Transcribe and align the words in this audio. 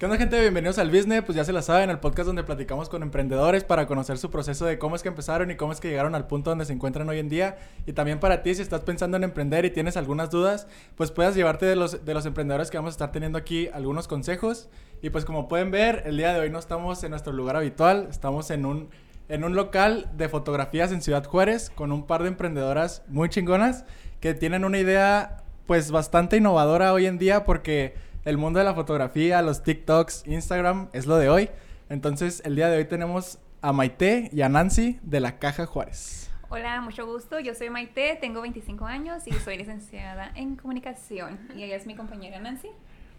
¿Qué 0.00 0.06
onda 0.06 0.16
gente? 0.16 0.40
Bienvenidos 0.40 0.78
al 0.78 0.90
Business, 0.90 1.22
pues 1.26 1.36
ya 1.36 1.44
se 1.44 1.52
la 1.52 1.60
saben, 1.60 1.90
el 1.90 1.98
podcast 1.98 2.26
donde 2.26 2.42
platicamos 2.42 2.88
con 2.88 3.02
emprendedores 3.02 3.64
para 3.64 3.86
conocer 3.86 4.16
su 4.16 4.30
proceso 4.30 4.64
de 4.64 4.78
cómo 4.78 4.96
es 4.96 5.02
que 5.02 5.10
empezaron 5.10 5.50
y 5.50 5.56
cómo 5.56 5.72
es 5.72 5.80
que 5.80 5.90
llegaron 5.90 6.14
al 6.14 6.26
punto 6.26 6.48
donde 6.48 6.64
se 6.64 6.72
encuentran 6.72 7.06
hoy 7.10 7.18
en 7.18 7.28
día. 7.28 7.58
Y 7.84 7.92
también 7.92 8.18
para 8.18 8.42
ti, 8.42 8.54
si 8.54 8.62
estás 8.62 8.80
pensando 8.80 9.18
en 9.18 9.24
emprender 9.24 9.66
y 9.66 9.70
tienes 9.70 9.98
algunas 9.98 10.30
dudas, 10.30 10.66
pues 10.94 11.10
puedas 11.10 11.34
llevarte 11.34 11.66
de 11.66 11.76
los, 11.76 12.02
de 12.02 12.14
los 12.14 12.24
emprendedores 12.24 12.70
que 12.70 12.78
vamos 12.78 12.92
a 12.92 12.96
estar 12.96 13.12
teniendo 13.12 13.36
aquí 13.36 13.68
algunos 13.74 14.08
consejos. 14.08 14.70
Y 15.02 15.10
pues 15.10 15.26
como 15.26 15.48
pueden 15.48 15.70
ver, 15.70 16.04
el 16.06 16.16
día 16.16 16.32
de 16.32 16.40
hoy 16.40 16.48
no 16.48 16.58
estamos 16.58 17.04
en 17.04 17.10
nuestro 17.10 17.34
lugar 17.34 17.56
habitual, 17.56 18.06
estamos 18.08 18.50
en 18.50 18.64
un, 18.64 18.88
en 19.28 19.44
un 19.44 19.54
local 19.54 20.10
de 20.16 20.30
fotografías 20.30 20.92
en 20.92 21.02
Ciudad 21.02 21.26
Juárez 21.26 21.68
con 21.68 21.92
un 21.92 22.06
par 22.06 22.22
de 22.22 22.28
emprendedoras 22.28 23.02
muy 23.08 23.28
chingonas 23.28 23.84
que 24.20 24.32
tienen 24.32 24.64
una 24.64 24.78
idea 24.78 25.42
pues 25.66 25.90
bastante 25.90 26.38
innovadora 26.38 26.94
hoy 26.94 27.04
en 27.04 27.18
día 27.18 27.44
porque 27.44 28.08
el 28.24 28.36
mundo 28.36 28.58
de 28.58 28.64
la 28.64 28.74
fotografía, 28.74 29.40
los 29.42 29.62
TikToks, 29.62 30.26
Instagram 30.26 30.88
es 30.92 31.06
lo 31.06 31.16
de 31.16 31.28
hoy. 31.28 31.50
Entonces, 31.88 32.42
el 32.44 32.54
día 32.54 32.68
de 32.68 32.76
hoy 32.76 32.84
tenemos 32.84 33.38
a 33.62 33.72
Maite 33.72 34.30
y 34.32 34.42
a 34.42 34.48
Nancy 34.48 34.98
de 35.02 35.20
la 35.20 35.38
Caja 35.38 35.66
Juárez. 35.66 36.30
Hola, 36.50 36.80
mucho 36.80 37.06
gusto. 37.06 37.38
Yo 37.40 37.54
soy 37.54 37.70
Maite, 37.70 38.18
tengo 38.20 38.42
25 38.42 38.84
años 38.84 39.26
y 39.26 39.32
soy 39.32 39.56
licenciada 39.56 40.32
en 40.34 40.56
comunicación. 40.56 41.38
Y 41.56 41.62
ella 41.62 41.76
es 41.76 41.86
mi 41.86 41.94
compañera 41.94 42.40
Nancy. 42.40 42.68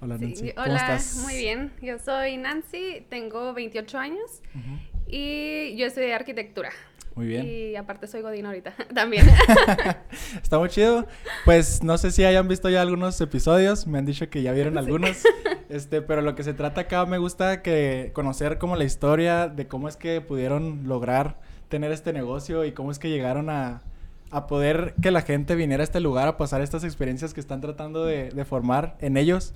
Hola, 0.01 0.17
Nancy. 0.17 0.51
¿Cómo 0.53 0.67
hola, 0.67 0.99
muy 1.23 1.35
bien. 1.35 1.71
Yo 1.81 1.97
soy 1.97 2.37
Nancy, 2.37 3.05
tengo 3.09 3.53
28 3.53 3.97
años 3.97 4.41
y 5.07 5.75
yo 5.77 5.87
estudié 5.87 6.13
arquitectura. 6.13 6.71
Muy 7.15 7.27
bien. 7.27 7.45
Y 7.45 7.75
aparte 7.75 8.07
soy 8.07 8.21
Godín 8.21 8.45
ahorita 8.45 8.73
también. 8.95 9.27
Está 10.41 10.59
muy 10.59 10.69
chido. 10.69 11.05
Pues 11.45 11.83
no 11.83 11.97
sé 11.97 12.11
si 12.11 12.23
hayan 12.23 12.47
visto 12.47 12.69
ya 12.69 12.81
algunos 12.81 13.19
episodios, 13.19 13.85
me 13.85 13.97
han 13.97 14.05
dicho 14.05 14.29
que 14.29 14.41
ya 14.41 14.51
vieron 14.51 14.77
algunos. 14.77 15.23
Este, 15.71 16.01
pero 16.01 16.21
lo 16.21 16.35
que 16.35 16.43
se 16.43 16.53
trata 16.53 16.81
acá 16.81 17.05
me 17.05 17.17
gusta 17.17 17.61
que 17.61 18.11
conocer 18.13 18.57
como 18.57 18.75
la 18.75 18.83
historia 18.83 19.47
de 19.47 19.69
cómo 19.69 19.87
es 19.87 19.95
que 19.95 20.19
pudieron 20.19 20.85
lograr 20.85 21.39
tener 21.69 21.93
este 21.93 22.11
negocio 22.11 22.65
y 22.65 22.73
cómo 22.73 22.91
es 22.91 22.99
que 22.99 23.09
llegaron 23.09 23.49
a, 23.49 23.81
a 24.31 24.47
poder 24.47 24.95
que 25.01 25.11
la 25.11 25.21
gente 25.21 25.55
viniera 25.55 25.81
a 25.81 25.85
este 25.85 26.01
lugar 26.01 26.27
a 26.27 26.35
pasar 26.35 26.59
estas 26.59 26.83
experiencias 26.83 27.33
que 27.33 27.39
están 27.39 27.61
tratando 27.61 28.03
de, 28.03 28.31
de 28.31 28.43
formar 28.43 28.97
en 28.99 29.15
ellos. 29.15 29.53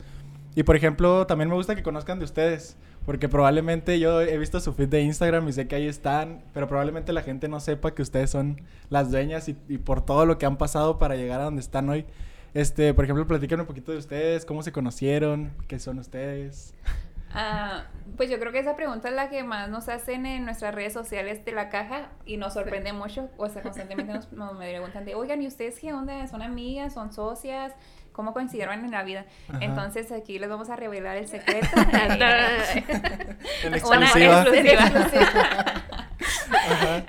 Y 0.56 0.64
por 0.64 0.78
ejemplo, 0.78 1.28
también 1.28 1.50
me 1.50 1.56
gusta 1.56 1.76
que 1.76 1.84
conozcan 1.84 2.18
de 2.20 2.24
ustedes. 2.24 2.78
Porque 3.06 3.30
probablemente 3.30 4.00
yo 4.00 4.22
he 4.22 4.38
visto 4.38 4.60
su 4.60 4.74
feed 4.74 4.90
de 4.90 5.02
Instagram 5.02 5.48
y 5.48 5.54
sé 5.54 5.68
que 5.68 5.76
ahí 5.76 5.88
están, 5.88 6.44
pero 6.54 6.68
probablemente 6.68 7.14
la 7.14 7.22
gente 7.22 7.48
no 7.48 7.60
sepa 7.60 7.94
que 7.94 8.02
ustedes 8.02 8.32
son 8.32 8.62
las 8.90 9.12
dueñas 9.12 9.48
y, 9.48 9.54
por 9.54 10.04
todo 10.04 10.26
lo 10.26 10.38
que 10.38 10.46
han 10.46 10.58
pasado 10.58 10.98
para 10.98 11.16
llegar 11.16 11.40
a 11.42 11.44
donde 11.44 11.62
están 11.62 11.88
hoy. 11.90 12.06
Este, 12.56 12.94
por 12.94 13.04
ejemplo, 13.04 13.28
platican 13.28 13.60
un 13.60 13.68
poquito 13.68 13.92
de 13.92 14.00
ustedes, 14.00 14.46
cómo 14.46 14.64
se 14.64 14.72
conocieron, 14.72 15.52
qué 15.68 15.78
son 15.78 16.00
ustedes. 16.00 16.74
Ah, 17.38 17.84
pues 18.16 18.30
yo 18.30 18.40
creo 18.40 18.54
que 18.54 18.60
esa 18.60 18.78
pregunta 18.78 19.10
es 19.10 19.14
la 19.14 19.30
que 19.30 19.44
más 19.44 19.70
nos 19.70 19.90
hacen 19.90 20.26
en 20.26 20.46
nuestras 20.46 20.74
redes 20.74 20.94
sociales 20.94 21.44
de 21.44 21.52
la 21.52 21.68
caja 21.68 22.10
y 22.26 22.38
nos 22.38 22.54
sorprende 22.54 22.94
mucho. 22.94 23.30
O 23.38 23.50
sea, 23.50 23.62
constantemente 23.62 24.14
nos, 24.14 24.32
nos, 24.34 24.58
me 24.58 24.70
preguntan 24.70 25.04
de, 25.04 25.16
oigan, 25.16 25.42
¿y 25.42 25.48
ustedes 25.48 25.78
qué 25.80 25.94
onda? 25.94 26.26
¿Son 26.28 26.42
amigas? 26.42 26.94
¿Son 26.94 27.12
socias? 27.12 27.74
Cómo 28.16 28.34
coincidieron 28.34 28.84
en 28.86 28.92
la 28.92 29.04
vida. 29.04 29.26
Entonces 29.60 30.12
aquí 30.12 30.40
les 30.40 30.50
vamos 30.50 30.70
a 30.70 30.76
revelar 30.76 31.18
el 31.18 31.28
secreto. 31.28 31.68
en 33.64 33.74
exclusiva. 33.74 34.46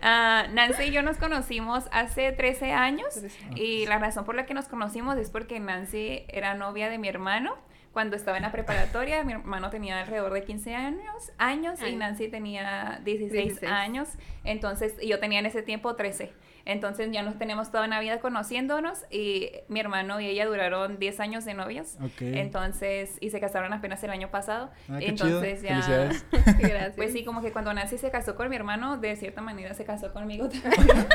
uh, 0.03 0.53
Nancy 0.53 0.85
y 0.85 0.91
yo 0.91 1.03
nos 1.03 1.17
conocimos 1.17 1.85
hace 1.93 2.33
13 2.33 2.73
años 2.73 3.21
y 3.55 3.87
la 3.87 3.99
razón 3.99 4.25
por 4.25 4.35
la 4.35 4.47
que 4.47 4.55
nos 4.55 4.67
conocimos 4.67 5.17
es 5.17 5.31
porque 5.31 5.61
Nancy 5.61 6.25
era 6.29 6.55
novia 6.55 6.91
de 6.91 6.99
mi 6.99 7.09
hermano 7.09 7.57
cuando 7.93 8.15
estaba 8.15 8.37
en 8.37 8.43
la 8.43 8.53
preparatoria, 8.53 9.25
mi 9.25 9.33
hermano 9.33 9.71
tenía 9.71 9.99
alrededor 9.99 10.35
de 10.35 10.45
15 10.45 10.75
años, 10.75 11.33
años 11.39 11.81
y 11.81 11.97
Nancy 11.97 12.29
tenía 12.29 13.01
16, 13.05 13.63
años, 13.63 14.11
entonces 14.45 14.95
yo 15.03 15.19
tenía 15.19 15.39
en 15.39 15.47
ese 15.47 15.63
tiempo 15.63 15.97
13. 15.97 16.31
Entonces 16.67 17.09
ya 17.13 17.23
nos 17.23 17.39
tenemos 17.39 17.71
toda 17.71 17.87
una 17.87 18.01
vida 18.01 18.19
conociéndonos 18.19 19.05
y 19.09 19.51
mi 19.69 19.79
hermano 19.79 20.21
y 20.21 20.27
ella 20.27 20.47
duraron 20.47 20.99
10 20.99 21.21
años 21.21 21.45
de 21.45 21.55
novios. 21.55 21.97
Entonces, 22.21 23.17
y 23.21 23.31
se 23.31 23.39
casaron 23.39 23.73
apenas 23.73 24.03
el 24.03 24.11
año 24.11 24.33
pasado. 24.33 24.71
Ah, 24.89 24.99
Entonces 25.01 25.63
ya... 25.63 25.77
Gracias. 26.59 26.95
Pues 26.97 27.13
sí, 27.13 27.25
como 27.25 27.41
que 27.41 27.53
cuando 27.53 27.73
Nancy 27.73 27.99
se 27.99 28.11
casó 28.11 28.35
con 28.35 28.51
mi 28.51 28.57
hermano, 28.57 28.97
de 28.99 29.15
cierta 29.15 29.41
manera 29.41 29.75
se 29.75 29.85
casó 29.85 30.13
conmigo 30.13 30.49
también. 30.63 31.07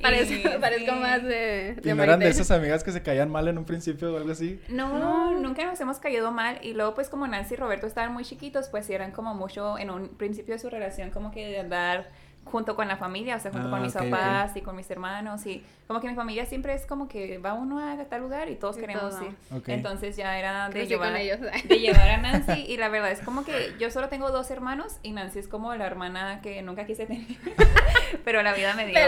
parezco, 0.00 0.58
parezco 0.58 0.94
más 0.94 1.22
de... 1.22 1.76
¿Y 1.84 1.92
no 1.92 2.02
eran 2.02 2.20
de 2.20 2.28
esas 2.30 2.50
amigas 2.50 2.82
que 2.82 2.92
se 2.92 3.02
caían 3.02 3.30
mal 3.30 3.48
en 3.48 3.58
un 3.58 3.66
principio 3.66 4.12
o 4.12 4.16
algo 4.16 4.32
así? 4.32 4.58
No, 4.70 5.38
nunca 5.38 5.66
nos 5.66 5.78
hemos 5.82 5.98
caído 5.98 6.32
mal. 6.32 6.58
Y 6.62 6.72
luego 6.72 6.94
pues 6.94 7.10
como 7.10 7.26
Nancy 7.26 7.54
y 7.54 7.56
Roberto 7.58 7.86
estaban 7.86 8.12
muy 8.14 8.24
chiquitos, 8.24 8.68
pues 8.70 8.86
sí 8.86 8.94
eran 8.94 9.12
como 9.12 9.34
mucho 9.34 9.76
en 9.78 9.90
un 9.90 10.08
principio 10.16 10.54
de 10.54 10.58
su 10.58 10.70
relación 10.70 11.10
como 11.10 11.30
que 11.30 11.46
de 11.46 11.60
andar 11.60 12.08
junto 12.44 12.74
con 12.74 12.88
la 12.88 12.96
familia, 12.96 13.36
o 13.36 13.40
sea, 13.40 13.50
junto 13.52 13.70
con 13.70 13.78
ah, 13.78 13.82
mis 13.82 13.92
papás 13.92 14.56
y 14.56 14.62
con 14.62 14.76
mis 14.76 14.90
hermanos 14.90 15.46
y 15.46 15.64
como 15.86 16.00
que 16.00 16.08
mi 16.08 16.14
familia 16.14 16.44
siempre 16.44 16.74
es 16.74 16.86
como 16.86 17.08
que 17.08 17.38
va 17.38 17.54
uno 17.54 17.78
a 17.78 17.96
tal 18.04 18.20
lugar 18.20 18.48
y 18.48 18.56
todos 18.56 18.76
queremos 18.76 19.14
ir. 19.22 19.34
Entonces 19.66 20.16
ya 20.16 20.38
era 20.38 20.68
de 20.68 20.86
llevar, 20.86 21.12
de 21.14 21.78
llevar 21.78 22.08
a 22.08 22.16
Nancy 22.18 22.64
y 22.66 22.76
la 22.76 22.88
verdad 22.88 23.12
es 23.12 23.20
como 23.20 23.44
que 23.44 23.74
yo 23.78 23.90
solo 23.90 24.08
tengo 24.08 24.30
dos 24.30 24.50
hermanos 24.50 24.98
y 25.02 25.12
Nancy 25.12 25.38
es 25.38 25.48
como 25.48 25.74
la 25.74 25.86
hermana 25.86 26.40
que 26.42 26.62
nunca 26.62 26.84
quise 26.84 27.06
tener, 27.06 27.26
pero 28.24 28.42
la 28.42 28.52
vida 28.52 28.74
me 28.74 28.86
dio. 28.86 28.98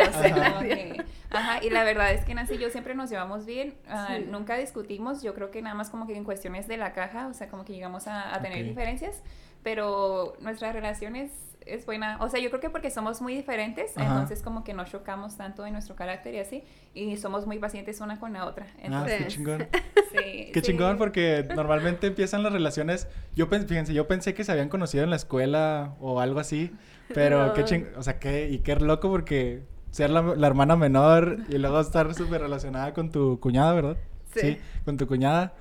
ajá. 1.31 1.65
y 1.65 1.71
la 1.71 1.85
verdad 1.85 2.13
es 2.13 2.25
que 2.25 2.35
Nancy 2.35 2.55
y 2.55 2.59
yo 2.59 2.71
siempre 2.71 2.95
nos 2.95 3.11
llevamos 3.11 3.47
bien, 3.47 3.75
ah, 3.89 4.19
nunca 4.29 4.57
discutimos, 4.57 5.23
yo 5.23 5.35
creo 5.35 5.51
que 5.51 5.61
nada 5.61 5.75
más 5.75 5.91
como 5.91 6.07
que 6.07 6.17
en 6.17 6.25
cuestiones 6.25 6.69
de 6.69 6.77
la 6.77 6.93
caja, 6.93 7.27
o 7.27 7.35
sea, 7.35 7.49
como 7.49 7.65
que 7.65 7.73
llegamos 7.73 8.07
a, 8.07 8.35
a 8.35 8.41
tener 8.41 8.65
diferencias, 8.65 9.23
pero 9.63 10.37
nuestra 10.41 10.73
relación 10.73 11.17
es 11.67 11.87
buena. 11.87 12.19
O 12.21 12.29
sea, 12.29 12.41
yo 12.41 12.51
creo 12.51 12.61
que 12.61 12.71
porque 12.71 12.91
somos 12.91 13.21
muy 13.21 13.35
diferentes, 13.35 13.93
entonces 13.97 14.43
como 14.43 14.65
que 14.65 14.75
no 14.75 14.85
chocamos 14.85 15.37
tanto 15.37 15.65
en 15.67 15.73
nuestro 15.73 15.95
carácter 15.97 16.35
y 16.35 16.39
así, 16.39 16.65
y 16.95 17.17
somos 17.17 17.47
muy 17.47 17.59
pacientes 17.59 18.01
una 18.01 18.19
con 18.21 18.33
la 18.33 18.47
otra. 18.47 18.67
Entonces, 18.83 19.15
ah, 19.15 19.19
qué 19.25 19.29
chingón. 19.29 19.69
Sí, 20.13 20.51
qué 20.53 20.63
chingón 20.63 20.99
porque 20.99 21.47
normalmente 21.55 22.07
empiezan 22.07 22.43
las 22.43 22.53
relaciones, 22.53 23.09
yo 23.35 23.47
fíjense, 23.47 23.95
yo 23.95 24.07
pensé 24.07 24.35
que 24.35 24.45
se 24.45 24.53
habían 24.53 24.69
conocido 24.69 25.05
en 25.05 25.11
la 25.11 25.17
escuela 25.17 25.95
o 26.01 26.21
algo 26.21 26.41
así, 26.41 26.71
pero 27.13 27.53
qué 27.55 27.65
chingón, 27.65 27.93
o 27.97 28.03
sea, 28.03 28.19
qué, 28.19 28.49
y 28.49 28.59
qué 28.59 28.77
loco 28.77 29.11
porque 29.11 29.63
ser 29.91 30.11
la, 30.11 30.23
la 30.23 30.47
hermana 30.47 30.77
menor 30.77 31.39
y 31.49 31.59
luego 31.59 31.81
estar 31.81 32.13
súper 32.15 32.41
relacionada 32.41 32.93
con 32.93 33.11
tu 33.11 33.39
cuñada, 33.39 33.73
¿verdad? 33.75 33.97
Sí. 34.35 34.59
Con 34.85 34.97
tu 34.97 35.07
cuñada. 35.07 35.55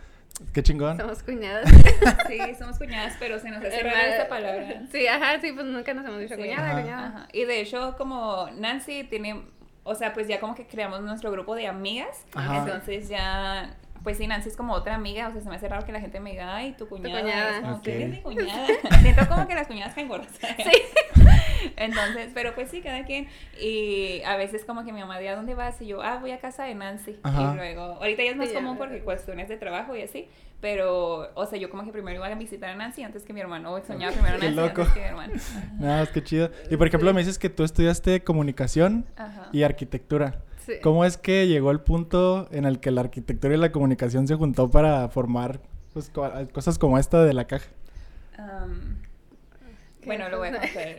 Qué 0.51 0.63
chingón. 0.63 0.97
Somos 0.97 1.23
cuñadas. 1.23 1.69
sí, 2.27 2.39
somos 2.57 2.77
cuñadas, 2.77 3.15
pero 3.19 3.39
se 3.39 3.49
nos 3.49 3.63
hace 3.63 3.83
rara 3.83 4.07
esta 4.07 4.27
palabra. 4.27 4.83
Sí, 4.91 5.07
ajá, 5.07 5.39
sí, 5.39 5.51
pues 5.51 5.65
nunca 5.65 5.93
nos 5.93 6.05
hemos 6.05 6.19
dicho 6.19 6.35
cuñada, 6.35 6.81
cuñada. 6.81 7.07
Ajá. 7.07 7.27
Y 7.31 7.45
de 7.45 7.61
hecho, 7.61 7.95
como 7.97 8.49
Nancy 8.57 9.03
tiene, 9.03 9.43
o 9.83 9.95
sea, 9.95 10.13
pues 10.13 10.27
ya 10.27 10.39
como 10.39 10.55
que 10.55 10.65
creamos 10.65 11.01
nuestro 11.01 11.31
grupo 11.31 11.55
de 11.55 11.67
amigas, 11.67 12.25
entonces 12.35 13.09
ya 13.09 13.77
pues 14.03 14.17
sí, 14.17 14.27
Nancy 14.27 14.49
es 14.49 14.57
como 14.57 14.73
otra 14.73 14.95
amiga, 14.95 15.29
o 15.29 15.31
sea, 15.31 15.41
se 15.41 15.49
me 15.49 15.55
hace 15.55 15.69
raro 15.69 15.85
que 15.85 15.93
la 15.93 16.01
gente 16.01 16.19
me 16.19 16.31
diga, 16.31 16.55
ay, 16.55 16.73
tu 16.73 16.87
cuñada. 16.87 17.19
Tu 17.19 17.25
cuñada. 17.25 17.55
Es 17.55 17.61
como, 17.61 17.75
okay. 17.77 18.05
mi 18.05 18.21
cuñada? 18.21 18.67
Siento 19.01 19.27
como 19.29 19.47
que 19.47 19.55
las 19.55 19.67
cuñadas 19.67 19.93
caen 19.93 20.09
gordas. 20.09 20.27
Sí. 20.39 21.21
Entonces, 21.77 22.31
pero 22.33 22.53
pues 22.53 22.69
sí, 22.69 22.81
cada 22.81 23.05
quien. 23.05 23.27
Y 23.61 24.21
a 24.23 24.35
veces 24.35 24.65
como 24.65 24.83
que 24.83 24.91
mi 24.91 24.99
mamá 24.99 25.19
dice, 25.19 25.29
¿a 25.29 25.35
dónde 25.35 25.55
vas? 25.55 25.81
Y 25.81 25.87
yo, 25.87 26.01
ah, 26.01 26.17
voy 26.19 26.31
a 26.31 26.39
casa 26.39 26.65
de 26.65 26.75
Nancy. 26.75 27.11
Y 27.11 27.55
luego, 27.55 27.81
ahorita 27.81 28.23
ya 28.23 28.31
es 28.31 28.37
más 28.37 28.49
común 28.49 28.77
porque 28.77 28.99
cuestiones 28.99 29.47
de 29.47 29.57
trabajo 29.57 29.95
y 29.95 30.01
así. 30.01 30.27
Pero, 30.59 31.29
o 31.35 31.45
sea, 31.45 31.59
yo 31.59 31.69
como 31.69 31.83
que 31.83 31.91
primero 31.91 32.17
iba 32.17 32.27
a 32.27 32.35
visitar 32.35 32.69
a 32.69 32.75
Nancy 32.75 33.03
antes 33.03 33.23
que 33.23 33.33
mi 33.33 33.41
hermano. 33.41 33.81
soñaba 33.85 34.13
primero 34.13 34.35
a 34.35 34.37
Nancy 34.37 34.59
antes 34.59 34.89
que 34.89 34.99
mi 34.99 35.05
hermano. 35.05 35.33
No, 35.79 36.03
es 36.03 36.09
que 36.09 36.23
chido. 36.23 36.51
Y 36.69 36.77
por 36.77 36.87
ejemplo, 36.87 37.13
me 37.13 37.21
dices 37.21 37.39
que 37.39 37.49
tú 37.49 37.63
estudiaste 37.63 38.23
comunicación 38.23 39.05
y 39.51 39.63
arquitectura. 39.63 40.41
Sí. 40.65 40.73
¿Cómo 40.81 41.03
es 41.05 41.17
que 41.17 41.47
llegó 41.47 41.71
el 41.71 41.81
punto 41.81 42.47
en 42.51 42.65
el 42.65 42.79
que 42.79 42.91
la 42.91 43.01
arquitectura 43.01 43.53
y 43.53 43.57
la 43.57 43.71
comunicación 43.71 44.27
se 44.27 44.35
juntó 44.35 44.69
para 44.69 45.09
formar 45.09 45.59
pues, 45.93 46.11
cosas 46.53 46.79
como 46.79 46.97
esta 46.97 47.23
de 47.23 47.33
la 47.33 47.45
caja? 47.45 47.67
Bueno, 50.05 50.29
lo 50.29 50.39
voy 50.39 50.49
a 50.49 50.51
contar. 50.59 50.95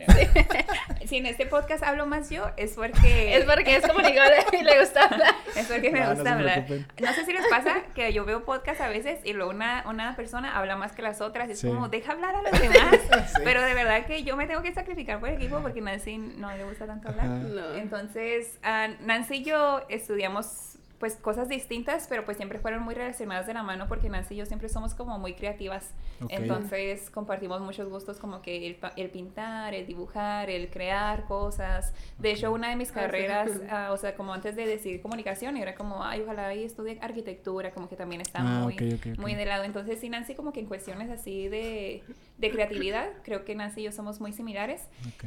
Si 1.05 1.17
en 1.17 1.25
este 1.27 1.45
podcast 1.45 1.83
hablo 1.83 2.05
más 2.07 2.29
yo, 2.29 2.49
es 2.57 2.73
porque... 2.73 3.37
Es 3.37 3.45
porque 3.45 3.75
es 3.75 3.87
comunicador 3.87 4.33
y 4.51 4.63
le 4.63 4.79
gusta 4.79 5.03
hablar. 5.05 5.35
Es 5.55 5.67
porque 5.67 5.91
me 5.91 6.07
gusta 6.13 6.33
hablar. 6.33 6.65
No 6.99 7.13
sé 7.13 7.25
si 7.25 7.33
les 7.33 7.45
pasa 7.47 7.83
que 7.93 8.11
yo 8.11 8.25
veo 8.25 8.43
podcast 8.43 8.81
a 8.81 8.87
veces 8.87 9.19
y 9.23 9.33
luego 9.33 9.51
una, 9.51 9.83
una 9.87 10.15
persona 10.15 10.57
habla 10.57 10.75
más 10.75 10.93
que 10.93 11.01
las 11.01 11.21
otras. 11.21 11.49
Es 11.49 11.61
como, 11.61 11.89
deja 11.89 12.13
hablar 12.13 12.35
a 12.35 12.41
los 12.41 12.59
demás. 12.59 12.99
Pero 13.43 13.61
de 13.61 13.73
verdad 13.73 14.05
que 14.05 14.23
yo 14.23 14.35
me 14.35 14.47
tengo 14.47 14.61
que 14.61 14.73
sacrificar 14.73 15.19
por 15.19 15.29
el 15.29 15.35
equipo 15.35 15.59
porque 15.59 15.81
Nancy 15.81 16.17
no 16.17 16.49
le 16.55 16.63
gusta 16.63 16.87
tanto 16.87 17.09
hablar. 17.09 17.27
Entonces, 17.75 18.57
Nancy 19.01 19.35
y 19.35 19.43
yo 19.43 19.85
estudiamos 19.89 20.74
pues 20.99 21.15
cosas 21.15 21.49
distintas, 21.49 22.07
pero 22.07 22.23
pues 22.25 22.37
siempre 22.37 22.59
fueron 22.59 22.83
muy 22.83 22.95
relacionadas 22.95 23.47
de 23.47 23.53
la 23.53 23.63
mano 23.63 23.87
porque 23.87 24.09
Nancy 24.09 24.35
y 24.35 24.37
yo 24.37 24.45
siempre 24.45 24.69
somos 24.69 24.93
como 24.93 25.19
muy 25.19 25.33
creativas. 25.33 25.93
Entonces 26.29 27.09
compartimos 27.09 27.61
muchos 27.61 27.89
gustos 27.89 28.17
como 28.17 28.41
que 28.41 28.67
el, 28.67 28.77
el, 28.95 29.09
pintar, 29.09 29.73
el 29.73 29.85
dibujar, 29.85 30.49
el 30.49 30.69
crear 30.69 31.25
cosas. 31.25 31.93
De 32.17 32.31
hecho, 32.31 32.51
una 32.51 32.69
de 32.69 32.75
mis 32.75 32.91
ah, 32.91 32.93
carreras, 32.93 33.51
ah, 33.69 33.89
o 33.91 33.97
sea, 33.97 34.15
como 34.15 34.33
antes 34.33 34.55
de 34.55 34.65
decidir 34.65 35.01
comunicación, 35.01 35.57
era 35.57 35.75
como, 35.75 36.03
ay, 36.03 36.21
ojalá 36.21 36.47
ahí 36.47 36.63
estudie 36.63 36.97
arquitectura, 37.01 37.71
como 37.71 37.89
que 37.89 37.95
también 37.95 38.21
está 38.21 38.39
ah, 38.39 38.61
muy, 38.61 38.77
muy 39.17 39.35
de 39.35 39.45
lado. 39.45 39.63
Entonces, 39.63 39.99
sí, 39.99 40.09
Nancy 40.09 40.35
como 40.35 40.53
que 40.53 40.61
en 40.61 40.67
cuestiones 40.67 41.09
así 41.09 41.49
de, 41.49 42.03
de 42.37 42.51
creatividad, 42.51 43.09
creo 43.23 43.43
que 43.43 43.55
Nancy 43.55 43.81
y 43.81 43.83
yo 43.83 43.91
somos 43.91 44.21
muy 44.21 44.31
similares. 44.31 44.81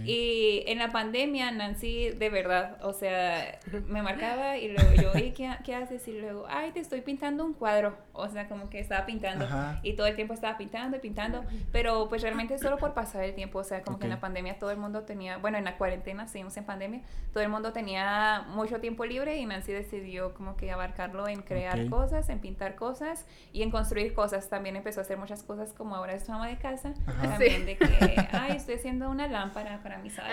Y 0.04 0.62
en 0.66 0.78
la 0.78 0.90
pandemia, 0.90 1.50
Nancy, 1.50 2.10
de 2.10 2.30
verdad, 2.30 2.78
o 2.82 2.92
sea, 2.92 3.58
me 3.86 4.02
marcaba 4.02 4.56
y 4.56 4.68
luego 4.68 4.94
yo, 4.94 5.12
¿qué, 5.12 5.48
¿qué 5.64 5.74
haces? 5.74 6.06
Y 6.08 6.20
luego, 6.20 6.46
ay, 6.48 6.72
te 6.72 6.80
estoy 6.80 7.00
pintando 7.00 7.44
un 7.44 7.52
cuadro. 7.52 7.96
O 8.12 8.28
sea, 8.28 8.48
como 8.48 8.68
que 8.68 8.80
estaba 8.80 9.06
pintando 9.06 9.46
y 9.82 9.94
todo 9.94 10.06
el 10.06 10.16
tiempo 10.16 10.34
estaba 10.34 10.58
pintando 10.58 10.96
y 10.96 11.00
pintando, 11.00 11.44
pero 11.72 12.08
pues 12.08 12.22
realmente 12.22 12.58
solo 12.58 12.78
por 12.78 12.94
pasar 12.94 13.24
el 13.24 13.34
tiempo. 13.34 13.58
O 13.58 13.64
sea, 13.64 13.82
como 13.82 13.98
que 13.98 14.04
en 14.04 14.10
la 14.10 14.20
pandemia 14.20 14.58
todo 14.58 14.70
el 14.70 14.78
mundo 14.78 15.02
tenía, 15.02 15.38
bueno, 15.38 15.58
en 15.58 15.64
la 15.64 15.76
cuarentena, 15.76 16.26
seguimos 16.26 16.56
en 16.56 16.64
pandemia, 16.64 17.02
todo 17.32 17.42
el 17.42 17.48
mundo 17.48 17.72
tenía 17.72 18.44
mucho 18.48 18.80
tiempo 18.80 19.04
libre 19.04 19.36
y 19.36 19.46
Nancy 19.46 19.72
decidió 19.72 20.34
como 20.34 20.56
que 20.56 20.70
abarcarlo 20.70 21.28
en 21.28 21.42
crear 21.42 21.88
cosas, 21.88 22.28
en 22.28 22.40
pintar 22.40 22.74
cosas 22.74 23.26
y 23.52 23.62
en 23.62 23.70
construir 23.70 24.14
cosas. 24.14 24.48
También 24.48 24.76
empezó 24.76 25.00
a 25.00 25.02
hacer 25.02 25.18
muchas 25.18 25.42
cosas 25.42 25.72
como 25.72 25.94
ahora 25.94 26.14
es 26.14 26.28
ama 26.28 26.48
de 26.48 26.58
casa. 26.58 26.94
También 27.22 27.66
de 27.66 27.76
que, 27.76 28.28
ay, 28.32 28.56
estoy 28.56 28.74
haciendo 28.74 29.10
una 29.10 29.28
lámpara 29.28 29.80
para 29.82 29.98
mi 29.98 30.10
sala. 30.10 30.28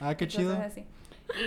Ah, 0.00 0.08
ah 0.08 0.14
qué 0.16 0.28
chido. 0.28 0.56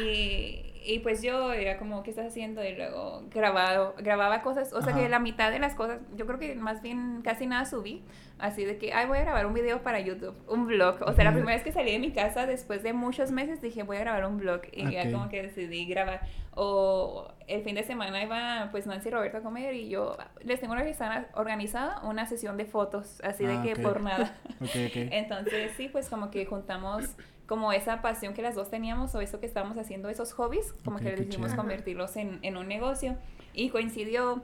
Y, 0.03 0.65
y 0.85 0.99
pues 0.99 1.21
yo 1.21 1.51
era 1.51 1.77
como, 1.77 2.03
¿qué 2.03 2.11
estás 2.11 2.27
haciendo? 2.27 2.63
Y 2.63 2.75
luego 2.75 3.23
grabado, 3.33 3.95
grababa 3.97 4.41
cosas, 4.43 4.71
o 4.71 4.81
sea 4.81 4.93
que 4.93 5.09
la 5.09 5.19
mitad 5.19 5.51
de 5.51 5.59
las 5.59 5.73
cosas, 5.73 5.99
yo 6.15 6.27
creo 6.27 6.37
que 6.37 6.55
más 6.55 6.81
bien 6.81 7.21
casi 7.23 7.47
nada 7.47 7.65
subí, 7.65 8.03
así 8.37 8.65
de 8.65 8.77
que, 8.77 8.93
ay, 8.93 9.07
voy 9.07 9.17
a 9.17 9.21
grabar 9.21 9.47
un 9.47 9.53
video 9.53 9.81
para 9.81 9.99
YouTube, 9.99 10.35
un 10.47 10.67
vlog. 10.67 11.01
O 11.01 11.13
sea, 11.13 11.23
la 11.23 11.31
primera 11.31 11.55
vez 11.55 11.63
que 11.63 11.71
salí 11.71 11.91
de 11.91 11.99
mi 11.99 12.11
casa, 12.11 12.45
después 12.45 12.83
de 12.83 12.93
muchos 12.93 13.31
meses, 13.31 13.61
dije, 13.61 13.83
voy 13.83 13.97
a 13.97 14.01
grabar 14.01 14.25
un 14.25 14.37
vlog. 14.37 14.61
Y 14.73 14.91
ya 14.91 15.11
como 15.11 15.29
que 15.29 15.41
decidí 15.41 15.85
grabar. 15.85 16.21
O 16.53 17.33
el 17.47 17.63
fin 17.63 17.75
de 17.75 17.83
semana 17.83 18.21
iba, 18.21 18.69
pues, 18.71 18.85
Nancy 18.85 19.09
y 19.09 19.11
Roberto 19.11 19.37
a 19.37 19.41
comer 19.41 19.73
y 19.73 19.89
yo 19.89 20.17
les 20.43 20.59
tengo 20.59 20.73
organizada, 20.73 21.29
organizada 21.33 22.01
una 22.03 22.25
sesión 22.25 22.57
de 22.57 22.65
fotos, 22.65 23.21
así 23.23 23.45
de 23.45 23.53
ah, 23.53 23.61
que 23.63 23.75
por 23.75 24.01
nada. 24.01 24.35
Entonces, 24.73 25.71
sí, 25.75 25.89
pues 25.89 26.09
como 26.09 26.29
que 26.29 26.45
juntamos 26.45 27.15
como 27.47 27.71
esa 27.71 28.01
pasión 28.01 28.33
que 28.33 28.41
las 28.41 28.55
dos 28.55 28.69
teníamos 28.69 29.13
o 29.15 29.21
eso 29.21 29.39
que 29.39 29.45
estábamos 29.45 29.77
haciendo, 29.77 30.09
esos 30.09 30.33
hobbies, 30.33 30.73
como 30.83 30.97
que 30.97 31.11
decidimos 31.11 31.53
convertirlos 31.53 32.15
en, 32.15 32.39
en, 32.41 32.57
un 32.57 32.67
negocio. 32.67 33.17
Y 33.53 33.69
coincidió 33.69 34.43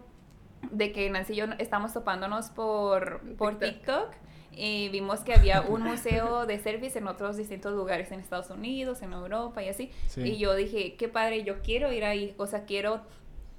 de 0.71 0.92
que 0.92 1.09
Nancy 1.09 1.33
y 1.33 1.36
yo 1.38 1.45
estamos 1.57 1.94
topándonos 1.94 2.50
por, 2.50 3.21
por 3.38 3.57
TikTok. 3.57 4.13
y 4.53 4.89
vimos 4.89 5.21
que 5.21 5.33
había 5.33 5.62
un 5.62 5.81
museo 5.81 6.45
de 6.45 6.59
service 6.59 7.00
en 7.00 7.07
otros 7.07 7.38
distintos 7.38 7.74
lugares 7.74 8.12
en 8.12 8.19
Estados 8.19 8.50
Unidos, 8.50 9.01
en 9.01 9.13
Europa 9.13 9.63
y 9.63 9.69
así. 9.69 9.92
Y 10.18 10.38
yo 10.38 10.56
dije, 10.56 10.95
qué 10.95 11.07
padre, 11.07 11.44
yo 11.44 11.62
quiero 11.62 11.92
ir 11.92 12.03
ahí, 12.03 12.36
o 12.38 12.45
sea, 12.45 12.65
quiero 12.65 13.01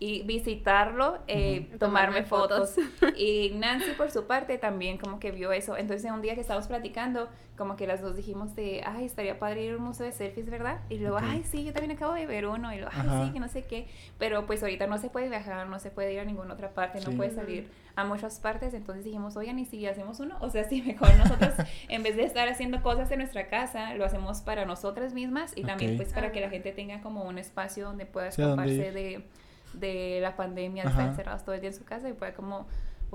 y 0.03 0.23
visitarlo, 0.23 1.19
eh, 1.29 1.71
tomarme, 1.79 2.25
fotos. 2.25 2.75
Y 3.17 3.53
Nancy 3.55 3.93
por 3.93 4.11
su 4.11 4.27
parte 4.27 4.59
también 4.59 4.99
como 4.99 5.21
que 5.21 5.31
vio 5.31 5.53
eso. 5.53 5.77
Entonces 5.77 6.11
un 6.11 6.23
día 6.23 6.35
que 6.35 6.41
estábamos 6.41 6.67
platicando, 6.67 7.29
como 7.57 7.77
que 7.77 7.87
las 7.87 8.01
dos 8.01 8.17
dijimos 8.17 8.57
de, 8.57 8.83
ay, 8.85 9.05
estaría 9.05 9.39
padre 9.39 9.65
ir 9.65 9.75
a 9.75 9.77
un 9.77 9.85
museo 9.85 10.05
de 10.05 10.11
selfies, 10.11 10.51
¿verdad? 10.51 10.81
Y 10.89 10.99
luego, 10.99 11.19
ay, 11.21 11.45
sí, 11.45 11.63
yo 11.63 11.73
también 11.73 11.97
acabo 11.97 12.15
de 12.15 12.27
ver 12.27 12.47
uno. 12.47 12.73
Y 12.73 12.79
luego, 12.79 12.91
ay, 12.93 13.27
sí, 13.27 13.33
que 13.33 13.39
no 13.39 13.47
sé 13.47 13.63
qué. 13.63 13.87
Pero 14.19 14.45
pues 14.45 14.61
ahorita 14.63 14.89
no 14.89 14.99
se 14.99 15.09
puede 15.09 15.29
viajar, 15.29 15.69
no 15.69 15.79
se 15.79 15.91
puede 15.91 16.13
ir 16.15 16.19
a 16.19 16.25
ninguna 16.25 16.55
otra 16.55 16.71
parte, 16.71 17.01
no 17.01 17.17
puede 17.17 17.31
salir 17.31 17.71
a 17.95 18.05
muchas 18.05 18.41
partes. 18.41 18.75
Entonces 18.75 19.05
dijimos, 19.05 19.37
oigan, 19.37 19.61
¿y 19.61 19.67
si 19.67 19.87
hacemos 19.87 20.19
uno? 20.19 20.37
O 20.41 20.51
sea, 20.51 20.65
si 20.69 20.83
mejor 20.83 21.15
nosotros, 21.17 21.53
en 21.89 22.03
vez 22.03 22.17
de 22.17 22.25
estar 22.25 22.49
haciendo 22.49 22.83
cosas 22.83 23.09
en 23.13 23.19
nuestra 23.19 23.47
casa, 23.47 23.95
lo 23.95 24.05
hacemos 24.05 24.41
para 24.41 24.65
nosotras 24.65 25.15
mismas 25.15 25.53
y 25.57 25.63
también 25.63 25.97
pues 25.97 26.13
para 26.13 26.33
que 26.33 26.41
la 26.41 26.51
gente 26.51 26.73
tenga 26.73 27.03
como 27.03 27.23
un 27.23 27.39
espacio 27.39 27.85
donde 27.85 28.05
pueda 28.05 28.29
escaparse 28.29 28.91
de 28.91 29.23
de 29.75 30.19
la 30.21 30.37
pandemia, 30.37 30.85
de 30.85 30.91
estar 30.91 31.09
encerrados 31.09 31.45
todo 31.45 31.55
el 31.55 31.61
día 31.61 31.71
en 31.71 31.77
su 31.77 31.85
casa 31.85 32.09
y 32.09 32.13
puede 32.13 32.35
como 32.35 32.67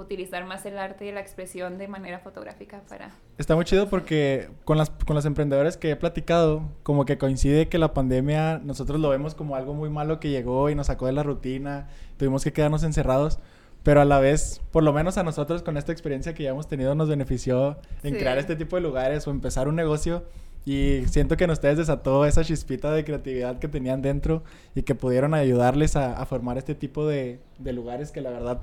utilizar 0.01 0.45
más 0.45 0.65
el 0.65 0.77
arte 0.77 1.07
y 1.07 1.11
la 1.11 1.19
expresión 1.19 1.77
de 1.77 1.87
manera 1.87 2.19
fotográfica 2.19 2.81
para... 2.87 3.11
Está 3.37 3.55
muy 3.55 3.65
chido 3.65 3.89
porque 3.89 4.49
con 4.63 4.77
las, 4.77 4.91
con 4.91 5.15
los 5.15 5.25
emprendedores 5.25 5.75
que 5.75 5.91
he 5.91 5.95
platicado, 5.95 6.69
como 6.83 7.05
que 7.05 7.17
coincide 7.17 7.67
que 7.67 7.79
la 7.79 7.93
pandemia 7.93 8.59
nosotros 8.63 8.99
lo 8.99 9.09
vemos 9.09 9.33
como 9.33 9.55
algo 9.55 9.73
muy 9.73 9.89
malo 9.89 10.19
que 10.19 10.29
llegó 10.29 10.69
y 10.69 10.75
nos 10.75 10.87
sacó 10.87 11.07
de 11.07 11.13
la 11.13 11.23
rutina, 11.23 11.87
tuvimos 12.17 12.43
que 12.43 12.53
quedarnos 12.53 12.83
encerrados, 12.83 13.39
pero 13.81 14.01
a 14.01 14.05
la 14.05 14.19
vez, 14.19 14.61
por 14.71 14.83
lo 14.83 14.93
menos 14.93 15.17
a 15.17 15.23
nosotros 15.23 15.63
con 15.63 15.77
esta 15.77 15.91
experiencia 15.91 16.33
que 16.33 16.43
ya 16.43 16.51
hemos 16.51 16.67
tenido 16.67 16.93
nos 16.93 17.09
benefició 17.09 17.79
en 18.03 18.15
crear 18.15 18.37
este 18.37 18.55
tipo 18.55 18.75
de 18.75 18.83
lugares 18.83 19.25
o 19.27 19.31
empezar 19.31 19.67
un 19.67 19.75
negocio 19.75 20.25
y 20.67 21.05
siento 21.07 21.37
que 21.37 21.45
en 21.45 21.51
ustedes 21.51 21.77
desató 21.77 22.25
esa 22.25 22.43
chispita 22.43 22.91
de 22.91 23.05
creatividad 23.05 23.57
que 23.57 23.69
tenían 23.69 24.01
dentro 24.01 24.43
y 24.75 24.83
que 24.83 24.95
pudieron 24.95 25.33
ayudarles 25.33 25.95
a, 25.95 26.25
formar 26.25 26.57
este 26.57 26.75
tipo 26.75 27.07
de, 27.07 27.39
de, 27.57 27.71
lugares 27.71 28.11
que 28.11 28.19
la 28.19 28.31
verdad 28.31 28.59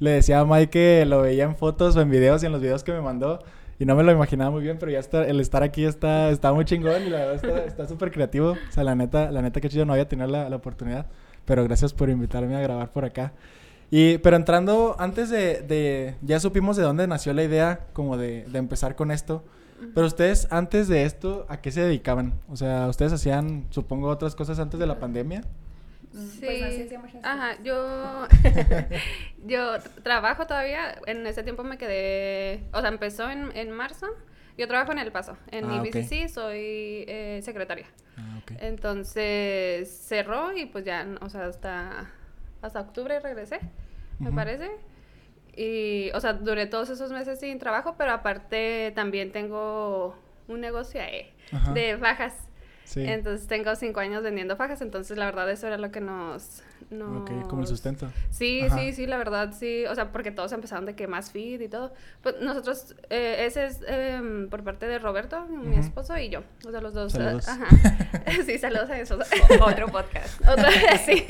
le 0.00 0.10
decía 0.10 0.40
a 0.40 0.44
Mike 0.44 0.70
que 0.70 1.04
lo 1.06 1.22
veía 1.22 1.44
en 1.44 1.54
fotos 1.54 1.94
o 1.94 2.00
en 2.00 2.10
videos 2.10 2.42
y 2.42 2.46
en 2.46 2.52
los 2.52 2.60
videos 2.60 2.82
que 2.82 2.90
me 2.90 3.00
mandó 3.00 3.38
y 3.78 3.84
no 3.84 3.94
me 3.94 4.02
lo 4.02 4.10
imaginaba 4.10 4.50
muy 4.50 4.62
bien, 4.62 4.78
pero 4.80 4.90
ya 4.90 4.98
está, 4.98 5.28
el 5.28 5.38
estar 5.38 5.62
aquí 5.62 5.84
está, 5.84 6.30
está 6.30 6.52
muy 6.52 6.64
chingón 6.64 7.06
y 7.06 7.10
la 7.10 7.24
verdad 7.24 7.66
está 7.68 7.86
súper 7.86 8.10
creativo. 8.10 8.56
O 8.68 8.72
sea, 8.72 8.82
la 8.82 8.96
neta, 8.96 9.30
la 9.30 9.40
neta 9.40 9.60
que 9.60 9.68
chido, 9.68 9.84
no 9.84 9.92
había 9.92 10.08
tenido 10.08 10.26
la, 10.26 10.48
la, 10.48 10.56
oportunidad, 10.56 11.06
pero 11.44 11.62
gracias 11.62 11.92
por 11.92 12.10
invitarme 12.10 12.56
a 12.56 12.60
grabar 12.60 12.90
por 12.90 13.04
acá. 13.04 13.32
Y, 13.96 14.18
pero 14.18 14.34
entrando, 14.34 14.96
antes 14.98 15.30
de, 15.30 15.60
de, 15.62 16.16
ya 16.20 16.40
supimos 16.40 16.76
de 16.76 16.82
dónde 16.82 17.06
nació 17.06 17.32
la 17.32 17.44
idea 17.44 17.86
como 17.92 18.16
de, 18.16 18.42
de 18.42 18.58
empezar 18.58 18.96
con 18.96 19.12
esto. 19.12 19.44
Pero 19.94 20.08
ustedes, 20.08 20.48
antes 20.50 20.88
de 20.88 21.04
esto, 21.04 21.46
¿a 21.48 21.60
qué 21.60 21.70
se 21.70 21.82
dedicaban? 21.82 22.34
O 22.48 22.56
sea, 22.56 22.88
¿ustedes 22.88 23.12
hacían, 23.12 23.68
supongo, 23.70 24.08
otras 24.08 24.34
cosas 24.34 24.58
antes 24.58 24.80
de 24.80 24.88
la 24.88 24.98
pandemia? 24.98 25.42
Sí. 26.12 26.40
Pues 26.40 26.92
Ajá, 27.22 27.56
yo, 27.62 28.26
yo 29.46 29.78
trabajo 30.02 30.48
todavía. 30.48 30.96
En 31.06 31.24
ese 31.28 31.44
tiempo 31.44 31.62
me 31.62 31.78
quedé, 31.78 32.64
o 32.72 32.80
sea, 32.80 32.88
empezó 32.88 33.30
en, 33.30 33.56
en 33.56 33.70
marzo. 33.70 34.08
Yo 34.58 34.66
trabajo 34.66 34.90
en 34.90 34.98
El 34.98 35.12
Paso. 35.12 35.36
En 35.52 35.70
ah, 35.70 35.76
IBCC 35.76 36.28
soy 36.28 37.04
eh, 37.06 37.38
secretaria. 37.44 37.86
Ah, 38.16 38.40
Entonces 38.58 39.88
cerró 39.88 40.52
y 40.52 40.66
pues 40.66 40.84
ya, 40.84 41.06
o 41.20 41.28
sea, 41.28 41.46
hasta, 41.46 42.10
hasta 42.60 42.80
octubre 42.80 43.20
regresé, 43.20 43.60
me 44.18 44.32
parece. 44.32 44.70
Y, 45.56 46.10
o 46.14 46.20
sea, 46.20 46.32
duré 46.32 46.66
todos 46.66 46.90
esos 46.90 47.12
meses 47.12 47.40
sin 47.40 47.58
trabajo, 47.58 47.94
pero 47.96 48.12
aparte 48.12 48.92
también 48.94 49.30
tengo 49.32 50.16
un 50.48 50.60
negocio 50.60 51.00
de 51.72 51.96
fajas. 51.98 52.48
Entonces 52.96 53.46
tengo 53.46 53.74
cinco 53.76 54.00
años 54.00 54.22
vendiendo 54.22 54.56
fajas, 54.56 54.80
entonces 54.80 55.16
la 55.16 55.26
verdad 55.26 55.50
eso 55.50 55.66
era 55.66 55.78
lo 55.78 55.90
que 55.90 56.00
nos, 56.00 56.62
no... 56.90 57.24
como 57.48 57.62
el 57.62 57.68
sustento. 57.68 58.10
Sí, 58.30 58.62
sí, 58.74 58.92
sí, 58.92 59.06
la 59.06 59.16
verdad, 59.16 59.52
sí. 59.58 59.84
O 59.86 59.94
sea, 59.94 60.12
porque 60.12 60.30
todos 60.30 60.52
empezaron 60.52 60.86
de 60.86 60.94
que 60.94 61.06
más 61.06 61.30
feed 61.30 61.60
y 61.60 61.68
todo. 61.68 61.92
Pues 62.22 62.36
nosotros, 62.40 62.94
eh, 63.10 63.46
ese 63.46 63.66
es 63.66 63.80
eh, 63.86 64.46
por 64.50 64.62
parte 64.62 64.86
de 64.86 64.98
Roberto, 64.98 65.44
mi 65.46 65.76
esposo, 65.76 66.16
y 66.18 66.28
yo. 66.28 66.42
O 66.66 66.70
sea, 66.70 66.80
los 66.80 66.94
dos. 66.94 67.12
Saludos. 67.12 67.48
Ajá. 67.48 67.66
sí, 68.46 68.58
saludos 68.58 68.90
a 68.90 68.98
esos. 68.98 69.26
Otro 69.60 69.88
podcast. 69.88 70.40
Otro, 70.46 70.66
sí, 71.04 71.24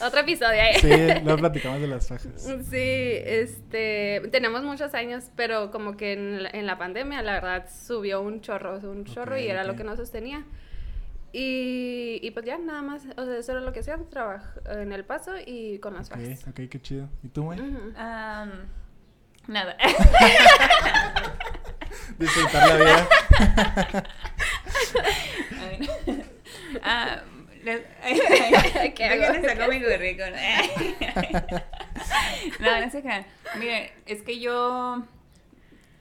otro 0.00 0.20
episodio 0.20 0.60
ahí. 0.60 0.74
Sí, 0.80 0.88
luego 1.24 1.38
platicamos 1.38 1.80
de 1.80 1.86
las 1.86 2.08
fajas. 2.08 2.42
Sí, 2.70 2.76
este, 3.24 4.22
tenemos 4.30 4.62
muchos 4.62 4.94
años, 4.94 5.24
pero 5.36 5.70
como 5.70 5.96
que 5.96 6.12
en 6.12 6.42
la, 6.42 6.50
en 6.50 6.66
la 6.66 6.78
pandemia, 6.78 7.22
la 7.22 7.32
verdad, 7.34 7.66
subió 7.70 8.20
un 8.20 8.40
chorro, 8.40 8.78
un 8.78 9.04
chorro, 9.04 9.38
y 9.38 9.48
era 9.48 9.64
lo 9.64 9.76
que 9.76 9.84
nos 9.84 9.98
sostenía. 9.98 10.44
Y, 11.32 12.20
y, 12.22 12.30
pues 12.30 12.46
ya, 12.46 12.58
nada 12.58 12.82
más, 12.82 13.04
o 13.16 13.24
sea, 13.24 13.36
eso 13.38 13.52
era 13.52 13.60
lo 13.60 13.72
que 13.72 13.80
hacía, 13.80 13.98
trabajo 14.10 14.46
en 14.70 14.92
el 14.92 15.04
paso 15.04 15.32
y 15.44 15.78
con 15.78 15.94
las 15.94 16.10
okay, 16.10 16.38
Ok, 16.48 16.60
qué 16.70 16.80
chido. 16.80 17.08
¿Y 17.22 17.28
tú, 17.28 17.44
güey? 17.44 17.60
nada. 19.46 19.76
Disfrutar 22.18 22.68
la 22.68 22.76
vida. 22.76 23.08
ah, 26.82 27.22
¿Qué 28.94 29.04
hago? 29.04 29.32
le 29.34 29.42
saco 29.42 29.70
mi 29.70 29.82
currículum. 29.82 30.32
no, 32.60 32.80
no 32.80 32.90
se 32.90 33.02
crean. 33.02 33.26
Miren, 33.58 33.90
es 34.06 34.22
que 34.22 34.38
yo 34.40 35.04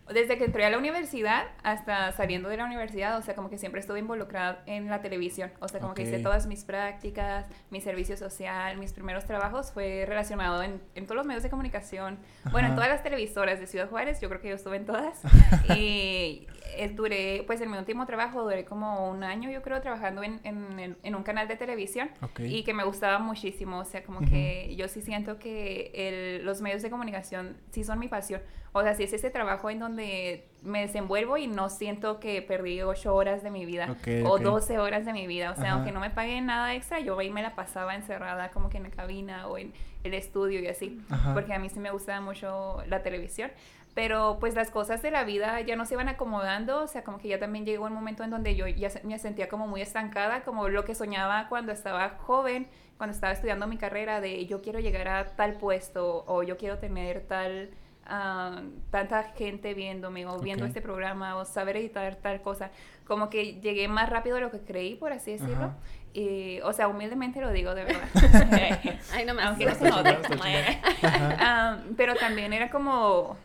desde 0.09 0.37
que 0.37 0.45
entré 0.45 0.65
a 0.65 0.69
la 0.69 0.77
universidad 0.77 1.47
hasta 1.63 2.11
saliendo 2.11 2.49
de 2.49 2.57
la 2.57 2.65
universidad, 2.65 3.17
o 3.17 3.21
sea, 3.21 3.35
como 3.35 3.49
que 3.49 3.57
siempre 3.57 3.81
estuve 3.81 3.99
involucrada 3.99 4.63
en 4.65 4.89
la 4.89 5.01
televisión, 5.01 5.51
o 5.59 5.67
sea, 5.67 5.79
como 5.79 5.93
que 5.93 6.03
hice 6.03 6.19
todas 6.19 6.47
mis 6.47 6.63
prácticas, 6.63 7.45
mi 7.69 7.81
servicio 7.81 8.17
social, 8.17 8.77
mis 8.77 8.93
primeros 8.93 9.25
trabajos 9.25 9.71
fue 9.71 10.05
relacionado 10.07 10.63
en, 10.63 10.81
en 10.95 11.05
todos 11.05 11.17
los 11.17 11.25
medios 11.25 11.43
de 11.43 11.49
comunicación, 11.49 12.19
bueno, 12.51 12.69
en 12.69 12.75
todas 12.75 12.89
las 12.89 13.03
televisoras 13.03 13.59
de 13.59 13.67
Ciudad 13.67 13.89
Juárez, 13.89 14.21
yo 14.21 14.29
creo 14.29 14.41
que 14.41 14.49
yo 14.49 14.55
estuve 14.55 14.77
en 14.77 14.85
todas, 14.85 15.21
y 15.75 16.47
eh, 16.75 16.89
duré, 16.89 17.43
pues 17.45 17.61
en 17.61 17.71
mi 17.71 17.77
último 17.77 18.05
trabajo 18.05 18.43
duré 18.43 18.65
como 18.65 19.09
un 19.09 19.23
año, 19.23 19.49
yo 19.49 19.61
creo, 19.61 19.81
trabajando 19.81 20.23
en, 20.23 20.39
en, 20.43 20.97
en 21.01 21.15
un 21.15 21.23
canal 21.23 21.47
de 21.47 21.55
televisión 21.55 22.09
y 22.39 22.63
que 22.63 22.73
me 22.73 22.83
gustaba 22.83 23.19
muchísimo. 23.19 23.79
O 23.79 23.85
sea, 23.85 24.03
como 24.03 24.19
que 24.21 24.75
yo 24.75 24.87
sí 24.87 25.01
siento 25.01 25.39
que 25.39 25.91
el, 25.93 26.45
los 26.45 26.61
medios 26.61 26.81
de 26.81 26.89
comunicación 26.89 27.57
sí 27.71 27.83
son 27.83 27.99
mi 27.99 28.07
pasión. 28.07 28.41
O 28.74 28.83
sea, 28.83 28.93
sí 28.93 29.03
es 29.03 29.13
ese 29.13 29.29
trabajo 29.29 29.69
en 29.69 29.79
donde 29.79 30.47
me 30.62 30.81
desenvuelvo 30.81 31.38
y 31.38 31.47
no 31.47 31.69
siento 31.69 32.19
que 32.19 32.41
perdí 32.41 32.81
ocho 32.81 33.15
horas 33.15 33.41
de 33.41 33.50
mi 33.50 33.65
vida 33.65 33.95
o 34.25 34.38
doce 34.38 34.77
horas 34.79 35.05
de 35.05 35.13
mi 35.13 35.25
vida. 35.27 35.51
O 35.51 35.55
sea, 35.55 35.74
aunque 35.74 35.91
no 35.91 36.00
me 36.00 36.09
paguen 36.09 36.45
nada 36.45 36.75
extra, 36.75 37.00
yo 37.00 37.17
ahí 37.17 37.29
me 37.29 37.41
la 37.41 37.55
pasaba 37.55 37.95
encerrada 37.95 38.50
como 38.51 38.69
que 38.69 38.77
en 38.77 38.83
la 38.83 38.91
cabina 38.91 39.47
o 39.47 39.57
en 39.57 39.74
el 40.03 40.13
estudio 40.13 40.59
y 40.59 40.67
así. 40.67 41.01
Porque 41.33 41.53
a 41.53 41.59
mí 41.59 41.69
sí 41.69 41.79
me 41.79 41.91
gustaba 41.91 42.21
mucho 42.21 42.83
la 42.88 43.01
televisión 43.03 43.51
pero 43.97 44.38
pues 44.39 44.53
las 44.53 44.69
cosas 44.69 45.01
de 45.01 45.09
la 45.09 45.24
vida 45.24 45.59
ya 45.62 45.75
no 45.75 45.83
se 45.83 45.95
iban 45.95 46.07
acomodando, 46.07 46.83
o 46.83 46.88
sea, 46.88 47.03
como 47.03 47.17
que 47.17 47.29
ya 47.29 47.39
también 47.39 47.65
llegó 47.65 47.86
un 47.86 47.93
momento 47.93 48.24
en 48.24 48.29
donde 48.29 48.55
yo 48.55 48.67
ya 48.67 48.91
me 49.03 49.17
sentía 49.17 49.50
como 49.50 49.67
muy 49.67 49.81
estancada, 49.81 50.43
como 50.43 50.69
lo 50.69 50.86
que 50.86 50.93
soñaba 50.93 51.47
cuando 51.50 51.71
estaba 51.71 52.09
joven, 52.09 52.67
cuando 52.97 53.15
estaba 53.15 53.33
estudiando 53.33 53.65
mi 53.65 53.77
carrera, 53.77 54.21
de 54.21 54.45
yo 54.45 54.62
quiero 54.62 54.79
llegar 54.79 55.07
a 55.07 55.36
tal 55.36 55.53
puesto 55.53 56.24
o 56.27 56.43
yo 56.43 56.57
quiero 56.57 56.77
tener 56.77 57.21
tal... 57.21 57.71
Ah, 58.09 58.61
tanta 58.89 59.23
gente 59.35 59.73
viéndome 59.73 60.25
o 60.25 60.39
viendo 60.39 60.65
este 60.65 60.81
programa 60.81 61.35
o 61.35 61.43
saber 61.43 61.75
editar 61.75 62.15
tal 62.15 62.41
cosa, 62.41 62.71
como 63.05 63.29
que 63.29 63.59
llegué 63.59 63.89
más 63.89 64.09
rápido 64.09 64.35
de 64.35 64.41
lo 64.43 64.51
que 64.51 64.61
creí, 64.61 64.95
por 64.95 65.11
así 65.11 65.33
decirlo. 65.33 65.73
Y, 66.13 66.61
o 66.61 66.71
sea, 66.71 66.87
humildemente 66.87 67.41
lo 67.41 67.51
digo 67.51 67.75
de 67.75 67.83
verdad. 67.83 68.07
Ay, 69.13 69.25
no 69.25 69.33
me 69.33 69.43
Aunque 69.43 69.65
no 69.65 69.75
se 69.75 69.89
note. 69.89 70.17
Ah, 71.03 71.79
pero 71.97 72.15
también 72.15 72.53
era 72.53 72.69
como, 72.69 73.35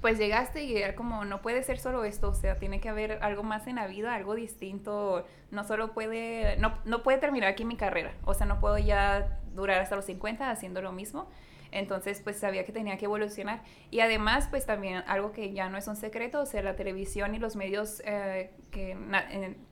pues 0.00 0.18
llegaste 0.18 0.64
y 0.64 0.76
era 0.76 0.96
como, 0.96 1.24
no 1.24 1.40
puede 1.40 1.62
ser 1.62 1.78
solo 1.78 2.04
esto, 2.04 2.30
o 2.30 2.34
sea, 2.34 2.58
tiene 2.58 2.80
que 2.80 2.88
haber 2.88 3.18
algo 3.22 3.44
más 3.44 3.68
en 3.68 3.76
la 3.76 3.86
vida, 3.86 4.14
algo 4.14 4.34
distinto, 4.34 5.24
no 5.50 5.64
solo 5.64 5.92
puede, 5.92 6.56
no, 6.58 6.76
no 6.84 7.02
puede 7.02 7.18
terminar 7.18 7.48
aquí 7.48 7.64
mi 7.64 7.76
carrera, 7.76 8.12
o 8.24 8.34
sea, 8.34 8.46
no 8.46 8.60
puedo 8.60 8.76
ya 8.78 9.38
durar 9.54 9.80
hasta 9.80 9.96
los 9.96 10.04
50 10.04 10.50
haciendo 10.50 10.82
lo 10.82 10.92
mismo. 10.92 11.28
Entonces, 11.72 12.20
pues 12.22 12.36
sabía 12.38 12.64
que 12.64 12.72
tenía 12.72 12.96
que 12.98 13.04
evolucionar. 13.04 13.62
Y 13.90 14.00
además, 14.00 14.48
pues 14.50 14.66
también 14.66 15.02
algo 15.06 15.32
que 15.32 15.52
ya 15.52 15.68
no 15.68 15.78
es 15.78 15.86
un 15.88 15.96
secreto, 15.96 16.42
o 16.42 16.46
sea, 16.46 16.62
la 16.62 16.76
televisión 16.76 17.34
y 17.34 17.38
los 17.38 17.56
medios 17.56 18.02
eh, 18.04 18.50
que, 18.70 18.96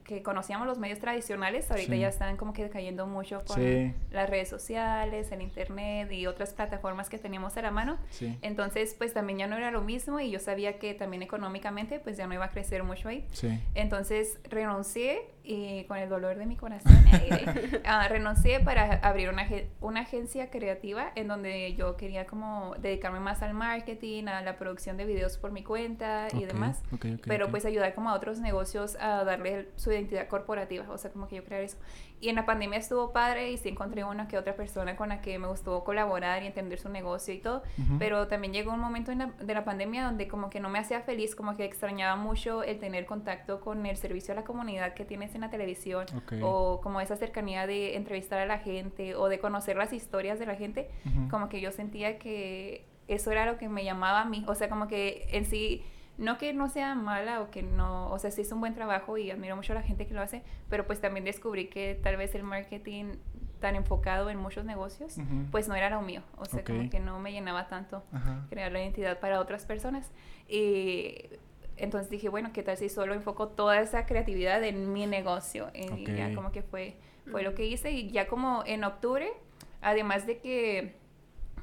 que 0.07 0.23
conocíamos, 0.23 0.65
los 0.65 0.79
medios 0.79 0.99
tradicionales, 0.99 1.69
ahorita 1.69 1.95
ya 1.95 2.07
están 2.07 2.37
como 2.37 2.53
que 2.53 2.63
decayendo 2.63 3.05
mucho 3.07 3.43
con 3.45 3.93
las 4.09 4.29
redes 4.29 4.47
sociales, 4.47 5.31
el 5.31 5.41
internet 5.41 6.09
y 6.11 6.27
otras 6.27 6.53
plataformas 6.53 7.09
que 7.09 7.17
teníamos 7.17 7.57
a 7.57 7.61
la 7.61 7.71
mano. 7.71 7.97
Entonces, 8.41 8.95
pues 8.97 9.13
también 9.13 9.39
ya 9.39 9.47
no 9.47 9.57
era 9.57 9.69
lo 9.69 9.81
mismo 9.81 10.19
y 10.19 10.31
yo 10.31 10.39
sabía 10.39 10.79
que 10.79 10.93
también 10.93 11.23
económicamente, 11.23 11.99
pues 11.99 12.15
ya 12.15 12.25
no 12.25 12.33
iba 12.33 12.45
a 12.45 12.51
crecer 12.51 12.83
mucho 12.83 13.09
ahí. 13.09 13.27
Entonces, 13.75 14.39
renuncié 14.49 15.37
y 15.47 15.85
con 15.85 15.97
el 15.97 16.09
dolor 16.09 16.37
de 16.37 16.45
mi 16.45 16.57
corazón, 16.57 16.93
uh, 16.93 18.07
renuncié 18.09 18.59
para 18.59 18.95
abrir 18.95 19.29
una, 19.29 19.47
una 19.79 20.01
agencia 20.01 20.49
creativa 20.49 21.11
en 21.15 21.29
donde 21.29 21.73
yo 21.75 21.95
quería 21.95 22.25
como 22.25 22.75
dedicarme 22.79 23.21
más 23.21 23.41
al 23.41 23.53
marketing, 23.53 24.25
a 24.25 24.41
la 24.41 24.57
producción 24.57 24.97
de 24.97 25.05
videos 25.05 25.37
por 25.37 25.51
mi 25.51 25.63
cuenta 25.63 26.27
y 26.33 26.43
demás, 26.43 26.81
pero 27.25 27.49
pues 27.49 27.65
ayudar 27.65 27.93
como 27.93 28.09
a 28.09 28.13
otros 28.13 28.39
negocios 28.39 28.97
a 28.99 29.23
darle 29.23 29.69
su 29.77 29.91
identidad 29.97 30.27
corporativa, 30.27 30.85
o 30.89 30.97
sea, 30.97 31.11
como 31.11 31.27
que 31.27 31.35
yo 31.37 31.43
crear 31.43 31.61
eso. 31.61 31.77
Y 32.19 32.29
en 32.29 32.35
la 32.35 32.45
pandemia 32.45 32.79
estuvo 32.79 33.11
padre 33.11 33.51
y 33.51 33.57
sí 33.57 33.69
encontré 33.69 34.03
una 34.03 34.27
que 34.27 34.37
otra 34.37 34.55
persona 34.55 34.95
con 34.95 35.09
la 35.09 35.21
que 35.21 35.37
me 35.37 35.47
gustó 35.47 35.83
colaborar 35.83 36.43
y 36.43 36.47
entender 36.47 36.79
su 36.79 36.89
negocio 36.89 37.33
y 37.33 37.39
todo, 37.39 37.63
pero 37.99 38.27
también 38.27 38.53
llegó 38.53 38.73
un 38.73 38.79
momento 38.79 39.11
de 39.13 39.53
la 39.53 39.63
pandemia 39.63 40.03
donde 40.03 40.27
como 40.27 40.49
que 40.49 40.59
no 40.59 40.69
me 40.69 40.79
hacía 40.79 41.01
feliz, 41.01 41.35
como 41.35 41.55
que 41.55 41.65
extrañaba 41.65 42.15
mucho 42.15 42.63
el 42.63 42.79
tener 42.79 43.05
contacto 43.05 43.59
con 43.59 43.85
el 43.85 43.97
servicio 43.97 44.33
a 44.33 44.35
la 44.35 44.43
comunidad 44.43 44.93
que 44.93 45.05
tienes 45.05 45.35
en 45.35 45.41
la 45.41 45.49
televisión 45.49 46.05
o 46.41 46.81
como 46.81 47.01
esa 47.01 47.15
cercanía 47.15 47.67
de 47.67 47.95
entrevistar 47.95 48.39
a 48.39 48.45
la 48.45 48.59
gente 48.59 49.15
o 49.15 49.29
de 49.29 49.39
conocer 49.39 49.77
las 49.77 49.93
historias 49.93 50.39
de 50.39 50.45
la 50.45 50.55
gente, 50.55 50.89
como 51.29 51.49
que 51.49 51.61
yo 51.61 51.71
sentía 51.71 52.17
que 52.17 52.85
eso 53.07 53.31
era 53.31 53.45
lo 53.45 53.57
que 53.57 53.69
me 53.69 53.83
llamaba 53.83 54.21
a 54.21 54.25
mí, 54.25 54.43
o 54.47 54.55
sea, 54.55 54.69
como 54.69 54.87
que 54.87 55.27
en 55.31 55.45
sí 55.45 55.83
no 56.17 56.37
que 56.37 56.53
no 56.53 56.67
sea 56.69 56.95
mala 56.95 57.41
o 57.41 57.51
que 57.51 57.61
no, 57.61 58.09
o 58.11 58.19
sea, 58.19 58.31
sí 58.31 58.41
es 58.41 58.51
un 58.51 58.59
buen 58.59 58.73
trabajo 58.73 59.17
y 59.17 59.29
admiro 59.31 59.55
mucho 59.55 59.73
a 59.73 59.75
la 59.75 59.83
gente 59.83 60.07
que 60.07 60.13
lo 60.13 60.21
hace, 60.21 60.43
pero 60.69 60.87
pues 60.87 60.99
también 60.99 61.23
descubrí 61.23 61.67
que 61.67 61.99
tal 62.01 62.17
vez 62.17 62.33
el 62.35 62.43
marketing 62.43 63.15
tan 63.59 63.75
enfocado 63.75 64.29
en 64.29 64.37
muchos 64.37 64.65
negocios, 64.65 65.17
pues 65.51 65.67
no 65.67 65.75
era 65.75 65.89
lo 65.89 66.01
mío, 66.01 66.21
o 66.37 66.45
sea, 66.45 66.63
como 66.63 66.89
que 66.89 66.99
no 66.99 67.19
me 67.19 67.31
llenaba 67.31 67.67
tanto 67.67 68.03
crear 68.49 68.71
la 68.71 68.81
identidad 68.81 69.19
para 69.19 69.39
otras 69.39 69.65
personas. 69.65 70.11
Y 70.47 71.29
entonces 71.75 72.09
dije, 72.09 72.29
bueno, 72.29 72.51
¿qué 72.53 72.63
tal 72.63 72.77
si 72.77 72.89
solo 72.89 73.13
enfoco 73.13 73.49
toda 73.49 73.79
esa 73.81 74.05
creatividad 74.05 74.63
en 74.63 74.93
mi 74.93 75.05
negocio? 75.05 75.69
Y 75.73 76.05
ya 76.15 76.33
como 76.33 76.51
que 76.51 76.61
fue, 76.61 76.97
fue 77.31 77.43
lo 77.43 77.55
que 77.55 77.65
hice. 77.65 77.91
Y 77.91 78.11
ya 78.11 78.27
como 78.27 78.63
en 78.65 78.83
octubre, 78.83 79.31
además 79.81 80.27
de 80.27 80.39
que, 80.39 80.95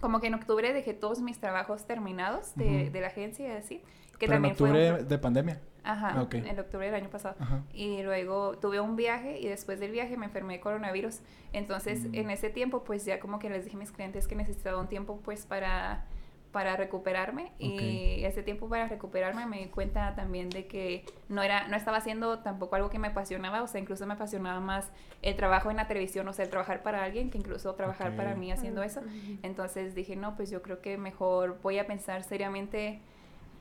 como 0.01 0.21
que 0.21 0.29
en 0.29 0.35
octubre 0.35 0.73
dejé 0.73 0.95
todos 0.95 1.21
mis 1.21 1.39
trabajos 1.39 1.87
terminados 1.87 2.55
de, 2.57 2.91
de 2.91 3.01
la 3.01 3.09
agencia 3.09 3.49
y 3.49 3.57
así, 3.57 3.83
que 4.27 4.33
también 4.33 4.55
en 4.57 4.63
octubre 4.63 5.05
de 5.05 5.19
pandemia. 5.19 5.61
Ajá, 5.85 6.15
ah, 6.17 6.29
en 6.33 6.59
octubre 6.59 6.87
del 6.87 6.95
año 6.95 7.11
pasado. 7.11 7.37
Y 7.73 8.03
luego 8.03 8.57
tuve 8.59 8.81
un 8.81 8.97
viaje 8.97 9.39
y 9.39 9.49
después 9.49 9.79
del 9.81 9.93
viaje 9.93 10.17
me 10.17 10.25
enfermé 10.27 10.55
de 10.55 10.61
coronavirus. 10.61 11.21
Entonces, 11.53 12.05
mm. 12.05 12.15
en 12.15 12.31
ese 12.31 12.49
tiempo, 12.49 12.85
pues 12.85 13.05
ya 13.05 13.21
como 13.21 13.39
que 13.39 13.51
les 13.51 13.65
dije 13.65 13.77
a 13.77 13.81
mis 13.81 13.93
clientes 13.93 14.27
que 14.27 14.35
necesitaba 14.35 14.81
un 14.81 14.89
tiempo 14.89 15.21
pues 15.23 15.45
para 15.45 16.07
para 16.53 16.77
recuperarme 16.77 17.51
y 17.59 18.23
ese 18.23 18.45
tiempo 18.45 18.69
para 18.69 18.87
recuperarme 18.87 19.45
me 19.45 19.59
di 19.59 19.67
cuenta 19.67 20.15
también 20.15 20.51
de 20.51 20.69
que 20.69 21.05
no 21.29 21.43
era 21.43 21.67
no 21.67 21.77
estaba 21.77 21.97
haciendo 21.97 22.39
tampoco 22.39 22.77
algo 22.77 22.91
que 22.91 23.01
me 23.01 23.09
apasionaba, 23.09 23.65
o 23.65 23.67
sea, 23.67 23.81
incluso 23.81 24.07
me 24.07 24.15
apasionaba 24.15 24.61
más 24.61 24.89
el 25.23 25.35
trabajo 25.35 25.73
en 25.73 25.79
la 25.79 25.89
televisión, 25.89 26.29
o 26.29 26.33
sea, 26.33 26.45
el 26.45 26.53
trabajar 26.53 26.85
para 26.85 27.03
alguien 27.03 27.29
que 27.29 27.39
incluso 27.39 27.75
trabajar 27.75 28.15
para 28.15 28.37
mí 28.37 28.53
haciendo 28.53 28.85
eso. 28.85 29.03
Entonces 29.43 29.97
dije, 29.97 30.15
"No, 30.15 30.37
pues 30.37 30.49
yo 30.49 30.63
creo 30.63 30.81
que 30.81 30.97
mejor 30.97 31.59
voy 31.61 31.81
a 31.81 31.89
pensar 31.89 32.23
seriamente 32.23 33.01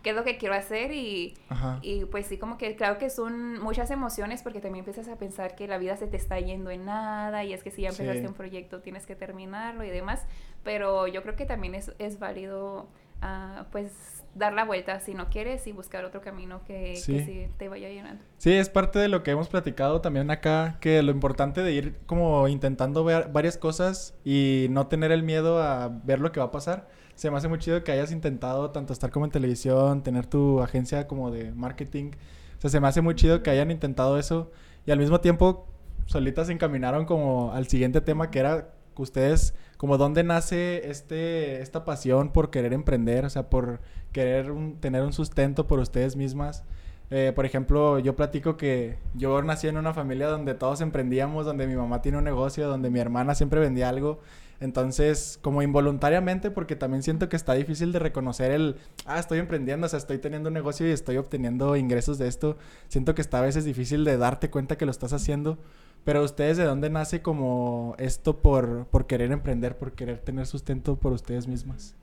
qué 0.04 0.10
es 0.10 0.16
lo 0.16 0.24
que 0.24 0.38
quiero 0.38 0.54
hacer 0.54 0.92
y, 0.92 1.36
y 1.82 2.06
pues 2.06 2.28
sí, 2.28 2.38
como 2.38 2.58
que 2.58 2.76
claro 2.76 2.98
que 2.98 3.10
son 3.10 3.60
muchas 3.60 3.90
emociones 3.90 4.44
porque 4.44 4.60
también 4.60 4.86
empiezas 4.86 5.08
a 5.08 5.18
pensar 5.18 5.56
que 5.56 5.68
la 5.68 5.78
vida 5.78 5.96
se 5.98 6.08
te 6.08 6.18
está 6.18 6.40
yendo 6.40 6.70
en 6.70 6.86
nada 6.86 7.44
y 7.46 7.54
es 7.54 7.64
que 7.64 7.72
si 7.72 7.84
ya 7.84 7.90
empezaste 7.90 8.28
un 8.28 8.34
proyecto 8.34 8.82
tienes 8.82 9.06
que 9.06 9.16
terminarlo 9.16 9.84
y 9.84 9.90
demás, 9.90 10.26
pero 10.64 11.08
yo 11.08 11.24
creo 11.24 11.36
que 11.36 11.46
también 11.46 11.74
es, 11.74 11.94
es 12.00 12.20
válido 12.20 12.88
uh, 13.24 13.64
pues 13.72 13.92
dar 14.36 14.54
la 14.54 14.66
vuelta 14.66 15.00
si 15.00 15.14
no 15.14 15.30
quieres 15.30 15.68
y 15.68 15.72
buscar 15.72 16.06
otro 16.06 16.22
camino 16.22 16.64
que 16.66 16.96
sí. 16.96 17.14
que 17.14 17.26
sí 17.26 17.48
te 17.58 17.70
vaya 17.70 17.90
llenando. 17.90 18.24
Sí, 18.38 18.52
es 18.52 18.70
parte 18.70 19.00
de 19.00 19.08
lo 19.08 19.24
que 19.24 19.32
hemos 19.32 19.48
platicado 19.48 20.02
también 20.02 20.32
acá, 20.32 20.78
que 20.82 21.02
lo 21.04 21.12
importante 21.12 21.62
de 21.62 21.72
ir 21.72 21.98
como 22.08 22.48
intentando 22.48 23.04
ver 23.04 23.30
varias 23.32 23.58
cosas 23.58 24.16
y 24.26 24.68
no 24.72 24.88
tener 24.88 25.12
el 25.12 25.24
miedo 25.24 25.62
a 25.62 25.90
ver 26.04 26.20
lo 26.20 26.32
que 26.32 26.40
va 26.40 26.48
a 26.48 26.52
pasar 26.52 26.88
se 27.16 27.30
me 27.30 27.38
hace 27.38 27.48
muy 27.48 27.60
chido 27.60 27.84
que 27.84 27.92
hayas 27.92 28.12
intentado 28.12 28.72
tanto 28.72 28.94
estar 28.94 29.12
como 29.12 29.26
en 29.26 29.32
televisión, 29.32 30.04
tener 30.04 30.26
tu 30.26 30.62
agencia 30.62 31.08
como 31.08 31.32
de 31.32 31.52
marketing. 31.52 32.12
O 32.58 32.62
sea, 32.62 32.70
se 32.70 32.80
me 32.80 32.88
hace 32.88 33.02
muy 33.02 33.16
chido 33.16 33.44
que 33.44 33.50
hayan 33.50 33.72
intentado 33.72 34.18
eso 34.18 34.52
y 34.86 34.92
al 34.92 35.00
mismo 35.00 35.22
tiempo 35.22 35.68
solitas 36.06 36.48
se 36.48 36.54
encaminaron 36.54 37.06
como 37.06 37.52
al 37.54 37.68
siguiente 37.68 38.02
tema 38.02 38.32
que 38.32 38.40
era 38.40 38.74
ustedes 38.98 39.54
como 39.84 39.98
dónde 39.98 40.24
nace 40.24 40.90
este 40.90 41.62
esta 41.62 41.84
pasión 41.84 42.32
por 42.32 42.52
querer 42.52 42.72
emprender, 42.72 43.26
o 43.26 43.30
sea, 43.30 43.50
por 43.50 43.82
querer 44.14 44.50
tener 44.80 45.02
un 45.02 45.12
sustento 45.12 45.68
por 45.68 45.80
ustedes 45.80 46.16
mismas. 46.16 46.64
Eh, 47.10 47.34
por 47.36 47.46
ejemplo, 47.46 48.00
yo 48.00 48.16
platico 48.16 48.56
que 48.56 48.98
yo 49.14 49.42
nací 49.42 49.68
en 49.68 49.76
una 49.76 49.94
familia 49.94 50.30
donde 50.30 50.54
todos 50.54 50.80
emprendíamos, 50.80 51.46
donde 51.46 51.68
mi 51.68 51.76
mamá 51.76 52.02
tiene 52.02 52.18
un 52.18 52.24
negocio, 52.24 52.70
donde 52.70 52.90
mi 52.90 53.02
hermana 53.02 53.36
siempre 53.36 53.60
vendía 53.60 53.90
algo 53.90 54.22
entonces, 54.64 55.40
como 55.42 55.62
involuntariamente, 55.62 56.50
porque 56.50 56.78
también 56.78 57.04
siento 57.04 57.28
que 57.28 57.36
está 57.36 57.54
difícil 57.54 57.92
de 57.92 58.00
reconocer 58.00 58.52
el, 58.52 58.78
ah, 59.06 59.20
estoy 59.20 59.40
emprendiendo, 59.40 59.88
o 59.88 59.90
sea, 59.90 60.00
estoy 60.00 60.20
teniendo 60.20 60.48
un 60.48 60.54
negocio 60.54 60.88
y 60.88 60.92
estoy 60.92 61.18
obteniendo 61.18 61.76
ingresos 61.76 62.18
de 62.18 62.30
esto. 62.30 62.56
Siento 62.88 63.14
que 63.14 63.22
está 63.22 63.40
a 63.40 63.42
veces 63.42 63.66
difícil 63.66 64.06
de 64.06 64.16
darte 64.16 64.50
cuenta 64.50 64.78
que 64.78 64.86
lo 64.86 64.92
estás 64.92 65.12
haciendo. 65.12 65.58
Pero 66.04 66.22
ustedes, 66.24 66.58
¿de 66.58 66.66
dónde 66.66 66.90
nace 66.90 67.22
como 67.22 67.96
esto 67.98 68.42
por, 68.42 68.88
por 68.88 69.08
querer 69.08 69.32
emprender, 69.32 69.78
por 69.78 69.94
querer 69.94 70.20
tener 70.20 70.46
sustento 70.46 70.98
por 70.98 71.14
ustedes 71.14 71.48
mismas? 71.48 71.96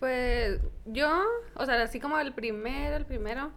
Pues 0.00 0.60
yo, 0.84 1.22
o 1.54 1.64
sea, 1.64 1.82
así 1.82 1.98
como 1.98 2.18
el 2.18 2.34
primero, 2.34 2.96
el 2.96 3.06
primero, 3.06 3.52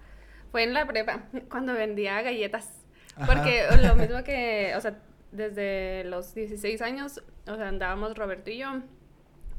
fue 0.52 0.64
en 0.64 0.74
la 0.74 0.88
prepa, 0.88 1.24
cuando 1.50 1.74
vendía 1.74 2.22
galletas. 2.22 2.86
Porque 3.26 3.66
lo 3.82 3.96
mismo 3.96 4.24
que, 4.24 4.74
o 4.78 4.82
sea, 4.82 4.98
desde 5.32 6.04
los 6.06 6.34
16 6.34 6.82
años, 6.82 7.22
o 7.48 7.56
sea, 7.56 7.68
andábamos 7.68 8.18
Roberto 8.18 8.50
y 8.50 8.60
yo, 8.60 8.82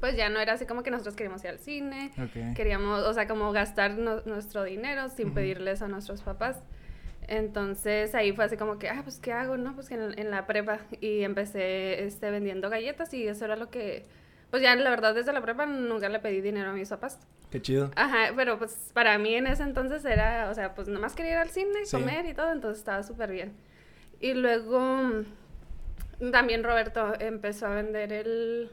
pues 0.01 0.17
ya 0.17 0.29
no 0.29 0.39
era 0.41 0.55
así 0.55 0.65
como 0.65 0.83
que 0.83 0.91
nosotros 0.91 1.17
queríamos 1.17 1.43
ir 1.45 1.51
al 1.51 1.59
cine, 1.59 2.13
queríamos, 2.55 3.03
o 3.05 3.13
sea, 3.13 3.27
como 3.27 3.53
gastar 3.53 3.99
nuestro 3.99 4.63
dinero 4.63 5.09
sin 5.11 5.35
pedirles 5.35 5.83
a 5.83 5.89
nuestros 5.89 6.23
papás. 6.23 6.63
Entonces 7.29 8.15
ahí 8.15 8.33
fue 8.33 8.47
así 8.47 8.57
como 8.57 8.79
que, 8.79 8.89
ah, 8.89 9.03
pues 9.05 9.19
¿qué 9.19 9.33
hago? 9.33 9.57
No, 9.57 9.75
pues 9.75 9.91
en, 9.91 10.19
en 10.19 10.31
la 10.31 10.47
prepa 10.47 10.81
y 11.01 11.23
empecé 11.23 12.05
este, 12.05 12.31
vendiendo 12.31 12.71
galletas 12.71 13.13
y 13.15 13.29
eso 13.29 13.45
era 13.45 13.55
lo 13.57 13.71
que 13.71 14.07
pues 14.51 14.63
ya 14.63 14.75
la 14.77 14.91
verdad 14.91 15.15
desde 15.15 15.33
la 15.33 15.43
prepa 15.43 15.67
nunca 15.67 16.09
le 16.09 16.21
pedí 16.21 16.41
dinero 16.41 16.71
a 16.71 16.73
mis 16.73 16.89
papás. 16.89 17.19
Qué 17.51 17.61
chido. 17.61 17.91
Ajá, 17.97 18.33
pero 18.35 18.59
pues 18.59 18.91
para 18.95 19.19
mí 19.19 19.35
en 19.35 19.47
ese 19.47 19.63
entonces 19.63 20.05
era, 20.05 20.49
o 20.51 20.55
sea, 20.55 20.75
pues 20.75 20.89
nomás 20.89 21.15
quería 21.15 21.33
ir 21.33 21.39
al 21.39 21.51
cine, 21.51 21.81
comer 21.91 22.27
y 22.27 22.35
todo, 22.35 22.53
entonces 22.53 22.79
estaba 22.79 23.03
súper 23.03 23.31
bien. 23.31 23.53
Y 24.21 24.35
luego 24.35 25.25
también 26.33 26.65
Roberto 26.65 27.13
empezó 27.21 27.67
a 27.67 27.75
vender 27.75 28.13
el 28.13 28.71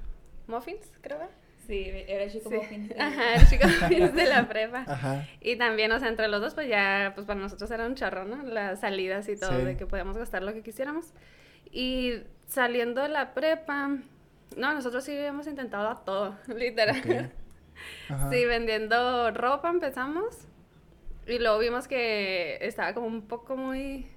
muffins, 0.48 0.92
creo. 1.02 1.20
Sí, 1.68 1.92
era 2.08 2.30
chico 2.30 2.50
muffins. 2.50 2.94
Ajá, 3.00 3.36
el 3.36 3.48
chico 3.48 3.68
de 3.68 4.26
la 4.26 4.48
prepa. 4.48 4.84
Ajá. 4.88 5.28
Y 5.42 5.56
también, 5.58 5.92
o 5.92 6.00
sea, 6.00 6.10
entre 6.10 6.28
los 6.28 6.42
dos, 6.42 6.54
pues 6.54 6.68
ya, 6.68 7.12
pues 7.16 7.26
para 7.26 7.40
nosotros 7.40 7.70
era 7.72 7.86
un 7.86 7.96
charro, 7.96 8.26
¿no? 8.26 8.44
Las 8.44 8.82
salidas 8.82 9.28
y 9.30 9.38
todo, 9.38 9.58
de 9.58 9.78
que 9.78 9.86
podíamos 9.86 10.18
gastar 10.18 10.44
lo 10.44 10.54
que 10.54 10.62
quisiéramos. 10.62 11.14
Y 11.72 12.22
saliendo 12.48 13.02
de 13.02 13.10
la 13.10 13.34
prepa, 13.34 13.98
no, 14.56 14.74
nosotros 14.74 15.04
sí 15.04 15.12
habíamos 15.18 15.48
intentado 15.48 15.90
a 15.90 16.04
todo, 16.04 16.38
literal. 16.56 17.32
Sí, 18.32 18.46
vendiendo 18.46 19.32
ropa 19.32 19.70
empezamos. 19.70 20.48
Y 21.28 21.40
luego 21.40 21.58
vimos 21.58 21.88
que 21.88 22.60
estaba 22.62 22.94
como 22.94 23.08
un 23.08 23.28
poco 23.28 23.58
muy 23.58 24.08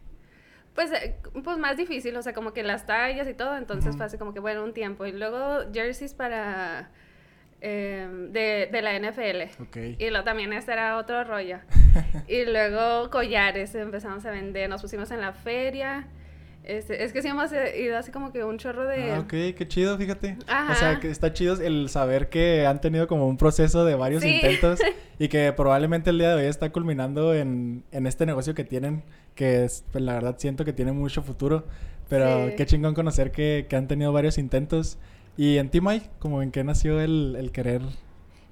pues, 0.78 0.92
eh, 0.92 1.16
pues 1.42 1.58
más 1.58 1.76
difícil, 1.76 2.16
o 2.16 2.22
sea, 2.22 2.32
como 2.32 2.52
que 2.52 2.62
las 2.62 2.86
tallas 2.86 3.26
y 3.26 3.34
todo, 3.34 3.56
entonces 3.56 3.96
fue 3.96 4.06
así 4.06 4.16
como 4.16 4.32
que, 4.32 4.38
bueno, 4.38 4.62
un 4.62 4.72
tiempo. 4.72 5.06
Y 5.06 5.10
luego 5.10 5.72
jerseys 5.72 6.14
para... 6.14 6.92
Em, 7.60 8.30
de, 8.30 8.68
de, 8.70 8.82
la 8.82 8.96
NFL. 8.98 9.78
Y 9.98 10.10
luego 10.10 10.24
también 10.24 10.52
ese 10.52 10.72
era 10.72 10.96
otro 10.96 11.24
rollo. 11.24 11.58
y 12.28 12.44
luego 12.44 13.10
collares 13.10 13.74
empezamos 13.74 14.24
a 14.26 14.30
vender, 14.30 14.70
nos 14.70 14.80
pusimos 14.80 15.10
en 15.10 15.20
la 15.20 15.32
feria. 15.32 16.06
Este, 16.62 17.02
es 17.02 17.12
que 17.12 17.22
sí 17.22 17.28
hemos 17.28 17.50
ido 17.52 17.96
así 17.96 18.12
como 18.12 18.30
que 18.30 18.44
un 18.44 18.58
chorro 18.58 18.86
de... 18.86 19.10
Ah, 19.12 19.20
ok, 19.20 19.56
qué 19.56 19.66
chido, 19.66 19.96
fíjate. 19.96 20.36
O 20.70 20.74
sea, 20.74 21.00
que 21.00 21.10
está 21.10 21.32
chido 21.32 21.54
el 21.60 21.88
saber 21.88 22.28
que 22.28 22.66
han 22.66 22.80
tenido 22.80 23.08
como 23.08 23.26
un 23.26 23.38
proceso 23.38 23.84
de 23.84 23.94
varios 23.94 24.22
intentos 24.22 24.78
y 25.18 25.28
que 25.28 25.52
probablemente 25.52 26.10
el 26.10 26.18
día 26.18 26.36
de 26.36 26.42
hoy 26.42 26.48
está 26.48 26.70
culminando 26.70 27.34
en, 27.34 27.84
en 27.90 28.06
este 28.06 28.26
negocio 28.26 28.54
que 28.54 28.64
tienen, 28.64 29.02
que 29.34 29.64
es, 29.64 29.82
pues, 29.90 30.04
la 30.04 30.12
verdad 30.12 30.36
siento 30.38 30.64
que 30.64 30.74
tiene 30.74 30.92
mucho 30.92 31.22
futuro. 31.22 31.64
Pero 32.08 32.54
qué 32.56 32.64
chingón 32.66 32.94
conocer 32.94 33.32
que, 33.32 33.66
que, 33.68 33.76
han 33.76 33.86
tenido 33.86 34.12
varios 34.12 34.38
intentos. 34.38 34.98
¿Y 35.38 35.58
en 35.58 35.70
ti, 35.70 35.80
Mike? 35.80 36.10
¿Como 36.18 36.42
en 36.42 36.50
qué 36.50 36.64
nació 36.64 37.00
el, 37.00 37.36
el 37.38 37.52
querer? 37.52 37.80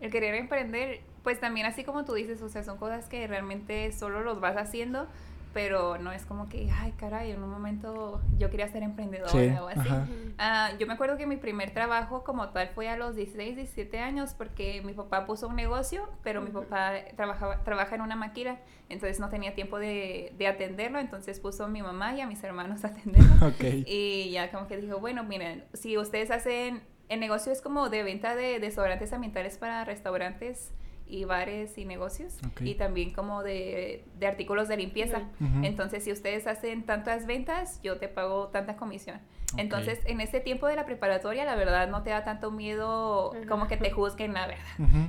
El 0.00 0.12
querer 0.12 0.36
emprender, 0.36 1.00
pues 1.24 1.40
también 1.40 1.66
así 1.66 1.82
como 1.82 2.04
tú 2.04 2.14
dices, 2.14 2.40
o 2.42 2.48
sea, 2.48 2.62
son 2.62 2.78
cosas 2.78 3.08
que 3.08 3.26
realmente 3.26 3.90
solo 3.90 4.22
los 4.22 4.40
vas 4.40 4.56
haciendo 4.56 5.08
pero 5.56 5.96
no 5.96 6.12
es 6.12 6.26
como 6.26 6.50
que, 6.50 6.70
ay, 6.70 6.92
caray, 6.98 7.30
en 7.30 7.42
un 7.42 7.48
momento 7.48 8.20
yo 8.36 8.50
quería 8.50 8.68
ser 8.68 8.82
emprendedora 8.82 9.64
o 9.64 9.68
así. 9.68 9.88
Ah, 10.36 10.72
yo 10.78 10.86
me 10.86 10.92
acuerdo 10.92 11.16
que 11.16 11.26
mi 11.26 11.38
primer 11.38 11.70
trabajo 11.70 12.24
como 12.24 12.50
tal 12.50 12.68
fue 12.68 12.90
a 12.90 12.98
los 12.98 13.16
16, 13.16 13.56
17 13.56 13.98
años 13.98 14.34
porque 14.34 14.82
mi 14.82 14.92
papá 14.92 15.24
puso 15.24 15.48
un 15.48 15.56
negocio, 15.56 16.10
pero 16.22 16.42
mi 16.42 16.50
papá 16.50 16.92
trabajaba, 17.16 17.64
trabaja 17.64 17.94
en 17.94 18.02
una 18.02 18.16
maquila, 18.16 18.58
entonces 18.90 19.18
no 19.18 19.30
tenía 19.30 19.54
tiempo 19.54 19.78
de, 19.78 20.34
de, 20.36 20.46
atenderlo, 20.46 20.98
entonces 20.98 21.40
puso 21.40 21.64
a 21.64 21.68
mi 21.68 21.80
mamá 21.80 22.14
y 22.14 22.20
a 22.20 22.26
mis 22.26 22.44
hermanos 22.44 22.84
a 22.84 22.88
atenderlo. 22.88 23.54
Y 23.86 24.32
ya 24.32 24.50
como 24.50 24.66
que 24.66 24.76
dijo, 24.76 24.98
bueno, 24.98 25.24
miren, 25.24 25.64
si 25.72 25.96
ustedes 25.96 26.30
hacen, 26.30 26.82
el 27.08 27.18
negocio 27.18 27.50
es 27.50 27.62
como 27.62 27.88
de 27.88 28.02
venta 28.02 28.36
de 28.36 28.60
desodorantes 28.60 29.10
ambientales 29.14 29.56
para 29.56 29.86
restaurantes, 29.86 30.74
y 31.08 31.24
bares 31.24 31.78
y 31.78 31.84
negocios 31.84 32.38
y 32.60 32.74
también 32.74 33.12
como 33.12 33.42
de, 33.42 34.04
de 34.18 34.26
artículos 34.26 34.68
de 34.68 34.76
limpieza. 34.76 35.22
Entonces, 35.62 36.04
si 36.04 36.12
ustedes 36.12 36.46
hacen 36.46 36.84
tantas 36.84 37.26
ventas, 37.26 37.80
yo 37.82 37.98
te 37.98 38.08
pago 38.08 38.48
tanta 38.48 38.76
comisión. 38.76 39.20
Entonces, 39.56 40.00
en 40.06 40.20
ese 40.20 40.40
tiempo 40.40 40.66
de 40.66 40.76
la 40.76 40.84
preparatoria, 40.84 41.44
la 41.44 41.54
verdad 41.54 41.88
no 41.88 42.02
te 42.02 42.10
da 42.10 42.24
tanto 42.24 42.50
miedo 42.50 43.32
como 43.48 43.68
que 43.68 43.76
te 43.76 43.90
juzguen, 43.90 44.34
la 44.34 44.46
verdad. 44.46 44.64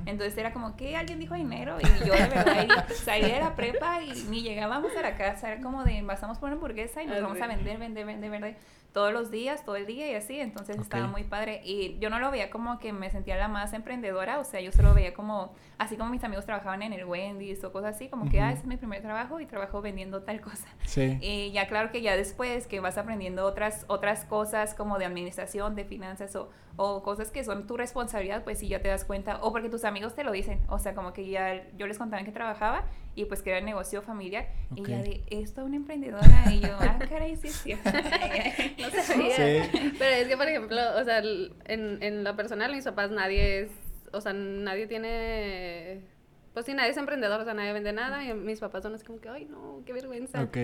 Entonces, 0.06 0.36
era 0.38 0.52
como 0.52 0.76
que 0.76 0.96
alguien 0.96 1.18
dijo 1.18 1.34
dinero 1.34 1.76
y 1.80 2.06
yo 2.06 2.14
de 2.14 2.28
verdad 2.28 2.86
salí 3.04 3.30
de 3.30 3.40
la 3.40 3.54
prepa 3.54 4.02
y 4.02 4.12
ni 4.30 4.42
llegábamos 4.42 4.96
a 4.96 5.02
la 5.02 5.16
casa, 5.16 5.52
era 5.52 5.60
como 5.60 5.84
de 5.84 6.02
pasamos 6.06 6.38
por 6.38 6.48
una 6.48 6.56
hamburguesa 6.56 7.02
y 7.02 7.06
nos 7.06 7.20
vamos 7.20 7.40
a 7.40 7.46
vender, 7.46 7.78
vender, 7.78 8.06
vender, 8.06 8.30
vender 8.30 8.56
todos 8.92 9.12
los 9.12 9.30
días, 9.30 9.64
todo 9.64 9.76
el 9.76 9.86
día 9.86 10.10
y 10.10 10.14
así, 10.14 10.40
entonces 10.40 10.78
estaba 10.78 11.06
muy 11.06 11.22
padre. 11.22 11.60
Y 11.64 11.98
yo 12.00 12.10
no 12.10 12.18
lo 12.18 12.30
veía 12.30 12.50
como 12.50 12.78
que 12.78 12.92
me 12.92 13.10
sentía 13.10 13.36
la 13.36 13.46
más 13.46 13.72
emprendedora, 13.72 14.38
o 14.38 14.44
sea, 14.44 14.60
yo 14.60 14.72
solo 14.72 14.94
veía 14.94 15.14
como, 15.14 15.54
así 15.76 15.96
como 15.96 16.10
mis 16.10 16.24
amigos 16.24 16.46
trabajaban 16.46 16.82
en 16.82 16.92
el 16.92 17.04
Wendy's 17.04 17.62
o 17.64 17.70
cosas 17.70 17.94
así, 17.94 18.08
como 18.08 18.30
que, 18.30 18.40
ah, 18.40 18.50
ese 18.50 18.62
es 18.62 18.66
mi 18.66 18.76
primer 18.76 19.02
trabajo 19.02 19.40
y 19.40 19.46
trabajo 19.46 19.82
vendiendo 19.82 20.22
tal 20.22 20.40
cosa. 20.40 20.66
Sí. 20.84 21.18
Y 21.20 21.52
ya 21.52 21.68
claro 21.68 21.92
que 21.92 22.00
ya 22.00 22.16
después 22.16 22.66
que 22.66 22.80
vas 22.80 22.98
aprendiendo 22.98 23.44
otras, 23.44 23.84
otras 23.88 24.24
cosas 24.28 24.74
como 24.74 24.98
de 24.98 25.04
administración, 25.04 25.74
de 25.74 25.84
finanzas 25.84 26.34
o, 26.36 26.50
o 26.76 27.02
cosas 27.02 27.30
que 27.30 27.42
son 27.44 27.66
tu 27.66 27.76
responsabilidad, 27.76 28.44
pues 28.44 28.58
sí 28.60 28.68
ya 28.68 28.80
te 28.80 28.88
das 28.88 29.04
cuenta, 29.04 29.38
o 29.42 29.52
porque 29.52 29.68
tus 29.68 29.84
amigos 29.84 30.14
te 30.14 30.24
lo 30.24 30.32
dicen, 30.32 30.60
o 30.68 30.78
sea, 30.78 30.94
como 30.94 31.12
que 31.12 31.28
ya 31.28 31.66
yo 31.76 31.86
les 31.86 31.98
contaba 31.98 32.22
que 32.22 32.32
trabajaba 32.32 32.84
y 33.14 33.24
pues 33.24 33.42
que 33.42 33.50
era 33.50 33.58
el 33.58 33.64
negocio 33.64 34.00
familiar. 34.02 34.48
Y 34.76 34.84
ya 34.84 35.02
de, 35.02 35.24
esto 35.28 35.64
una 35.64 35.76
emprendedora 35.76 36.44
y 36.52 36.60
yo, 36.60 36.76
ah, 36.78 36.98
caray, 37.08 37.36
sí, 37.36 37.48
sí. 37.64 37.74
no 37.74 39.02
sabía. 39.02 39.68
Pero 39.98 40.16
es 40.16 40.28
que, 40.28 40.36
por 40.36 40.48
ejemplo, 40.48 40.78
o 40.96 41.04
sea, 41.04 41.18
en, 41.18 42.02
en 42.02 42.24
lo 42.24 42.36
personal, 42.36 42.72
mis 42.72 42.84
papás 42.84 43.10
nadie 43.10 43.62
es, 43.62 43.70
o 44.12 44.20
sea, 44.20 44.32
nadie 44.32 44.86
tiene 44.86 46.02
pues 46.58 46.66
sí, 46.66 46.74
nadie 46.74 46.90
es 46.90 46.96
emprendedor, 46.96 47.40
o 47.40 47.44
sea, 47.44 47.54
nadie 47.54 47.72
vende 47.72 47.92
nada 47.92 48.24
y 48.24 48.34
mis 48.34 48.58
papás 48.58 48.82
son 48.82 48.92
así 48.92 49.04
como 49.04 49.20
que, 49.20 49.28
ay, 49.28 49.44
no, 49.44 49.80
qué 49.86 49.92
vergüenza. 49.92 50.42
Ok. 50.42 50.56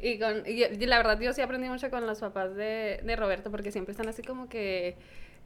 Y, 0.00 0.18
con, 0.18 0.42
y, 0.44 0.86
la 0.86 0.96
verdad, 0.96 1.20
yo 1.20 1.32
sí 1.32 1.40
aprendí 1.40 1.68
mucho 1.68 1.88
con 1.88 2.04
los 2.04 2.18
papás 2.18 2.56
de, 2.56 3.00
de 3.04 3.14
Roberto 3.14 3.52
porque 3.52 3.70
siempre 3.70 3.92
están 3.92 4.08
así 4.08 4.22
como 4.22 4.48
que 4.48 4.96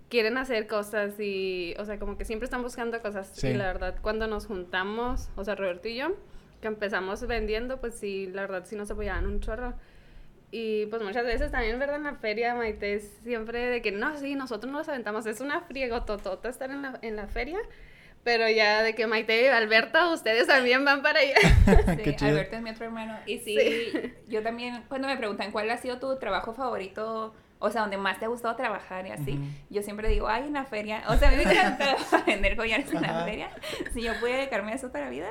quieren 0.09 0.39
hacer 0.39 0.67
cosas 0.67 1.21
y, 1.21 1.75
o 1.79 1.85
sea, 1.85 1.99
como 1.99 2.17
que 2.17 2.25
siempre 2.25 2.47
están 2.47 2.63
buscando 2.63 2.99
cosas. 3.03 3.45
Y 3.45 3.53
la 3.53 3.67
verdad, 3.67 3.97
cuando 4.01 4.27
nos 4.27 4.47
juntamos, 4.47 5.29
o 5.37 5.45
sea, 5.45 5.55
Roberto 5.55 5.89
y 5.89 5.97
yo, 5.97 6.17
que 6.63 6.69
empezamos 6.69 7.27
vendiendo, 7.27 7.79
pues 7.79 7.93
sí, 7.93 8.27
la 8.33 8.41
verdad 8.41 8.65
sí 8.65 8.77
nos 8.77 8.91
apoyaban 8.91 9.27
un 9.27 9.41
chorro. 9.41 9.75
Y 10.51 10.87
pues 10.87 11.03
muchas 11.03 11.27
veces 11.27 11.51
también, 11.51 11.79
¿verdad? 11.79 11.97
En 11.97 12.05
la 12.05 12.15
feria, 12.15 12.55
Maite, 12.55 13.01
siempre 13.01 13.67
de 13.67 13.83
que 13.83 13.93
no, 13.93 14.17
sí, 14.17 14.35
nosotros 14.35 14.73
nos 14.73 14.89
aventamos. 14.89 15.27
Es 15.27 15.43
una 15.43 15.61
friegototota 15.61 16.49
estar 16.49 16.71
en 16.71 16.81
la, 16.81 16.99
en 17.03 17.17
la 17.17 17.27
feria. 17.27 17.59
Pero 18.23 18.49
ya 18.49 18.83
de 18.83 18.95
que 18.95 19.07
Maite 19.07 19.45
y 19.45 19.47
Alberto, 19.47 20.13
ustedes 20.13 20.47
también 20.47 20.85
van 20.85 21.03
para 21.03 21.21
allá. 21.21 21.35
Sí, 22.05 22.25
Alberto 22.25 22.57
es 22.57 22.63
mi 22.63 22.71
otro 22.71 22.85
hermano. 22.85 23.19
Y 23.27 23.39
sí, 23.39 23.59
yo 24.29 24.43
también, 24.43 24.85
cuando 24.89 25.09
me 25.09 25.17
preguntan 25.17 25.53
cuál 25.53 25.71
ha 25.71 25.79
sido 25.79 25.99
tu 25.99 26.19
trabajo 26.19 26.53
favorito 26.53 27.35
o 27.63 27.71
sea, 27.71 27.83
donde 27.83 27.99
más 27.99 28.19
te 28.19 28.25
ha 28.25 28.29
gustado 28.29 28.57
trabajar 28.57 29.07
y 29.07 29.11
así. 29.11 29.39
Yo 29.69 29.83
siempre 29.83 30.09
digo, 30.09 30.29
ay, 30.29 30.49
una 30.49 30.65
feria. 30.65 31.03
O 31.09 31.17
sea, 31.17 31.29
a 31.29 31.31
mí 31.33 31.37
me 31.37 31.53
encanta 31.53 31.95
vender 32.27 32.57
collares 32.57 32.91
en 32.93 33.03
la 33.03 33.25
feria. 33.25 33.51
Si 33.93 34.01
yo 34.01 34.19
pudiera 34.19 34.39
dedicarme 34.39 34.73
a 34.73 34.77
eso 34.77 34.89
toda 34.89 35.01
la 35.01 35.11
vida. 35.11 35.29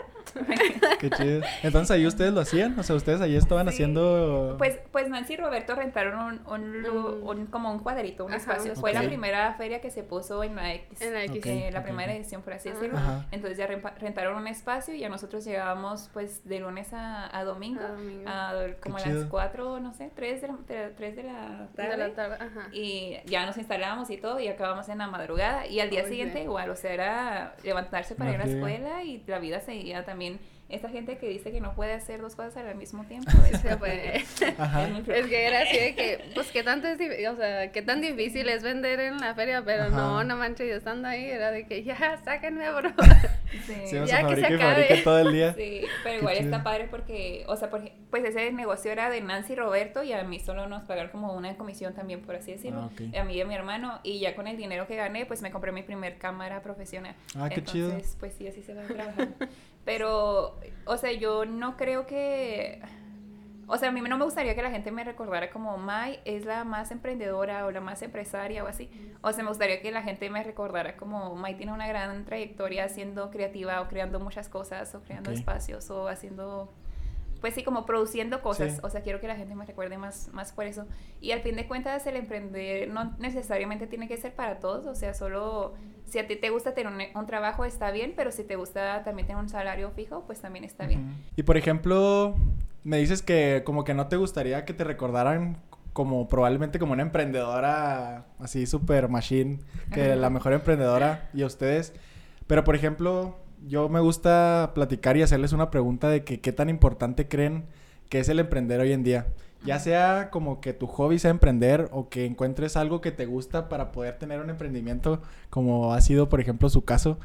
Qué 1.00 1.10
chido. 1.10 1.42
Entonces, 1.64 1.90
¿ahí 1.90 2.06
ustedes 2.06 2.32
lo 2.32 2.42
hacían? 2.42 2.78
O 2.78 2.84
sea, 2.84 2.96
¿ustedes 2.96 3.20
ahí 3.22 3.36
estaban 3.36 3.68
haciendo...? 3.68 4.56
Pues, 4.60 4.78
pues 4.92 5.10
Nancy 5.10 5.34
y 5.34 5.38
Roberto 5.38 5.74
rentaron 5.74 6.42
un, 6.46 6.86
un, 7.24 7.46
como 7.48 7.72
un 7.72 7.80
cuadrito, 7.80 8.26
un 8.26 8.34
espacio. 8.34 8.76
Fue 8.76 8.94
la 8.94 9.02
primera 9.02 9.56
feria 9.56 9.82
que 9.82 9.90
se 9.90 10.04
puso 10.04 10.44
en 10.44 10.56
la 10.56 10.72
X. 10.76 11.02
En 11.02 11.14
la 11.16 11.24
X. 11.24 11.44
Eh, 11.48 11.72
la 11.74 11.82
primera 11.82 12.14
edición, 12.14 12.44
por 12.44 12.54
así 12.54 12.70
decirlo. 12.70 13.00
Entonces, 13.32 13.58
ya 13.58 13.66
rentaron 13.66 14.38
un 14.38 14.48
espacio 14.48 14.94
y 14.94 15.00
ya 15.00 15.10
nosotros 15.10 15.44
llegábamos, 15.46 16.12
pues, 16.14 16.48
de 16.48 16.60
lunes 16.60 16.94
a, 16.94 17.36
a 17.36 17.44
domingo. 17.44 17.82
A, 18.28 18.54
como 18.84 18.98
a 18.98 19.06
las 19.06 19.26
4, 19.26 19.80
no 19.80 19.94
sé, 19.94 20.12
3 20.16 20.42
de 20.42 20.48
la, 20.48 20.58
3 20.96 21.16
de 21.16 21.24
la 21.98 22.14
tarde. 22.14 22.19
Y 22.72 23.18
ya 23.26 23.46
nos 23.46 23.58
instalábamos 23.58 24.10
y 24.10 24.18
todo 24.18 24.40
y 24.40 24.48
acabamos 24.48 24.90
en 24.90 24.98
la 24.98 25.08
madrugada. 25.08 25.68
Y 25.68 25.80
al 25.80 25.90
día 25.90 26.06
siguiente 26.06 26.44
igual, 26.44 26.70
o 26.70 26.76
sea, 26.76 26.94
era 26.94 27.56
levantarse 27.64 28.16
para 28.16 28.32
ir 28.32 28.42
a 28.42 28.46
la 28.46 28.52
escuela 28.52 29.04
y 29.04 29.24
la 29.28 29.40
vida 29.40 29.60
seguía 29.60 30.06
también 30.06 30.40
esta 30.70 30.88
gente 30.90 31.18
que 31.18 31.28
dice 31.28 31.52
que 31.52 31.60
no 31.60 31.74
puede 31.74 31.94
hacer 31.94 32.22
dos 32.22 32.36
cosas 32.36 32.58
al 32.58 32.76
mismo 32.76 33.04
tiempo. 33.06 33.32
Es, 33.50 34.42
es 35.08 35.26
que 35.28 35.48
era 35.48 35.62
así 35.62 35.78
de 35.78 35.96
que, 35.96 36.32
pues, 36.36 36.52
¿qué 36.52 36.64
tanto 36.64 36.88
es, 36.88 37.00
o 37.28 37.36
sea, 37.36 37.72
qué 37.72 37.82
tan 37.82 38.02
difícil 38.02 38.48
es 38.50 38.62
vender 38.62 39.00
en 39.00 39.18
la 39.18 39.34
feria? 39.34 39.64
Pero 39.66 39.90
no, 39.90 40.24
no 40.24 40.36
manches, 40.36 40.70
yo 40.70 40.76
estando 40.76 41.08
ahí 41.08 41.26
era 41.26 41.52
de 41.52 41.66
que, 41.66 41.84
ya, 41.84 42.20
sáquenme, 42.24 42.70
bro. 42.72 42.92
Sí, 43.66 43.98
ya 44.06 44.28
que 44.28 44.36
se 44.36 44.46
acabe. 44.46 45.02
todo 45.04 45.20
el 45.20 45.34
día. 45.34 45.54
Sí, 45.60 45.82
pero 46.04 46.20
igual 46.20 46.38
está 46.38 46.64
padre 46.64 46.88
porque, 46.90 47.44
o 47.48 47.56
sea, 47.56 47.70
pues 47.70 48.24
ese 48.26 48.52
negocio 48.52 48.92
era 48.92 49.10
de 49.10 49.22
Nancy 49.22 49.54
y 49.54 49.56
Roberto 49.56 50.04
y 50.04 50.14
a 50.14 50.24
mí 50.24 50.40
solo 50.40 50.68
nos 50.68 50.84
pagaron 50.84 51.12
como 51.12 51.34
una 51.34 51.56
comisión 51.58 51.94
también, 51.94 52.22
por 52.22 52.36
así 52.36 52.52
decirlo. 52.52 52.90
Ah, 53.16 53.22
a 53.22 53.24
mí 53.24 53.34
y 53.34 53.42
a 53.42 53.46
mi 53.46 53.56
hermano. 53.56 54.00
Y 54.04 54.20
ya 54.20 54.36
con 54.36 54.48
el 54.48 54.58
dinero 54.58 54.88
que 54.88 54.96
gané, 54.96 55.26
pues 55.26 55.42
me 55.42 55.52
compré 55.52 55.72
mi 55.72 55.84
primer 55.84 56.18
cámara 56.18 56.62
profesional. 56.62 57.16
Ah, 57.36 57.50
qué 57.50 57.64
chido. 57.64 57.88
Entonces, 57.90 58.16
pues 58.20 58.34
sí, 58.36 58.48
así 58.48 58.62
se 58.62 58.74
va 58.74 58.84
a 58.84 58.88
trabajar. 58.88 59.30
Pero, 59.86 60.60
o 60.86 60.98
sea, 60.98 61.12
yo 61.14 61.46
no 61.46 61.76
creo 61.76 62.06
que... 62.06 62.80
O 63.72 63.78
sea, 63.78 63.90
a 63.90 63.92
mí 63.92 64.02
no 64.02 64.18
me 64.18 64.26
gustaría 64.26 64.56
que 64.56 64.64
la 64.64 64.72
gente 64.72 64.92
me 64.92 65.04
recordara 65.04 65.52
como 65.52 65.78
Mai 65.78 66.20
es 66.26 66.44
la 66.44 66.64
más 66.64 66.90
emprendedora 66.90 67.66
o 67.66 67.72
la 67.72 67.82
más 67.82 68.02
empresaria 68.02 68.64
o 68.64 68.68
así. 68.68 68.90
O 69.22 69.32
sea, 69.32 69.44
me 69.44 69.50
gustaría 69.50 69.80
que 69.82 69.92
la 69.92 70.02
gente 70.02 70.30
me 70.30 70.44
recordara 70.44 70.98
como 70.98 71.36
Mai 71.36 71.56
tiene 71.56 71.72
una 71.72 71.88
gran 71.88 72.26
trayectoria 72.26 72.90
siendo 72.90 73.30
creativa 73.30 73.80
o 73.82 73.88
creando 73.88 74.20
muchas 74.20 74.50
cosas 74.50 74.94
o 74.96 75.04
creando 75.04 75.32
espacios 75.32 75.90
o 75.92 76.08
haciendo 76.08 76.74
pues 77.42 77.54
sí, 77.54 77.64
como 77.64 77.86
produciendo 77.86 78.42
cosas. 78.42 78.80
O 78.84 78.90
sea, 78.90 79.02
quiero 79.02 79.22
que 79.22 79.28
la 79.28 79.36
gente 79.36 79.56
me 79.56 79.66
recuerde 79.66 79.98
más, 79.98 80.30
más 80.34 80.52
por 80.52 80.66
eso. 80.66 80.86
Y 81.22 81.32
al 81.32 81.42
fin 81.42 81.56
de 81.56 81.68
cuentas, 81.68 82.06
el 82.06 82.16
emprender 82.16 82.90
no 82.90 83.16
necesariamente 83.18 83.88
tiene 83.88 84.08
que 84.08 84.18
ser 84.18 84.34
para 84.34 84.60
todos. 84.60 84.86
O 84.88 84.96
sea, 84.96 85.14
solo 85.14 85.74
si 86.06 86.20
a 86.20 86.28
ti 86.28 86.36
te 86.36 86.50
gusta 86.50 86.74
tener 86.74 87.12
un, 87.16 87.26
trabajo 87.26 87.66
está 87.66 87.92
bien, 87.92 88.14
pero 88.16 88.32
si 88.32 88.44
te 88.44 88.56
gusta 88.56 89.04
también 89.04 89.28
tener 89.28 89.42
un 89.42 89.50
salario 89.50 89.92
fijo, 89.92 90.24
pues 90.26 90.42
también 90.42 90.66
está 90.66 90.86
bien. 90.86 91.16
Y 91.36 91.44
por 91.44 91.56
ejemplo, 91.56 92.36
me 92.84 92.98
dices 92.98 93.22
que 93.22 93.64
como 93.66 93.84
que 93.84 93.94
no 93.94 94.08
te 94.08 94.16
gustaría 94.16 94.66
que 94.66 94.74
te 94.74 94.84
recordaran 94.84 95.58
como 95.94 96.28
probablemente 96.28 96.80
como 96.80 96.94
una 96.94 97.02
emprendedora 97.02 98.26
así 98.40 98.66
super 98.66 99.10
machine, 99.10 99.60
que 99.92 100.16
la 100.16 100.30
mejor 100.30 100.54
emprendedora 100.54 101.30
y 101.34 101.42
a 101.42 101.46
ustedes. 101.46 101.94
Pero 102.48 102.64
por 102.64 102.76
ejemplo, 102.76 103.38
yo 103.68 103.90
me 103.90 104.00
gusta 104.00 104.72
platicar 104.74 105.18
y 105.18 105.24
hacerles 105.24 105.52
una 105.52 105.72
pregunta 105.72 106.10
de 106.10 106.24
que 106.24 106.40
qué 106.40 106.52
tan 106.52 106.70
importante 106.70 107.28
creen 107.28 107.66
que 108.10 108.20
es 108.20 108.30
el 108.30 108.40
emprender 108.40 108.80
hoy 108.80 108.94
en 108.94 109.04
día. 109.04 109.28
Ya 109.66 109.78
sea 109.78 110.30
como 110.32 110.62
que 110.62 110.72
tu 110.72 110.88
hobby 110.88 111.20
sea 111.20 111.32
emprender 111.32 111.90
o 111.92 112.08
que 112.08 112.26
encuentres 112.26 112.78
algo 112.78 113.02
que 113.02 113.12
te 113.12 113.26
gusta 113.26 113.68
para 113.68 113.92
poder 113.92 114.18
tener 114.18 114.40
un 114.40 114.50
emprendimiento, 114.50 115.22
como 115.50 115.94
ha 115.94 116.02
sido, 116.02 116.30
por 116.30 116.40
ejemplo, 116.40 116.70
su 116.70 116.86
caso. 116.86 117.20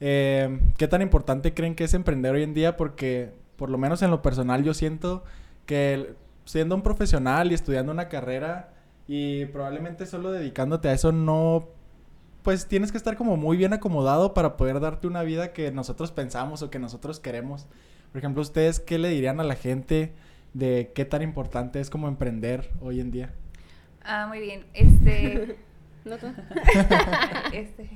Eh, 0.00 0.60
¿Qué 0.76 0.88
tan 0.88 1.00
importante 1.00 1.54
creen 1.54 1.74
que 1.74 1.84
es 1.84 1.94
emprender 1.94 2.34
hoy 2.34 2.42
en 2.42 2.52
día? 2.52 2.76
Porque, 2.76 3.32
por 3.60 3.68
lo 3.68 3.76
menos 3.76 4.00
en 4.00 4.10
lo 4.10 4.22
personal, 4.22 4.64
yo 4.64 4.72
siento 4.72 5.22
que 5.66 6.14
siendo 6.46 6.74
un 6.74 6.80
profesional 6.80 7.50
y 7.50 7.54
estudiando 7.54 7.92
una 7.92 8.08
carrera 8.08 8.72
y 9.06 9.44
probablemente 9.44 10.06
solo 10.06 10.32
dedicándote 10.32 10.88
a 10.88 10.94
eso 10.94 11.12
no 11.12 11.68
pues 12.42 12.68
tienes 12.68 12.90
que 12.90 12.96
estar 12.96 13.18
como 13.18 13.36
muy 13.36 13.58
bien 13.58 13.74
acomodado 13.74 14.32
para 14.32 14.56
poder 14.56 14.80
darte 14.80 15.06
una 15.06 15.22
vida 15.24 15.52
que 15.52 15.70
nosotros 15.72 16.10
pensamos 16.10 16.62
o 16.62 16.70
que 16.70 16.78
nosotros 16.78 17.20
queremos. 17.20 17.66
Por 18.12 18.20
ejemplo, 18.20 18.40
ustedes 18.40 18.80
qué 18.80 18.98
le 18.98 19.10
dirían 19.10 19.40
a 19.40 19.44
la 19.44 19.56
gente 19.56 20.14
de 20.54 20.90
qué 20.94 21.04
tan 21.04 21.20
importante 21.20 21.80
es 21.80 21.90
como 21.90 22.08
emprender 22.08 22.70
hoy 22.80 23.00
en 23.00 23.10
día? 23.10 23.34
Ah, 24.02 24.24
muy 24.26 24.40
bien. 24.40 24.64
Este 24.72 25.58
¿No 26.04 26.16
este, 27.52 27.90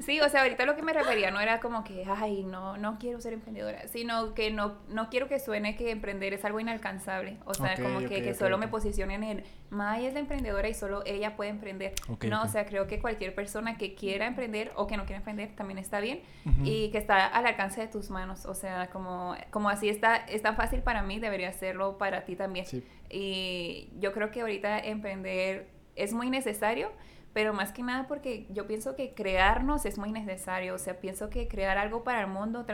sí, 0.00 0.20
o 0.20 0.28
sea, 0.28 0.42
ahorita 0.42 0.64
lo 0.64 0.74
que 0.76 0.82
me 0.82 0.92
refería 0.92 1.30
no 1.30 1.40
era 1.40 1.60
como 1.60 1.84
que, 1.84 2.04
ay, 2.06 2.44
no, 2.44 2.76
no 2.76 2.98
quiero 2.98 3.20
ser 3.20 3.32
emprendedora, 3.32 3.86
sino 3.88 4.34
que 4.34 4.50
no, 4.50 4.78
no 4.88 5.10
quiero 5.10 5.28
que 5.28 5.38
suene 5.38 5.76
que 5.76 5.90
emprender 5.90 6.32
es 6.32 6.44
algo 6.44 6.60
inalcanzable. 6.60 7.38
O 7.44 7.54
sea, 7.54 7.76
como 7.76 8.00
que, 8.00 8.22
que 8.22 8.34
solo 8.34 8.58
me 8.58 8.68
posicionen 8.68 9.22
en, 9.22 9.44
May 9.74 10.06
es 10.06 10.14
la 10.14 10.20
emprendedora 10.20 10.68
y 10.68 10.74
solo 10.74 11.02
ella 11.04 11.36
puede 11.36 11.50
emprender. 11.50 11.94
no, 12.28 12.42
o 12.42 12.48
sea, 12.48 12.64
creo 12.64 12.86
que 12.86 13.00
cualquier 13.00 13.34
persona 13.34 13.76
que 13.76 13.94
quiera 13.94 14.26
emprender 14.26 14.72
o 14.76 14.86
que 14.86 14.96
no 14.96 15.04
quiera 15.04 15.18
emprender 15.18 15.54
también 15.54 15.78
está 15.78 16.00
bien 16.00 16.22
y 16.62 16.90
que 16.90 16.98
está 16.98 17.26
al 17.26 17.46
alcance 17.46 17.80
de 17.80 17.88
tus 17.88 18.10
manos. 18.10 18.46
O 18.46 18.54
sea, 18.54 18.88
como, 18.88 19.34
como 19.50 19.68
así 19.68 19.88
está, 19.88 20.16
es 20.16 20.42
tan 20.42 20.56
fácil 20.56 20.80
para 20.80 21.02
mí, 21.02 21.18
debería 21.18 21.52
serlo 21.52 21.98
para 21.98 22.24
ti 22.24 22.36
también. 22.36 22.66
Y 23.10 23.90
yo 23.98 24.12
creo 24.12 24.30
que 24.30 24.40
ahorita 24.40 24.78
emprender 24.78 25.73
es 25.96 26.12
muy 26.12 26.30
necesario, 26.30 26.90
pero 27.32 27.52
más 27.52 27.72
que 27.72 27.82
nada 27.82 28.06
porque 28.06 28.46
yo 28.50 28.66
pienso 28.66 28.94
que 28.94 29.12
crearnos 29.12 29.84
es 29.86 29.98
muy 29.98 30.12
necesario, 30.12 30.74
o 30.74 30.78
sea, 30.78 31.00
pienso 31.00 31.30
que 31.30 31.48
crear 31.48 31.78
algo 31.78 32.04
para 32.04 32.20
el 32.20 32.28
mundo, 32.28 32.64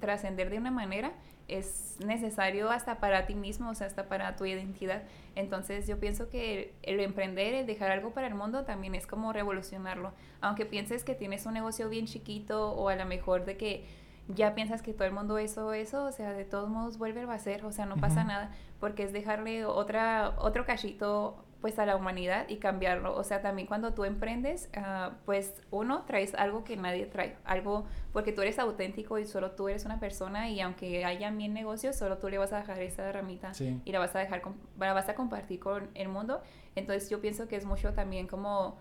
trascender 0.00 0.50
de 0.50 0.58
una 0.58 0.70
manera, 0.70 1.12
es 1.46 1.96
necesario 2.04 2.70
hasta 2.70 3.00
para 3.00 3.26
ti 3.26 3.34
mismo, 3.34 3.70
o 3.70 3.74
sea, 3.74 3.86
hasta 3.86 4.08
para 4.08 4.36
tu 4.36 4.44
identidad. 4.44 5.02
Entonces 5.34 5.86
yo 5.86 5.98
pienso 5.98 6.28
que 6.28 6.74
el, 6.82 7.00
emprender, 7.00 7.54
el 7.54 7.66
dejar 7.66 7.90
algo 7.90 8.10
para 8.10 8.26
el 8.26 8.34
mundo 8.34 8.64
también 8.64 8.94
es 8.94 9.06
como 9.06 9.32
revolucionarlo. 9.32 10.12
Aunque 10.42 10.66
pienses 10.66 11.04
que 11.04 11.14
tienes 11.14 11.46
un 11.46 11.54
negocio 11.54 11.88
bien 11.88 12.06
chiquito 12.06 12.72
o 12.72 12.90
a 12.90 12.96
lo 12.96 13.06
mejor 13.06 13.46
de 13.46 13.56
que 13.56 13.86
ya 14.28 14.54
piensas 14.54 14.82
que 14.82 14.92
todo 14.92 15.08
el 15.08 15.14
mundo 15.14 15.38
eso, 15.38 15.72
eso, 15.72 16.04
o 16.04 16.12
sea, 16.12 16.34
de 16.34 16.44
todos 16.44 16.68
modos 16.68 16.98
vuelve 16.98 17.22
a 17.22 17.38
ser, 17.38 17.64
o 17.64 17.72
sea, 17.72 17.86
no 17.86 17.96
pasa 17.96 18.24
nada, 18.24 18.50
porque 18.78 19.02
es 19.04 19.12
dejarle 19.14 19.64
otra, 19.64 20.34
otro 20.38 20.66
cachito 20.66 21.42
pues 21.60 21.78
a 21.78 21.86
la 21.86 21.96
humanidad 21.96 22.48
y 22.48 22.56
cambiarlo. 22.56 23.14
O 23.16 23.24
sea, 23.24 23.42
también 23.42 23.66
cuando 23.66 23.92
tú 23.92 24.04
emprendes, 24.04 24.70
ah, 24.76 25.12
pues 25.24 25.60
uno 25.70 26.04
traes 26.06 26.34
algo 26.34 26.62
que 26.62 26.76
nadie 26.76 27.06
trae, 27.06 27.36
algo 27.44 27.86
porque 28.12 28.32
tú 28.32 28.42
eres 28.42 28.58
auténtico 28.58 29.18
y 29.18 29.26
solo 29.26 29.52
tú 29.52 29.68
eres 29.68 29.84
una 29.84 29.98
persona 29.98 30.48
y 30.48 30.60
aunque 30.60 31.04
haya 31.04 31.30
mil 31.30 31.52
negocios, 31.52 31.96
solo 31.96 32.18
tú 32.18 32.28
le 32.28 32.38
vas 32.38 32.52
a 32.52 32.58
dejar 32.58 32.80
esa 32.80 33.10
ramita 33.10 33.52
y 33.84 33.92
la 33.92 33.98
vas 33.98 34.14
a 34.14 34.20
dejar, 34.20 34.42
la 34.78 34.92
vas 34.92 35.08
a 35.08 35.14
compartir 35.14 35.58
con 35.58 35.90
el 35.94 36.08
mundo. 36.08 36.42
Entonces 36.76 37.10
yo 37.10 37.20
pienso 37.20 37.48
que 37.48 37.56
es 37.56 37.64
mucho 37.64 37.92
también 37.92 38.28
como 38.28 38.76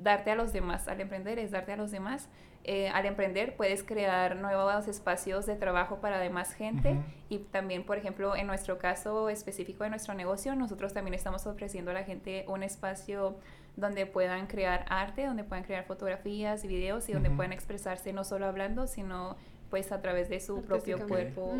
darte 0.00 0.32
a 0.32 0.34
los 0.34 0.52
demás, 0.52 0.88
al 0.88 1.00
emprender 1.00 1.38
es 1.38 1.52
darte 1.52 1.72
a 1.72 1.76
los 1.76 1.92
demás 1.92 2.28
eh, 2.66 2.88
al 2.88 3.04
emprender 3.04 3.56
puedes 3.56 3.82
crear 3.82 4.36
nuevos 4.36 4.88
espacios 4.88 5.44
de 5.44 5.54
trabajo 5.54 6.00
para 6.00 6.18
demás 6.18 6.54
gente. 6.54 6.96
Y 7.28 7.38
también, 7.38 7.84
por 7.84 7.98
ejemplo, 7.98 8.34
en 8.36 8.46
nuestro 8.46 8.78
caso 8.78 9.28
específico 9.28 9.84
de 9.84 9.90
nuestro 9.90 10.14
negocio, 10.14 10.56
nosotros 10.56 10.94
también 10.94 11.12
estamos 11.12 11.46
ofreciendo 11.46 11.90
a 11.90 11.94
la 11.94 12.04
gente 12.04 12.46
un 12.48 12.62
espacio 12.62 13.36
donde 13.76 14.06
puedan 14.06 14.46
crear 14.46 14.86
arte, 14.88 15.26
donde 15.26 15.44
puedan 15.44 15.64
crear 15.64 15.84
fotografías 15.84 16.64
y 16.64 16.68
videos 16.68 17.08
y 17.10 17.12
donde 17.12 17.30
puedan 17.30 17.52
expresarse 17.52 18.12
no 18.14 18.24
solo 18.24 18.46
hablando, 18.46 18.86
sino 18.86 19.36
pues 19.68 19.92
a 19.92 20.00
través 20.00 20.30
de 20.30 20.40
su 20.40 20.62
propio 20.62 21.06
cuerpo. 21.06 21.54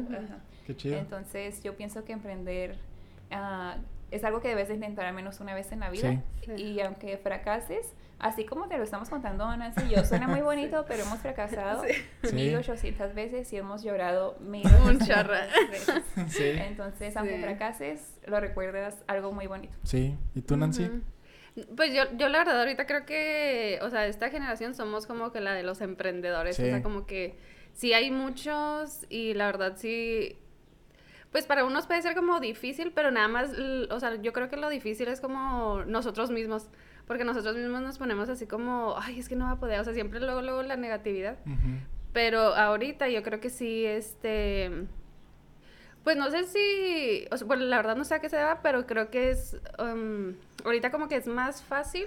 Qué 0.67 0.75
chido. 0.75 0.97
Entonces 0.97 1.63
yo 1.63 1.77
pienso 1.77 2.05
que 2.05 2.13
emprender 2.13 2.77
uh, 3.31 3.79
es 4.15 4.25
algo 4.25 4.41
que 4.41 4.49
debes 4.49 4.69
de 4.69 4.75
intentar 4.75 5.07
al 5.07 5.15
menos 5.15 5.41
una 5.41 5.55
vez 5.55 5.73
en 5.73 5.81
la 5.81 5.91
vida 5.91 6.23
y 6.57 6.81
aunque 6.81 7.19
fracases, 7.19 7.93
así 8.19 8.45
como 8.45 8.69
te 8.69 8.79
lo 8.79 8.85
estamos 8.85 9.11
contando 9.11 9.55
Nancy 9.57 9.83
y 9.89 9.95
yo, 9.97 10.05
suena 10.05 10.29
muy 10.29 10.41
bonito, 10.43 10.85
pero 10.87 11.03
hemos 11.03 11.19
fracasado 11.19 11.83
sí. 12.23 12.35
1800 12.35 13.15
veces 13.15 13.53
y 13.53 13.57
hemos 13.57 13.83
llorado 13.83 14.37
mil 14.41 14.63
veces. 14.63 16.03
Sí. 16.29 16.45
Entonces, 16.45 17.17
aunque 17.17 17.41
fracases, 17.41 18.15
lo 18.27 18.39
recuerdas 18.39 19.03
algo 19.09 19.33
muy 19.33 19.47
bonito. 19.49 19.77
Sí. 19.83 20.17
¿Y 20.35 20.43
tú, 20.43 20.57
Nancy? 20.57 20.91
Pues 21.77 21.93
yo, 21.93 22.05
yo 22.17 22.29
la 22.29 22.39
verdad 22.39 22.61
ahorita 22.61 22.87
creo 22.87 23.05
que, 23.05 23.79
o 23.83 23.91
sea, 23.91 24.07
esta 24.07 24.31
generación 24.31 24.75
somos 24.75 25.07
como 25.07 25.33
que 25.33 25.41
la 25.41 25.55
de 25.55 25.63
los 25.63 25.81
emprendedores, 25.81 26.59
o 26.59 26.63
sea, 26.63 26.83
como 26.83 27.07
que 27.07 27.37
sí 27.73 27.93
hay 27.93 28.11
muchos 28.11 29.07
y 29.09 29.35
la 29.35 29.47
verdad 29.47 29.75
sí, 29.77 30.37
pues 31.35 31.47
para 31.47 31.65
unos 31.65 31.89
puede 31.89 32.01
ser 32.01 32.15
como 32.15 32.39
difícil, 32.39 32.93
pero 32.95 33.11
nada 33.11 33.27
más, 33.27 33.51
o 33.91 33.99
sea, 33.99 34.15
yo 34.23 34.33
creo 34.33 34.49
que 34.49 34.57
lo 34.57 34.69
difícil 34.69 35.09
es 35.09 35.21
como 35.21 35.83
nosotros 35.85 36.31
mismos, 36.31 36.69
porque 37.09 37.25
nosotros 37.25 37.57
mismos 37.57 37.83
nos 37.83 37.99
ponemos 37.99 38.29
así 38.29 38.47
como, 38.47 38.95
ay, 38.97 39.19
es 39.19 39.29
que 39.29 39.35
no 39.35 39.47
va 39.47 39.51
a 39.51 39.59
poder, 39.59 39.81
o 39.81 39.85
sea, 39.85 39.93
siempre 39.95 40.21
luego, 40.21 40.43
luego 40.43 40.63
la 40.63 40.77
negatividad. 40.77 41.37
Pero 42.13 42.39
ahorita 42.55 43.09
yo 43.09 43.25
creo 43.25 43.41
que 43.41 43.51
sí, 43.51 43.85
este, 43.85 44.87
pues 46.05 46.17
no 46.17 46.31
sé 46.31 46.45
si, 46.45 47.27
o 47.33 47.37
sea, 47.37 47.49
bueno, 47.49 47.65
la 47.65 47.79
verdad 47.79 47.97
no 47.97 48.05
sé 48.05 48.15
a 48.15 48.21
qué 48.21 48.29
se 48.29 48.37
deba, 48.37 48.61
pero 48.63 48.87
creo 48.87 49.11
que 49.11 49.31
es, 49.31 49.57
um, 49.81 50.35
ahorita 50.65 50.93
como 50.93 51.09
que 51.09 51.17
es 51.17 51.27
más 51.27 51.65
fácil, 51.65 52.07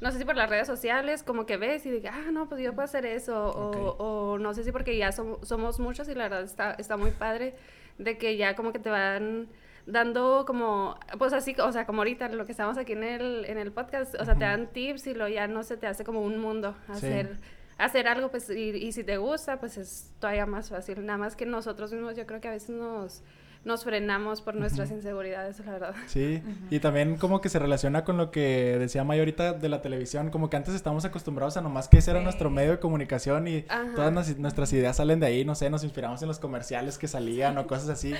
no 0.00 0.12
sé 0.12 0.18
si 0.18 0.24
por 0.24 0.36
las 0.36 0.48
redes 0.48 0.68
sociales, 0.68 1.24
como 1.24 1.44
que 1.44 1.56
ves 1.56 1.86
y 1.86 1.90
digas, 1.90 2.14
ah, 2.16 2.30
no, 2.30 2.48
pues 2.48 2.62
yo 2.62 2.72
puedo 2.72 2.84
hacer 2.84 3.04
eso, 3.04 3.46
o, 3.46 3.96
o, 3.98 4.38
no 4.38 4.54
sé 4.54 4.62
si 4.62 4.70
porque 4.70 4.96
ya 4.96 5.10
somos 5.10 5.80
muchos 5.80 6.08
y 6.08 6.14
la 6.14 6.28
verdad 6.28 6.44
está, 6.44 6.74
está 6.74 6.96
muy 6.96 7.10
padre 7.10 7.56
de 8.00 8.18
que 8.18 8.36
ya 8.36 8.56
como 8.56 8.72
que 8.72 8.78
te 8.78 8.90
van 8.90 9.48
dando 9.86 10.44
como, 10.46 10.98
pues 11.18 11.32
así, 11.32 11.54
o 11.58 11.72
sea, 11.72 11.86
como 11.86 12.00
ahorita 12.00 12.28
lo 12.30 12.46
que 12.46 12.52
estamos 12.52 12.78
aquí 12.78 12.92
en 12.92 13.04
el, 13.04 13.44
en 13.46 13.58
el 13.58 13.72
podcast, 13.72 14.14
o 14.14 14.24
sea, 14.24 14.34
te 14.34 14.44
dan 14.44 14.68
tips 14.68 15.06
y 15.06 15.14
lo 15.14 15.28
ya 15.28 15.46
no 15.48 15.62
se 15.62 15.76
te 15.76 15.86
hace 15.86 16.04
como 16.04 16.22
un 16.22 16.38
mundo 16.38 16.74
hacer, 16.88 17.38
hacer 17.78 18.08
algo, 18.08 18.30
pues, 18.30 18.48
y, 18.50 18.70
y 18.70 18.92
si 18.92 19.04
te 19.04 19.16
gusta, 19.16 19.58
pues 19.58 19.76
es 19.76 20.12
todavía 20.18 20.46
más 20.46 20.70
fácil. 20.70 21.04
Nada 21.04 21.18
más 21.18 21.36
que 21.36 21.46
nosotros 21.46 21.92
mismos, 21.92 22.16
yo 22.16 22.26
creo 22.26 22.40
que 22.40 22.48
a 22.48 22.52
veces 22.52 22.70
nos 22.70 23.22
nos 23.64 23.84
frenamos 23.84 24.40
por 24.40 24.54
nuestras 24.54 24.90
inseguridades, 24.90 25.58
la 25.60 25.72
verdad. 25.72 25.94
Sí, 26.06 26.42
y 26.70 26.78
también 26.80 27.16
como 27.16 27.40
que 27.40 27.50
se 27.50 27.58
relaciona 27.58 28.04
con 28.04 28.16
lo 28.16 28.30
que 28.30 28.76
decía 28.78 29.04
May 29.04 29.18
ahorita 29.18 29.52
de 29.52 29.68
la 29.68 29.82
televisión, 29.82 30.30
como 30.30 30.48
que 30.48 30.56
antes 30.56 30.74
estamos 30.74 31.04
acostumbrados 31.04 31.56
a 31.58 31.60
nomás 31.60 31.88
que 31.88 31.98
ese 31.98 32.10
era 32.10 32.20
nuestro 32.20 32.48
medio 32.48 32.70
de 32.70 32.78
comunicación 32.78 33.48
y 33.48 33.64
todas 33.94 34.38
nuestras 34.38 34.72
ideas 34.72 34.96
salen 34.96 35.20
de 35.20 35.26
ahí, 35.26 35.44
no 35.44 35.54
sé, 35.54 35.68
nos 35.68 35.84
inspiramos 35.84 36.22
en 36.22 36.28
los 36.28 36.38
comerciales 36.38 36.96
que 36.96 37.06
salían 37.06 37.58
o 37.58 37.66
cosas 37.66 37.90
así. 37.90 38.14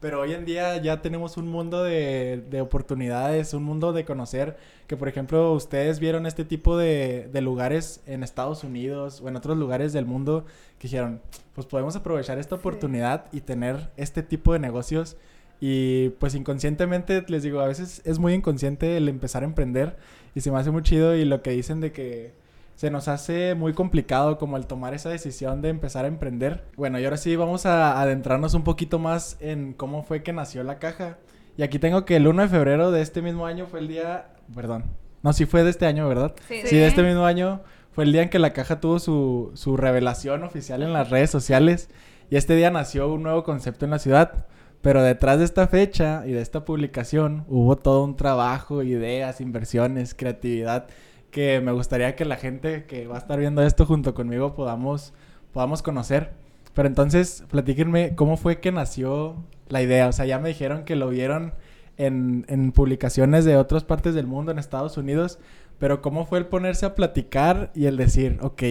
Pero 0.00 0.20
hoy 0.20 0.32
en 0.34 0.44
día 0.44 0.76
ya 0.78 1.02
tenemos 1.02 1.36
un 1.36 1.48
mundo 1.48 1.82
de, 1.82 2.42
de 2.50 2.60
oportunidades, 2.60 3.54
un 3.54 3.64
mundo 3.64 3.92
de 3.92 4.04
conocer, 4.04 4.56
que 4.86 4.96
por 4.96 5.08
ejemplo 5.08 5.52
ustedes 5.52 6.00
vieron 6.00 6.26
este 6.26 6.44
tipo 6.44 6.76
de, 6.76 7.28
de 7.32 7.40
lugares 7.40 8.02
en 8.06 8.22
Estados 8.22 8.62
Unidos 8.64 9.20
o 9.20 9.28
en 9.28 9.36
otros 9.36 9.56
lugares 9.56 9.92
del 9.92 10.06
mundo 10.06 10.46
que 10.78 10.88
dijeron, 10.88 11.20
pues 11.54 11.66
podemos 11.66 11.96
aprovechar 11.96 12.38
esta 12.38 12.54
oportunidad 12.54 13.26
y 13.32 13.40
tener 13.40 13.90
este 13.96 14.22
tipo 14.22 14.52
de 14.52 14.58
negocios. 14.58 15.16
Y 15.58 16.10
pues 16.20 16.34
inconscientemente, 16.34 17.24
les 17.28 17.42
digo, 17.42 17.60
a 17.60 17.66
veces 17.66 18.02
es 18.04 18.18
muy 18.18 18.34
inconsciente 18.34 18.96
el 18.96 19.08
empezar 19.08 19.42
a 19.42 19.46
emprender 19.46 19.96
y 20.34 20.42
se 20.42 20.50
me 20.50 20.58
hace 20.58 20.70
muy 20.70 20.82
chido 20.82 21.14
y 21.14 21.24
lo 21.24 21.40
que 21.40 21.50
dicen 21.50 21.80
de 21.80 21.92
que 21.92 22.34
se 22.74 22.90
nos 22.90 23.08
hace 23.08 23.54
muy 23.54 23.72
complicado 23.72 24.36
como 24.36 24.58
el 24.58 24.66
tomar 24.66 24.92
esa 24.92 25.08
decisión 25.08 25.62
de 25.62 25.70
empezar 25.70 26.04
a 26.04 26.08
emprender. 26.08 26.64
Bueno, 26.76 27.00
y 27.00 27.04
ahora 27.04 27.16
sí 27.16 27.34
vamos 27.34 27.64
a 27.64 28.02
adentrarnos 28.02 28.52
un 28.52 28.64
poquito 28.64 28.98
más 28.98 29.38
en 29.40 29.72
cómo 29.72 30.02
fue 30.02 30.22
que 30.22 30.34
nació 30.34 30.62
la 30.62 30.78
caja. 30.78 31.16
Y 31.56 31.62
aquí 31.62 31.78
tengo 31.78 32.04
que 32.04 32.16
el 32.16 32.28
1 32.28 32.42
de 32.42 32.48
febrero 32.48 32.90
de 32.90 33.00
este 33.00 33.22
mismo 33.22 33.46
año 33.46 33.66
fue 33.66 33.80
el 33.80 33.88
día, 33.88 34.26
perdón, 34.54 34.84
no, 35.22 35.32
sí 35.32 35.46
fue 35.46 35.64
de 35.64 35.70
este 35.70 35.86
año, 35.86 36.06
¿verdad? 36.06 36.34
Sí. 36.46 36.60
Sí, 36.66 36.76
de 36.76 36.86
este 36.86 37.02
mismo 37.02 37.24
año 37.24 37.62
fue 37.96 38.04
el 38.04 38.12
día 38.12 38.24
en 38.24 38.28
que 38.28 38.38
la 38.38 38.52
caja 38.52 38.78
tuvo 38.78 38.98
su, 38.98 39.52
su 39.54 39.78
revelación 39.78 40.42
oficial 40.44 40.82
en 40.82 40.92
las 40.92 41.08
redes 41.08 41.30
sociales. 41.30 41.88
Y 42.28 42.36
este 42.36 42.54
día 42.54 42.70
nació 42.70 43.10
un 43.10 43.22
nuevo 43.22 43.42
concepto 43.42 43.86
en 43.86 43.90
la 43.90 43.98
ciudad. 43.98 44.44
Pero 44.82 45.02
detrás 45.02 45.38
de 45.38 45.46
esta 45.46 45.66
fecha 45.66 46.22
y 46.26 46.32
de 46.32 46.42
esta 46.42 46.66
publicación 46.66 47.46
hubo 47.48 47.74
todo 47.76 48.04
un 48.04 48.14
trabajo, 48.14 48.82
ideas, 48.82 49.40
inversiones, 49.40 50.14
creatividad 50.14 50.88
que 51.30 51.62
me 51.62 51.72
gustaría 51.72 52.14
que 52.16 52.26
la 52.26 52.36
gente 52.36 52.84
que 52.84 53.06
va 53.06 53.14
a 53.14 53.18
estar 53.18 53.38
viendo 53.38 53.62
esto 53.62 53.86
junto 53.86 54.12
conmigo 54.12 54.54
podamos, 54.54 55.14
podamos 55.54 55.80
conocer. 55.80 56.34
Pero 56.74 56.88
entonces, 56.88 57.44
platíquenme 57.50 58.14
cómo 58.14 58.36
fue 58.36 58.60
que 58.60 58.72
nació 58.72 59.36
la 59.70 59.80
idea. 59.80 60.06
O 60.08 60.12
sea, 60.12 60.26
ya 60.26 60.38
me 60.38 60.50
dijeron 60.50 60.84
que 60.84 60.96
lo 60.96 61.08
vieron 61.08 61.54
en, 61.96 62.44
en 62.48 62.72
publicaciones 62.72 63.46
de 63.46 63.56
otras 63.56 63.84
partes 63.84 64.14
del 64.14 64.26
mundo, 64.26 64.52
en 64.52 64.58
Estados 64.58 64.98
Unidos, 64.98 65.38
pero 65.78 66.02
cómo 66.02 66.26
fue 66.26 66.38
el 66.38 66.46
ponerse 66.46 66.86
a 66.86 66.94
platicar 66.94 67.70
y 67.74 67.86
el 67.86 67.96
decir, 67.96 68.38
ok, 68.40 68.62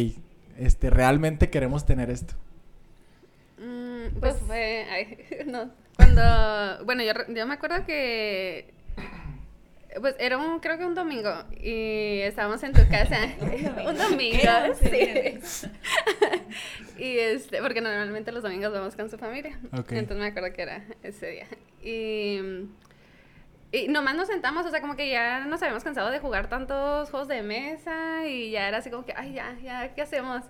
este, 0.58 0.90
realmente 0.90 1.50
queremos 1.50 1.86
tener 1.86 2.10
esto. 2.10 2.34
Mm, 3.58 4.20
pues 4.20 4.38
fue, 4.46 5.44
no, 5.46 5.70
cuando, 5.96 6.86
bueno, 6.86 7.04
yo, 7.04 7.14
yo 7.34 7.46
me 7.46 7.54
acuerdo 7.54 7.86
que 7.86 8.74
pues 10.00 10.16
era 10.20 10.38
un, 10.38 10.60
creo 10.60 10.78
que 10.78 10.86
un 10.86 10.96
domingo 10.96 11.32
y 11.62 12.20
estábamos 12.22 12.62
en 12.64 12.74
tu 12.74 12.88
casa. 12.90 13.18
un 13.88 13.98
domingo, 13.98 14.52
sí. 14.82 15.40
y 16.98 17.18
este, 17.18 17.62
porque 17.62 17.82
normalmente 17.82 18.32
los 18.32 18.44
domingos 18.44 18.74
vamos 18.74 18.96
con 18.96 19.10
su 19.10 19.18
familia. 19.18 19.58
Entonces 19.72 20.18
me 20.18 20.28
acuerdo 20.28 20.54
que 20.54 20.62
era 20.62 20.84
ese 21.04 21.28
día. 21.28 21.48
Y, 21.82 22.68
y 23.72 23.88
nomás 23.88 24.16
nos 24.16 24.28
sentamos, 24.28 24.66
o 24.66 24.70
sea, 24.70 24.82
como 24.82 24.96
que 24.96 25.10
ya 25.10 25.46
nos 25.46 25.62
habíamos 25.62 25.84
cansado 25.84 26.12
de 26.12 26.20
jugar 26.20 26.48
tantos 26.48 27.10
juegos 27.10 27.28
de 27.28 27.42
mesa 27.42 28.26
y 28.28 28.52
ya 28.52 28.68
era 28.68 28.78
así 28.78 28.90
como 28.90 29.06
que, 29.06 29.14
ay, 29.16 29.34
ya, 29.34 29.56
ya, 29.62 29.94
¿qué 29.94 30.02
hacemos? 30.02 30.44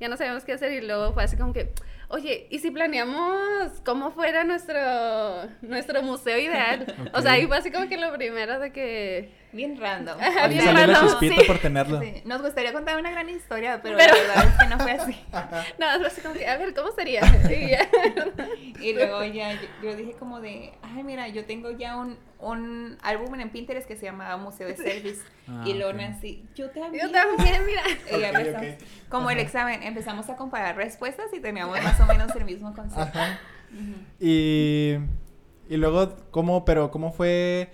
Ya 0.00 0.08
no 0.08 0.16
sabíamos 0.16 0.44
qué 0.44 0.52
hacer 0.52 0.72
y 0.72 0.80
luego 0.80 1.12
fue 1.12 1.22
así 1.22 1.36
como 1.36 1.52
que, 1.52 1.72
Oye, 2.12 2.46
¿y 2.50 2.58
si 2.58 2.70
planeamos 2.70 3.80
cómo 3.86 4.10
fuera 4.10 4.44
nuestro, 4.44 4.78
nuestro 5.62 6.02
museo 6.02 6.38
ideal? 6.38 6.94
O 7.14 7.22
sea, 7.22 7.32
ahí 7.32 7.46
fue 7.46 7.56
así 7.56 7.70
como 7.70 7.88
que 7.88 7.96
lo 7.96 8.12
primero 8.12 8.58
de 8.58 8.70
que... 8.70 9.30
Bien 9.52 9.78
random. 9.78 10.18
bien 10.48 10.74
random. 10.74 11.20
Sí. 11.20 11.30
por 11.46 11.58
tenerlo. 11.58 12.00
Nos 12.24 12.42
gustaría 12.42 12.72
contar 12.72 12.98
una 12.98 13.10
gran 13.10 13.28
historia, 13.28 13.80
pero, 13.82 13.96
la 13.98 14.06
verdad 14.06 14.46
es 14.46 14.58
que 14.58 14.66
no 14.68 14.78
fue 14.78 14.92
así. 14.92 15.16
no, 15.78 15.98
fue 15.98 16.06
así 16.06 16.20
como 16.22 16.34
que, 16.34 16.46
a 16.46 16.56
ver, 16.56 16.74
¿cómo 16.74 16.90
sería? 16.92 17.20
y, 18.80 18.94
luego 18.94 19.22
ya 19.24 19.58
yo, 19.82 19.94
dije 19.94 20.12
como 20.18 20.40
de, 20.40 20.72
ay, 20.82 21.04
mira, 21.04 21.28
yo 21.28 21.44
tengo 21.44 21.70
ya 21.70 21.96
un, 21.96 22.16
un 22.40 22.96
álbum 23.02 23.38
en 23.38 23.50
Pinterest 23.50 23.86
que 23.86 23.96
se 23.96 24.06
llama 24.06 24.34
Museo 24.38 24.68
de 24.68 24.76
Service. 24.76 25.20
Ah, 25.46 25.64
y 25.66 25.74
luego 25.74 25.92
Nancy, 25.92 26.44
yo 26.54 26.70
también. 26.70 27.06
Yo 27.06 27.12
también, 27.12 27.66
mira. 27.66 27.82
Y 28.10 28.22
empezamos, 28.22 28.66
como 29.10 29.30
el 29.30 29.38
examen, 29.38 29.82
empezamos 29.82 30.30
a 30.30 30.36
comparar 30.36 30.76
respuestas 30.76 31.26
y 31.34 31.40
teníamos 31.40 31.80
más 31.82 32.00
o 32.00 32.06
menos 32.06 32.34
el 32.34 32.46
mismo 32.46 32.74
concepto. 32.74 33.18
Y, 34.18 34.96
y 35.68 35.76
luego, 35.76 36.16
¿cómo, 36.30 36.64
pero 36.64 36.90
cómo 36.90 37.12
fue? 37.12 37.70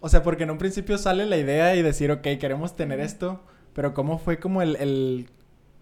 O 0.00 0.08
sea, 0.08 0.22
porque 0.22 0.44
en 0.44 0.50
un 0.50 0.58
principio 0.58 0.96
sale 0.98 1.26
la 1.26 1.36
idea 1.36 1.74
y 1.74 1.82
decir, 1.82 2.10
ok, 2.10 2.22
queremos 2.40 2.76
tener 2.76 3.00
esto, 3.00 3.42
pero 3.72 3.94
¿cómo 3.94 4.18
fue 4.18 4.38
como 4.38 4.62
el, 4.62 4.76
el 4.76 5.28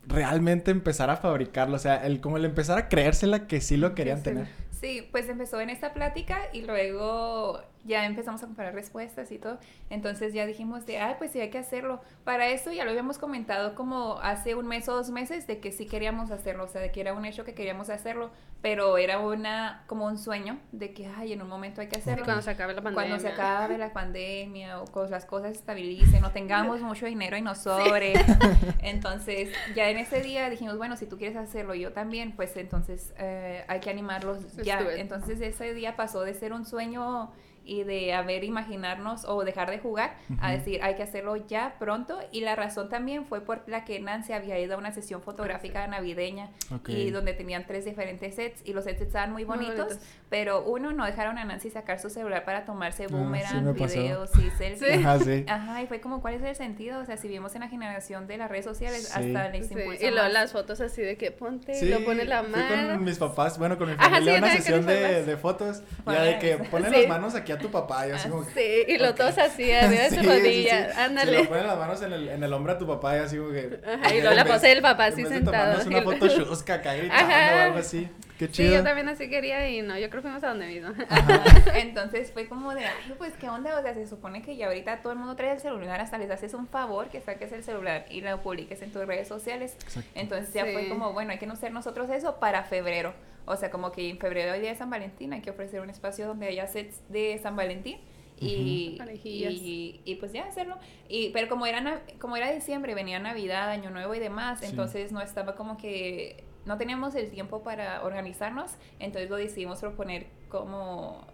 realmente 0.06 0.70
empezar 0.70 1.10
a 1.10 1.16
fabricarlo? 1.16 1.76
O 1.76 1.78
sea, 1.78 2.06
el 2.06 2.20
como 2.20 2.36
el 2.36 2.44
empezar 2.44 2.78
a 2.78 2.88
creérsela 2.88 3.46
que 3.46 3.60
sí 3.60 3.76
lo 3.76 3.94
querían 3.94 4.22
tener. 4.22 4.48
Sí, 4.70 5.06
pues 5.10 5.28
empezó 5.28 5.60
en 5.60 5.70
esta 5.70 5.92
plática 5.92 6.38
y 6.52 6.62
luego 6.62 7.60
ya 7.86 8.04
empezamos 8.04 8.42
a 8.42 8.46
comparar 8.46 8.74
respuestas 8.74 9.30
y 9.32 9.38
todo. 9.38 9.58
Entonces 9.90 10.34
ya 10.34 10.46
dijimos 10.46 10.86
de, 10.86 10.98
ah, 10.98 11.16
pues 11.18 11.32
sí, 11.32 11.40
hay 11.40 11.50
que 11.50 11.58
hacerlo. 11.58 12.00
Para 12.24 12.48
eso 12.48 12.72
ya 12.72 12.84
lo 12.84 12.90
habíamos 12.90 13.18
comentado 13.18 13.74
como 13.74 14.18
hace 14.20 14.54
un 14.54 14.66
mes 14.66 14.88
o 14.88 14.94
dos 14.94 15.10
meses 15.10 15.46
de 15.46 15.60
que 15.60 15.72
sí 15.72 15.86
queríamos 15.86 16.30
hacerlo, 16.30 16.64
o 16.64 16.68
sea, 16.68 16.80
de 16.80 16.92
que 16.92 17.00
era 17.00 17.12
un 17.12 17.24
hecho 17.24 17.44
que 17.44 17.54
queríamos 17.54 17.90
hacerlo, 17.90 18.30
pero 18.62 18.98
era 18.98 19.20
una 19.20 19.84
como 19.86 20.06
un 20.06 20.18
sueño 20.18 20.58
de 20.72 20.92
que, 20.92 21.06
ay, 21.06 21.32
en 21.32 21.42
un 21.42 21.48
momento 21.48 21.80
hay 21.80 21.88
que 21.88 21.98
hacerlo. 21.98 22.24
cuando 22.24 22.42
se 22.42 22.50
acabe 22.50 22.74
la 22.74 22.82
pandemia. 22.82 23.08
Cuando 23.08 23.20
se 23.20 23.28
acabe 23.28 23.78
la 23.78 23.92
pandemia 23.92 24.80
o 24.80 25.06
las 25.08 25.24
cosas 25.24 25.52
se 25.52 25.58
estabilicen, 25.58 26.20
no 26.20 26.32
tengamos 26.32 26.80
mucho 26.80 27.06
dinero 27.06 27.36
y 27.36 27.42
nos 27.42 27.58
sobre. 27.58 28.14
Entonces, 28.82 29.50
ya 29.74 29.88
en 29.88 29.98
ese 29.98 30.20
día 30.20 30.50
dijimos, 30.50 30.76
bueno, 30.78 30.96
si 30.96 31.06
tú 31.06 31.18
quieres 31.18 31.36
hacerlo 31.36 31.74
yo 31.74 31.92
también, 31.92 32.32
pues 32.32 32.56
entonces 32.56 33.14
eh, 33.18 33.64
hay 33.68 33.80
que 33.80 33.90
animarlos 33.90 34.56
ya. 34.56 34.80
Entonces 34.96 35.40
ese 35.40 35.74
día 35.74 35.96
pasó 35.96 36.22
de 36.22 36.34
ser 36.34 36.52
un 36.52 36.64
sueño 36.64 37.32
y 37.66 37.82
de 37.82 38.14
haber 38.14 38.44
imaginarnos 38.44 39.24
o 39.24 39.44
dejar 39.44 39.70
de 39.70 39.78
jugar 39.78 40.16
a 40.40 40.52
decir 40.52 40.82
hay 40.82 40.94
que 40.94 41.02
hacerlo 41.02 41.36
ya 41.36 41.74
pronto 41.78 42.18
y 42.30 42.40
la 42.40 42.56
razón 42.56 42.88
también 42.88 43.26
fue 43.26 43.40
por 43.40 43.62
la 43.66 43.84
que 43.84 44.00
Nancy 44.00 44.32
había 44.32 44.58
ido 44.58 44.74
a 44.74 44.78
una 44.78 44.92
sesión 44.92 45.20
fotográfica 45.20 45.86
navideña 45.86 46.50
y 46.86 47.10
donde 47.10 47.34
tenían 47.34 47.66
tres 47.66 47.84
diferentes 47.84 48.36
sets 48.36 48.62
y 48.64 48.72
los 48.72 48.84
sets 48.84 49.02
estaban 49.02 49.32
muy 49.32 49.44
bonitos, 49.44 49.98
pero 50.30 50.64
uno 50.64 50.92
no 50.92 51.04
dejaron 51.04 51.38
a 51.38 51.44
Nancy 51.44 51.70
sacar 51.70 52.00
su 52.00 52.10
celular 52.10 52.44
para 52.44 52.64
tomarse 52.64 53.04
ah, 53.04 53.08
boomerang, 53.10 53.74
videos 53.74 54.30
y 54.36 54.50
selfies. 54.50 55.04
Ajá, 55.48 55.82
y 55.82 55.86
fue 55.86 56.00
como 56.00 56.20
cuál 56.20 56.34
es 56.34 56.42
el 56.42 56.54
sentido, 56.54 57.00
o 57.00 57.04
sea, 57.04 57.16
si 57.16 57.28
vimos 57.28 57.54
en 57.54 57.62
la 57.62 57.68
generación 57.68 58.26
de 58.26 58.38
las 58.38 58.50
redes 58.50 58.64
sociales 58.64 59.10
hasta 59.14 59.48
les 59.48 59.70
Y 59.70 60.10
luego 60.10 60.28
las 60.28 60.52
fotos 60.52 60.80
así 60.80 61.02
de 61.02 61.16
que 61.16 61.30
ponte, 61.30 61.84
lo 61.86 62.04
pone 62.04 62.24
la 62.24 62.42
mano. 62.42 62.94
con 62.94 63.04
mis 63.04 63.18
papás, 63.18 63.58
bueno, 63.58 63.76
con 63.78 63.88
mi 63.90 63.96
familia 63.96 64.38
una 64.38 64.52
sesión 64.52 64.86
de, 64.86 65.24
de, 65.24 65.36
fotos, 65.36 65.82
ya 66.06 66.22
de 66.22 66.38
que 66.38 66.56
ponen 66.58 66.92
las 66.92 67.08
manos 67.08 67.34
aquí 67.34 67.52
tu 67.58 67.70
papá. 67.70 68.06
Y 68.08 68.12
así 68.12 68.28
como 68.28 68.44
Sí, 68.44 68.84
y 68.88 68.98
lo 68.98 69.14
todos 69.14 69.38
así, 69.38 69.70
arriba 69.72 70.02
de 70.02 70.10
su 70.10 70.22
rodilla. 70.22 71.04
Ándale. 71.04 71.32
Se 71.32 71.42
lo 71.42 71.48
ponen 71.48 71.66
las 71.66 71.78
manos 71.78 72.02
en 72.02 72.12
el, 72.12 72.28
en 72.28 72.42
el 72.44 72.52
hombro 72.52 72.72
a 72.72 72.78
tu 72.78 72.86
papá 72.86 73.16
y 73.16 73.20
así 73.20 73.36
como 73.36 73.50
que. 73.50 73.80
Ajá, 73.84 74.14
y 74.14 74.20
luego 74.20 74.34
la 74.34 74.44
pose 74.44 74.68
del 74.68 74.82
papá 74.82 75.06
así 75.06 75.24
sentado. 75.24 75.86
una 75.86 76.02
foto 76.02 76.28
chusca 76.28 76.74
acá 76.74 76.94
gritando 76.94 77.34
o 77.34 77.62
algo 77.62 77.78
así. 77.78 78.08
Qué 78.38 78.50
chido. 78.50 78.70
Sí, 78.70 78.74
yo 78.74 78.84
también 78.84 79.08
así 79.08 79.28
quería 79.30 79.68
y 79.68 79.82
no, 79.82 79.98
yo 79.98 80.10
creo 80.10 80.22
que 80.22 80.28
fuimos 80.28 80.44
a 80.44 80.48
donde 80.48 80.66
mismo. 80.66 80.90
Entonces 81.74 82.32
fue 82.32 82.48
como 82.48 82.74
de, 82.74 82.84
ay, 82.84 83.14
pues 83.16 83.32
qué 83.34 83.48
onda, 83.48 83.78
o 83.78 83.82
sea, 83.82 83.94
se 83.94 84.06
supone 84.06 84.42
que 84.42 84.56
ya 84.56 84.66
ahorita 84.66 85.02
todo 85.02 85.12
el 85.12 85.18
mundo 85.18 85.36
trae 85.36 85.52
el 85.52 85.60
celular, 85.60 86.00
hasta 86.00 86.18
les 86.18 86.30
haces 86.30 86.54
un 86.54 86.66
favor 86.66 87.08
que 87.08 87.20
saques 87.20 87.52
el 87.52 87.62
celular 87.62 88.06
y 88.10 88.20
lo 88.20 88.42
publiques 88.42 88.82
en 88.82 88.92
tus 88.92 89.06
redes 89.06 89.28
sociales. 89.28 89.76
Entonces 90.14 90.52
ya 90.52 90.64
fue 90.64 90.88
como, 90.88 91.12
bueno, 91.12 91.32
hay 91.32 91.38
que 91.38 91.46
no 91.46 91.54
hacer 91.54 91.72
nosotros 91.72 92.10
eso 92.10 92.38
para 92.38 92.64
febrero. 92.64 93.14
O 93.46 93.56
sea, 93.56 93.70
como 93.70 93.92
que 93.92 94.10
en 94.10 94.18
febrero 94.18 94.54
el 94.54 94.60
día 94.60 94.70
de 94.70 94.76
San 94.76 94.90
Valentín 94.90 95.32
hay 95.32 95.40
que 95.40 95.50
ofrecer 95.50 95.80
un 95.80 95.88
espacio 95.88 96.26
donde 96.26 96.48
haya 96.48 96.66
sets 96.66 97.00
de 97.08 97.38
San 97.42 97.56
Valentín. 97.56 97.98
Y, 98.38 98.98
y, 99.24 100.02
y, 100.04 100.14
pues 100.16 100.32
ya 100.32 100.44
hacerlo. 100.44 100.76
Y, 101.08 101.30
pero 101.30 101.48
como 101.48 101.64
era, 101.64 102.02
como 102.18 102.36
era 102.36 102.52
diciembre, 102.52 102.94
venía 102.94 103.18
Navidad, 103.18 103.70
Año 103.70 103.88
Nuevo 103.88 104.14
y 104.14 104.18
demás, 104.18 104.62
entonces 104.62 105.10
no 105.10 105.22
estaba 105.22 105.54
como 105.54 105.78
que, 105.78 106.44
no 106.66 106.76
teníamos 106.76 107.14
el 107.14 107.30
tiempo 107.30 107.62
para 107.62 108.02
organizarnos, 108.04 108.72
entonces 108.98 109.30
lo 109.30 109.36
decidimos 109.36 109.80
proponer 109.80 110.26
como 110.48 111.24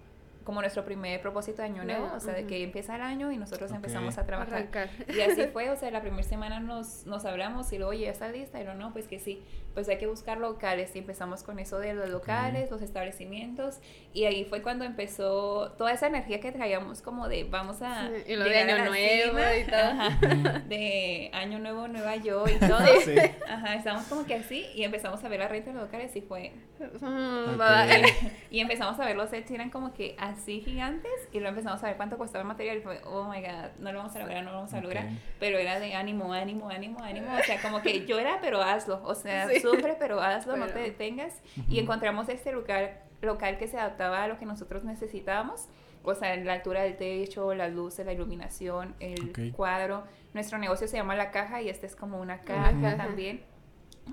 como 0.44 0.60
nuestro 0.60 0.84
primer 0.84 1.20
propósito 1.20 1.62
de 1.62 1.68
año 1.68 1.84
nuevo, 1.84 2.10
o 2.14 2.20
sea, 2.20 2.34
de 2.34 2.46
que 2.46 2.62
empieza 2.62 2.96
el 2.96 3.02
año 3.02 3.32
y 3.32 3.36
nosotros 3.36 3.70
empezamos 3.70 4.18
a 4.18 4.26
trabajar. 4.26 4.68
Y 5.08 5.20
así 5.20 5.46
fue, 5.52 5.70
o 5.70 5.76
sea, 5.76 5.90
la 5.90 6.00
primera 6.00 6.22
semana 6.22 6.60
nos, 6.60 7.06
nos 7.06 7.24
hablamos 7.24 7.72
y 7.72 7.78
luego, 7.78 7.90
oye, 7.90 8.06
¿ya 8.06 8.10
está 8.10 8.28
lista? 8.28 8.60
Y 8.60 8.64
no, 8.64 8.74
no, 8.74 8.92
pues 8.92 9.06
que 9.06 9.18
sí, 9.18 9.42
pues 9.74 9.88
hay 9.88 9.98
que 9.98 10.06
buscar 10.06 10.38
locales 10.38 10.94
y 10.94 10.98
empezamos 10.98 11.42
con 11.42 11.58
eso 11.58 11.78
de 11.78 11.94
los 11.94 12.08
locales, 12.10 12.70
los 12.70 12.82
establecimientos 12.82 13.78
y 14.12 14.24
ahí 14.24 14.44
fue 14.44 14.62
cuando 14.62 14.84
empezó 14.84 15.72
toda 15.78 15.92
esa 15.92 16.06
energía 16.06 16.40
que 16.40 16.52
traíamos 16.52 17.02
como 17.02 17.28
de 17.28 17.44
vamos 17.44 17.80
a... 17.82 18.10
y 18.26 18.36
lo 18.36 18.44
de 18.44 18.58
año 18.58 18.84
nuevo 18.84 19.38
y 19.58 19.64
todo. 19.64 20.58
de 20.68 21.30
año 21.32 21.58
nuevo, 21.58 21.88
nueva 21.88 22.16
yo 22.16 22.44
y 22.46 22.58
todo. 22.58 22.82
Sí. 23.02 23.16
Ajá, 23.48 23.74
estábamos 23.74 24.06
como 24.06 24.26
que 24.26 24.34
así 24.34 24.66
y 24.74 24.84
empezamos 24.84 25.24
a 25.24 25.28
ver 25.28 25.40
la 25.40 25.48
renta 25.48 25.70
de 25.70 25.74
los 25.74 25.84
locales 25.84 26.14
y 26.14 26.20
fue... 26.20 26.52
Mm, 27.00 27.60
y 28.50 28.60
empezamos 28.60 28.98
a 28.98 29.04
ver 29.04 29.16
los 29.16 29.30
sets 29.30 29.50
eran 29.50 29.70
como 29.70 29.92
que 29.92 30.14
así 30.18 30.60
gigantes 30.60 31.10
y 31.32 31.38
luego 31.38 31.50
empezamos 31.50 31.82
a 31.82 31.86
ver 31.86 31.96
cuánto 31.96 32.18
costaba 32.18 32.42
el 32.42 32.48
material 32.48 32.78
y 32.78 32.80
fue, 32.80 33.00
oh 33.04 33.24
my 33.24 33.40
god, 33.40 33.70
no 33.78 33.92
lo 33.92 33.98
vamos 33.98 34.14
a 34.14 34.18
lograr, 34.20 34.44
no 34.44 34.50
lo 34.50 34.56
vamos 34.58 34.74
a 34.74 34.80
lograr. 34.80 35.08
Pero 35.40 35.58
era 35.58 35.80
de 35.80 35.94
ánimo, 35.94 36.32
ánimo, 36.32 36.68
ánimo, 36.68 37.02
ánimo. 37.02 37.26
O 37.38 37.44
sea, 37.44 37.60
como 37.60 37.82
que 37.82 38.06
yo 38.06 38.18
era, 38.18 38.38
pero 38.40 38.62
hazlo. 38.62 39.00
O 39.04 39.14
sea, 39.14 39.48
sufre, 39.62 39.96
pero 39.98 40.20
hazlo, 40.20 40.56
no 40.56 40.66
te 40.66 40.80
detengas. 40.80 41.40
Y 41.68 41.78
encontramos 41.78 42.28
este 42.28 42.52
lugar 42.52 43.04
local 43.20 43.58
que 43.58 43.68
se 43.68 43.78
adaptaba 43.78 44.24
a 44.24 44.28
lo 44.28 44.38
que 44.38 44.46
nosotros 44.46 44.84
necesitábamos. 44.84 45.68
O 46.02 46.14
sea, 46.14 46.36
la 46.36 46.54
altura 46.54 46.82
del 46.82 46.96
techo, 46.96 47.54
las 47.54 47.72
luces, 47.72 48.04
la 48.04 48.12
iluminación, 48.12 48.94
el 48.98 49.52
cuadro. 49.54 50.04
Nuestro 50.34 50.58
negocio 50.58 50.88
se 50.88 50.96
llama 50.96 51.14
La 51.14 51.30
Caja 51.30 51.62
y 51.62 51.68
este 51.68 51.86
es 51.86 51.94
como 51.94 52.20
una 52.20 52.40
caja 52.40 52.96
también 52.96 53.44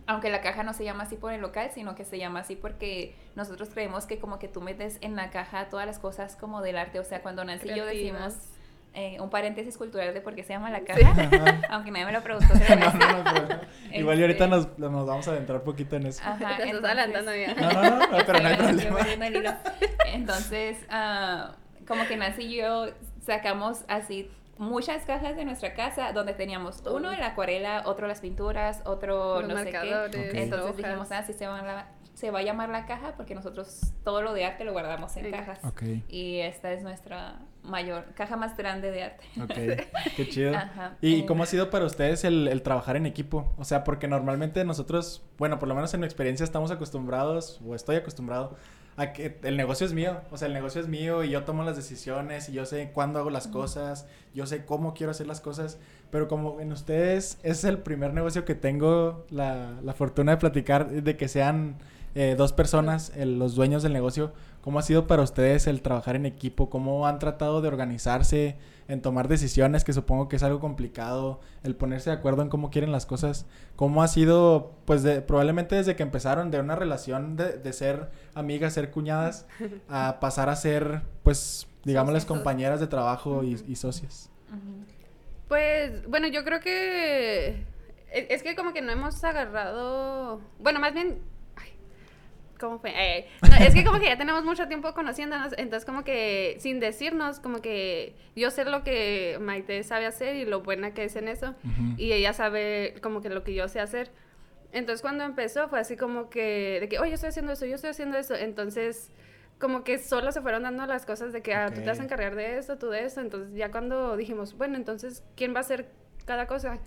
aunque 0.08 0.30
la 0.30 0.42
caja 0.42 0.64
no 0.64 0.74
se 0.74 0.84
llama 0.84 1.04
así 1.04 1.16
por 1.16 1.34
el 1.34 1.42
local, 1.42 1.72
sino 1.74 1.96
que 1.96 2.06
se 2.06 2.18
llama 2.18 2.42
así 2.42 2.56
porque 2.56 3.16
nosotros 3.36 3.70
creemos 3.70 4.06
que 4.06 4.20
como 4.20 4.40
que 4.40 4.48
tú 4.48 4.62
metes 4.62 4.98
en 5.02 5.16
la 5.16 5.30
caja 5.30 5.70
todas 5.70 5.86
las 5.86 6.00
cosas 6.00 6.36
como 6.36 6.62
del 6.62 6.78
arte, 6.78 7.00
o 7.00 7.04
sea, 7.04 7.22
cuando 7.22 7.44
Nancy 7.44 7.70
y 7.72 7.76
yo 7.76 7.86
decimos 7.86 8.36
eh, 8.94 9.18
un 9.20 9.30
paréntesis 9.30 9.78
cultural 9.78 10.14
de 10.14 10.22
por 10.22 10.36
qué 10.36 10.44
se 10.44 10.54
llama 10.54 10.72
la 10.72 10.82
caja, 10.82 11.14
aunque 11.70 11.92
nadie 11.92 12.06
me 12.06 12.12
lo 12.12 12.22
preguntó. 12.22 12.54
Igual 13.94 14.20
y 14.20 14.22
ahorita 14.22 14.48
nos, 14.48 14.78
nos, 14.80 15.06
vamos 15.06 15.28
a 15.28 15.32
adentrar 15.32 15.60
un 15.60 15.64
poquito 15.64 15.96
en 15.96 16.08
eso. 16.08 16.22
Ajá, 16.26 16.58
Te 16.58 16.70
estás 16.70 16.84
adelantando 16.84 17.36
ya. 17.36 17.54
No, 17.54 17.72
no, 17.72 18.00
no, 18.00 18.18
pero 18.26 18.40
no 18.40 18.48
hay 18.48 18.56
problema. 18.56 19.60
Entonces, 20.14 20.78
uh, 20.90 21.54
como 21.88 22.06
que 22.08 22.18
Nancy 22.18 22.44
y 22.44 22.58
yo 22.58 22.88
sacamos 23.22 23.86
así 23.88 24.30
muchas 24.58 25.06
cajas 25.06 25.36
de 25.36 25.46
nuestra 25.46 25.74
casa 25.74 26.12
donde 26.12 26.34
teníamos 26.34 26.84
uno 26.86 27.12
la 27.12 27.28
acuarela, 27.28 27.84
otro 27.86 28.08
las 28.08 28.20
pinturas, 28.20 28.82
otro 28.86 29.42
no 29.44 29.58
sé 29.58 29.72
qué. 29.72 30.42
Entonces 30.42 30.78
dijimos, 30.78 31.12
ah, 31.12 31.24
si 31.24 31.34
se 31.34 31.48
van 31.48 31.68
a 31.68 31.88
se 32.20 32.32
va 32.32 32.40
a 32.40 32.42
llamar 32.42 32.68
la 32.68 32.86
caja 32.86 33.14
porque 33.16 33.34
nosotros 33.34 33.94
todo 34.04 34.22
lo 34.22 34.34
de 34.34 34.44
arte 34.44 34.66
lo 34.66 34.74
guardamos 34.74 35.16
en 35.16 35.32
cajas. 35.32 35.62
Y 36.10 36.40
esta 36.40 36.74
es 36.74 36.84
nuestra 36.84 37.40
mayor, 37.70 38.06
caja 38.16 38.36
más 38.36 38.58
grande 38.58 38.92
de 38.92 39.04
arte. 39.04 39.24
Ok, 39.42 39.54
qué 40.16 40.30
chido. 40.30 40.54
¿Y 41.02 41.26
cómo 41.26 41.44
ha 41.44 41.46
sido 41.46 41.70
para 41.70 41.86
ustedes 41.86 42.24
el, 42.24 42.62
trabajar 42.64 42.96
en 42.98 43.06
equipo? 43.06 43.54
O 43.58 43.66
sea, 43.66 43.84
porque 43.84 44.08
normalmente 44.08 44.64
nosotros, 44.66 45.24
bueno, 45.38 45.60
por 45.60 45.70
lo 45.70 45.76
menos 45.76 45.94
en 45.94 46.02
mi 46.02 46.06
experiencia 46.06 46.44
estamos 46.44 46.72
acostumbrados, 46.72 47.62
o 47.66 47.76
estoy 47.76 47.96
acostumbrado, 47.96 48.58
a 48.98 49.14
que 49.14 49.40
el 49.44 49.56
negocio 49.56 49.86
es 49.86 49.94
mío. 49.94 50.20
O 50.32 50.38
sea, 50.38 50.48
el 50.48 50.54
negocio 50.54 50.82
es 50.82 50.88
mío 50.88 51.24
y 51.24 51.30
yo 51.30 51.44
tomo 51.44 51.64
las 51.64 51.78
decisiones 51.78 52.50
y 52.50 52.54
yo 52.54 52.66
sé 52.66 52.92
cuándo 52.92 53.20
hago 53.20 53.30
las 53.30 53.48
cosas, 53.48 54.08
yo 54.34 54.46
sé 54.46 54.66
cómo 54.66 54.94
quiero 54.94 55.12
hacer 55.12 55.28
las 55.28 55.40
cosas. 55.40 55.78
Pero 56.12 56.28
como 56.28 56.60
en 56.60 56.72
ustedes 56.72 57.40
es 57.44 57.64
el 57.64 57.78
primer 57.78 58.14
negocio 58.14 58.44
que 58.44 58.56
tengo 58.56 59.26
la, 59.30 59.76
la 59.84 59.94
fortuna 59.94 60.34
de 60.34 60.38
platicar, 60.38 60.90
de 60.90 61.16
que 61.16 61.28
sean 61.30 61.78
eh, 62.16 62.36
dos 62.38 62.54
personas, 62.54 63.14
los 63.16 63.56
dueños 63.56 63.84
del 63.84 63.94
negocio, 63.94 64.32
¿cómo 64.62 64.80
ha 64.80 64.82
sido 64.82 65.08
para 65.08 65.22
ustedes 65.22 65.68
el 65.68 65.82
trabajar 65.82 66.16
en 66.16 66.26
equipo? 66.26 66.70
¿Cómo 66.70 67.08
han 67.08 67.20
tratado 67.20 67.62
de 67.62 67.68
organizarse, 67.68 68.58
en 68.88 69.02
tomar 69.02 69.28
decisiones, 69.28 69.84
que 69.84 69.94
supongo 69.94 70.28
que 70.28 70.36
es 70.36 70.44
algo 70.44 70.60
complicado, 70.60 71.40
el 71.64 71.76
ponerse 71.76 72.10
de 72.10 72.16
acuerdo 72.16 72.42
en 72.42 72.50
cómo 72.50 72.70
quieren 72.70 72.92
las 72.92 73.06
cosas? 73.06 73.46
¿Cómo 73.76 74.04
ha 74.04 74.08
sido, 74.08 74.74
pues 74.86 75.04
probablemente 75.28 75.76
desde 75.76 75.96
que 75.96 76.04
empezaron 76.04 76.52
de 76.52 76.60
una 76.60 76.76
relación 76.76 77.36
de, 77.36 77.74
ser 77.74 78.10
amigas, 78.34 78.74
ser 78.74 78.92
cuñadas, 78.92 79.48
a 79.90 80.20
pasar 80.20 80.50
a 80.50 80.56
ser, 80.56 81.02
pues, 81.24 81.68
digámosles, 81.84 82.26
compañeras 82.26 82.80
de 82.80 82.88
trabajo 82.88 83.44
y, 83.44 83.76
socias? 83.76 84.30
Pues, 85.48 86.08
bueno, 86.08 86.28
yo 86.28 86.44
creo 86.44 86.60
que 86.60 87.66
e, 88.12 88.28
es 88.30 88.44
que 88.44 88.56
como 88.56 88.74
que 88.74 88.82
no 88.82 88.92
hemos 88.92 89.24
agarrado, 89.24 90.42
bueno, 90.60 90.80
más 90.80 90.94
bien 90.94 91.20
¿Cómo 92.60 92.80
fue? 92.80 92.92
Eh, 92.96 93.28
es 93.62 93.74
que 93.74 93.84
como 93.84 94.00
que 94.00 94.08
ya 94.08 94.18
tenemos 94.18 94.44
mucho 94.44 94.68
tiempo 94.68 94.94
conociéndonos, 94.94 95.54
entonces 95.58 95.86
como 95.86 96.04
que 96.04 96.58
sin 96.60 96.80
decirnos, 96.80 97.40
como 97.40 97.62
que 97.62 98.16
yo 98.36 98.52
sé 98.52 98.66
lo 98.66 98.84
que 98.84 99.38
Maite 99.40 99.82
sabe 99.84 100.06
hacer 100.06 100.36
y 100.36 100.46
lo 100.46 100.62
buena 100.62 100.94
que 100.94 101.06
es 101.06 101.16
en 101.16 101.28
eso, 101.28 101.56
y 101.98 102.12
ella 102.12 102.34
sabe 102.34 102.96
como 103.02 103.22
que 103.22 103.30
lo 103.30 103.44
que 103.44 103.54
yo 103.54 103.68
sé 103.68 103.80
hacer. 103.80 104.12
Entonces 104.72 105.02
cuando 105.02 105.24
empezó 105.24 105.68
fue 105.70 105.80
así 105.80 105.98
como 105.98 106.30
que, 106.30 106.80
de 106.82 106.90
que, 106.90 107.00
oye, 107.00 107.10
yo 107.10 107.16
estoy 107.16 107.30
haciendo 107.30 107.54
eso, 107.54 107.66
yo 107.66 107.76
estoy 107.76 107.90
haciendo 107.90 108.18
eso, 108.18 108.36
entonces 108.36 109.12
como 109.60 109.84
que 109.84 109.98
solo 109.98 110.32
se 110.32 110.42
fueron 110.42 110.64
dando 110.64 110.86
las 110.86 111.06
cosas 111.06 111.34
de 111.34 111.42
que, 111.42 111.54
ah, 111.54 111.68
tú 111.74 111.82
te 111.82 111.88
vas 111.88 112.00
a 112.00 112.04
encargar 112.04 112.36
de 112.36 112.58
esto, 112.58 112.78
tú 112.78 112.90
de 112.90 113.04
eso, 113.06 113.22
entonces 113.22 113.56
ya 113.56 113.72
cuando 113.72 114.16
dijimos, 114.16 114.58
bueno, 114.58 114.78
entonces, 114.78 115.24
¿quién 115.36 115.54
va 115.54 115.58
a 115.58 115.62
hacer 115.62 115.90
cada 116.26 116.46
cosa? 116.48 116.80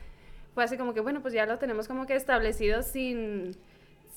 Fue 0.55 0.65
así 0.65 0.77
como 0.77 0.95
que, 0.95 1.01
bueno, 1.01 1.23
pues 1.23 1.35
ya 1.35 1.45
lo 1.47 1.59
tenemos 1.59 1.89
como 1.89 2.07
que 2.07 2.15
establecido 2.15 2.83
sin 2.83 3.57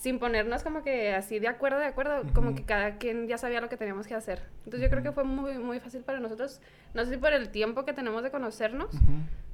sin 0.05 0.19
ponernos 0.19 0.61
como 0.61 0.83
que 0.83 1.15
así 1.15 1.39
de 1.39 1.47
acuerdo, 1.47 1.79
de 1.79 1.87
acuerdo, 1.87 2.21
como 2.35 2.53
que 2.53 2.63
cada 2.63 2.99
quien 2.99 3.27
ya 3.27 3.39
sabía 3.39 3.59
lo 3.59 3.69
que 3.69 3.75
teníamos 3.75 4.05
que 4.05 4.13
hacer. 4.13 4.39
Entonces 4.59 4.81
yo 4.81 4.89
creo 4.91 5.01
que 5.01 5.11
fue 5.11 5.23
muy, 5.23 5.57
muy 5.57 5.79
fácil 5.79 6.03
para 6.03 6.19
nosotros, 6.19 6.61
no 6.93 7.03
sé 7.03 7.13
si 7.13 7.17
por 7.17 7.33
el 7.33 7.49
tiempo 7.49 7.85
que 7.85 7.93
tenemos 7.93 8.21
de 8.21 8.29
conocernos, 8.29 8.91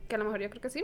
que 0.09 0.15
a 0.15 0.17
lo 0.17 0.25
mejor 0.25 0.41
yo 0.41 0.49
creo 0.49 0.61
que 0.61 0.69
sí. 0.69 0.83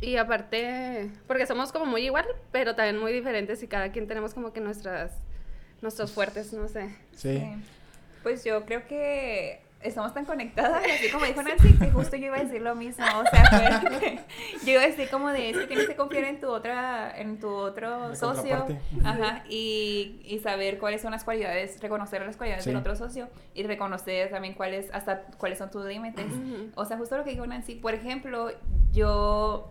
Y 0.00 0.18
aparte, 0.18 1.10
porque 1.26 1.48
somos 1.48 1.72
como 1.72 1.84
muy 1.84 2.02
igual, 2.02 2.24
pero 2.52 2.76
también 2.76 2.96
muy 2.96 3.12
diferentes 3.12 3.60
y 3.64 3.66
cada 3.66 3.90
quien 3.90 4.06
tenemos 4.06 4.34
como 4.34 4.52
que 4.52 4.60
nuestras, 4.60 5.20
nuestros 5.82 6.12
fuertes, 6.12 6.52
no 6.52 6.68
sé. 6.68 6.94
sí. 7.16 7.42
Pues 8.22 8.44
yo 8.44 8.64
creo 8.66 8.86
que 8.86 9.62
estamos 9.82 10.12
tan 10.12 10.24
conectadas, 10.24 10.82
así 10.84 11.10
como 11.10 11.24
dijo 11.24 11.42
Nancy, 11.42 11.72
que 11.72 11.90
justo 11.90 12.16
yo 12.16 12.26
iba 12.26 12.36
a 12.36 12.44
decir 12.44 12.60
lo 12.60 12.74
mismo, 12.74 13.04
o 13.04 13.24
sea, 13.30 13.82
yo 14.64 14.72
iba 14.72 14.82
a 14.82 14.86
decir 14.86 15.08
como 15.10 15.30
de, 15.30 15.50
es 15.50 15.56
que 15.56 15.66
tienes 15.66 15.86
que 15.86 15.96
confiar 15.96 16.24
en 16.24 16.40
tu 16.40 16.48
otra, 16.48 17.18
en 17.18 17.40
tu 17.40 17.48
otro 17.48 18.14
socio, 18.14 18.66
ajá, 19.04 19.44
y, 19.48 20.20
y, 20.24 20.38
saber 20.40 20.78
cuáles 20.78 21.00
son 21.00 21.12
las 21.12 21.24
cualidades, 21.24 21.80
reconocer 21.80 22.24
las 22.24 22.36
cualidades 22.36 22.64
del 22.64 22.76
otro 22.76 22.94
socio, 22.94 23.28
y 23.54 23.62
reconocer 23.62 24.30
también 24.30 24.54
cuáles, 24.54 24.92
hasta 24.92 25.22
cuáles 25.38 25.58
son 25.58 25.70
tus 25.70 25.84
límites, 25.86 26.26
o 26.74 26.84
sea, 26.84 26.98
justo 26.98 27.16
lo 27.16 27.24
que 27.24 27.30
dijo 27.30 27.46
Nancy, 27.46 27.74
por 27.74 27.94
ejemplo, 27.94 28.50
yo, 28.92 29.70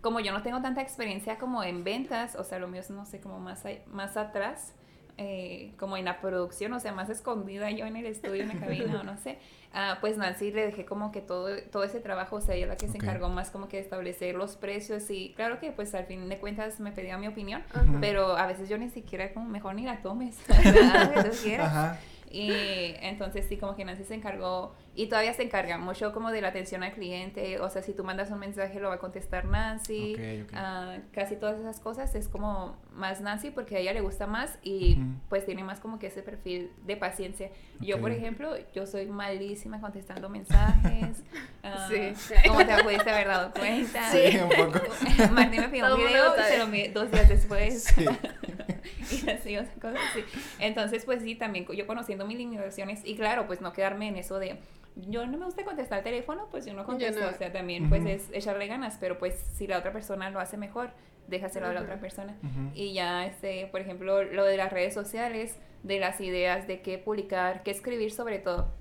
como 0.00 0.20
yo 0.20 0.32
no 0.32 0.42
tengo 0.42 0.62
tanta 0.62 0.80
experiencia 0.80 1.38
como 1.38 1.64
en 1.64 1.82
ventas, 1.82 2.36
o 2.36 2.44
sea, 2.44 2.58
lo 2.58 2.68
mío 2.68 2.80
es, 2.80 2.90
no 2.90 3.04
sé, 3.04 3.20
como 3.20 3.40
más, 3.40 3.64
más 3.86 4.16
atrás, 4.16 4.74
eh, 5.18 5.72
como 5.78 5.96
en 5.96 6.04
la 6.04 6.20
producción, 6.20 6.72
o 6.72 6.80
sea, 6.80 6.92
más 6.92 7.10
escondida 7.10 7.70
yo 7.70 7.86
en 7.86 7.96
el 7.96 8.06
estudio, 8.06 8.42
en 8.42 8.48
la 8.48 8.58
cabina, 8.58 9.00
o 9.00 9.04
no 9.04 9.16
sé, 9.16 9.38
uh, 9.72 9.98
pues 10.00 10.16
Nancy 10.16 10.52
le 10.52 10.66
dejé 10.66 10.84
como 10.84 11.12
que 11.12 11.20
todo, 11.20 11.48
todo 11.70 11.84
ese 11.84 12.00
trabajo, 12.00 12.36
o 12.36 12.40
sea, 12.40 12.54
ella 12.54 12.66
la 12.66 12.76
que 12.76 12.88
se 12.88 12.96
encargó 12.96 13.28
más 13.28 13.50
como 13.50 13.68
que 13.68 13.76
de 13.76 13.82
establecer 13.82 14.34
los 14.34 14.56
precios 14.56 15.10
y 15.10 15.32
claro 15.34 15.58
que 15.58 15.72
pues 15.72 15.94
al 15.94 16.06
fin 16.06 16.28
de 16.28 16.38
cuentas 16.38 16.80
me 16.80 16.92
pedía 16.92 17.18
mi 17.18 17.28
opinión, 17.28 17.62
pero 18.00 18.36
a 18.36 18.46
veces 18.46 18.68
yo 18.68 18.78
ni 18.78 18.88
siquiera 18.90 19.32
como 19.32 19.46
mejor 19.46 19.74
ni 19.74 19.84
la 19.84 20.02
tomes, 20.02 20.36
Ajá. 21.60 21.98
Y 22.30 22.52
entonces 23.00 23.46
sí, 23.48 23.56
como 23.56 23.74
que 23.74 23.84
Nancy 23.84 24.04
se 24.04 24.14
encargó 24.14 24.72
y 25.00 25.06
todavía 25.06 25.32
se 25.32 25.42
encarga 25.42 25.78
mucho 25.78 26.12
como 26.12 26.30
de 26.30 26.42
la 26.42 26.48
atención 26.48 26.82
al 26.82 26.92
cliente, 26.92 27.58
o 27.58 27.70
sea, 27.70 27.80
si 27.80 27.94
tú 27.94 28.04
mandas 28.04 28.30
un 28.30 28.38
mensaje 28.38 28.78
lo 28.80 28.88
va 28.88 28.96
a 28.96 28.98
contestar 28.98 29.46
Nancy, 29.46 30.14
ah, 30.52 30.98
casi 31.10 31.36
todas 31.36 31.58
esas 31.58 31.80
cosas 31.80 32.14
es 32.14 32.28
como 32.28 32.76
más 32.92 33.22
Nancy 33.22 33.50
porque 33.50 33.76
a 33.76 33.78
ella 33.78 33.94
le 33.94 34.02
gusta 34.02 34.26
más 34.26 34.58
y 34.62 34.98
pues 35.30 35.46
tiene 35.46 35.64
más 35.64 35.80
como 35.80 35.98
que 35.98 36.08
ese 36.08 36.22
perfil 36.22 36.70
de 36.84 36.98
paciencia. 36.98 37.50
Yo, 37.80 37.98
por 37.98 38.12
ejemplo, 38.12 38.54
yo 38.74 38.86
soy 38.86 39.06
malísima 39.06 39.80
contestando 39.80 40.28
mensajes, 40.28 41.24
uh, 41.64 41.88
sí. 42.14 42.34
como 42.46 42.58
te 42.66 42.82
pudiste 42.82 43.08
haber 43.08 43.28
dado 43.28 43.52
cuenta. 43.52 44.10
Sí, 44.10 44.36
un 44.36 44.50
poco. 44.50 44.84
Martín 45.32 45.62
me 45.62 45.68
pidió 45.70 45.94
un 45.94 45.96
video 45.96 46.34
y 46.36 46.42
se 46.42 46.58
lo 46.58 47.00
dos 47.00 47.10
días 47.10 47.26
después. 47.26 47.84
Sí. 47.84 48.04
y 49.24 49.30
así, 49.30 49.56
o 49.56 49.64
sea, 49.64 49.74
cosas 49.80 50.00
así. 50.10 50.24
Entonces, 50.58 51.06
pues 51.06 51.22
sí, 51.22 51.36
también 51.36 51.66
yo 51.74 51.86
conociendo 51.86 52.26
mis 52.26 52.36
limitaciones 52.36 53.00
y 53.04 53.16
claro, 53.16 53.46
pues 53.46 53.62
no 53.62 53.72
quedarme 53.72 54.08
en 54.08 54.16
eso 54.16 54.38
de 54.38 54.58
yo 54.96 55.26
no 55.26 55.38
me 55.38 55.44
gusta 55.44 55.64
contestar 55.64 55.98
el 55.98 56.04
teléfono, 56.04 56.48
pues 56.50 56.66
yo 56.66 56.74
no 56.74 56.84
contesto, 56.84 57.26
o 57.26 57.32
sea, 57.32 57.52
también 57.52 57.88
pues 57.88 58.04
es 58.06 58.28
echarle 58.32 58.66
ganas, 58.66 58.96
pero 59.00 59.18
pues 59.18 59.34
si 59.54 59.66
la 59.66 59.78
otra 59.78 59.92
persona 59.92 60.30
lo 60.30 60.40
hace 60.40 60.56
mejor, 60.56 60.90
déjaselo 61.28 61.68
a 61.68 61.72
la 61.72 61.82
otra 61.82 62.00
persona. 62.00 62.36
Y 62.74 62.92
ya, 62.92 63.26
este, 63.26 63.66
por 63.68 63.80
ejemplo, 63.80 64.24
lo 64.24 64.44
de 64.44 64.56
las 64.56 64.72
redes 64.72 64.94
sociales, 64.94 65.58
de 65.82 65.98
las 65.98 66.20
ideas 66.20 66.66
de 66.66 66.82
qué 66.82 66.98
publicar, 66.98 67.62
qué 67.62 67.70
escribir 67.70 68.12
sobre 68.12 68.38
todo. 68.38 68.72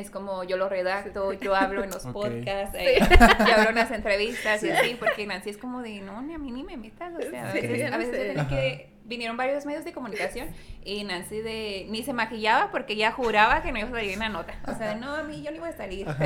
Es 0.00 0.10
como 0.10 0.44
yo 0.44 0.56
lo 0.56 0.68
redacto, 0.68 1.32
yo 1.34 1.54
hablo 1.54 1.84
en 1.84 1.90
los 1.90 2.06
podcasts, 2.12 2.76
eh, 2.78 2.98
yo 3.46 3.54
hablo 3.54 3.70
en 3.70 3.76
las 3.76 3.90
entrevistas 3.90 4.62
y 4.62 4.70
así, 4.70 4.96
porque 4.98 5.26
Nancy 5.26 5.50
es 5.50 5.58
como 5.58 5.82
de, 5.82 6.00
no, 6.00 6.22
ni 6.22 6.34
a 6.34 6.38
mí 6.38 6.50
ni 6.50 6.64
me 6.64 6.76
metas, 6.76 7.12
o 7.14 7.30
sea, 7.30 7.50
a 7.50 7.52
veces, 7.52 7.92
a 7.92 7.96
veces 7.96 8.46
que 8.48 8.90
vinieron 9.10 9.36
varios 9.36 9.66
medios 9.66 9.84
de 9.84 9.92
comunicación 9.92 10.48
y 10.84 11.02
Nancy 11.02 11.40
de 11.40 11.86
ni 11.90 12.02
se 12.04 12.12
maquillaba 12.12 12.70
porque 12.70 12.92
ella 12.92 13.10
juraba 13.10 13.60
que 13.60 13.72
no 13.72 13.78
iba 13.80 13.88
a 13.88 13.90
salir 13.90 14.12
en 14.12 14.20
la 14.20 14.28
nota. 14.28 14.54
O 14.66 14.74
sea, 14.74 14.94
no, 14.94 15.14
a 15.14 15.24
mí 15.24 15.42
yo 15.42 15.50
no 15.50 15.56
iba 15.58 15.68
a 15.68 15.76
salir. 15.76 16.06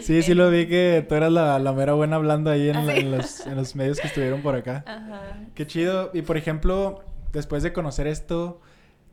Sí, 0.00 0.22
sí 0.22 0.34
lo 0.34 0.50
vi 0.50 0.66
que 0.66 1.04
tú 1.06 1.14
eras 1.14 1.30
la, 1.30 1.58
la 1.58 1.72
mera 1.72 1.92
buena 1.92 2.16
hablando 2.16 2.50
ahí 2.50 2.70
en, 2.70 2.76
ah, 2.76 2.82
los, 2.82 3.46
en, 3.46 3.56
los, 3.56 3.76
medios 3.76 4.00
que 4.00 4.06
estuvieron 4.06 4.40
por 4.40 4.54
acá. 4.54 4.82
Ajá. 4.86 5.20
Qué 5.54 5.66
chido. 5.66 6.10
Y 6.14 6.22
por 6.22 6.38
ejemplo, 6.38 7.04
después 7.32 7.62
de 7.62 7.72
conocer 7.72 8.06
esto, 8.06 8.60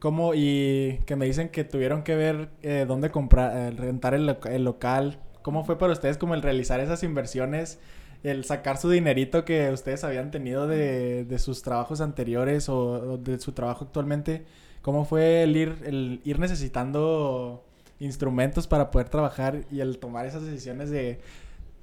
¿cómo? 0.06 0.36
Y 0.36 1.00
que 1.08 1.16
me 1.16 1.26
dicen 1.26 1.50
que 1.50 1.64
tuvieron 1.64 2.04
que 2.04 2.16
ver 2.16 2.50
eh, 2.62 2.86
dónde 2.88 3.10
comprar, 3.10 3.58
eh, 3.58 3.72
rentar 3.72 4.14
el, 4.14 4.28
local. 4.64 5.18
¿Cómo 5.42 5.66
fue 5.66 5.80
para 5.80 5.94
ustedes 5.94 6.20
como 6.20 6.36
el 6.36 6.44
realizar 6.44 6.80
esas 6.80 7.02
inversiones? 7.02 7.80
el 8.22 8.44
sacar 8.44 8.78
su 8.78 8.90
dinerito 8.90 9.46
que 9.46 9.72
ustedes 9.72 10.04
habían 10.04 10.30
tenido 10.32 10.68
de, 10.68 11.26
de 11.26 11.40
sus 11.40 11.64
trabajos 11.64 12.02
anteriores 12.02 12.70
o, 12.70 13.18
de 13.18 13.40
su 13.40 13.52
trabajo 13.54 13.86
actualmente, 13.86 14.46
¿cómo 14.84 15.06
fue 15.06 15.44
el 15.44 15.58
ir, 15.58 15.76
el 15.86 16.22
ir 16.24 16.40
necesitando 16.40 17.64
instrumentos 18.00 18.68
para 18.68 18.92
poder 18.92 19.10
trabajar 19.10 19.62
y 19.72 19.80
el 19.80 19.98
tomar 19.98 20.26
esas 20.28 20.44
decisiones 20.44 20.90
de 20.92 21.20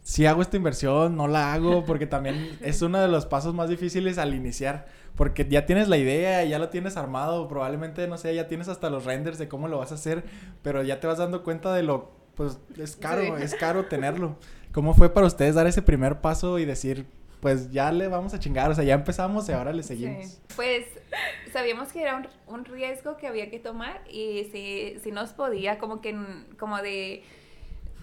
si 0.03 0.27
hago 0.27 0.43
esta 0.43 0.57
inversión, 0.57 1.17
no 1.17 1.29
la 1.29 1.53
hago, 1.53 1.85
porque 1.85 2.07
también 2.07 2.59
es 2.61 2.83
uno 2.83 3.01
de 3.01 3.09
los 3.09 3.27
pasos 3.27 3.55
más 3.55 3.69
difíciles 3.69 4.19
al 4.19 4.35
iniciar, 4.35 4.87
porque 5.15 5.47
ya 5.49 5.65
tienes 5.65 5.89
la 5.89 5.97
idea, 5.97 6.45
ya 6.45 6.59
lo 6.59 6.71
tienes 6.71 6.97
armado, 6.97 7.47
probablemente, 7.49 8.07
no 8.09 8.19
sé, 8.19 8.35
ya 8.35 8.49
tienes 8.49 8.69
hasta 8.69 8.91
los 8.91 9.05
renders 9.05 9.39
de 9.39 9.49
cómo 9.49 9.69
lo 9.69 9.79
vas 9.79 9.93
a 9.93 9.95
hacer, 9.95 10.25
pero 10.63 10.83
ya 10.83 10.99
te 10.99 11.07
vas 11.07 11.19
dando 11.19 11.45
cuenta 11.45 11.73
de 11.73 11.85
lo, 11.85 12.11
pues 12.35 12.59
es 12.79 12.97
caro, 12.97 13.37
es 13.39 13.55
caro 13.55 13.87
tenerlo. 13.87 14.37
¿Cómo 14.73 14.95
fue 14.95 15.13
para 15.13 15.27
ustedes 15.27 15.55
dar 15.55 15.67
ese 15.67 15.83
primer 15.83 16.21
paso 16.21 16.59
y 16.59 16.65
decir, 16.65 17.07
pues 17.41 17.71
ya 17.71 17.93
le 17.93 18.09
vamos 18.09 18.35
a 18.35 18.41
chingar, 18.41 18.71
o 18.71 18.75
sea, 18.75 18.83
ya 18.83 18.95
empezamos 18.95 19.49
y 19.49 19.53
ahora 19.53 19.73
le 19.73 19.85
seguimos? 19.85 20.41
Pues 20.57 20.87
sabíamos 21.53 21.93
que 21.93 22.03
era 22.03 22.17
un, 22.17 22.27
un, 22.53 22.65
riesgo 22.65 23.17
que 23.19 23.29
había 23.29 23.51
que 23.51 23.59
tomar 23.61 24.01
y 24.11 24.49
si, 24.51 24.99
si 25.01 25.13
nos 25.13 25.31
podía, 25.31 25.79
como 25.79 26.01
que, 26.01 26.19
como 26.59 26.79
de 26.79 27.23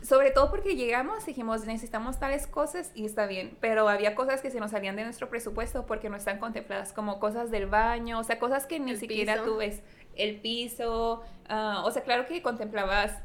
sobre 0.02 0.32
todo 0.32 0.50
porque 0.50 0.76
llegamos, 0.76 1.26
dijimos, 1.26 1.66
necesitamos 1.66 2.20
tales 2.20 2.48
cosas 2.48 2.92
y 2.96 3.06
está 3.06 3.26
bien, 3.26 3.58
pero 3.60 3.90
había 3.90 4.16
cosas 4.16 4.42
que 4.42 4.52
se 4.52 4.60
nos 4.60 4.72
salían 4.72 4.96
de 4.96 5.04
nuestro 5.04 5.30
presupuesto 5.30 5.86
porque 5.86 6.10
no 6.10 6.16
están 6.16 6.40
contempladas, 6.40 6.94
como 6.94 7.20
cosas 7.20 7.52
del 7.52 7.68
baño, 7.68 8.20
o 8.20 8.24
sea, 8.24 8.40
cosas 8.40 8.66
que 8.66 8.80
ni 8.80 8.96
siquiera 8.96 9.44
tú 9.44 9.58
ves, 9.58 9.82
el 10.16 10.40
piso, 10.40 11.24
uh, 11.50 11.86
o 11.86 11.92
sea, 11.92 12.04
claro 12.04 12.26
que 12.26 12.42
contemplabas 12.42 13.18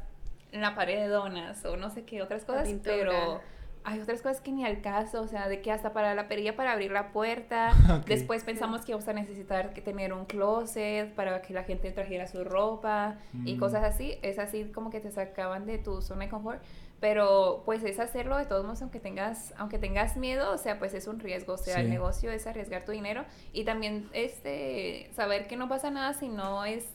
la 0.51 0.75
pared 0.75 0.99
de 0.99 1.07
donas 1.07 1.63
o 1.65 1.77
no 1.77 1.89
sé 1.89 2.03
qué 2.03 2.21
otras 2.21 2.45
cosas, 2.45 2.69
pero 2.83 3.41
hay 3.85 3.99
otras 3.99 4.21
cosas 4.21 4.41
que 4.41 4.51
ni 4.51 4.65
al 4.65 4.81
caso, 4.81 5.21
o 5.21 5.27
sea, 5.27 5.47
de 5.47 5.61
que 5.61 5.71
hasta 5.71 5.93
para 5.93 6.15
la 6.15 6.27
perilla 6.27 6.55
para 6.55 6.71
abrir 6.71 6.91
la 6.91 7.11
puerta, 7.11 7.71
después 8.07 8.43
pensamos 8.43 8.83
que 8.83 8.93
vamos 8.93 9.07
a 9.07 9.13
necesitar 9.13 9.73
que 9.73 9.81
tener 9.81 10.11
un 10.11 10.25
closet 10.25 11.13
para 11.13 11.41
que 11.43 11.53
la 11.53 11.63
gente 11.63 11.91
trajera 11.91 12.25
su 12.25 12.43
ropa 12.43 13.17
y 13.45 13.55
mm. 13.55 13.59
cosas 13.59 13.83
así, 13.83 14.17
es 14.23 14.39
así 14.39 14.65
como 14.65 14.89
que 14.89 14.99
te 14.99 15.11
sacaban 15.11 15.67
de 15.67 15.77
tu 15.77 16.01
zona 16.01 16.25
de 16.25 16.31
confort, 16.31 16.63
pero 16.99 17.61
pues 17.63 17.83
es 17.83 17.99
hacerlo 17.99 18.37
de 18.37 18.45
todos 18.45 18.65
modos 18.65 18.81
aunque 18.81 18.99
tengas 18.99 19.53
aunque 19.57 19.77
tengas 19.77 20.17
miedo, 20.17 20.51
o 20.51 20.57
sea, 20.57 20.79
pues 20.79 20.95
es 20.95 21.05
un 21.05 21.19
riesgo, 21.19 21.53
o 21.53 21.57
sea, 21.57 21.79
el 21.79 21.89
negocio 21.89 22.31
es 22.31 22.47
arriesgar 22.47 22.85
tu 22.85 22.91
dinero 22.91 23.23
y 23.53 23.65
también 23.65 24.09
este 24.13 25.11
saber 25.15 25.47
que 25.47 25.57
no 25.57 25.69
pasa 25.69 25.91
nada 25.91 26.13
si 26.13 26.27
no 26.27 26.65
es 26.65 26.85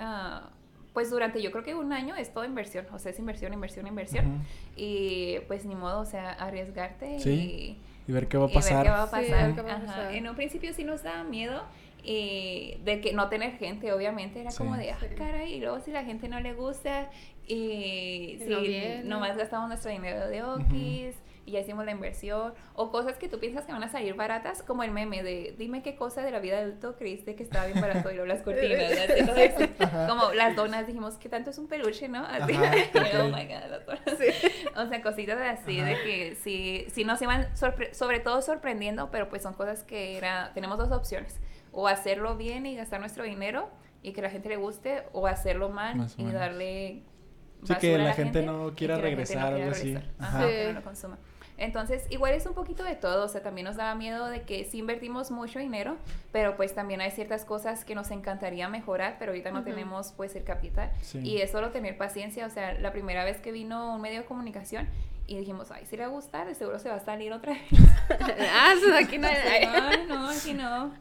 uh, 0.00 0.48
pues 0.94 1.10
durante 1.10 1.42
yo 1.42 1.50
creo 1.50 1.64
que 1.64 1.74
un 1.74 1.92
año 1.92 2.14
es 2.14 2.32
toda 2.32 2.46
inversión, 2.46 2.86
o 2.92 2.98
sea, 3.00 3.10
es 3.10 3.18
inversión, 3.18 3.52
inversión, 3.52 3.86
inversión. 3.86 4.44
Y 4.76 5.40
pues 5.48 5.66
ni 5.66 5.74
modo, 5.74 6.00
o 6.00 6.06
sea, 6.06 6.30
arriesgarte 6.32 7.18
y, 7.18 7.78
y, 8.06 8.12
ver 8.12 8.28
qué 8.28 8.38
va 8.38 8.46
a 8.46 8.48
pasar. 8.48 8.86
En 10.12 10.28
un 10.28 10.36
principio 10.36 10.72
sí 10.72 10.84
nos 10.84 11.02
daba 11.02 11.24
miedo 11.24 11.64
y 12.04 12.78
de 12.84 13.00
que 13.00 13.12
no 13.12 13.28
tener 13.28 13.58
gente, 13.58 13.92
obviamente, 13.92 14.40
era 14.40 14.52
como 14.52 14.76
de, 14.76 14.92
ah, 14.92 14.98
caray, 15.18 15.54
y 15.54 15.60
luego 15.60 15.80
si 15.80 15.90
la 15.90 16.04
gente 16.04 16.28
no 16.28 16.38
le 16.38 16.54
gusta 16.54 17.10
y, 17.48 18.38
si 18.38 19.02
nomás 19.04 19.36
gastamos 19.36 19.68
nuestro 19.68 19.90
dinero 19.90 20.28
de 20.28 20.44
Okis 20.44 21.16
y 21.46 21.52
ya 21.52 21.60
hicimos 21.60 21.84
la 21.84 21.92
inversión, 21.92 22.54
o 22.74 22.90
cosas 22.90 23.16
que 23.16 23.28
tú 23.28 23.38
piensas 23.38 23.64
que 23.64 23.72
van 23.72 23.82
a 23.84 23.88
salir 23.88 24.14
baratas, 24.14 24.62
como 24.62 24.82
el 24.82 24.90
meme 24.90 25.22
de 25.22 25.54
dime 25.58 25.82
qué 25.82 25.96
cosa 25.96 26.22
de 26.22 26.30
la 26.30 26.40
vida 26.40 26.58
adulto 26.58 26.96
creíste 26.96 27.34
que 27.34 27.42
estaba 27.42 27.66
bien 27.66 27.80
barato 27.80 28.10
y 28.10 28.14
luego 28.14 28.26
las 28.26 28.42
cortinas, 28.42 28.92
como 30.08 30.32
las 30.32 30.56
donas, 30.56 30.86
dijimos 30.86 31.16
que 31.16 31.28
tanto 31.28 31.50
es 31.50 31.58
un 31.58 31.66
peluche, 31.66 32.08
¿no? 32.08 32.24
Así, 32.24 32.52
oh 33.18 33.24
my 33.24 33.46
god, 33.46 33.70
las 33.70 33.86
donas. 33.86 34.02
O 34.76 34.88
sea, 34.88 35.02
cositas 35.02 35.38
así 35.40 35.80
de 35.80 35.94
que 36.02 36.36
sí, 36.42 36.86
sí 36.92 37.04
nos 37.04 37.20
iban 37.22 37.48
sobre 37.56 38.20
todo 38.20 38.42
sorprendiendo, 38.42 39.10
pero 39.10 39.28
pues 39.28 39.42
son 39.42 39.54
cosas 39.54 39.82
que 39.82 40.16
era, 40.16 40.52
tenemos 40.54 40.78
dos 40.78 40.90
opciones, 40.92 41.40
o 41.72 41.88
hacerlo 41.88 42.36
bien 42.36 42.66
y 42.66 42.76
gastar 42.76 43.00
nuestro 43.00 43.24
dinero 43.24 43.70
y 44.04 44.12
que 44.12 44.20
la 44.20 44.30
gente 44.30 44.50
le 44.50 44.56
guste, 44.56 45.02
o 45.12 45.26
hacerlo 45.26 45.70
mal 45.70 46.06
y 46.18 46.24
darle... 46.30 47.02
Sí, 47.64 47.74
que 47.76 47.96
la, 47.96 48.12
gente, 48.12 48.42
no 48.42 48.74
quiera 48.76 48.98
regresar, 48.98 49.54
o 49.54 49.56
algo 49.56 49.70
así. 49.70 49.96
Ajá. 50.18 50.46
Que 50.46 50.66
no 50.66 50.72
lo 50.74 50.82
consuma. 50.82 51.18
Entonces, 51.56 52.04
igual 52.10 52.34
es 52.34 52.46
un 52.46 52.54
poquito 52.54 52.82
de 52.82 52.96
todo, 52.96 53.24
o 53.24 53.28
sea, 53.28 53.42
también 53.42 53.66
nos 53.66 53.76
daba 53.76 53.94
miedo 53.94 54.26
de 54.26 54.42
que 54.42 54.64
sí 54.64 54.78
invertimos 54.78 55.30
mucho 55.30 55.58
dinero, 55.58 55.96
pero 56.32 56.56
pues 56.56 56.74
también 56.74 57.00
hay 57.00 57.10
ciertas 57.10 57.44
cosas 57.44 57.84
que 57.84 57.94
nos 57.94 58.10
encantaría 58.10 58.68
mejorar, 58.68 59.16
pero 59.18 59.30
ahorita 59.30 59.50
no 59.52 59.62
tenemos 59.62 60.12
pues 60.16 60.34
el 60.34 60.44
capital. 60.44 60.90
Y 61.22 61.38
es 61.38 61.50
solo 61.50 61.70
tener 61.70 61.96
paciencia, 61.96 62.46
o 62.46 62.50
sea, 62.50 62.74
la 62.74 62.92
primera 62.92 63.24
vez 63.24 63.40
que 63.40 63.52
vino 63.52 63.94
un 63.94 64.00
medio 64.00 64.20
de 64.20 64.26
comunicación 64.26 64.88
y 65.26 65.38
dijimos, 65.38 65.70
ay, 65.70 65.86
si 65.86 65.96
le 65.96 66.02
va 66.02 66.08
a 66.08 66.12
gustar, 66.12 66.46
de 66.46 66.54
seguro 66.54 66.78
se 66.78 66.90
va 66.90 66.96
a 66.96 67.00
salir 67.00 67.32
otra 67.32 67.54
vez. 67.54 67.62
ah, 68.52 68.74
aquí 68.98 69.16
no 69.16 69.26
hay. 69.26 69.66
No, 70.06 70.06
no, 70.06 70.28
aquí 70.28 70.52
no. 70.52 70.94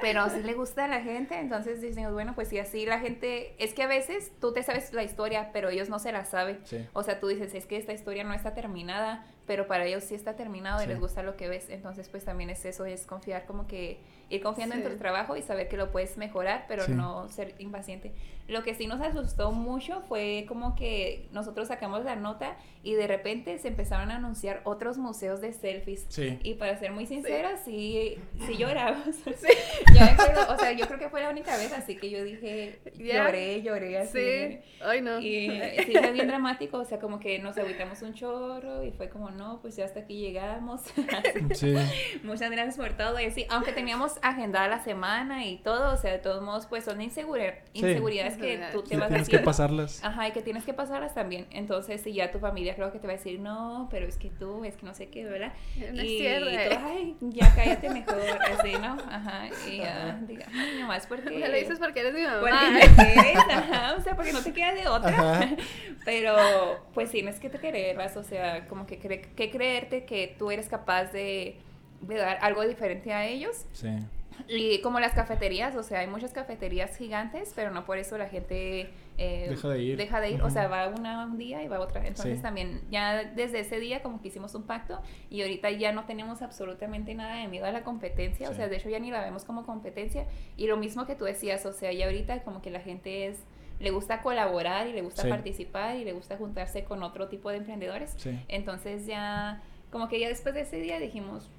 Pero 0.00 0.28
si 0.28 0.42
le 0.42 0.54
gusta 0.54 0.86
a 0.86 0.88
la 0.88 1.00
gente, 1.02 1.38
entonces 1.38 1.80
decimos, 1.80 2.12
bueno, 2.12 2.34
pues 2.34 2.48
si 2.48 2.58
así 2.58 2.84
la 2.84 2.98
gente, 2.98 3.54
es 3.62 3.72
que 3.72 3.84
a 3.84 3.86
veces 3.86 4.32
tú 4.40 4.52
te 4.52 4.62
sabes 4.64 4.92
la 4.92 5.04
historia, 5.04 5.50
pero 5.52 5.68
ellos 5.68 5.88
no 5.88 6.00
se 6.00 6.10
la 6.10 6.24
saben. 6.24 6.60
O 6.94 7.04
sea, 7.04 7.20
tú 7.20 7.28
dices, 7.28 7.54
es 7.54 7.66
que 7.66 7.76
esta 7.76 7.92
historia 7.92 8.24
no 8.24 8.34
está 8.34 8.54
terminada, 8.54 9.24
pero 9.46 9.68
para 9.68 9.84
ellos 9.84 10.02
sí 10.02 10.16
está 10.16 10.34
terminado 10.34 10.82
y 10.82 10.86
les 10.86 10.98
gusta 10.98 11.22
lo 11.22 11.36
que 11.36 11.48
ves. 11.48 11.68
Entonces, 11.68 12.08
pues 12.08 12.24
también 12.24 12.50
es 12.50 12.64
eso, 12.64 12.86
es 12.86 13.06
confiar 13.06 13.46
como 13.46 13.68
que 13.68 14.00
ir 14.30 14.42
confiando 14.42 14.74
en 14.74 14.82
tu 14.82 14.96
trabajo 14.96 15.36
y 15.36 15.42
saber 15.42 15.68
que 15.68 15.76
lo 15.76 15.90
puedes 15.90 16.16
mejorar, 16.16 16.64
pero 16.68 16.88
no 16.88 17.28
ser 17.28 17.54
impaciente. 17.58 18.12
Lo 18.46 18.62
que 18.62 18.74
sí 18.74 18.86
nos 18.86 19.00
asustó 19.00 19.52
mucho 19.52 20.02
fue 20.02 20.44
como 20.46 20.74
que 20.74 21.28
nosotros 21.32 21.68
sacamos 21.68 22.04
la 22.04 22.14
nota 22.14 22.58
y 22.82 22.92
de 22.92 23.06
repente 23.06 23.58
se 23.58 23.68
empezaron 23.68 24.10
a 24.10 24.16
anunciar 24.16 24.60
otros 24.64 24.98
museos 24.98 25.40
de 25.40 25.54
selfies. 25.54 26.06
Y 26.42 26.54
para 26.54 26.78
ser 26.78 26.92
muy 26.92 27.06
sincera, 27.06 27.56
sí, 27.56 28.18
sí, 28.46 28.56
lloramos. 28.58 29.06
o 29.26 30.58
sea, 30.58 30.72
yo 30.72 30.86
creo 30.86 30.98
que 30.98 31.08
fue 31.08 31.22
la 31.22 31.30
única 31.30 31.56
vez, 31.56 31.72
así 31.72 31.96
que 31.96 32.10
yo 32.10 32.22
dije, 32.22 32.80
lloré, 32.98 33.62
lloré 33.62 33.98
así. 33.98 34.18
Sí, 34.18 34.58
ay 34.82 35.00
no. 35.00 35.20
Y 35.20 35.48
sí, 35.86 35.92
fue 35.92 36.12
bien 36.12 36.26
dramático, 36.26 36.76
o 36.78 36.84
sea, 36.84 36.98
como 36.98 37.20
que 37.20 37.38
nos 37.38 37.56
agüitamos 37.56 38.02
un 38.02 38.12
chorro 38.12 38.84
y 38.84 38.90
fue 38.90 39.08
como, 39.08 39.30
no, 39.30 39.60
pues 39.62 39.76
ya 39.76 39.86
hasta 39.86 40.00
aquí 40.00 40.20
llegamos. 40.20 40.82
sí. 41.54 41.74
Muchas 42.22 42.50
gracias 42.50 42.76
por 42.76 42.94
todo 42.94 43.18
y 43.18 43.24
así, 43.24 43.46
aunque 43.48 43.72
teníamos 43.72 44.13
agendada 44.22 44.68
la 44.68 44.80
semana 44.82 45.44
y 45.44 45.58
todo, 45.58 45.92
o 45.92 45.96
sea, 45.96 46.12
de 46.12 46.18
todos 46.18 46.42
modos, 46.42 46.66
pues 46.66 46.84
son 46.84 47.00
inseguridades 47.00 48.36
que 48.36 48.60
tú 48.72 48.82
te 48.82 48.96
vas 48.96 49.06
a 49.06 49.08
Tienes 49.08 49.28
que 49.28 49.38
pasarlas. 49.38 50.02
Ajá, 50.04 50.28
y 50.28 50.32
que 50.32 50.42
tienes 50.42 50.64
que 50.64 50.74
pasarlas 50.74 51.14
también. 51.14 51.46
Entonces, 51.50 52.00
si 52.00 52.12
ya 52.12 52.30
tu 52.30 52.38
familia 52.38 52.74
creo 52.74 52.92
que 52.92 52.98
te 52.98 53.06
va 53.06 53.14
a 53.14 53.16
decir, 53.16 53.40
no, 53.40 53.88
pero 53.90 54.06
es 54.06 54.18
que 54.18 54.30
tú, 54.30 54.64
es 54.64 54.76
que 54.76 54.86
no 54.86 54.94
sé 54.94 55.08
qué, 55.08 55.24
¿verdad? 55.24 55.52
No 55.92 56.02
y. 56.02 56.24
Y 56.24 56.68
tú, 56.68 56.76
ay, 56.84 57.16
ya 57.20 57.54
cállate 57.54 57.90
mejor, 57.90 58.22
así, 58.58 58.72
¿no? 58.72 58.96
Ajá, 59.10 59.48
y 59.68 59.78
ya, 59.78 60.18
diga, 60.26 60.46
nomás 60.80 61.06
porque... 61.06 61.30
Me 61.30 61.48
lo 61.48 61.56
dices 61.56 61.78
porque 61.78 62.00
eres 62.00 62.14
mi 62.14 62.22
mamá. 62.22 62.40
Porque 62.40 63.12
eres, 63.12 63.36
ajá, 63.36 63.94
o 63.96 64.00
sea, 64.00 64.16
porque 64.16 64.32
no 64.32 64.42
te 64.42 64.52
queda 64.52 64.74
de 64.74 64.88
otra. 64.88 65.56
pero, 66.04 66.36
pues 66.94 67.10
tienes 67.10 67.40
que 67.40 67.50
te 67.50 67.58
quererlas, 67.58 68.16
o 68.16 68.22
sea, 68.22 68.66
como 68.68 68.86
que, 68.86 68.98
que 68.98 69.50
creerte 69.50 70.04
que 70.04 70.34
tú 70.38 70.50
eres 70.50 70.68
capaz 70.68 71.12
de 71.12 71.58
de 72.06 72.16
dar 72.16 72.38
algo 72.40 72.66
diferente 72.66 73.12
a 73.12 73.26
ellos. 73.26 73.66
Sí. 73.72 73.88
Y 74.48 74.80
como 74.80 75.00
las 75.00 75.14
cafeterías, 75.14 75.76
o 75.76 75.82
sea, 75.82 76.00
hay 76.00 76.06
muchas 76.06 76.32
cafeterías 76.32 76.96
gigantes, 76.96 77.52
pero 77.54 77.70
no 77.70 77.84
por 77.84 77.98
eso 77.98 78.18
la 78.18 78.28
gente 78.28 78.90
eh, 79.16 79.46
deja 79.48 79.68
de 79.68 79.82
ir. 79.82 79.96
Deja 79.96 80.20
de 80.20 80.30
ir, 80.32 80.42
o 80.42 80.50
sea, 80.50 80.68
va 80.68 80.88
una 80.88 81.24
un 81.24 81.38
día 81.38 81.62
y 81.62 81.68
va 81.68 81.80
otra. 81.80 82.06
Entonces 82.06 82.42
también, 82.42 82.82
ya 82.90 83.24
desde 83.24 83.60
ese 83.60 83.78
día 83.78 84.02
como 84.02 84.20
que 84.20 84.28
hicimos 84.28 84.54
un 84.54 84.64
pacto 84.64 85.00
y 85.30 85.42
ahorita 85.42 85.70
ya 85.70 85.92
no 85.92 86.04
tenemos 86.04 86.42
absolutamente 86.42 87.14
nada 87.14 87.36
de 87.36 87.48
miedo 87.48 87.66
a 87.66 87.72
la 87.72 87.84
competencia, 87.84 88.50
o 88.50 88.54
sea, 88.54 88.68
de 88.68 88.76
hecho 88.76 88.88
ya 88.90 88.98
ni 88.98 89.10
la 89.10 89.22
vemos 89.22 89.44
como 89.44 89.64
competencia. 89.64 90.26
Y 90.56 90.66
lo 90.66 90.76
mismo 90.76 91.06
que 91.06 91.14
tú 91.14 91.24
decías, 91.24 91.64
o 91.64 91.72
sea, 91.72 91.92
ya 91.92 92.06
ahorita 92.06 92.42
como 92.42 92.60
que 92.60 92.70
la 92.70 92.80
gente 92.80 93.26
es 93.26 93.38
le 93.80 93.90
gusta 93.90 94.22
colaborar 94.22 94.86
y 94.86 94.92
le 94.92 95.02
gusta 95.02 95.28
participar 95.28 95.96
y 95.96 96.04
le 96.04 96.12
gusta 96.12 96.36
juntarse 96.36 96.84
con 96.84 97.02
otro 97.02 97.28
tipo 97.28 97.50
de 97.50 97.58
emprendedores. 97.58 98.16
Entonces 98.48 99.06
ya, 99.06 99.62
como 99.90 100.08
que 100.08 100.20
ya 100.20 100.28
después 100.28 100.54
de 100.54 100.62
ese 100.62 100.76
día 100.80 100.98
dijimos, 101.00 101.50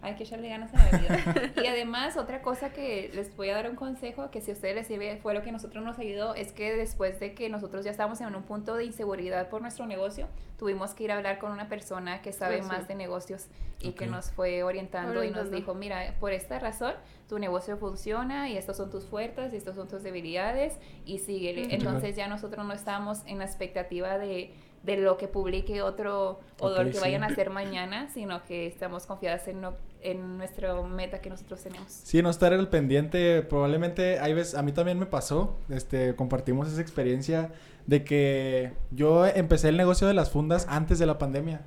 hay 0.00 0.14
que 0.14 0.24
echarle 0.24 0.48
ganas 0.48 0.72
a 0.74 0.90
la 0.90 0.98
vida. 0.98 1.52
y 1.62 1.66
además, 1.66 2.16
otra 2.16 2.42
cosa 2.42 2.72
que 2.72 3.10
les 3.14 3.34
voy 3.36 3.50
a 3.50 3.54
dar 3.54 3.68
un 3.68 3.76
consejo, 3.76 4.30
que 4.30 4.40
si 4.40 4.50
a 4.50 4.54
ustedes 4.54 4.74
les 4.74 4.86
sirve, 4.86 5.18
fue 5.22 5.34
lo 5.34 5.42
que 5.42 5.52
nosotros 5.52 5.84
nos 5.84 5.98
ayudó, 5.98 6.34
es 6.34 6.52
que 6.52 6.76
después 6.76 7.18
de 7.20 7.34
que 7.34 7.48
nosotros 7.48 7.84
ya 7.84 7.90
estábamos 7.90 8.20
en 8.20 8.34
un 8.34 8.42
punto 8.42 8.76
de 8.76 8.84
inseguridad 8.84 9.48
por 9.48 9.60
nuestro 9.60 9.86
negocio, 9.86 10.28
tuvimos 10.58 10.94
que 10.94 11.04
ir 11.04 11.12
a 11.12 11.16
hablar 11.16 11.38
con 11.38 11.52
una 11.52 11.68
persona 11.68 12.22
que 12.22 12.32
sabe 12.32 12.62
más 12.62 12.88
de 12.88 12.94
negocios 12.94 13.46
y 13.80 13.92
que 13.92 14.06
nos 14.06 14.30
fue 14.32 14.62
orientando 14.62 15.22
y 15.22 15.30
nos 15.30 15.50
dijo, 15.50 15.74
mira, 15.74 16.14
por 16.18 16.32
esta 16.32 16.58
razón, 16.58 16.94
tu 17.28 17.38
negocio 17.38 17.76
funciona 17.76 18.48
y 18.48 18.56
estos 18.56 18.76
son 18.76 18.90
tus 18.90 19.04
fuerzas 19.04 19.52
y 19.52 19.56
estos 19.56 19.76
son 19.76 19.88
tus 19.88 20.02
debilidades 20.02 20.78
y 21.04 21.18
síguele. 21.18 21.74
Entonces 21.74 22.16
ya 22.16 22.28
nosotros 22.28 22.66
no 22.66 22.72
estábamos 22.72 23.22
en 23.26 23.38
la 23.38 23.44
expectativa 23.44 24.18
de 24.18 24.54
de 24.82 24.96
lo 24.96 25.16
que 25.16 25.28
publique 25.28 25.82
otro 25.82 26.40
o 26.60 26.70
de 26.70 26.84
lo 26.84 26.90
que 26.90 27.00
vayan 27.00 27.22
a 27.22 27.26
hacer 27.26 27.50
mañana, 27.50 28.08
sino 28.12 28.42
que 28.44 28.66
estamos 28.66 29.06
confiadas 29.06 29.46
en, 29.48 29.60
no, 29.60 29.74
en 30.00 30.38
nuestra 30.38 30.80
meta 30.82 31.20
que 31.20 31.30
nosotros 31.30 31.62
tenemos. 31.62 31.90
Sí, 31.90 32.22
no 32.22 32.30
estar 32.30 32.52
el 32.52 32.68
pendiente, 32.68 33.42
probablemente 33.42 34.18
hay 34.18 34.34
veces, 34.34 34.54
a 34.54 34.62
mí 34.62 34.72
también 34.72 34.98
me 34.98 35.06
pasó, 35.06 35.56
este, 35.68 36.14
compartimos 36.14 36.68
esa 36.68 36.80
experiencia 36.80 37.50
de 37.86 38.04
que 38.04 38.72
yo 38.90 39.26
empecé 39.26 39.70
el 39.70 39.76
negocio 39.76 40.06
de 40.06 40.14
las 40.14 40.30
fundas 40.30 40.66
antes 40.68 40.98
de 40.98 41.06
la 41.06 41.18
pandemia. 41.18 41.62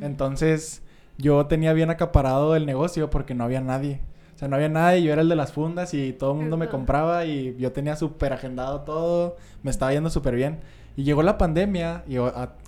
Entonces, 0.00 0.82
yo 1.18 1.46
tenía 1.46 1.72
bien 1.72 1.90
acaparado 1.90 2.56
el 2.56 2.66
negocio 2.66 3.10
porque 3.10 3.34
no 3.34 3.44
había 3.44 3.60
nadie. 3.60 4.00
O 4.34 4.38
sea, 4.38 4.48
no 4.48 4.56
había 4.56 4.68
nadie, 4.68 5.02
yo 5.02 5.12
era 5.12 5.22
el 5.22 5.28
de 5.28 5.36
las 5.36 5.52
fundas 5.52 5.94
y 5.94 6.12
todo 6.12 6.32
el 6.32 6.38
mundo 6.38 6.56
me 6.56 6.68
compraba 6.68 7.24
y 7.24 7.56
yo 7.56 7.70
tenía 7.70 7.94
súper 7.94 8.32
agendado 8.32 8.80
todo, 8.80 9.36
me 9.62 9.70
estaba 9.70 9.92
yendo 9.92 10.10
súper 10.10 10.34
bien. 10.34 10.60
Y 10.96 11.02
llegó 11.02 11.22
la 11.22 11.38
pandemia 11.38 12.04
y 12.06 12.16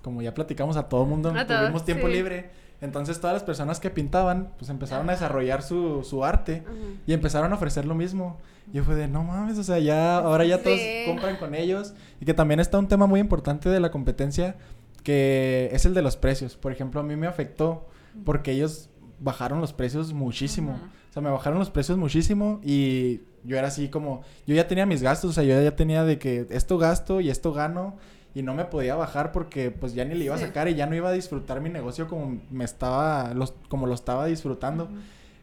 como 0.02 0.22
ya 0.22 0.34
platicamos, 0.34 0.76
a 0.76 0.88
todo 0.88 1.04
mundo 1.04 1.32
tuvimos 1.46 1.84
tiempo 1.84 2.08
libre. 2.08 2.50
Entonces 2.80 3.20
todas 3.20 3.34
las 3.34 3.42
personas 3.42 3.80
que 3.80 3.88
pintaban, 3.90 4.52
pues 4.58 4.70
empezaron 4.70 5.08
a 5.08 5.12
desarrollar 5.12 5.62
su, 5.62 6.04
su 6.04 6.24
arte 6.24 6.62
y 7.06 7.12
empezaron 7.12 7.52
a 7.52 7.54
ofrecer 7.54 7.84
lo 7.86 7.94
mismo. 7.94 8.38
Y 8.70 8.76
yo 8.76 8.84
fue 8.84 8.96
de, 8.96 9.08
no 9.08 9.22
mames, 9.22 9.58
o 9.58 9.64
sea, 9.64 9.78
ya, 9.78 10.18
ahora 10.18 10.44
ya 10.44 10.62
todos 10.62 10.78
compran 11.06 11.36
con 11.36 11.54
ellos. 11.54 11.94
Y 12.20 12.24
que 12.24 12.34
también 12.34 12.60
está 12.60 12.78
un 12.78 12.88
tema 12.88 13.06
muy 13.06 13.20
importante 13.20 13.68
de 13.68 13.80
la 13.80 13.90
competencia, 13.90 14.56
que 15.02 15.70
es 15.72 15.86
el 15.86 15.94
de 15.94 16.02
los 16.02 16.16
precios. 16.16 16.56
Por 16.56 16.72
ejemplo, 16.72 17.00
a 17.00 17.04
mí 17.04 17.16
me 17.16 17.26
afectó 17.26 17.86
porque 18.24 18.52
ellos 18.52 18.90
bajaron 19.20 19.60
los 19.60 19.72
precios 19.72 20.12
muchísimo. 20.12 20.78
O 21.10 21.12
sea, 21.12 21.22
me 21.22 21.30
bajaron 21.30 21.58
los 21.58 21.70
precios 21.70 21.96
muchísimo 21.96 22.60
y 22.62 23.20
yo 23.44 23.56
era 23.56 23.68
así 23.68 23.88
como, 23.88 24.22
yo 24.46 24.54
ya 24.54 24.66
tenía 24.66 24.84
mis 24.84 25.02
gastos, 25.02 25.30
o 25.30 25.32
sea, 25.32 25.44
yo 25.44 25.60
ya 25.62 25.76
tenía 25.76 26.04
de 26.04 26.18
que 26.18 26.46
esto 26.50 26.76
gasto 26.76 27.20
y 27.20 27.30
esto 27.30 27.52
gano 27.52 27.96
y 28.36 28.42
no 28.42 28.52
me 28.52 28.66
podía 28.66 28.94
bajar 28.96 29.32
porque 29.32 29.70
pues 29.70 29.94
ya 29.94 30.04
ni 30.04 30.14
le 30.14 30.26
iba 30.26 30.34
a 30.34 30.38
sacar 30.38 30.68
y 30.68 30.74
ya 30.74 30.84
no 30.84 30.94
iba 30.94 31.08
a 31.08 31.12
disfrutar 31.12 31.62
mi 31.62 31.70
negocio 31.70 32.06
como 32.06 32.38
me 32.50 32.66
estaba, 32.66 33.32
los, 33.32 33.54
como 33.70 33.86
lo 33.86 33.94
estaba 33.94 34.26
disfrutando. 34.26 34.90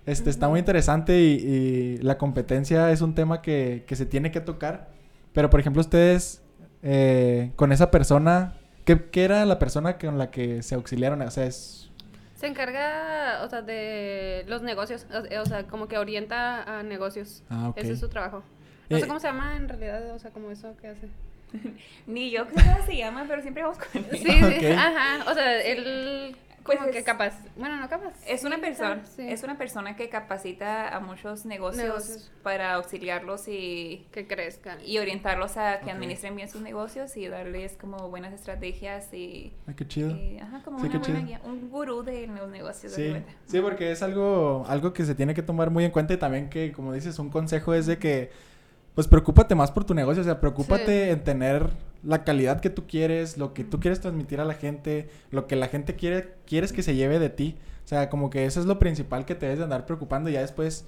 Este, 0.05 0.29
está 0.29 0.47
muy 0.47 0.59
interesante 0.59 1.19
y, 1.19 1.97
la 2.03 2.19
competencia 2.19 2.91
es 2.91 3.01
un 3.01 3.15
tema 3.15 3.41
que, 3.41 3.83
que, 3.87 3.95
se 3.95 4.05
tiene 4.05 4.29
que 4.29 4.41
tocar. 4.41 4.91
Pero, 5.33 5.49
por 5.49 5.59
ejemplo, 5.59 5.81
ustedes, 5.81 6.43
eh, 6.83 7.51
con 7.55 7.71
esa 7.71 7.89
persona, 7.89 8.57
¿qué, 8.85 9.09
¿qué, 9.09 9.23
era 9.23 9.43
la 9.45 9.57
persona 9.57 9.97
con 9.97 10.19
la 10.19 10.29
que 10.29 10.61
se 10.61 10.75
auxiliaron? 10.75 11.19
O 11.23 11.31
sea, 11.31 11.47
es 11.47 11.89
Se 12.35 12.45
encarga, 12.45 13.41
o 13.43 13.49
sea, 13.49 13.63
de 13.63 14.45
los 14.47 14.61
negocios, 14.61 15.07
o, 15.41 15.45
sea, 15.47 15.65
como 15.65 15.87
que 15.87 15.97
orienta 15.97 16.61
a 16.61 16.83
negocios. 16.83 17.41
Ah, 17.49 17.69
ok. 17.69 17.77
Ese 17.77 17.93
es 17.93 17.99
su 17.99 18.09
trabajo. 18.09 18.43
No 18.91 18.99
sé 18.99 19.05
eh, 19.05 19.07
cómo 19.07 19.19
se 19.19 19.25
llama 19.25 19.55
en 19.55 19.67
realidad, 19.67 20.11
o 20.11 20.19
sea, 20.19 20.29
como 20.29 20.51
eso 20.51 20.77
que 20.79 20.89
hace. 20.89 21.09
Ni 22.07 22.31
yo 22.31 22.47
creo 22.47 22.77
que 22.77 22.83
se 22.83 22.97
llama, 22.97 23.25
pero 23.27 23.41
siempre 23.41 23.63
vamos 23.63 23.77
con 23.77 24.03
él. 24.03 24.17
Sí, 24.17 24.59
sí, 24.59 24.65
ajá. 24.67 25.29
O 25.29 25.33
sea, 25.33 25.61
él 25.61 26.35
pues 26.63 26.79
que 26.91 27.03
capaz, 27.03 27.33
bueno, 27.57 27.77
no 27.77 27.89
capaz. 27.89 28.13
Es 28.25 28.43
una 28.43 28.59
persona, 28.59 29.01
es 29.17 29.43
una 29.43 29.57
persona 29.57 29.95
que 29.95 30.09
capacita 30.09 30.95
a 30.95 30.99
muchos 30.99 31.45
negocios, 31.45 32.31
para 32.41 32.73
auxiliarlos 32.75 33.47
y 33.47 34.07
que 34.11 34.27
crezcan 34.27 34.79
y 34.85 34.97
orientarlos 34.97 35.57
a 35.57 35.81
que 35.81 35.91
administren 35.91 36.35
bien 36.35 36.49
sus 36.49 36.61
negocios 36.61 37.17
y 37.17 37.27
darles 37.27 37.75
como 37.75 38.09
buenas 38.09 38.33
estrategias 38.33 39.13
y 39.13 39.53
Ay, 39.67 39.73
qué 39.75 39.87
chido. 39.87 40.17
ajá, 40.41 40.61
como 40.63 40.77
una 40.77 40.99
buena 40.99 41.19
guía, 41.21 41.41
un 41.43 41.69
gurú 41.69 42.03
de 42.03 42.27
los 42.27 42.49
negocios. 42.49 42.93
Sí, 42.93 43.13
sí, 43.45 43.59
porque 43.59 43.91
es 43.91 44.01
algo 44.01 44.65
algo 44.67 44.93
que 44.93 45.03
se 45.05 45.15
tiene 45.15 45.33
que 45.33 45.43
tomar 45.43 45.69
muy 45.69 45.83
en 45.83 45.91
cuenta 45.91 46.13
y 46.13 46.17
también 46.17 46.49
que 46.49 46.71
como 46.71 46.93
dices, 46.93 47.19
un 47.19 47.29
consejo 47.29 47.73
es 47.73 47.85
de 47.85 47.97
que 47.97 48.52
pues 48.95 49.07
preocúpate 49.07 49.55
más 49.55 49.71
por 49.71 49.85
tu 49.85 49.93
negocio, 49.93 50.21
o 50.21 50.25
sea, 50.25 50.39
preocúpate 50.39 51.11
en 51.11 51.23
tener 51.23 51.71
la 52.03 52.23
calidad 52.23 52.59
que 52.59 52.69
tú 52.69 52.85
quieres, 52.87 53.37
lo 53.37 53.53
que 53.53 53.63
tú 53.63 53.79
quieres 53.79 53.99
transmitir 54.01 54.39
a 54.39 54.45
la 54.45 54.53
gente, 54.53 55.09
lo 55.31 55.47
que 55.47 55.55
la 55.55 55.67
gente 55.67 55.95
quiere, 55.95 56.35
quieres 56.45 56.73
que 56.73 56.83
se 56.83 56.95
lleve 56.95 57.17
de 57.19 57.29
ti. 57.29 57.57
O 57.83 57.87
sea, 57.87 58.09
como 58.09 58.29
que 58.29 58.45
eso 58.45 58.59
es 58.59 58.65
lo 58.65 58.79
principal 58.79 59.25
que 59.25 59.35
te 59.35 59.45
debes 59.45 59.59
de 59.59 59.65
andar 59.65 59.85
preocupando. 59.85 60.29
Y 60.29 60.33
ya 60.33 60.41
después, 60.41 60.85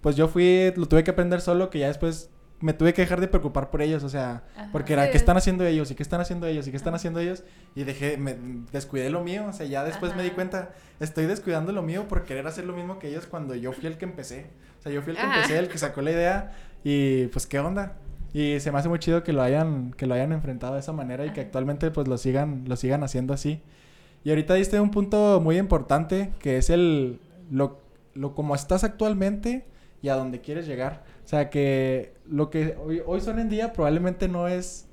pues 0.00 0.16
yo 0.16 0.28
fui, 0.28 0.72
lo 0.76 0.86
tuve 0.86 1.02
que 1.02 1.12
aprender 1.12 1.40
solo, 1.40 1.70
que 1.70 1.78
ya 1.78 1.88
después 1.88 2.30
me 2.60 2.72
tuve 2.72 2.94
que 2.94 3.02
dejar 3.02 3.20
de 3.20 3.28
preocupar 3.28 3.70
por 3.70 3.82
ellos, 3.82 4.02
o 4.02 4.08
sea, 4.08 4.42
porque 4.72 4.94
era, 4.94 5.10
¿qué 5.10 5.16
están 5.16 5.36
haciendo 5.36 5.64
ellos? 5.66 5.90
¿Y 5.90 5.94
qué 5.94 6.02
están 6.02 6.20
haciendo 6.20 6.46
ellos? 6.46 6.66
¿Y 6.66 6.70
qué 6.70 6.76
están 6.76 6.94
haciendo 6.94 7.20
ellos? 7.20 7.44
Y 7.74 7.84
dejé, 7.84 8.16
me 8.16 8.36
descuidé 8.72 9.10
lo 9.10 9.22
mío, 9.22 9.46
o 9.46 9.52
sea, 9.52 9.66
ya 9.66 9.84
después 9.84 10.16
me 10.16 10.22
di 10.22 10.30
cuenta, 10.30 10.70
estoy 10.98 11.26
descuidando 11.26 11.72
lo 11.72 11.82
mío 11.82 12.08
por 12.08 12.24
querer 12.24 12.46
hacer 12.46 12.64
lo 12.64 12.72
mismo 12.72 12.98
que 12.98 13.08
ellos 13.08 13.26
cuando 13.26 13.54
yo 13.54 13.72
fui 13.72 13.86
el 13.86 13.98
que 13.98 14.06
empecé. 14.06 14.46
O 14.78 14.82
sea, 14.82 14.92
yo 14.92 15.02
fui 15.02 15.12
el 15.12 15.18
que 15.18 15.24
empecé, 15.24 15.58
el 15.58 15.68
que 15.68 15.76
sacó 15.76 16.00
la 16.00 16.12
idea 16.12 16.56
y 16.88 17.26
pues, 17.32 17.48
¿qué 17.48 17.58
onda? 17.58 17.96
Y 18.32 18.60
se 18.60 18.70
me 18.70 18.78
hace 18.78 18.88
muy 18.88 19.00
chido 19.00 19.24
que 19.24 19.32
lo 19.32 19.42
hayan, 19.42 19.92
que 19.94 20.06
lo 20.06 20.14
hayan 20.14 20.30
enfrentado 20.30 20.74
de 20.74 20.78
esa 20.78 20.92
manera 20.92 21.26
y 21.26 21.30
que 21.30 21.40
actualmente 21.40 21.90
pues 21.90 22.06
lo 22.06 22.16
sigan, 22.16 22.62
lo 22.68 22.76
sigan 22.76 23.02
haciendo 23.02 23.34
así. 23.34 23.60
Y 24.22 24.30
ahorita 24.30 24.54
diste 24.54 24.78
un 24.78 24.92
punto 24.92 25.40
muy 25.40 25.58
importante 25.58 26.32
que 26.38 26.58
es 26.58 26.70
el 26.70 27.18
lo, 27.50 27.80
lo 28.14 28.36
como 28.36 28.54
estás 28.54 28.84
actualmente 28.84 29.66
y 30.00 30.10
a 30.10 30.14
dónde 30.14 30.40
quieres 30.42 30.68
llegar. 30.68 31.02
O 31.24 31.28
sea 31.28 31.50
que 31.50 32.14
lo 32.24 32.50
que 32.50 32.76
hoy, 32.80 33.02
hoy 33.04 33.20
son 33.20 33.40
en 33.40 33.48
día 33.48 33.72
probablemente 33.72 34.28
no 34.28 34.46
es 34.46 34.86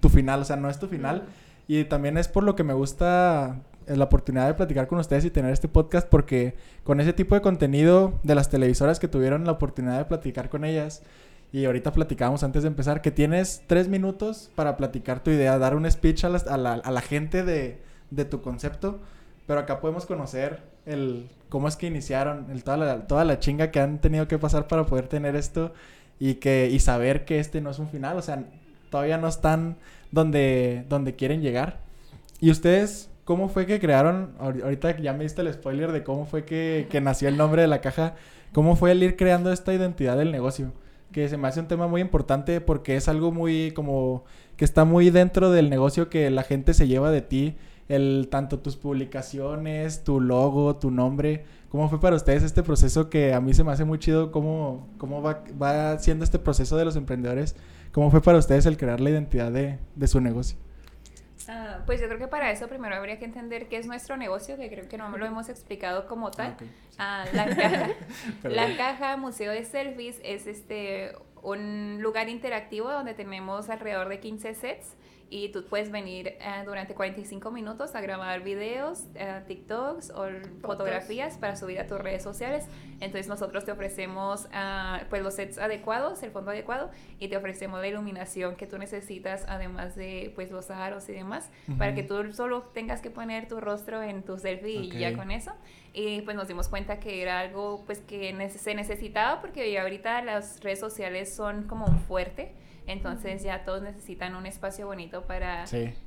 tu 0.00 0.08
final, 0.08 0.40
o 0.40 0.44
sea, 0.44 0.56
no 0.56 0.68
es 0.68 0.80
tu 0.80 0.88
final. 0.88 1.26
Y 1.68 1.84
también 1.84 2.18
es 2.18 2.26
por 2.26 2.42
lo 2.42 2.56
que 2.56 2.64
me 2.64 2.74
gusta 2.74 3.54
eh, 3.54 3.69
la 3.86 4.04
oportunidad 4.04 4.46
de 4.46 4.54
platicar 4.54 4.86
con 4.86 4.98
ustedes 4.98 5.24
y 5.24 5.30
tener 5.30 5.52
este 5.52 5.68
podcast 5.68 6.08
porque 6.08 6.54
con 6.84 7.00
ese 7.00 7.12
tipo 7.12 7.34
de 7.34 7.40
contenido 7.40 8.20
de 8.22 8.34
las 8.34 8.48
televisoras 8.48 9.00
que 9.00 9.08
tuvieron 9.08 9.44
la 9.44 9.52
oportunidad 9.52 9.98
de 9.98 10.04
platicar 10.04 10.48
con 10.48 10.64
ellas, 10.64 11.02
y 11.52 11.64
ahorita 11.64 11.92
platicábamos 11.92 12.44
antes 12.44 12.62
de 12.62 12.68
empezar 12.68 13.02
que 13.02 13.10
tienes 13.10 13.62
tres 13.66 13.88
minutos 13.88 14.50
para 14.54 14.76
platicar 14.76 15.22
tu 15.22 15.30
idea, 15.30 15.58
dar 15.58 15.74
un 15.74 15.90
speech 15.90 16.24
a, 16.24 16.28
la, 16.28 16.74
a 16.74 16.90
la, 16.90 17.00
gente 17.00 17.42
de, 17.42 17.78
de, 18.10 18.24
tu 18.24 18.40
concepto. 18.40 19.00
Pero 19.48 19.58
acá 19.58 19.80
podemos 19.80 20.06
conocer 20.06 20.62
el 20.86 21.28
cómo 21.48 21.66
es 21.66 21.76
que 21.76 21.88
iniciaron, 21.88 22.46
el, 22.52 22.62
toda, 22.62 22.76
la, 22.76 23.06
toda 23.08 23.24
la 23.24 23.40
chinga 23.40 23.72
que 23.72 23.80
han 23.80 24.00
tenido 24.00 24.28
que 24.28 24.38
pasar 24.38 24.68
para 24.68 24.86
poder 24.86 25.08
tener 25.08 25.34
esto 25.34 25.72
y, 26.20 26.34
que, 26.34 26.68
y 26.70 26.78
saber 26.78 27.24
que 27.24 27.40
este 27.40 27.60
no 27.60 27.70
es 27.70 27.80
un 27.80 27.88
final. 27.88 28.16
O 28.16 28.22
sea, 28.22 28.44
todavía 28.88 29.18
no 29.18 29.26
están 29.26 29.76
donde, 30.12 30.84
donde 30.88 31.16
quieren 31.16 31.42
llegar. 31.42 31.78
¿Y 32.40 32.52
ustedes 32.52 33.09
cómo 33.30 33.48
fue 33.48 33.64
que 33.64 33.78
crearon? 33.78 34.32
Ahorita 34.40 34.98
ya 34.98 35.12
me 35.12 35.22
diste 35.22 35.40
el 35.40 35.52
spoiler 35.52 35.92
de 35.92 36.02
cómo 36.02 36.26
fue 36.26 36.44
que, 36.44 36.88
que 36.90 37.00
nació 37.00 37.28
el 37.28 37.36
nombre 37.36 37.62
de 37.62 37.68
la 37.68 37.80
caja. 37.80 38.16
¿Cómo 38.52 38.74
fue 38.74 38.90
el 38.90 39.00
ir 39.04 39.14
creando 39.14 39.52
esta 39.52 39.72
identidad 39.72 40.16
del 40.16 40.32
negocio? 40.32 40.72
que 41.12 41.28
se 41.28 41.36
me 41.36 41.46
hace 41.46 41.60
un 41.60 41.68
tema 41.68 41.86
muy 41.86 42.00
importante 42.00 42.60
porque 42.60 42.96
es 42.96 43.06
algo 43.06 43.30
muy 43.30 43.70
como 43.70 44.24
que 44.56 44.64
está 44.64 44.84
muy 44.84 45.10
dentro 45.10 45.52
del 45.52 45.70
negocio 45.70 46.08
que 46.08 46.28
la 46.30 46.42
gente 46.42 46.74
se 46.74 46.88
lleva 46.88 47.12
de 47.12 47.20
ti, 47.20 47.56
el 47.88 48.26
tanto 48.32 48.58
tus 48.58 48.76
publicaciones, 48.76 50.02
tu 50.02 50.20
logo, 50.20 50.74
tu 50.76 50.90
nombre. 50.90 51.44
¿Cómo 51.68 51.88
fue 51.88 52.00
para 52.00 52.16
ustedes 52.16 52.42
este 52.42 52.64
proceso 52.64 53.10
que 53.10 53.32
a 53.32 53.40
mí 53.40 53.54
se 53.54 53.62
me 53.62 53.70
hace 53.70 53.84
muy 53.84 54.00
chido 54.00 54.32
cómo, 54.32 54.88
cómo 54.98 55.22
va, 55.22 55.44
va 55.60 55.98
siendo 56.00 56.24
este 56.24 56.40
proceso 56.40 56.76
de 56.76 56.84
los 56.84 56.96
emprendedores? 56.96 57.54
¿Cómo 57.92 58.10
fue 58.10 58.20
para 58.22 58.38
ustedes 58.38 58.66
el 58.66 58.76
crear 58.76 59.00
la 59.00 59.10
identidad 59.10 59.52
de, 59.52 59.78
de 59.94 60.06
su 60.08 60.20
negocio? 60.20 60.58
Ah, 61.48 61.78
pues 61.86 62.00
yo 62.00 62.06
creo 62.06 62.18
que 62.18 62.28
para 62.28 62.50
eso 62.50 62.68
primero 62.68 62.94
habría 62.94 63.18
que 63.18 63.24
entender 63.24 63.68
qué 63.68 63.78
es 63.78 63.86
nuestro 63.86 64.16
negocio, 64.16 64.56
que 64.56 64.68
creo 64.68 64.88
que 64.88 64.98
no 64.98 65.16
lo 65.16 65.26
hemos 65.26 65.48
explicado 65.48 66.06
como 66.06 66.30
tal. 66.30 66.56
Ah, 66.98 67.24
la, 67.32 67.46
caja, 67.54 67.88
la 68.44 68.76
caja 68.76 69.16
Museo 69.16 69.52
de 69.52 69.64
Selfies 69.64 70.20
es 70.22 70.46
este 70.46 71.12
un 71.42 71.98
lugar 72.02 72.28
interactivo 72.28 72.90
donde 72.90 73.14
tenemos 73.14 73.70
alrededor 73.70 74.08
de 74.08 74.20
15 74.20 74.54
sets 74.54 74.94
y 75.32 75.50
tú 75.50 75.64
puedes 75.64 75.92
venir 75.92 76.26
eh, 76.40 76.62
durante 76.64 76.92
45 76.94 77.52
minutos 77.52 77.94
a 77.94 78.00
grabar 78.00 78.42
videos, 78.42 79.04
eh, 79.14 79.40
TikToks 79.46 80.10
o 80.10 80.26
fotografías 80.60 81.38
para 81.38 81.54
subir 81.54 81.78
a 81.78 81.86
tus 81.86 82.00
redes 82.00 82.24
sociales. 82.24 82.66
Entonces 82.94 83.28
nosotros 83.28 83.64
te 83.64 83.70
ofrecemos 83.70 84.46
uh, 84.46 85.04
pues 85.08 85.22
los 85.22 85.34
sets 85.34 85.58
adecuados, 85.58 86.22
el 86.24 86.32
fondo 86.32 86.50
adecuado 86.50 86.90
y 87.20 87.28
te 87.28 87.36
ofrecemos 87.36 87.80
la 87.80 87.86
iluminación 87.86 88.56
que 88.56 88.66
tú 88.66 88.76
necesitas 88.76 89.44
además 89.46 89.94
de 89.94 90.32
pues 90.34 90.50
los 90.50 90.70
aros 90.70 91.08
y 91.08 91.12
demás 91.12 91.48
para 91.78 91.94
que 91.94 92.02
tú 92.02 92.32
solo 92.32 92.62
tengas 92.74 93.00
que 93.00 93.10
poner 93.10 93.46
tu 93.48 93.60
rostro 93.60 94.02
en 94.02 94.22
tu 94.22 94.36
selfie 94.36 94.80
y 94.80 94.98
ya 94.98 95.16
con 95.16 95.30
eso. 95.30 95.52
Y 95.92 96.22
pues 96.22 96.36
nos 96.36 96.48
dimos 96.48 96.68
cuenta 96.68 96.98
que 96.98 97.22
era 97.22 97.38
algo 97.38 97.84
pues 97.86 98.00
que 98.00 98.50
se 98.50 98.74
necesitaba 98.74 99.40
porque 99.40 99.78
ahorita 99.78 100.22
las 100.22 100.60
redes 100.60 100.80
sociales 100.80 101.32
son 101.32 101.68
como 101.68 101.86
un 101.86 102.00
fuerte. 102.00 102.52
Entonces 102.90 103.42
ya 103.42 103.64
todos 103.64 103.82
necesitan 103.82 104.34
un 104.34 104.46
espacio 104.46 104.86
bonito 104.86 105.22
para, 105.22 105.64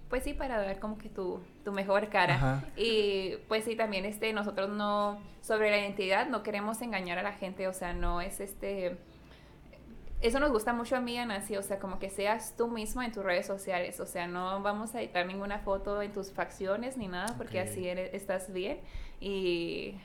pues 0.09 0.23
sí, 0.23 0.33
para 0.33 0.61
dar 0.61 0.79
como 0.79 0.97
que 0.97 1.09
tu, 1.09 1.41
tu 1.63 1.71
mejor 1.71 2.09
cara. 2.09 2.63
Y 2.75 3.37
pues 3.47 3.63
sí, 3.63 3.75
también 3.75 4.05
este, 4.05 4.33
nosotros 4.33 4.69
no, 4.69 5.19
sobre 5.41 5.71
la 5.71 5.77
identidad, 5.79 6.27
no 6.27 6.43
queremos 6.43 6.81
engañar 6.81 7.19
a 7.19 7.23
la 7.23 7.33
gente, 7.33 7.67
o 7.67 7.73
sea, 7.73 7.93
no 7.93 8.21
es 8.21 8.39
este, 8.39 8.97
eso 10.23 10.39
nos 10.39 10.51
gusta 10.51 10.71
mucho 10.71 10.95
a 10.95 11.01
mí, 11.01 11.17
Nancy, 11.17 11.57
o 11.57 11.61
sea, 11.61 11.79
como 11.79 11.99
que 11.99 12.09
seas 12.09 12.55
tú 12.55 12.69
mismo 12.69 13.01
en 13.01 13.11
tus 13.11 13.23
redes 13.23 13.45
sociales, 13.45 13.99
o 13.99 14.05
sea, 14.05 14.25
no 14.25 14.61
vamos 14.61 14.95
a 14.95 15.01
editar 15.01 15.25
ninguna 15.25 15.59
foto 15.59 16.01
en 16.01 16.13
tus 16.13 16.31
facciones 16.31 16.95
ni 16.95 17.09
nada, 17.09 17.35
porque 17.37 17.59
así 17.59 17.87
eres, 17.87 18.13
estás 18.13 18.51
bien. 18.53 18.79
Y, 19.19 19.95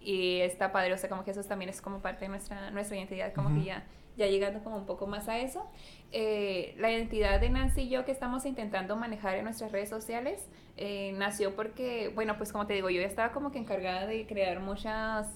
y 0.00 0.40
está 0.40 0.72
padre, 0.72 0.94
o 0.94 0.98
sea, 0.98 1.10
como 1.10 1.24
que 1.24 1.32
eso 1.32 1.44
también 1.44 1.68
es 1.68 1.82
como 1.82 2.00
parte 2.00 2.24
de 2.24 2.30
nuestra, 2.30 2.70
nuestra 2.70 2.96
identidad, 2.96 3.34
como 3.34 3.54
que 3.54 3.64
ya 3.64 3.84
ya 4.20 4.26
llegando 4.26 4.62
como 4.62 4.76
un 4.76 4.86
poco 4.86 5.06
más 5.06 5.28
a 5.28 5.38
eso, 5.38 5.66
eh, 6.12 6.74
la 6.78 6.92
identidad 6.92 7.40
de 7.40 7.48
Nancy 7.48 7.82
y 7.82 7.88
yo 7.88 8.04
que 8.04 8.12
estamos 8.12 8.44
intentando 8.44 8.94
manejar 8.94 9.36
en 9.36 9.44
nuestras 9.44 9.72
redes 9.72 9.88
sociales 9.88 10.46
eh, 10.76 11.12
nació 11.16 11.56
porque, 11.56 12.12
bueno, 12.14 12.36
pues 12.36 12.52
como 12.52 12.66
te 12.66 12.74
digo, 12.74 12.90
yo 12.90 13.00
ya 13.00 13.06
estaba 13.06 13.32
como 13.32 13.50
que 13.50 13.58
encargada 13.58 14.06
de 14.06 14.26
crear 14.26 14.60
muchas, 14.60 15.26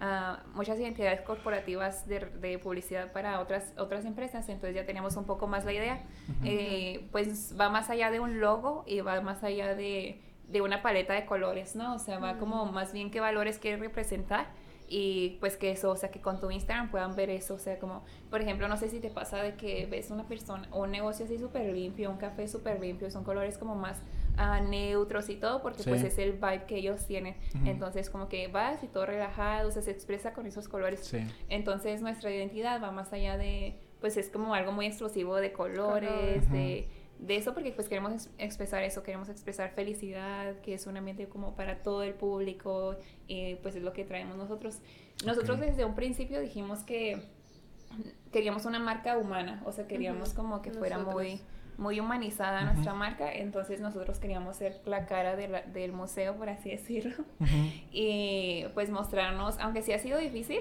uh, 0.00 0.44
muchas 0.54 0.78
identidades 0.80 1.20
corporativas 1.20 2.08
de, 2.08 2.20
de, 2.20 2.58
publicidad 2.58 3.12
para 3.12 3.38
otras, 3.38 3.72
otras 3.78 4.04
empresas, 4.04 4.48
entonces 4.48 4.74
ya 4.74 4.86
teníamos 4.86 5.16
un 5.16 5.24
poco 5.24 5.46
más 5.46 5.64
la 5.64 5.72
idea. 5.72 6.02
Eh, 6.44 7.06
pues 7.12 7.54
va 7.58 7.68
más 7.68 7.90
allá 7.90 8.10
de 8.10 8.18
un 8.18 8.40
logo 8.40 8.82
y 8.88 9.02
va 9.02 9.20
más 9.20 9.44
allá 9.44 9.76
de, 9.76 10.20
de 10.48 10.62
una 10.62 10.82
paleta 10.82 11.14
de 11.14 11.26
colores, 11.26 11.76
¿no? 11.76 11.94
O 11.94 11.98
sea, 12.00 12.18
va 12.18 12.38
como 12.38 12.66
más 12.66 12.92
bien 12.92 13.12
qué 13.12 13.20
valores 13.20 13.58
quiere 13.58 13.76
representar 13.76 14.46
y 14.94 15.38
pues 15.40 15.56
que 15.56 15.70
eso, 15.70 15.90
o 15.90 15.96
sea, 15.96 16.10
que 16.10 16.20
con 16.20 16.38
tu 16.38 16.50
Instagram 16.50 16.90
puedan 16.90 17.16
ver 17.16 17.30
eso, 17.30 17.54
o 17.54 17.58
sea, 17.58 17.78
como, 17.78 18.04
por 18.28 18.42
ejemplo, 18.42 18.68
no 18.68 18.76
sé 18.76 18.90
si 18.90 19.00
te 19.00 19.08
pasa 19.08 19.42
de 19.42 19.54
que 19.54 19.86
ves 19.86 20.10
una 20.10 20.28
persona, 20.28 20.68
un 20.70 20.90
negocio 20.90 21.24
así 21.24 21.38
súper 21.38 21.72
limpio, 21.72 22.10
un 22.10 22.18
café 22.18 22.46
súper 22.46 22.78
limpio, 22.78 23.10
son 23.10 23.24
colores 23.24 23.56
como 23.56 23.74
más 23.74 24.02
uh, 24.36 24.62
neutros 24.68 25.30
y 25.30 25.36
todo, 25.36 25.62
porque 25.62 25.82
pues 25.84 26.04
es 26.04 26.18
el 26.18 26.32
vibe 26.32 26.64
que 26.66 26.76
ellos 26.76 27.06
tienen. 27.06 27.36
Entonces, 27.64 28.10
como 28.10 28.28
que 28.28 28.48
vas 28.48 28.84
y 28.84 28.86
todo 28.86 29.06
relajado, 29.06 29.70
o 29.70 29.72
sea, 29.72 29.80
se 29.80 29.92
expresa 29.92 30.34
con 30.34 30.44
esos 30.44 30.68
colores. 30.68 31.10
Entonces, 31.48 32.02
nuestra 32.02 32.30
identidad 32.30 32.82
va 32.82 32.90
más 32.90 33.14
allá 33.14 33.38
de, 33.38 33.78
pues 34.02 34.18
es 34.18 34.28
como 34.28 34.52
algo 34.52 34.72
muy 34.72 34.84
exclusivo 34.84 35.36
de 35.36 35.52
colores, 35.52 36.50
de 36.52 36.86
de 37.22 37.36
eso 37.36 37.54
porque 37.54 37.70
pues 37.70 37.88
queremos 37.88 38.28
expresar 38.38 38.82
eso, 38.82 39.02
queremos 39.02 39.28
expresar 39.28 39.70
felicidad, 39.70 40.56
que 40.60 40.74
es 40.74 40.86
un 40.86 40.96
ambiente 40.96 41.28
como 41.28 41.54
para 41.54 41.82
todo 41.82 42.02
el 42.02 42.14
público 42.14 42.96
y 43.28 43.54
pues 43.56 43.76
es 43.76 43.82
lo 43.82 43.92
que 43.92 44.04
traemos 44.04 44.36
nosotros. 44.36 44.80
Nosotros 45.24 45.60
desde 45.60 45.84
un 45.84 45.94
principio 45.94 46.40
dijimos 46.40 46.80
que 46.80 47.22
queríamos 48.32 48.64
una 48.64 48.80
marca 48.80 49.16
humana, 49.18 49.62
o 49.64 49.72
sea, 49.72 49.86
queríamos 49.86 50.34
como 50.34 50.62
que 50.62 50.72
fuera 50.72 50.98
muy 50.98 51.40
muy 51.78 51.98
humanizada 52.00 52.64
nuestra 52.64 52.92
marca, 52.92 53.32
entonces 53.32 53.80
nosotros 53.80 54.18
queríamos 54.18 54.56
ser 54.56 54.82
la 54.84 55.06
cara 55.06 55.36
del 55.36 55.92
museo, 55.92 56.36
por 56.36 56.48
así 56.48 56.70
decirlo, 56.70 57.24
y 57.90 58.64
pues 58.74 58.90
mostrarnos, 58.90 59.58
aunque 59.58 59.82
sí 59.82 59.92
ha 59.92 59.98
sido 59.98 60.18
difícil, 60.18 60.60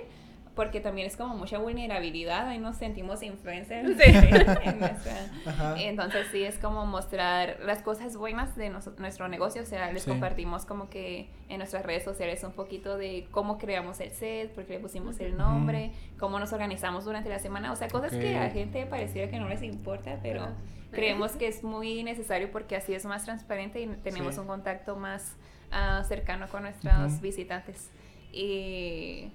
porque 0.55 0.81
también 0.81 1.07
es 1.07 1.15
como 1.15 1.35
mucha 1.35 1.57
vulnerabilidad, 1.59 2.47
ahí 2.47 2.59
nos 2.59 2.75
sentimos 2.75 3.23
influencers. 3.23 3.97
entonces 5.77 6.27
sí, 6.31 6.43
es 6.43 6.57
como 6.57 6.85
mostrar 6.85 7.57
las 7.63 7.81
cosas 7.81 8.17
buenas 8.17 8.55
de 8.55 8.69
nuestro 8.69 9.27
negocio, 9.29 9.61
o 9.61 9.65
sea, 9.65 9.91
les 9.91 10.05
compartimos 10.05 10.65
como 10.65 10.89
que 10.89 11.29
en 11.47 11.59
nuestras 11.59 11.85
redes 11.85 12.03
sociales 12.03 12.43
un 12.43 12.51
poquito 12.51 12.97
de 12.97 13.27
cómo 13.31 13.57
creamos 13.57 13.99
el 14.01 14.11
set, 14.11 14.51
por 14.53 14.65
qué 14.65 14.73
le 14.73 14.79
pusimos 14.79 15.19
el 15.19 15.37
nombre, 15.37 15.91
cómo 16.19 16.37
nos 16.37 16.51
organizamos 16.51 17.05
durante 17.05 17.29
la 17.29 17.39
semana, 17.39 17.71
o 17.71 17.75
sea, 17.75 17.87
cosas 17.87 18.11
que 18.11 18.35
a 18.35 18.43
la 18.43 18.49
gente 18.49 18.85
pareciera 18.85 19.31
que 19.31 19.39
no 19.39 19.47
les 19.47 19.63
importa, 19.63 20.19
pero 20.21 20.47
creemos 20.91 21.31
que 21.33 21.47
es 21.47 21.63
muy 21.63 22.03
necesario 22.03 22.51
porque 22.51 22.75
así 22.75 22.93
es 22.93 23.05
más 23.05 23.23
transparente 23.23 23.81
y 23.81 23.87
tenemos 24.03 24.37
un 24.37 24.47
contacto 24.47 24.97
más 24.97 25.37
uh, 25.71 26.03
cercano 26.03 26.47
con 26.49 26.63
nuestros 26.63 27.21
visitantes. 27.21 27.89
Y 28.33 29.31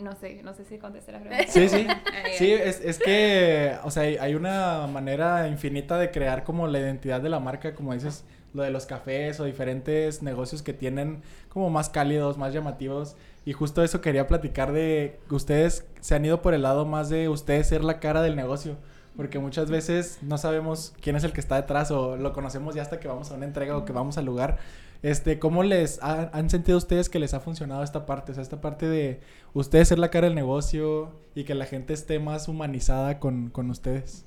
no 0.00 0.14
sé, 0.14 0.42
no 0.42 0.54
sé 0.54 0.64
si 0.64 0.78
contesté 0.78 1.12
la 1.12 1.20
pregunta. 1.20 1.44
Sí, 1.48 1.68
sí. 1.68 1.86
sí, 2.38 2.52
es, 2.52 2.80
es 2.80 2.98
que, 2.98 3.76
o 3.84 3.90
sea, 3.90 4.02
hay 4.02 4.34
una 4.34 4.86
manera 4.86 5.48
infinita 5.48 5.98
de 5.98 6.10
crear 6.10 6.44
como 6.44 6.66
la 6.66 6.78
identidad 6.78 7.20
de 7.20 7.28
la 7.28 7.40
marca, 7.40 7.74
como 7.74 7.94
dices, 7.94 8.24
lo 8.54 8.62
de 8.62 8.70
los 8.70 8.86
cafés 8.86 9.40
o 9.40 9.44
diferentes 9.44 10.22
negocios 10.22 10.62
que 10.62 10.72
tienen 10.72 11.22
como 11.48 11.70
más 11.70 11.88
cálidos, 11.88 12.38
más 12.38 12.52
llamativos. 12.52 13.16
Y 13.44 13.52
justo 13.52 13.82
eso 13.82 14.00
quería 14.00 14.26
platicar 14.26 14.72
de 14.72 15.18
que 15.28 15.34
ustedes 15.34 15.86
se 16.00 16.14
han 16.14 16.24
ido 16.24 16.42
por 16.42 16.54
el 16.54 16.62
lado 16.62 16.84
más 16.84 17.08
de 17.08 17.28
ustedes 17.28 17.68
ser 17.68 17.84
la 17.84 18.00
cara 18.00 18.22
del 18.22 18.36
negocio. 18.36 18.76
Porque 19.16 19.38
muchas 19.38 19.70
veces 19.70 20.18
no 20.22 20.38
sabemos 20.38 20.94
quién 21.00 21.16
es 21.16 21.24
el 21.24 21.32
que 21.32 21.40
está 21.40 21.56
detrás 21.56 21.90
o 21.90 22.16
lo 22.16 22.32
conocemos 22.32 22.74
ya 22.74 22.82
hasta 22.82 23.00
que 23.00 23.08
vamos 23.08 23.30
a 23.30 23.34
una 23.34 23.46
entrega 23.46 23.76
o 23.76 23.84
que 23.84 23.92
vamos 23.92 24.16
al 24.16 24.26
lugar. 24.26 24.58
Este, 25.02 25.38
¿cómo 25.38 25.62
les 25.62 26.00
han 26.02 26.50
sentido 26.50 26.76
ustedes 26.76 27.08
que 27.08 27.20
les 27.20 27.32
ha 27.32 27.40
funcionado 27.40 27.84
esta 27.84 28.04
parte? 28.04 28.32
O 28.32 28.34
sea, 28.34 28.42
esta 28.42 28.60
parte 28.60 28.86
de 28.86 29.20
ustedes 29.54 29.88
ser 29.88 29.98
la 29.98 30.10
cara 30.10 30.26
del 30.26 30.34
negocio 30.34 31.12
y 31.34 31.44
que 31.44 31.54
la 31.54 31.66
gente 31.66 31.92
esté 31.92 32.18
más 32.18 32.48
humanizada 32.48 33.20
con, 33.20 33.52
ustedes. 33.70 34.24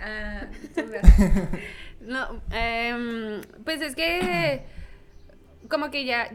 Ah, 0.00 0.48
no, 2.00 2.42
em, 2.50 3.42
pues 3.64 3.80
es 3.80 3.94
que 3.94 4.64
como 5.68 5.90
que 5.90 6.04
ya, 6.04 6.28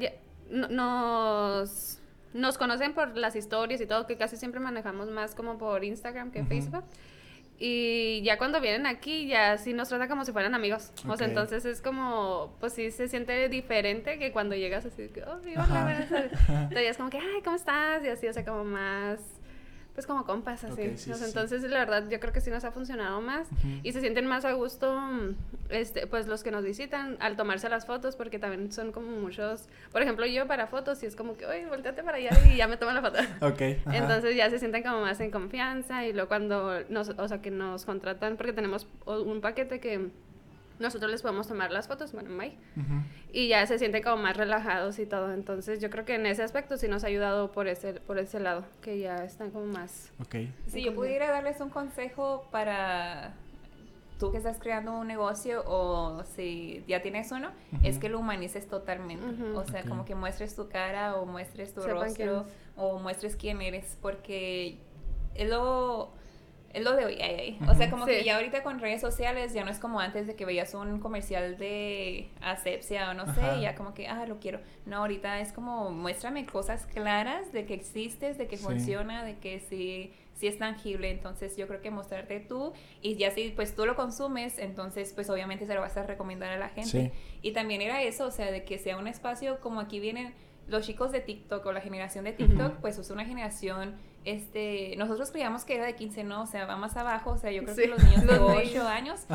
nos, 0.50 2.00
nos 2.34 2.58
conocen 2.58 2.94
por 2.94 3.18
las 3.18 3.36
historias 3.36 3.82
y 3.82 3.86
todo, 3.86 4.08
que 4.08 4.18
casi 4.18 4.38
siempre 4.38 4.62
manejamos 4.62 5.10
más 5.10 5.36
como 5.36 5.58
por 5.58 5.84
Instagram 5.84 6.32
que 6.32 6.46
Facebook. 6.46 6.86
Y 7.62 8.22
ya 8.24 8.38
cuando 8.38 8.62
vienen 8.62 8.86
aquí, 8.86 9.28
ya 9.28 9.58
sí 9.58 9.74
nos 9.74 9.90
trata 9.90 10.08
como 10.08 10.24
si 10.24 10.32
fueran 10.32 10.56
amigos. 10.56 10.94
O 11.08 11.18
sea, 11.18 11.28
entonces 11.28 11.66
es 11.66 11.82
como, 11.82 12.56
pues 12.62 12.74
sí 12.74 12.90
se 12.90 13.10
siente 13.10 13.50
diferente 13.50 14.18
que 14.18 14.32
cuando 14.32 14.56
llegas 14.56 14.86
así, 14.86 15.10
que, 15.10 15.24
oh, 15.24 15.40
hola, 15.44 16.08
Entonces 16.48 16.92
es 16.92 16.98
como 16.98 17.10
que, 17.10 17.18
ay, 17.18 17.42
¿cómo 17.44 17.58
estás? 17.58 18.04
Y 18.06 18.08
así, 18.08 18.28
o 18.28 18.34
sea, 18.34 18.46
como 18.46 18.64
más 18.64 19.39
pues 20.00 20.08
como 20.08 20.24
compas, 20.24 20.64
así. 20.64 20.82
entonces, 20.82 21.62
la 21.64 21.80
verdad, 21.80 22.10
yo 22.10 22.22
creo 22.22 22.32
que 22.32 22.40
sí 22.40 22.50
nos 22.50 22.64
ha 22.64 22.72
funcionado 22.72 23.20
más 23.20 23.50
y 23.84 23.92
se 23.92 24.00
sienten 24.00 24.28
más 24.28 24.46
a 24.46 24.54
gusto, 24.54 24.98
este, 25.68 26.08
pues 26.08 26.26
los 26.26 26.42
que 26.42 26.52
nos 26.52 26.64
visitan 26.64 27.18
al 27.20 27.36
tomarse 27.36 27.68
las 27.68 27.86
fotos, 27.86 28.16
porque 28.16 28.40
también 28.40 28.72
son 28.72 28.94
como 28.94 29.12
muchos, 29.12 29.68
por 29.92 30.02
ejemplo, 30.02 30.26
yo 30.26 30.48
para 30.48 30.68
fotos 30.68 31.04
y 31.04 31.06
es 31.06 31.18
como 31.18 31.36
que, 31.36 31.46
oye, 31.46 31.66
volteate 31.66 32.02
para 32.02 32.16
allá 32.16 32.30
y 32.50 32.56
ya 32.56 32.70
me 32.70 32.78
toman 32.78 32.96
la 32.96 33.02
foto. 33.02 33.20
ok. 33.46 33.62
Entonces 33.92 34.38
ya 34.38 34.50
se 34.50 34.58
sienten 34.58 34.84
como 34.84 35.02
más 35.02 35.20
en 35.20 35.32
confianza 35.32 36.06
y 36.06 36.14
luego 36.14 36.30
cuando 36.30 36.80
nos, 36.88 37.10
o 37.10 37.28
sea, 37.28 37.42
que 37.42 37.52
nos 37.52 37.84
contratan, 37.84 38.38
porque 38.38 38.54
tenemos 38.54 38.88
un 39.06 39.42
paquete 39.42 39.82
que 39.82 40.12
nosotros 40.80 41.12
les 41.12 41.22
podemos 41.22 41.48
tomar 41.48 41.72
las 41.72 41.88
fotos, 41.88 42.14
bueno, 42.14 42.30
May, 42.30 42.58
y 43.32 43.50
ya 43.50 43.66
se 43.68 43.78
sienten 43.78 44.02
como 44.02 44.24
más 44.24 44.38
relajados 44.38 44.98
y 45.00 45.06
todo. 45.06 45.34
Entonces 45.34 45.80
yo 45.80 45.90
creo 45.90 46.06
que 46.06 46.16
en 46.16 46.26
ese 46.26 46.44
aspecto 46.44 46.78
sí 46.78 46.88
nos 46.88 47.04
ha 47.04 47.08
ayudado 47.08 47.52
por 47.52 47.68
ese, 47.68 47.94
por 47.94 48.18
ese 48.18 48.40
lado, 48.40 48.66
que 48.82 49.00
ya 49.00 49.24
están 49.24 49.52
como 49.52 49.66
más... 49.66 50.12
Ok. 50.22 50.36
Si 50.68 50.84
yo 50.84 50.96
pudiera 50.96 51.30
darles 51.30 51.60
un 51.62 51.70
consejo 51.70 52.48
para 52.52 53.34
tú 54.20 54.32
que 54.32 54.38
estás 54.38 54.60
creando 54.60 54.98
un 54.98 55.08
negocio 55.08 55.64
o 55.66 56.24
si 56.26 56.84
ya 56.88 57.02
tienes 57.02 57.32
uno, 57.32 57.52
es 57.84 57.98
que 58.00 58.10
lo 58.10 58.20
humanices 58.20 58.68
totalmente. 58.68 59.26
O 59.56 59.64
sea, 59.66 59.84
como 59.84 60.06
que 60.06 60.16
muestres 60.16 60.56
tu 60.56 60.70
cara 60.70 61.16
o 61.16 61.26
muestres 61.26 61.74
tu 61.74 61.82
rostro 61.82 62.46
o 62.76 63.00
muestres 63.00 63.36
quién 63.36 63.62
eres, 63.62 63.98
porque 64.02 64.78
es 65.36 65.50
lo 65.50 66.12
es 66.74 66.84
lo 66.84 66.96
de 66.96 67.06
hoy. 67.06 67.58
O 67.68 67.74
sea, 67.76 67.90
como 67.90 68.06
que 68.06 68.24
ya 68.24 68.36
ahorita 68.36 68.64
con 68.64 68.80
redes 68.80 69.02
sociales 69.02 69.54
ya 69.54 69.64
no 69.64 69.72
es 69.72 69.80
como 69.80 70.00
antes 70.00 70.28
de 70.28 70.36
que 70.36 70.46
veías 70.46 70.74
un 70.74 71.00
comercial 71.00 71.58
de 71.58 72.30
asepsia 72.42 73.12
o 73.12 73.14
no 73.14 73.34
sé, 73.34 73.42
y 73.58 73.62
ya 73.62 73.76
como 73.76 73.94
que, 73.94 74.08
ah, 74.08 74.26
lo 74.26 74.40
quiero. 74.40 74.60
No, 74.86 74.98
ahorita 74.98 75.40
es 75.40 75.52
como, 75.52 75.92
muéstrame 75.92 76.46
cosas 76.46 76.86
claras 76.86 77.52
de 77.52 77.66
que 77.66 77.74
existes, 77.74 78.38
de 78.38 78.48
que 78.48 78.58
funciona, 78.58 79.24
de 79.24 79.38
que 79.38 79.60
sí, 79.60 80.14
sí 80.36 80.48
es 80.48 80.58
tangible. 80.58 81.10
Entonces 81.10 81.58
yo 81.58 81.68
creo 81.68 81.82
que 81.82 81.92
mostrarte 81.92 82.40
tú 82.40 82.74
y 83.02 83.16
ya 83.16 83.32
si 83.32 83.50
pues 83.50 83.76
tú 83.76 83.86
lo 83.86 83.96
consumes, 83.96 84.60
entonces 84.60 85.14
pues 85.14 85.30
obviamente 85.30 85.66
se 85.66 85.74
lo 85.74 85.82
vas 85.82 85.98
a 85.98 86.04
recomendar 86.04 86.52
a 86.52 86.58
la 86.58 86.70
gente. 86.70 87.12
Y 87.42 87.52
también 87.52 87.82
era 87.82 88.02
eso, 88.04 88.28
o 88.28 88.32
sea, 88.32 88.52
de 88.52 88.64
que 88.64 88.78
sea 88.78 88.98
un 88.98 89.08
espacio 89.08 89.60
como 89.60 89.80
aquí 89.80 90.00
vienen 90.00 90.34
los 90.68 90.86
chicos 90.86 91.12
de 91.12 91.20
TikTok 91.20 91.66
o 91.66 91.72
la 91.72 91.82
generación 91.82 92.26
de 92.26 92.34
TikTok, 92.34 92.76
pues 92.76 92.98
es 93.00 93.10
una 93.10 93.26
generación 93.26 93.96
este, 94.26 94.96
nosotros 94.98 95.32
creíamos 95.32 95.64
que 95.64 95.76
era 95.76 95.86
de 95.86 95.96
15, 95.96 96.24
no, 96.24 96.44
o 96.44 96.46
sea, 96.46 96.66
va 96.66 96.76
más 96.76 96.98
abajo, 96.98 97.32
o 97.32 97.38
sea, 97.38 97.52
yo 97.52 97.64
creo 97.64 97.76
que 97.76 97.88
los 97.88 98.04
niños 98.04 98.26
de 98.26 98.38
8 98.38 98.88
años 98.88 99.26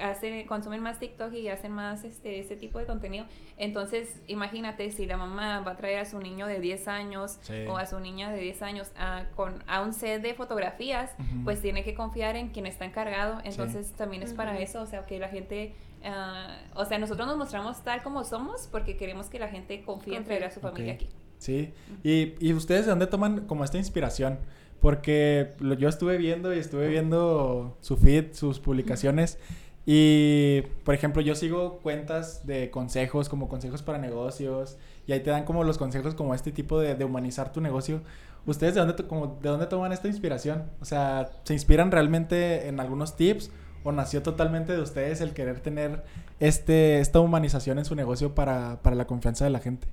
hacen, 0.00 0.46
consumen 0.46 0.80
más 0.80 0.98
TikTok 0.98 1.32
y 1.34 1.48
hacen 1.48 1.72
más 1.72 2.04
este, 2.04 2.40
ese 2.40 2.56
tipo 2.56 2.78
de 2.78 2.86
contenido. 2.86 3.26
Entonces, 3.56 4.20
imagínate 4.26 4.90
si 4.90 5.06
la 5.06 5.16
mamá 5.16 5.60
va 5.60 5.72
a 5.72 5.76
traer 5.76 6.00
a 6.00 6.04
su 6.04 6.18
niño 6.18 6.46
de 6.46 6.60
10 6.60 6.88
años 6.88 7.38
o 7.68 7.76
a 7.76 7.86
su 7.86 8.00
niña 8.00 8.32
de 8.32 8.40
10 8.40 8.62
años 8.62 8.90
a, 8.96 9.26
con, 9.36 9.62
a 9.66 9.80
un 9.80 9.92
set 9.92 10.22
de 10.22 10.34
fotografías, 10.34 11.10
pues 11.44 11.60
tiene 11.60 11.84
que 11.84 11.94
confiar 11.94 12.36
en 12.36 12.48
quien 12.48 12.66
está 12.66 12.84
encargado. 12.84 13.40
Entonces, 13.44 13.92
también 13.92 14.22
es 14.22 14.34
para 14.34 14.58
eso, 14.58 14.82
o 14.82 14.86
sea, 14.86 15.06
que 15.06 15.18
la 15.18 15.28
gente 15.28 15.74
ah, 16.04 16.58
o 16.74 16.84
sea, 16.84 16.98
nosotros 16.98 17.26
nos 17.26 17.36
mostramos 17.36 17.82
tal 17.84 18.02
como 18.02 18.24
somos 18.24 18.68
porque 18.70 18.96
queremos 18.96 19.26
que 19.26 19.38
la 19.38 19.48
gente 19.48 19.82
confíe 19.82 20.16
en 20.16 20.24
traer 20.24 20.44
a 20.44 20.50
su 20.50 20.60
familia 20.60 20.94
aquí. 20.94 21.08
Sí, 21.42 21.74
y, 22.04 22.34
y 22.38 22.52
ustedes 22.52 22.84
de 22.84 22.90
dónde 22.90 23.08
toman 23.08 23.46
como 23.48 23.64
esta 23.64 23.76
inspiración? 23.76 24.38
Porque 24.80 25.54
yo 25.76 25.88
estuve 25.88 26.16
viendo 26.16 26.54
y 26.54 26.58
estuve 26.60 26.86
viendo 26.86 27.76
su 27.80 27.96
feed, 27.96 28.26
sus 28.32 28.60
publicaciones. 28.60 29.40
Y, 29.84 30.62
por 30.84 30.94
ejemplo, 30.94 31.20
yo 31.20 31.34
sigo 31.34 31.80
cuentas 31.80 32.46
de 32.46 32.70
consejos, 32.70 33.28
como 33.28 33.48
consejos 33.48 33.82
para 33.82 33.98
negocios. 33.98 34.78
Y 35.08 35.14
ahí 35.14 35.20
te 35.20 35.30
dan 35.30 35.44
como 35.44 35.64
los 35.64 35.78
consejos 35.78 36.14
como 36.14 36.32
este 36.32 36.52
tipo 36.52 36.78
de, 36.78 36.94
de 36.94 37.04
humanizar 37.04 37.50
tu 37.50 37.60
negocio. 37.60 38.02
¿Ustedes 38.46 38.74
de 38.74 38.80
dónde, 38.80 38.94
como, 39.08 39.38
de 39.42 39.48
dónde 39.48 39.66
toman 39.66 39.90
esta 39.90 40.06
inspiración? 40.06 40.70
O 40.80 40.84
sea, 40.84 41.28
¿se 41.42 41.54
inspiran 41.54 41.90
realmente 41.90 42.68
en 42.68 42.78
algunos 42.78 43.16
tips? 43.16 43.50
¿O 43.82 43.90
nació 43.90 44.22
totalmente 44.22 44.74
de 44.74 44.80
ustedes 44.80 45.20
el 45.20 45.32
querer 45.32 45.58
tener 45.58 46.04
este, 46.38 47.00
esta 47.00 47.18
humanización 47.18 47.80
en 47.80 47.84
su 47.84 47.96
negocio 47.96 48.32
para, 48.32 48.80
para 48.82 48.94
la 48.94 49.08
confianza 49.08 49.44
de 49.44 49.50
la 49.50 49.58
gente? 49.58 49.88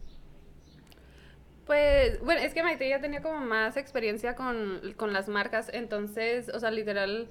Pues, 1.70 2.20
bueno, 2.22 2.41
es 2.41 2.55
que 2.55 2.63
Maite 2.63 2.89
ya 2.89 2.99
tenía 2.99 3.22
como 3.22 3.41
más 3.41 3.78
experiencia 3.78 4.34
con, 4.34 4.82
con 4.97 5.13
las 5.13 5.30
marcas, 5.30 5.70
entonces, 5.72 6.49
o 6.49 6.59
sea, 6.59 6.72
literal, 6.72 7.28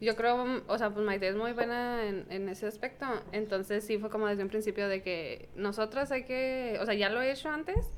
yo 0.00 0.16
creo, 0.16 0.60
o 0.66 0.76
sea, 0.76 0.90
pues 0.90 1.06
Maite 1.06 1.28
es 1.28 1.36
muy 1.36 1.52
buena 1.52 2.04
en, 2.04 2.26
en, 2.28 2.48
ese 2.48 2.66
aspecto, 2.66 3.06
entonces 3.30 3.86
sí 3.86 3.96
fue 3.98 4.10
como 4.10 4.26
desde 4.26 4.42
un 4.42 4.48
principio 4.48 4.88
de 4.88 5.02
que 5.02 5.48
nosotras 5.54 6.10
hay 6.10 6.24
que, 6.24 6.76
o 6.80 6.84
sea, 6.84 6.94
ya 6.94 7.10
lo 7.10 7.22
he 7.22 7.30
hecho 7.30 7.48
antes, 7.48 7.92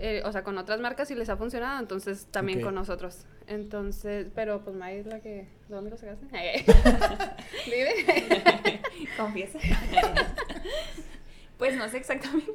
eh, 0.00 0.22
o 0.24 0.32
sea, 0.32 0.42
con 0.42 0.58
otras 0.58 0.80
marcas 0.80 1.08
y 1.12 1.14
les 1.14 1.28
ha 1.28 1.36
funcionado, 1.36 1.78
entonces 1.78 2.26
también 2.32 2.60
con 2.60 2.74
nosotros. 2.74 3.24
Entonces, 3.46 4.26
pero 4.34 4.64
pues 4.64 4.74
Maite 4.74 5.00
es 5.02 5.06
la 5.06 5.20
que, 5.20 5.46
¿dónde 5.68 5.90
lo 5.90 5.96
sacaste? 5.96 6.26
¿Vive? 7.66 8.80
Confiesa. 9.16 9.60
Pues 11.62 11.76
no 11.76 11.88
sé 11.88 11.98
exactamente. 11.98 12.50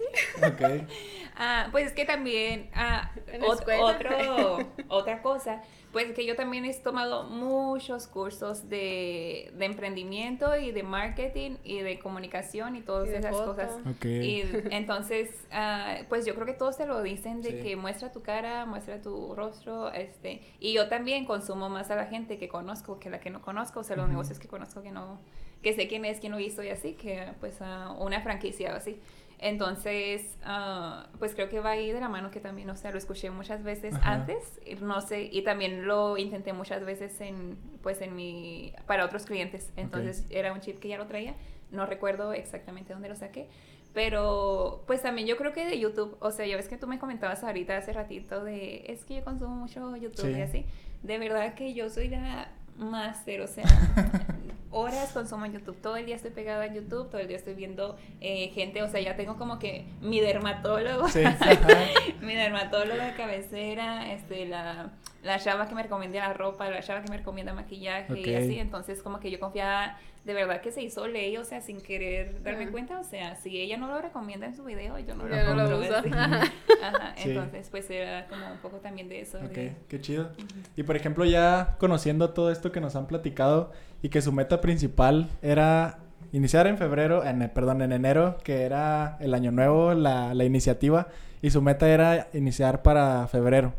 Ok. 0.45 0.85
ah, 1.37 1.69
pues 1.71 1.85
es 1.85 1.93
que 1.93 2.03
también, 2.03 2.69
ah, 2.73 3.09
otro, 3.47 4.57
otra 4.89 5.21
cosa, 5.21 5.61
pues 5.93 6.11
que 6.11 6.25
yo 6.25 6.35
también 6.35 6.65
he 6.65 6.73
tomado 6.73 7.23
muchos 7.23 8.05
cursos 8.07 8.67
de, 8.67 9.53
de 9.55 9.65
emprendimiento 9.65 10.57
y 10.57 10.73
de 10.73 10.83
marketing 10.83 11.55
y 11.63 11.79
de 11.79 11.99
comunicación 11.99 12.75
y 12.75 12.81
todas 12.81 13.07
esas 13.07 13.33
cosas. 13.33 13.71
Y 14.03 14.43
entonces, 14.71 15.29
ah, 15.53 15.99
pues 16.09 16.25
yo 16.25 16.35
creo 16.35 16.45
que 16.45 16.51
todos 16.51 16.75
te 16.75 16.85
lo 16.85 17.01
dicen 17.01 17.41
de 17.41 17.61
que 17.61 17.77
muestra 17.77 18.11
tu 18.11 18.21
cara, 18.21 18.65
muestra 18.65 19.01
tu 19.01 19.33
rostro, 19.35 19.89
este, 19.93 20.41
y 20.59 20.73
yo 20.73 20.89
también 20.89 21.23
consumo 21.23 21.69
más 21.69 21.89
a 21.91 21.95
la 21.95 22.07
gente 22.07 22.37
que 22.37 22.49
conozco 22.49 22.99
que 22.99 23.09
la 23.09 23.21
que 23.21 23.29
no 23.29 23.41
conozco, 23.41 23.79
o 23.79 23.83
sea, 23.85 23.95
los 23.95 24.09
negocios 24.09 24.37
que 24.37 24.49
conozco 24.49 24.81
que 24.81 24.91
no 24.91 25.21
que 25.61 25.73
sé 25.73 25.87
quién 25.87 26.05
es, 26.05 26.19
quién 26.19 26.31
lo 26.31 26.39
hizo 26.39 26.63
y 26.63 26.69
así, 26.69 26.93
que 26.93 27.33
pues 27.39 27.61
a 27.61 27.91
una 27.91 28.21
franquicia 28.21 28.73
o 28.73 28.75
así. 28.75 28.99
Entonces, 29.39 30.35
uh, 30.47 31.15
pues 31.19 31.35
creo 31.35 31.47
que 31.47 31.59
va 31.59 31.71
ahí 31.71 31.91
de 31.91 31.99
la 31.99 32.09
mano 32.09 32.31
que 32.31 32.39
también, 32.39 32.69
o 32.71 32.75
sea, 32.75 32.91
lo 32.91 32.97
escuché 32.97 33.29
muchas 33.29 33.63
veces 33.63 33.93
antes, 34.01 34.59
no 34.81 34.99
sé, 35.01 35.29
y 35.31 35.43
también 35.43 35.85
lo 35.85 36.17
intenté 36.17 36.53
muchas 36.53 36.83
veces 36.83 37.21
en, 37.21 37.55
pues 37.83 38.01
en 38.01 38.15
mi, 38.15 38.73
para 38.87 39.05
otros 39.05 39.25
clientes. 39.25 39.71
Entonces, 39.75 40.25
era 40.31 40.53
un 40.53 40.59
chip 40.59 40.79
que 40.79 40.87
ya 40.87 40.97
lo 40.97 41.05
traía, 41.05 41.35
no 41.71 41.85
recuerdo 41.85 42.33
exactamente 42.33 42.93
dónde 42.93 43.09
lo 43.09 43.15
saqué, 43.15 43.47
pero 43.93 44.83
pues 44.87 45.03
también 45.03 45.27
yo 45.27 45.37
creo 45.37 45.53
que 45.53 45.65
de 45.65 45.79
YouTube, 45.79 46.17
o 46.19 46.31
sea, 46.31 46.47
ya 46.47 46.55
ves 46.55 46.67
que 46.67 46.77
tú 46.77 46.87
me 46.87 46.97
comentabas 46.97 47.43
ahorita 47.43 47.77
hace 47.77 47.93
ratito 47.93 48.43
de, 48.43 48.85
es 48.87 49.05
que 49.05 49.15
yo 49.15 49.23
consumo 49.23 49.55
mucho 49.55 49.95
YouTube 49.97 50.35
y 50.35 50.41
así, 50.41 50.65
de 51.03 51.19
verdad 51.19 51.53
que 51.53 51.75
yo 51.75 51.89
soy 51.89 52.07
la 52.09 52.51
máster, 52.77 53.41
o 53.41 53.47
sea, 53.47 53.65
horas 54.71 55.11
consumo 55.11 55.45
en 55.45 55.53
YouTube, 55.53 55.77
todo 55.81 55.97
el 55.97 56.05
día 56.05 56.15
estoy 56.15 56.31
pegada 56.31 56.63
a 56.63 56.73
YouTube, 56.73 57.09
todo 57.09 57.19
el 57.19 57.27
día 57.27 57.37
estoy 57.37 57.53
viendo 57.53 57.97
eh, 58.21 58.49
gente, 58.49 58.83
o 58.83 58.87
sea, 58.87 58.99
ya 58.99 59.15
tengo 59.15 59.37
como 59.37 59.59
que 59.59 59.85
mi 60.01 60.19
dermatólogo, 60.19 61.07
mi 62.21 62.35
dermatólogo 62.35 63.01
de 63.01 63.13
cabecera, 63.15 64.13
este, 64.13 64.45
la, 64.45 64.91
la 65.27 65.39
chava 65.39 65.67
que 65.67 65.75
me 65.75 65.83
recomienda 65.83 66.19
la 66.19 66.33
ropa, 66.33 66.69
la 66.69 66.81
chava 66.81 67.03
que 67.03 67.11
me 67.11 67.17
recomienda 67.17 67.53
maquillaje 67.53 68.19
y 68.19 68.33
así, 68.33 68.59
entonces 68.59 69.03
como 69.03 69.19
que 69.19 69.29
yo 69.29 69.39
confiaba 69.39 69.97
de 70.23 70.33
verdad 70.33 70.59
que 70.59 70.71
se 70.71 70.81
hizo 70.81 71.07
ley, 71.07 71.37
o 71.37 71.45
sea, 71.45 71.61
sin 71.61 71.79
querer 71.79 72.43
darme 72.43 72.69
cuenta, 72.69 72.99
o 72.99 73.03
sea, 73.03 73.35
si 73.35 73.61
ella 73.61 73.77
no 73.77 73.87
lo 73.87 74.01
recomienda 74.01 74.45
en 74.45 74.55
su 74.55 74.63
video, 74.65 74.99
yo 74.99 75.15
no 75.15 75.25
lo, 75.25 75.55
no 75.55 75.67
lo 75.67 75.79
uso. 75.79 75.93
Ajá, 76.83 77.13
entonces 77.17 77.69
pues 77.69 77.89
era 77.89 78.27
como 78.27 78.45
un 78.45 78.57
poco 78.57 78.77
también 78.77 79.07
de 79.07 79.21
eso. 79.21 79.37
Ok, 79.37 79.57
qué 79.87 80.01
chido. 80.01 80.31
Y 80.75 80.83
por 80.83 80.97
ejemplo, 80.97 81.23
ya 81.23 81.77
conociendo 81.79 82.31
todo 82.31 82.51
esto 82.51 82.73
que 82.73 82.81
nos 82.81 82.97
han 82.97 83.07
platicado 83.07 83.71
y 84.01 84.09
que 84.09 84.21
su 84.21 84.33
meta 84.33 84.59
principal 84.59 85.29
era 85.41 85.99
iniciar 86.33 86.67
en 86.67 86.77
febrero, 86.77 87.23
en, 87.23 87.49
perdón, 87.49 87.81
en 87.81 87.93
enero, 87.93 88.37
que 88.43 88.63
era 88.63 89.17
el 89.21 89.33
año 89.33 89.51
nuevo, 89.51 89.93
la, 89.93 90.33
la 90.33 90.43
iniciativa, 90.43 91.07
y 91.41 91.51
su 91.51 91.61
meta 91.61 91.87
era 91.89 92.27
iniciar 92.33 92.81
para 92.81 93.27
febrero. 93.27 93.73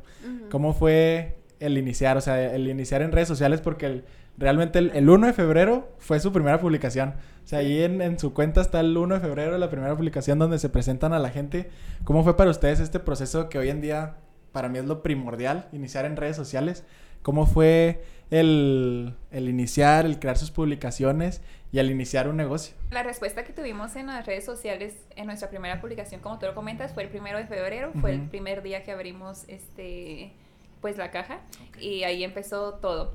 ¿Cómo 0.50 0.72
fue 0.72 1.37
el 1.60 1.78
iniciar? 1.78 2.16
O 2.16 2.20
sea, 2.20 2.54
el 2.54 2.68
iniciar 2.68 3.02
en 3.02 3.12
redes 3.12 3.28
sociales 3.28 3.60
porque... 3.60 3.86
El, 3.86 4.04
realmente 4.38 4.78
el, 4.78 5.10
1 5.10 5.26
de 5.26 5.32
febrero 5.32 5.88
fue 5.98 6.20
su 6.20 6.32
primera 6.32 6.60
publicación. 6.60 7.14
O 7.44 7.48
sea, 7.48 7.58
ahí 7.58 7.82
en, 7.82 8.18
su 8.18 8.32
cuenta 8.32 8.60
está 8.60 8.80
el 8.80 8.96
1 8.96 9.16
de 9.16 9.20
febrero, 9.20 9.58
la 9.58 9.68
primera 9.68 9.94
publicación 9.94 10.38
donde 10.38 10.58
se 10.58 10.68
presentan 10.68 11.12
a 11.12 11.18
la 11.18 11.30
gente. 11.30 11.70
¿Cómo 12.04 12.22
fue 12.24 12.36
para 12.36 12.50
ustedes 12.50 12.80
este 12.80 13.00
proceso 13.00 13.48
que 13.48 13.58
hoy 13.58 13.68
en 13.68 13.80
día 13.80 14.16
para 14.52 14.68
mí 14.68 14.78
es 14.78 14.84
lo 14.84 15.02
primordial, 15.02 15.68
iniciar 15.72 16.04
en 16.04 16.16
redes 16.16 16.36
sociales? 16.36 16.84
¿Cómo 17.22 17.46
fue 17.46 18.02
el, 18.30 19.14
el 19.32 19.48
iniciar, 19.48 20.06
el 20.06 20.20
crear 20.20 20.38
sus 20.38 20.50
publicaciones 20.52 21.42
y 21.72 21.80
al 21.80 21.90
iniciar 21.90 22.28
un 22.28 22.36
negocio? 22.36 22.76
La 22.90 23.02
respuesta 23.02 23.44
que 23.44 23.52
tuvimos 23.52 23.96
en 23.96 24.06
las 24.06 24.24
redes 24.24 24.44
sociales 24.44 24.94
en 25.16 25.26
nuestra 25.26 25.50
primera 25.50 25.80
publicación, 25.80 26.20
como 26.20 26.38
tú 26.38 26.46
lo 26.46 26.54
comentas, 26.54 26.94
fue 26.94 27.02
el 27.02 27.08
primero 27.08 27.38
de 27.38 27.46
febrero, 27.46 27.90
fue 28.00 28.12
el 28.12 28.28
primer 28.28 28.62
día 28.62 28.84
que 28.84 28.92
abrimos 28.92 29.44
este 29.48 30.32
pues 30.80 30.96
la 30.96 31.10
caja 31.10 31.40
y 31.80 32.04
ahí 32.04 32.24
empezó 32.24 32.74
todo. 32.74 33.14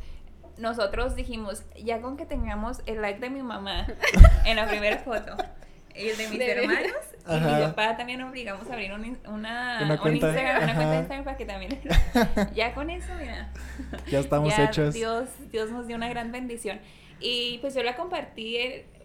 Nosotros 0.58 1.16
dijimos, 1.16 1.64
ya 1.84 2.02
con 2.02 2.16
que 2.16 2.26
tengamos 2.26 2.82
el 2.86 3.02
like 3.02 3.20
de 3.20 3.30
mi 3.30 3.42
mamá 3.42 3.88
en 4.46 4.56
la 4.56 4.68
primera 4.68 5.00
foto 5.00 5.36
y 5.96 6.10
el 6.10 6.18
de 6.18 6.28
mis 6.30 6.42
hermanos 6.42 7.14
y 7.30 7.34
mi 7.34 7.62
papá 7.62 7.96
también 7.96 8.22
obligamos 8.22 8.70
a 8.70 8.74
abrir 8.74 8.92
una, 8.92 9.08
una, 9.28 9.98
cuenta. 10.00 10.28
Instagram, 10.28 10.64
una 10.64 10.76
cuenta 10.76 10.92
de 10.92 10.98
Instagram 10.98 11.24
para 11.24 11.38
que 11.38 11.46
también 11.46 11.80
ya 12.56 12.74
con 12.74 12.90
eso 12.90 13.14
mira. 13.18 13.50
Ya 14.10 14.20
estamos 14.20 14.58
hechos. 14.58 14.94
Dios 14.94 15.30
Dios 15.52 15.72
nos 15.72 15.88
dio 15.88 15.96
una 15.96 16.10
gran 16.10 16.32
bendición. 16.32 16.80
Y 17.20 17.60
pues 17.60 17.74
yo 17.74 17.84
la 17.84 17.96
compartí 17.96 18.58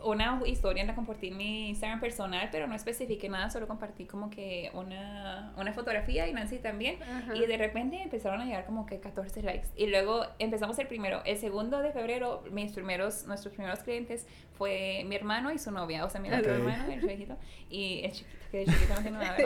una 0.04 0.40
historia 0.46 0.84
la 0.84 0.94
compartí 0.94 1.28
en 1.28 1.36
mi 1.36 1.68
Instagram 1.70 2.00
personal, 2.00 2.48
pero 2.50 2.66
no 2.66 2.74
especifiqué 2.74 3.28
nada, 3.28 3.50
solo 3.50 3.66
compartí 3.66 4.04
como 4.06 4.30
que 4.30 4.70
una, 4.74 5.52
una 5.56 5.72
fotografía 5.72 6.26
y 6.28 6.32
Nancy 6.32 6.58
también. 6.58 6.98
Y 7.34 7.46
de 7.46 7.56
repente 7.56 8.02
empezaron 8.02 8.40
a 8.40 8.44
llegar 8.44 8.64
como 8.64 8.86
que 8.86 9.00
14 9.00 9.42
likes. 9.42 9.68
Y 9.76 9.86
luego 9.86 10.26
empezamos 10.38 10.78
el 10.78 10.86
primero. 10.86 11.22
El 11.24 11.36
segundo 11.38 11.80
de 11.80 11.92
febrero, 11.92 12.42
mis 12.50 12.72
primeros, 12.72 13.26
nuestros 13.26 13.54
primeros 13.54 13.80
clientes 13.80 14.26
fue 14.56 15.04
mi 15.06 15.16
hermano 15.16 15.52
y 15.52 15.58
su 15.58 15.70
novia. 15.70 16.04
O 16.04 16.10
sea, 16.10 16.20
mi 16.20 16.28
hermano, 16.28 16.92
el 16.92 17.00
viejito, 17.00 17.36
y 17.70 18.02
el 18.04 18.12
chiquito, 18.12 18.37
que 18.50 18.58
de 18.58 18.66
chiquito 18.66 18.94
no 18.94 19.02
tiene 19.02 19.18
nada, 19.18 19.36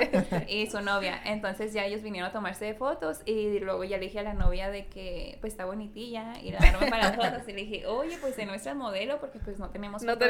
y 0.48 0.66
su 0.66 0.80
novia. 0.80 1.20
Entonces 1.24 1.72
ya 1.72 1.84
ellos 1.84 2.02
vinieron 2.02 2.30
a 2.30 2.32
tomarse 2.32 2.74
fotos 2.74 3.20
y 3.26 3.58
luego 3.58 3.84
ya 3.84 3.98
le 3.98 4.04
dije 4.04 4.20
a 4.20 4.22
la 4.22 4.34
novia 4.34 4.70
de 4.70 4.86
que 4.86 5.38
pues 5.40 5.52
está 5.52 5.64
bonitilla 5.64 6.34
y 6.42 6.52
la 6.52 6.58
arma 6.58 6.86
para 6.88 7.10
las 7.10 7.16
fotos. 7.16 7.48
Y 7.48 7.52
le 7.52 7.62
dije, 7.62 7.86
oye, 7.86 8.16
pues 8.20 8.36
de 8.36 8.46
nuestra 8.46 8.74
modelo 8.74 9.20
porque 9.20 9.38
pues 9.38 9.58
no 9.58 9.70
tenemos 9.70 10.02
no 10.02 10.12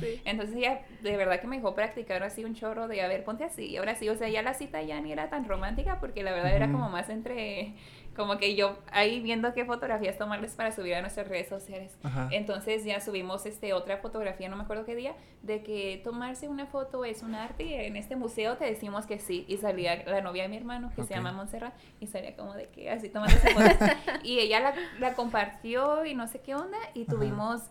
entonces 0.24 0.56
ella 0.56 0.82
de 1.02 1.16
verdad 1.16 1.40
que 1.40 1.46
me 1.46 1.56
dejó 1.56 1.74
practicar 1.74 2.22
así 2.22 2.44
un 2.44 2.54
chorro 2.54 2.88
de, 2.88 3.02
a 3.02 3.08
ver, 3.08 3.24
ponte 3.24 3.44
así. 3.44 3.66
Y 3.66 3.76
ahora 3.76 3.94
sí, 3.94 4.08
o 4.08 4.16
sea, 4.16 4.28
ya 4.28 4.42
la 4.42 4.54
cita 4.54 4.82
ya 4.82 5.00
ni 5.00 5.12
era 5.12 5.30
tan 5.30 5.46
romántica 5.46 5.98
porque 6.00 6.22
la 6.22 6.32
verdad 6.32 6.54
era 6.54 6.70
como 6.70 6.88
más 6.88 7.08
entre 7.08 7.74
como 8.16 8.38
que 8.38 8.56
yo 8.56 8.78
ahí 8.92 9.20
viendo 9.20 9.52
qué 9.54 9.64
fotografías 9.64 10.18
tomarles 10.18 10.54
para 10.54 10.72
subir 10.72 10.94
a 10.94 11.00
nuestras 11.00 11.28
redes 11.28 11.48
sociales. 11.48 11.96
Entonces 12.30 12.84
ya 12.84 13.00
subimos 13.00 13.46
este 13.46 13.72
otra 13.72 13.98
fotografía, 13.98 14.48
no 14.48 14.56
me 14.56 14.64
acuerdo 14.64 14.84
qué 14.84 14.94
día, 14.94 15.14
de 15.42 15.62
que 15.62 16.00
tomarse 16.02 16.48
una 16.48 16.66
foto 16.66 17.04
es 17.04 17.22
un 17.22 17.34
arte 17.34 17.64
y 17.64 17.74
en 17.74 17.96
este 17.96 18.16
museo 18.16 18.56
te 18.56 18.64
decimos 18.64 19.06
que 19.06 19.18
sí. 19.18 19.44
Y 19.48 19.58
salía 19.58 20.04
la 20.04 20.20
novia 20.20 20.42
de 20.44 20.48
mi 20.48 20.56
hermano, 20.56 20.90
que 20.94 21.04
se 21.04 21.14
llama 21.14 21.32
Montserrat, 21.32 21.74
y 22.00 22.06
salía 22.06 22.36
como 22.36 22.54
de 22.54 22.68
que 22.68 22.90
así 22.90 23.08
tomando 23.08 23.36
esa 23.36 23.50
foto. 23.50 23.84
y 24.22 24.38
ella 24.40 24.60
la, 24.60 24.74
la, 24.98 25.14
compartió 25.14 26.04
y 26.04 26.14
no 26.14 26.26
sé 26.26 26.40
qué 26.40 26.54
onda, 26.54 26.78
y 26.94 27.04
tuvimos 27.04 27.62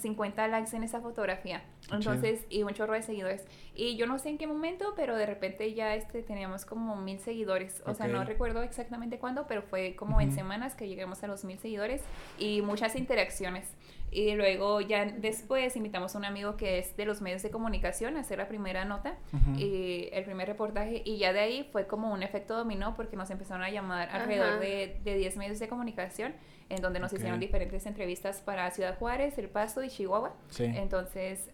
50 0.00 0.44
ah, 0.44 0.48
likes 0.48 0.76
en 0.76 0.82
esa 0.82 1.00
fotografía. 1.00 1.62
Entonces, 1.92 2.44
y 2.50 2.62
un 2.62 2.72
chorro 2.74 2.94
de 2.94 3.02
seguidores. 3.02 3.44
Y 3.74 3.96
yo 3.96 4.06
no 4.06 4.18
sé 4.18 4.30
en 4.30 4.38
qué 4.38 4.46
momento, 4.46 4.94
pero 4.96 5.16
de 5.16 5.26
repente 5.26 5.72
ya 5.72 5.94
este 5.94 6.22
teníamos 6.22 6.64
como 6.64 6.96
mil 6.96 7.20
seguidores. 7.20 7.82
O 7.86 7.94
sea, 7.94 8.08
no 8.08 8.24
recuerdo 8.24 8.62
exactamente 8.62 9.18
cuándo, 9.18 9.46
pero 9.46 9.62
fue 9.62 9.94
como 9.94 10.20
en 10.20 10.32
semanas 10.32 10.74
que 10.74 10.88
llegamos 10.88 11.22
a 11.22 11.28
los 11.28 11.44
mil 11.44 11.58
seguidores 11.58 12.02
y 12.38 12.62
muchas 12.62 12.96
interacciones. 12.96 13.68
Y 14.10 14.34
luego 14.34 14.80
ya 14.80 15.04
después 15.04 15.76
invitamos 15.76 16.14
a 16.14 16.18
un 16.18 16.24
amigo 16.24 16.56
que 16.56 16.78
es 16.78 16.96
de 16.96 17.04
los 17.04 17.20
medios 17.20 17.42
de 17.42 17.50
comunicación 17.50 18.16
a 18.16 18.20
hacer 18.20 18.38
la 18.38 18.48
primera 18.48 18.84
nota 18.84 19.16
y 19.56 20.08
el 20.12 20.24
primer 20.24 20.48
reportaje. 20.48 21.02
Y 21.04 21.18
ya 21.18 21.32
de 21.32 21.40
ahí 21.40 21.68
fue 21.70 21.86
como 21.86 22.12
un 22.12 22.22
efecto 22.22 22.56
dominó 22.56 22.94
porque 22.94 23.16
nos 23.16 23.30
empezaron 23.30 23.62
a 23.62 23.70
llamar 23.70 24.08
alrededor 24.10 24.58
de, 24.58 25.00
de 25.04 25.18
10 25.18 25.36
medios 25.36 25.58
de 25.58 25.68
comunicación 25.68 26.34
en 26.68 26.82
donde 26.82 27.00
nos 27.00 27.12
hicieron 27.12 27.40
diferentes 27.40 27.86
entrevistas 27.86 28.40
para 28.40 28.70
Ciudad 28.70 28.98
Juárez, 28.98 29.38
El 29.38 29.48
Paso 29.48 29.82
y 29.82 29.88
Chihuahua. 29.88 30.34
Entonces, 30.58 31.48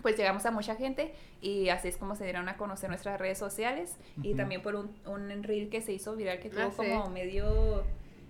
pues 0.00 0.16
llegamos 0.16 0.44
a 0.46 0.50
mucha 0.50 0.74
gente 0.74 1.14
y 1.40 1.68
así 1.68 1.88
es 1.88 1.96
como 1.96 2.16
se 2.16 2.24
dieron 2.24 2.48
a 2.48 2.56
conocer 2.56 2.88
nuestras 2.88 3.20
redes 3.20 3.38
sociales 3.38 3.96
y 4.22 4.34
también 4.34 4.62
por 4.62 4.74
un, 4.74 4.90
un 5.06 5.42
reel 5.42 5.68
que 5.68 5.80
se 5.80 5.92
hizo 5.92 6.16
viral 6.16 6.40
que 6.40 6.50
tuvo 6.50 6.62
ah, 6.62 6.72
como 6.74 7.10
medio 7.10 7.84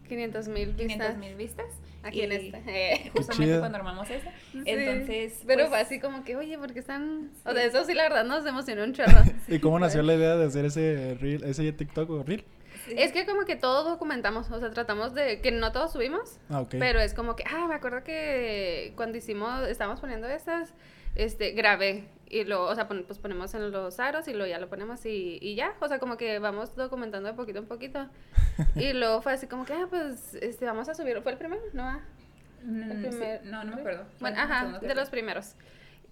500 0.08 0.48
mil 0.48 0.72
vistas. 0.74 1.16
mil 1.16 1.34
vistas. 1.36 1.66
Aquí 2.02 2.22
en 2.22 2.32
este. 2.32 3.10
Justamente 3.16 3.58
cuando 3.60 3.78
armamos 3.78 4.10
eso. 4.10 4.28
Entonces. 4.52 5.40
Pero 5.46 5.60
pues 5.60 5.68
fue 5.68 5.78
así 5.78 6.00
como 6.00 6.24
que, 6.24 6.36
oye, 6.36 6.58
porque 6.58 6.80
están. 6.80 7.30
O 7.44 7.52
sea, 7.52 7.64
eso 7.64 7.84
sí, 7.84 7.94
la 7.94 8.04
verdad, 8.04 8.24
nos 8.24 8.44
emocionó 8.44 8.84
un 8.84 8.92
chorro. 8.92 9.22
¿Y 9.48 9.58
cómo 9.60 9.78
nació 9.78 10.02
la 10.02 10.14
idea 10.14 10.36
de 10.36 10.46
hacer 10.46 10.64
ese 10.64 11.16
reel, 11.20 11.44
ese 11.44 11.72
TikTok 11.72 12.10
o 12.10 12.22
reel? 12.24 12.44
Es 12.88 13.12
que 13.12 13.26
como 13.26 13.44
que 13.44 13.56
todo 13.56 13.84
documentamos, 13.88 14.50
o 14.50 14.58
sea, 14.58 14.70
tratamos 14.70 15.14
de 15.14 15.40
que 15.40 15.52
no 15.52 15.72
todos 15.72 15.92
subimos, 15.92 16.38
ah, 16.50 16.64
pero 16.70 17.00
es 17.00 17.14
como 17.14 17.36
que, 17.36 17.44
ah, 17.50 17.66
me 17.68 17.74
acuerdo 17.74 18.02
que 18.02 18.92
cuando 18.96 19.18
hicimos, 19.18 19.68
estábamos 19.68 20.00
poniendo 20.00 20.28
estas, 20.28 20.74
este, 21.14 21.52
grabé 21.52 22.08
y 22.28 22.44
lo, 22.44 22.64
o 22.64 22.74
sea, 22.74 22.88
pues 22.88 23.18
ponemos 23.18 23.52
en 23.54 23.70
los 23.70 24.00
aros 24.00 24.26
y 24.26 24.32
luego 24.32 24.48
ya 24.48 24.58
lo 24.58 24.68
ponemos 24.68 25.04
y, 25.04 25.38
y 25.40 25.54
ya, 25.54 25.74
o 25.80 25.88
sea, 25.88 25.98
como 25.98 26.16
que 26.16 26.38
vamos 26.38 26.74
documentando 26.74 27.28
de 27.28 27.34
poquito 27.34 27.58
en 27.58 27.66
poquito. 27.66 28.08
y 28.74 28.92
luego 28.94 29.20
fue 29.22 29.32
así 29.32 29.46
como 29.46 29.64
que, 29.64 29.74
ah, 29.74 29.86
pues, 29.88 30.34
este, 30.34 30.64
vamos 30.64 30.88
a 30.88 30.94
subir, 30.94 31.20
¿fue 31.22 31.32
el 31.32 31.38
primero? 31.38 31.62
No, 31.72 32.00
mm, 32.64 32.90
el 32.90 33.08
primer, 33.08 33.44
no, 33.44 33.64
no 33.64 33.74
me 33.74 33.80
acuerdo. 33.80 34.06
Bueno, 34.20 34.40
ajá, 34.40 34.78
de 34.80 34.94
los 34.94 35.10
primeros. 35.10 35.54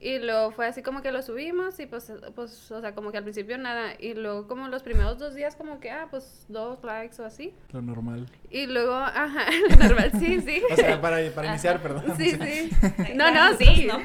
Y 0.03 0.19
luego 0.19 0.51
fue 0.51 0.67
así 0.67 0.83
como 0.83 1.03
que 1.03 1.13
lo 1.13 1.21
subimos 1.21 1.79
y 1.79 1.85
pues, 1.85 2.11
pues, 2.35 2.71
o 2.71 2.81
sea, 2.81 2.95
como 2.95 3.13
que 3.13 3.19
al 3.19 3.23
principio 3.23 3.59
nada. 3.59 3.93
Y 3.99 4.15
luego 4.15 4.49
como 4.49 4.67
los 4.69 4.83
primeros 4.83 5.19
dos 5.19 5.35
días 5.35 5.57
como 5.57 5.79
que, 5.79 5.91
ah, 5.91 6.09
pues 6.11 6.47
dos 6.49 6.83
likes 6.83 7.21
o 7.21 7.27
así. 7.27 7.53
Lo 7.71 7.83
normal. 7.83 8.27
Y 8.49 8.67
luego, 8.67 8.95
ajá, 8.95 9.45
lo 9.69 9.77
normal, 9.77 10.11
sí, 10.19 10.41
sí. 10.41 10.63
o 10.73 10.75
sea, 10.75 10.99
para, 11.03 11.31
para 11.33 11.49
iniciar, 11.49 11.83
perdón. 11.83 12.17
Sí, 12.17 12.31
sí. 12.31 12.71
No, 13.15 13.31
no, 13.31 13.55
sí. 13.59 13.87
No, 13.91 13.99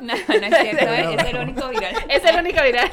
no, 0.00 0.14
no 0.16 0.46
es 0.46 0.58
cierto, 0.60 0.86
es 0.86 1.24
el 1.24 1.38
único 1.38 1.68
viral. 1.68 1.94
Es 2.08 2.24
el 2.24 2.36
único 2.36 2.62
viral. 2.64 2.90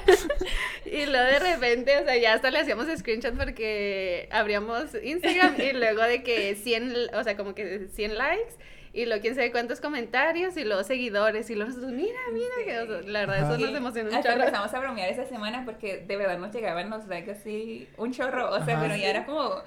y 0.86 1.06
luego 1.08 1.26
de 1.26 1.40
repente, 1.40 1.98
o 1.98 2.04
sea, 2.04 2.16
ya 2.18 2.34
hasta 2.36 2.52
le 2.52 2.60
hacíamos 2.60 2.86
screenshot 2.96 3.36
porque 3.36 4.30
abríamos 4.32 4.96
Instagram 5.02 5.56
y 5.60 5.74
luego 5.74 6.04
de 6.04 6.22
que 6.22 6.54
100, 6.54 7.16
o 7.16 7.24
sea, 7.24 7.36
como 7.36 7.56
que 7.56 7.88
100 7.92 8.18
likes 8.20 8.54
y 8.94 9.06
luego 9.06 9.22
quién 9.22 9.36
sabe 9.36 9.52
cuántos 9.52 9.80
comentarios 9.80 10.58
y 10.58 10.64
luego 10.64 10.84
seguidores 10.84 11.50
y 11.50 11.56
luego 11.56 11.72
mira, 11.88 12.20
mira, 12.34 12.50
que, 12.66 13.10
la 13.10 13.26
verdad 13.26 13.54
eso 13.54 13.66
nos 13.66 13.76
emocionó 13.76 14.10
un 14.10 14.24
chorro. 14.24 14.36
empezamos 14.36 14.74
a 14.74 14.80
bromear 14.80 15.10
esa 15.10 15.26
semana 15.26 15.64
porque 15.66 16.00
de 16.00 16.18
verdad 16.18 16.40
nos 16.40 16.54
llegaban 16.54 16.90
los 16.90 17.08
likes 17.08 17.32
así 17.32 17.88
un 17.98 18.12
chorro, 18.12 18.52
o 18.52 18.66
sea, 18.66 18.80
pero 18.80 18.96
ya 18.96 19.10
era 19.10 19.26
como 19.26 19.62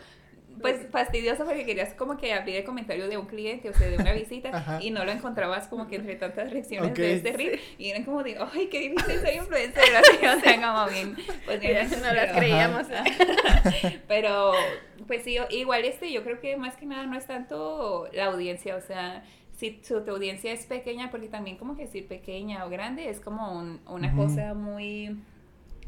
pues 0.61 0.87
fastidioso 0.91 1.45
porque 1.45 1.65
querías 1.65 1.95
como 1.95 2.17
que 2.17 2.33
abrir 2.33 2.57
el 2.57 2.65
comentario 2.65 3.09
de 3.09 3.17
un 3.17 3.27
cliente, 3.27 3.71
o 3.71 3.73
sea, 3.73 3.89
de 3.89 3.97
una 3.97 4.13
visita, 4.13 4.79
y 4.81 4.91
no 4.91 5.05
lo 5.05 5.13
encontrabas 5.13 5.69
como 5.69 5.89
que 5.89 5.97
entre 5.97 6.17
tantas 6.17 6.51
reacciones 6.51 6.95
de 6.95 7.15
este 7.15 7.33
reel, 7.33 7.61
y 7.79 7.91
eran 7.91 8.05
como 8.05 8.23
de, 8.23 8.37
ay, 8.39 8.69
qué 8.69 8.81
difícil 8.81 9.21
ser 9.21 9.35
influencer, 9.43 9.97
así, 9.97 10.27
o 10.27 10.41
sea, 10.41 10.61
como 10.61 10.91
bien, 10.91 11.17
pues 11.45 11.61
bien, 11.61 11.89
no 12.03 12.13
las 12.13 12.37
creíamos. 12.37 12.87
pero, 14.09 14.53
pues 15.07 15.23
sí, 15.25 15.37
igual 15.51 15.85
este, 15.85 16.13
yo 16.13 16.23
creo 16.23 16.41
que 16.41 16.57
más 16.57 16.77
que 16.77 16.87
nada 16.87 17.07
no 17.07 17.17
es 17.17 17.27
tanto 17.27 18.09
la 18.13 18.27
audiencia, 18.27 18.77
o 18.77 18.81
sea, 18.81 19.25
si 19.53 19.71
tu, 19.71 19.99
audiencia 20.11 20.53
es 20.53 20.67
pequeña, 20.67 21.11
porque 21.11 21.29
también 21.29 21.57
como 21.57 21.77
que 21.77 21.83
decir 21.83 22.09
pequeña 22.09 22.65
o 22.67 22.71
grande 22.71 23.09
es 23.09 23.21
como 23.21 23.57
un, 23.57 23.81
una 23.87 24.15
cosa 24.15 24.55
muy 24.55 25.17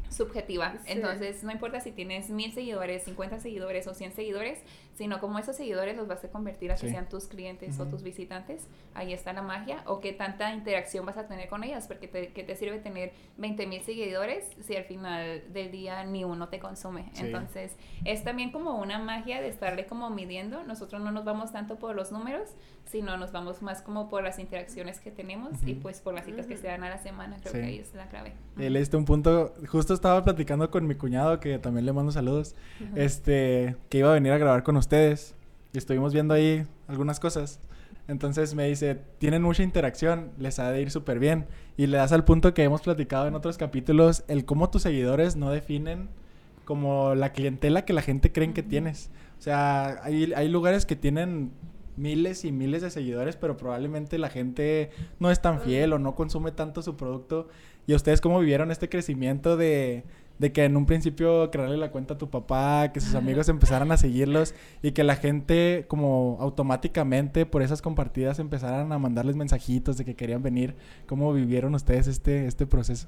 subjetiva. 0.09 0.75
Entonces, 0.85 1.43
no 1.43 1.51
importa 1.51 1.79
si 1.79 1.91
tienes 1.91 2.29
mil 2.29 2.53
seguidores, 2.53 3.03
50 3.03 3.39
seguidores 3.39 3.87
o 3.87 3.93
100 3.93 4.13
seguidores, 4.13 4.59
sino 4.95 5.19
como 5.19 5.37
esos 5.39 5.55
seguidores 5.57 5.95
los 5.95 6.07
vas 6.07 6.23
a 6.23 6.29
convertir 6.29 6.71
a 6.71 6.75
que 6.75 6.89
sean 6.89 7.07
tus 7.09 7.27
clientes 7.27 7.79
o 7.79 7.85
tus 7.85 8.01
visitantes. 8.01 8.67
Ahí 8.93 9.13
está 9.13 9.33
la 9.33 9.41
magia. 9.41 9.83
O 9.85 9.99
qué 9.99 10.13
tanta 10.13 10.53
interacción 10.53 11.05
vas 11.05 11.17
a 11.17 11.27
tener 11.27 11.49
con 11.49 11.63
ellas, 11.63 11.87
porque 11.87 12.07
te, 12.07 12.29
¿qué 12.29 12.43
te 12.43 12.55
sirve 12.55 12.79
tener 12.79 13.11
20 13.37 13.67
mil 13.67 13.81
seguidores 13.81 14.45
si 14.61 14.75
al 14.75 14.85
final 14.85 15.43
del 15.51 15.71
día 15.71 16.03
ni 16.05 16.23
uno 16.23 16.47
te 16.47 16.59
consume? 16.59 17.11
Entonces, 17.17 17.75
es 18.05 18.23
también 18.23 18.51
como 18.51 18.75
una 18.75 18.97
magia 18.97 19.41
de 19.41 19.49
estarle 19.49 19.85
como 19.85 20.09
midiendo. 20.09 20.63
Nosotros 20.63 21.01
no 21.01 21.11
nos 21.11 21.25
vamos 21.25 21.51
tanto 21.51 21.75
por 21.75 21.93
los 21.93 22.13
números, 22.13 22.49
sino 22.85 23.17
nos 23.17 23.31
vamos 23.31 23.61
más 23.61 23.81
como 23.81 24.09
por 24.09 24.23
las 24.23 24.39
interacciones 24.39 24.99
que 24.99 25.11
tenemos 25.11 25.51
y 25.65 25.73
pues 25.73 25.99
por 25.99 26.13
las 26.13 26.25
citas 26.25 26.45
que 26.45 26.55
se 26.55 26.67
dan 26.67 26.83
a 26.83 26.89
la 26.89 26.99
semana. 26.99 27.37
Creo 27.41 27.53
que 27.53 27.63
ahí 27.63 27.79
es 27.79 27.93
la 27.95 28.07
clave. 28.07 28.33
Él 28.57 28.75
este 28.77 28.95
un 28.95 29.05
punto, 29.05 29.53
justo 29.67 29.93
estaba 29.93 30.23
platicando 30.23 30.69
con 30.71 30.87
mi 30.87 30.95
cuñado, 30.95 31.39
que 31.39 31.59
también 31.59 31.85
le 31.85 31.91
mando 31.93 32.11
saludos, 32.11 32.55
este, 32.95 33.75
que 33.89 33.97
iba 33.97 34.11
a 34.11 34.13
venir 34.13 34.31
a 34.31 34.37
grabar 34.37 34.63
con 34.63 34.77
ustedes 34.85 35.33
y 35.73 35.77
estuvimos 35.79 36.13
viendo 36.13 36.33
ahí 36.33 36.65
algunas 36.87 37.19
cosas. 37.19 37.59
Entonces 38.07 38.53
me 38.53 38.67
dice, 38.67 39.01
tienen 39.17 39.41
mucha 39.41 39.63
interacción, 39.63 40.29
les 40.37 40.59
ha 40.59 40.71
de 40.71 40.81
ir 40.81 40.91
súper 40.91 41.17
bien. 41.17 41.47
Y 41.75 41.87
le 41.87 41.97
das 41.97 42.11
al 42.11 42.23
punto 42.23 42.53
que 42.53 42.63
hemos 42.63 42.81
platicado 42.81 43.27
en 43.27 43.33
otros 43.33 43.57
capítulos, 43.57 44.23
el 44.27 44.45
cómo 44.45 44.69
tus 44.69 44.83
seguidores 44.83 45.35
no 45.35 45.49
definen 45.49 46.09
como 46.65 47.15
la 47.15 47.31
clientela 47.33 47.83
que 47.83 47.93
la 47.93 48.03
gente 48.03 48.31
cree 48.31 48.53
que 48.53 48.63
tienes. 48.63 49.09
O 49.39 49.41
sea, 49.41 50.03
hay, 50.03 50.33
hay 50.33 50.49
lugares 50.49 50.85
que 50.85 50.95
tienen 50.95 51.51
miles 51.97 52.45
y 52.45 52.51
miles 52.51 52.83
de 52.83 52.91
seguidores, 52.91 53.35
pero 53.35 53.57
probablemente 53.57 54.19
la 54.19 54.29
gente 54.29 54.91
no 55.19 55.31
es 55.31 55.41
tan 55.41 55.61
fiel 55.61 55.93
o 55.93 55.99
no 55.99 56.13
consume 56.13 56.51
tanto 56.51 56.83
su 56.83 56.95
producto. 56.95 57.47
¿Y 57.87 57.95
ustedes 57.95 58.21
cómo 58.21 58.39
vivieron 58.39 58.71
este 58.71 58.87
crecimiento 58.87 59.57
de, 59.57 60.03
de 60.39 60.51
que 60.51 60.65
en 60.65 60.75
un 60.77 60.85
principio 60.85 61.49
crearle 61.51 61.77
la 61.77 61.91
cuenta 61.91 62.15
a 62.15 62.17
tu 62.17 62.29
papá, 62.29 62.91
que 62.93 63.01
sus 63.01 63.15
amigos 63.15 63.49
empezaran 63.49 63.91
a 63.91 63.97
seguirlos 63.97 64.53
y 64.81 64.91
que 64.91 65.03
la 65.03 65.15
gente 65.15 65.85
como 65.87 66.37
automáticamente 66.39 67.45
por 67.45 67.61
esas 67.61 67.81
compartidas 67.81 68.39
empezaran 68.39 68.91
a 68.91 68.99
mandarles 68.99 69.35
mensajitos 69.35 69.97
de 69.97 70.05
que 70.05 70.15
querían 70.15 70.43
venir? 70.43 70.75
¿Cómo 71.07 71.33
vivieron 71.33 71.75
ustedes 71.75 72.07
este, 72.07 72.47
este 72.47 72.65
proceso? 72.65 73.07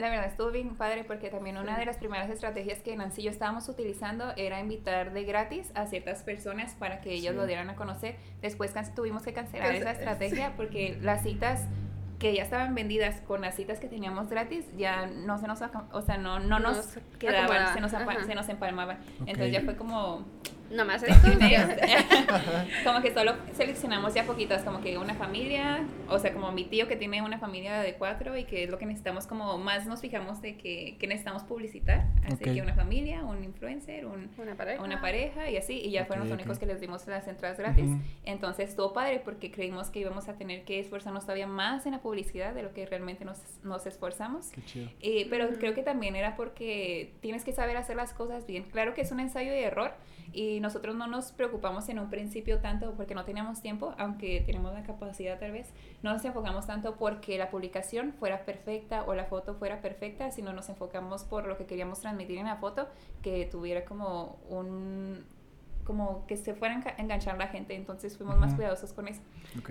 la 0.00 0.08
verdad 0.08 0.26
estuvo 0.26 0.50
bien 0.50 0.74
padre 0.76 1.04
porque 1.04 1.30
también 1.30 1.58
una 1.58 1.78
de 1.78 1.84
las 1.84 1.98
primeras 1.98 2.30
estrategias 2.30 2.80
que 2.80 2.96
Nancy 2.96 3.20
y 3.20 3.24
yo 3.24 3.30
estábamos 3.30 3.68
utilizando 3.68 4.32
era 4.36 4.60
invitar 4.60 5.12
de 5.12 5.24
gratis 5.24 5.70
a 5.74 5.86
ciertas 5.86 6.22
personas 6.22 6.74
para 6.74 7.00
que 7.00 7.12
ellos 7.12 7.34
lo 7.34 7.46
dieran 7.46 7.70
a 7.70 7.76
conocer. 7.76 8.16
Después 8.40 8.72
tuvimos 8.94 9.22
que 9.22 9.32
cancelar 9.32 9.74
esa 9.74 9.92
estrategia 9.92 10.54
porque 10.56 10.98
las 11.02 11.22
citas 11.22 11.64
que 12.20 12.34
ya 12.34 12.42
estaban 12.42 12.74
vendidas 12.74 13.22
con 13.22 13.40
las 13.40 13.56
citas 13.56 13.80
que 13.80 13.88
teníamos 13.88 14.28
gratis, 14.28 14.66
ya 14.76 15.06
no 15.06 15.38
se 15.38 15.48
nos, 15.48 15.60
o 15.92 16.02
sea, 16.02 16.18
no, 16.18 16.38
no 16.38 16.58
nos, 16.60 16.98
quedaban, 17.18 17.74
se 17.74 17.80
nos, 17.80 17.90
se 18.26 18.34
nos 18.34 18.48
empalmaban. 18.50 18.98
Entonces 19.20 19.52
ya 19.52 19.62
fue 19.62 19.74
como, 19.74 20.26
Nomás 20.70 21.02
como 22.84 23.02
que 23.02 23.12
solo 23.12 23.34
seleccionamos 23.54 24.14
ya 24.14 24.24
poquitas, 24.24 24.62
como 24.62 24.80
que 24.80 24.98
una 24.98 25.14
familia, 25.14 25.84
o 26.08 26.18
sea, 26.18 26.32
como 26.32 26.52
mi 26.52 26.64
tío 26.64 26.86
que 26.86 26.96
tiene 26.96 27.22
una 27.22 27.38
familia 27.38 27.80
de 27.80 27.94
cuatro 27.94 28.36
y 28.36 28.44
que 28.44 28.64
es 28.64 28.70
lo 28.70 28.78
que 28.78 28.86
necesitamos, 28.86 29.26
como 29.26 29.58
más 29.58 29.86
nos 29.86 30.00
fijamos 30.00 30.40
de 30.40 30.56
que, 30.56 30.96
que 30.98 31.06
necesitamos 31.08 31.42
publicitar. 31.42 32.06
Así 32.24 32.44
que 32.44 32.62
una 32.62 32.74
familia, 32.74 33.24
un 33.24 33.42
influencer, 33.42 34.06
un, 34.06 34.30
una, 34.38 34.54
pareja. 34.54 34.82
una 34.82 35.00
pareja 35.00 35.50
y 35.50 35.56
así, 35.56 35.74
y 35.74 35.90
ya 35.90 36.04
fueron 36.04 36.28
los 36.28 36.34
únicos 36.34 36.58
que 36.58 36.66
les 36.66 36.80
dimos 36.80 37.06
las 37.08 37.26
entradas 37.26 37.58
gratis. 37.58 37.90
Entonces 38.24 38.70
estuvo 38.70 38.92
padre 38.92 39.20
porque 39.24 39.50
creímos 39.50 39.90
que 39.90 40.00
íbamos 40.00 40.28
a 40.28 40.34
tener 40.34 40.64
que 40.64 40.78
esforzarnos 40.78 41.24
todavía 41.24 41.48
más 41.48 41.86
en 41.86 41.92
la 41.92 42.00
publicidad 42.00 42.54
de 42.54 42.62
lo 42.62 42.72
que 42.72 42.86
realmente 42.86 43.24
nos, 43.24 43.38
nos 43.64 43.86
esforzamos. 43.86 44.50
Qué 44.72 45.26
pero 45.28 45.48
creo 45.58 45.74
que 45.74 45.82
también 45.82 46.16
era 46.16 46.36
porque 46.36 47.12
tienes 47.20 47.44
que 47.44 47.52
saber 47.52 47.76
hacer 47.76 47.96
las 47.96 48.12
cosas 48.12 48.46
bien. 48.46 48.64
Claro 48.64 48.94
que 48.94 49.00
es 49.00 49.10
un 49.10 49.20
ensayo 49.20 49.50
de 49.50 49.64
error 49.64 49.92
y 50.32 50.60
nosotros 50.60 50.94
no 50.94 51.06
nos 51.06 51.32
preocupamos 51.32 51.88
en 51.88 51.98
un 51.98 52.08
principio 52.08 52.60
tanto 52.60 52.92
porque 52.94 53.14
no 53.14 53.24
teníamos 53.24 53.60
tiempo, 53.60 53.94
aunque 53.98 54.42
tenemos 54.46 54.72
la 54.72 54.82
capacidad 54.82 55.38
tal 55.38 55.52
vez, 55.52 55.72
no 56.02 56.12
nos 56.12 56.24
enfocamos 56.24 56.66
tanto 56.66 56.96
porque 56.96 57.38
la 57.38 57.50
publicación 57.50 58.12
fuera 58.12 58.44
perfecta 58.44 59.04
o 59.04 59.14
la 59.14 59.24
foto 59.24 59.54
fuera 59.54 59.80
perfecta, 59.80 60.30
sino 60.30 60.52
nos 60.52 60.68
enfocamos 60.68 61.24
por 61.24 61.46
lo 61.46 61.56
que 61.56 61.66
queríamos 61.66 62.00
transmitir 62.00 62.38
en 62.38 62.46
la 62.46 62.56
foto, 62.56 62.88
que 63.22 63.46
tuviera 63.46 63.84
como 63.84 64.38
un 64.48 65.24
como 65.84 66.24
que 66.28 66.36
se 66.36 66.54
fuera 66.54 66.76
a 66.76 67.00
enganchar 67.02 67.36
la 67.36 67.48
gente, 67.48 67.74
entonces 67.74 68.16
fuimos 68.16 68.38
más 68.38 68.54
cuidadosos 68.54 68.92
con 68.92 69.08
eso. 69.08 69.22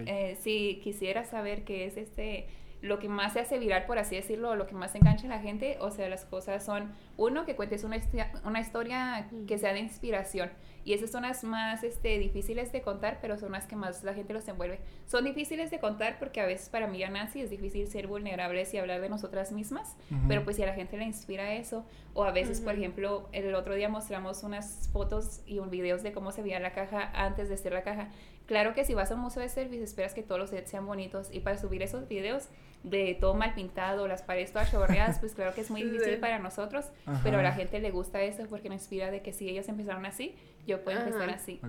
Eh, 0.05 0.37
si 0.41 0.81
quisiera 0.83 1.23
saber 1.23 1.63
qué 1.63 1.85
es 1.85 1.95
este 1.95 2.47
lo 2.81 2.99
que 2.99 3.09
más 3.09 3.33
se 3.33 3.41
hace 3.41 3.59
viral, 3.59 3.85
por 3.85 3.99
así 3.99 4.15
decirlo, 4.15 4.55
lo 4.55 4.65
que 4.65 4.75
más 4.75 4.95
engancha 4.95 5.25
a 5.25 5.29
la 5.29 5.39
gente, 5.39 5.77
o 5.81 5.91
sea, 5.91 6.07
las 6.07 6.25
cosas 6.25 6.63
son, 6.63 6.93
uno, 7.17 7.45
que 7.45 7.55
cuentes 7.55 7.83
una, 7.83 7.97
una 8.45 8.59
historia 8.61 9.29
que 9.47 9.57
sea 9.57 9.73
de 9.73 9.79
inspiración. 9.79 10.49
Y 10.85 10.93
esas 10.93 11.11
son 11.11 11.23
las 11.23 11.43
más 11.43 11.83
este, 11.83 12.17
difíciles 12.19 12.71
de 12.71 12.81
contar, 12.81 13.19
pero 13.21 13.37
son 13.37 13.51
las 13.51 13.67
que 13.67 13.75
más 13.75 14.03
la 14.03 14.13
gente 14.13 14.33
los 14.33 14.47
envuelve. 14.47 14.79
Son 15.05 15.25
difíciles 15.25 15.71
de 15.71 15.79
contar 15.79 16.17
porque 16.19 16.39
a 16.39 16.45
veces 16.45 16.69
para 16.69 16.87
mí 16.87 17.03
a 17.03 17.09
Nancy 17.09 17.41
es 17.41 17.49
difícil 17.49 17.87
ser 17.87 18.07
vulnerables 18.07 18.73
y 18.73 18.77
hablar 18.77 19.01
de 19.01 19.09
nosotras 19.09 19.51
mismas, 19.51 19.95
pero 20.27 20.43
pues 20.43 20.55
si 20.55 20.63
a 20.63 20.65
la 20.65 20.73
gente 20.73 20.97
le 20.97 21.03
inspira 21.03 21.53
eso, 21.53 21.85
o 22.13 22.23
a 22.23 22.31
veces, 22.31 22.61
por 22.61 22.73
ejemplo, 22.73 23.29
el 23.33 23.53
otro 23.55 23.75
día 23.75 23.89
mostramos 23.89 24.43
unas 24.43 24.89
fotos 24.91 25.41
y 25.45 25.59
un 25.59 25.69
videos 25.69 26.01
de 26.01 26.11
cómo 26.11 26.31
se 26.31 26.41
veía 26.41 26.59
la 26.59 26.71
caja 26.71 27.11
antes 27.13 27.49
de 27.49 27.57
ser 27.57 27.73
la 27.73 27.83
caja. 27.83 28.09
Claro 28.49 28.73
que 28.73 28.83
si 28.83 28.95
vas 28.95 29.11
a 29.11 29.13
un 29.13 29.21
museo 29.21 29.43
de 29.43 29.49
service 29.49 29.83
esperas 29.83 30.15
que 30.15 30.23
todos 30.23 30.41
los 30.41 30.49
sets 30.49 30.71
sean 30.71 30.83
bonitos 30.83 31.29
y 31.31 31.41
para 31.41 31.55
subir 31.59 31.83
esos 31.83 32.07
videos 32.07 32.49
de 32.81 33.15
todo 33.21 33.35
mal 33.35 33.53
pintado, 33.53 34.07
las 34.07 34.23
paredes 34.23 34.51
todas 34.51 34.71
chorreadas, 34.71 35.19
pues 35.19 35.35
claro 35.35 35.53
que 35.53 35.61
es 35.61 35.69
muy 35.69 35.83
difícil 35.83 36.17
para 36.17 36.39
nosotros, 36.39 36.89
pero 37.21 37.37
a 37.37 37.43
la 37.43 37.51
gente 37.51 37.79
le 37.79 37.91
gusta 37.91 38.23
eso 38.23 38.47
porque 38.49 38.67
nos 38.67 38.81
inspira 38.81 39.11
de 39.11 39.21
que 39.21 39.33
si 39.33 39.47
ellos 39.47 39.69
empezaron 39.69 40.03
así, 40.07 40.35
yo 40.65 40.83
puedo 40.83 40.99
empezar 40.99 41.29
así. 41.29 41.61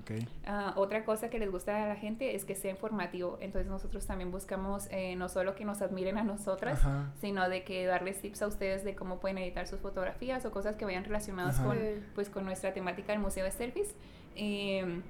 Ah, 0.47 0.73
otra 0.75 1.05
cosa 1.05 1.29
que 1.29 1.39
les 1.39 1.51
gusta 1.51 1.85
a 1.85 1.87
la 1.87 1.97
gente 1.97 2.35
es 2.35 2.47
que 2.47 2.55
sea 2.55 2.71
informativo, 2.71 3.37
entonces 3.43 3.71
nosotros 3.71 4.07
también 4.07 4.31
buscamos 4.31 4.89
eh, 4.91 5.17
no 5.17 5.29
solo 5.29 5.55
que 5.55 5.67
nos 5.67 5.83
admiren 5.83 6.17
a 6.17 6.25
nosotras, 6.25 6.81
sino 7.21 7.47
de 7.51 7.63
que 7.63 7.85
darles 7.85 8.23
tips 8.23 8.41
a 8.41 8.47
ustedes 8.47 8.85
de 8.85 8.95
cómo 8.95 9.21
pueden 9.21 9.37
editar 9.37 9.67
sus 9.67 9.81
fotografías 9.81 10.47
o 10.47 10.51
cosas 10.51 10.77
que 10.77 10.87
vayan 10.87 11.05
relacionadas 11.05 11.61
con, 11.61 11.77
pues, 12.15 12.31
con 12.31 12.47
nuestra 12.47 12.73
temática 12.73 13.13
del 13.13 13.21
Museo 13.21 13.45
de 13.45 13.51
Selfies. 13.51 13.95
Eh, 14.35 15.03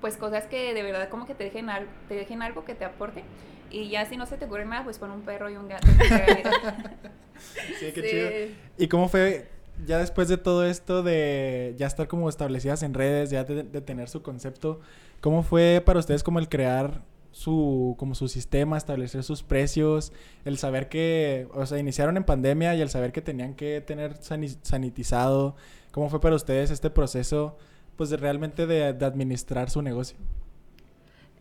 pues 0.00 0.16
cosas 0.16 0.46
que 0.46 0.74
de 0.74 0.82
verdad 0.82 1.08
como 1.08 1.26
que 1.26 1.34
te 1.34 1.44
dejen, 1.44 1.68
te 2.08 2.14
dejen 2.14 2.42
algo 2.42 2.64
que 2.64 2.74
te 2.74 2.84
aporte. 2.84 3.24
Y 3.70 3.90
ya 3.90 4.06
si 4.06 4.16
no 4.16 4.26
se 4.26 4.38
te 4.38 4.46
ocurre 4.46 4.64
nada, 4.64 4.84
pues 4.84 4.98
pon 4.98 5.10
un 5.10 5.22
perro 5.22 5.50
y 5.50 5.56
un 5.56 5.68
gato. 5.68 5.86
sí, 7.78 7.92
qué 7.92 8.02
chido. 8.02 8.30
¿Y 8.78 8.88
cómo 8.88 9.08
fue 9.08 9.48
ya 9.86 9.98
después 9.98 10.28
de 10.28 10.38
todo 10.38 10.64
esto 10.64 11.02
de 11.02 11.74
ya 11.78 11.86
estar 11.86 12.08
como 12.08 12.28
establecidas 12.28 12.82
en 12.82 12.94
redes, 12.94 13.30
ya 13.30 13.44
de, 13.44 13.62
tener 13.80 14.08
su 14.08 14.22
concepto, 14.22 14.80
¿cómo 15.20 15.42
fue 15.42 15.82
para 15.84 15.98
ustedes 15.98 16.22
como 16.22 16.38
el 16.38 16.48
crear 16.48 17.02
su 17.30 17.94
como 17.98 18.14
su 18.14 18.28
sistema, 18.28 18.76
establecer 18.76 19.22
sus 19.22 19.42
precios, 19.42 20.12
el 20.44 20.58
saber 20.58 20.88
que, 20.88 21.46
o 21.54 21.66
sea, 21.66 21.78
iniciaron 21.78 22.16
en 22.16 22.24
pandemia 22.24 22.74
y 22.74 22.80
el 22.80 22.88
saber 22.88 23.12
que 23.12 23.22
tenían 23.22 23.54
que 23.54 23.80
tener 23.80 24.16
sanitizado, 24.22 25.54
¿cómo 25.92 26.08
fue 26.08 26.20
para 26.20 26.34
ustedes 26.34 26.70
este 26.70 26.90
proceso 26.90 27.56
pues 27.98 28.10
realmente 28.18 28.66
de, 28.66 28.84
administrar 28.84 29.68
su 29.68 29.82
negocio? 29.82 30.16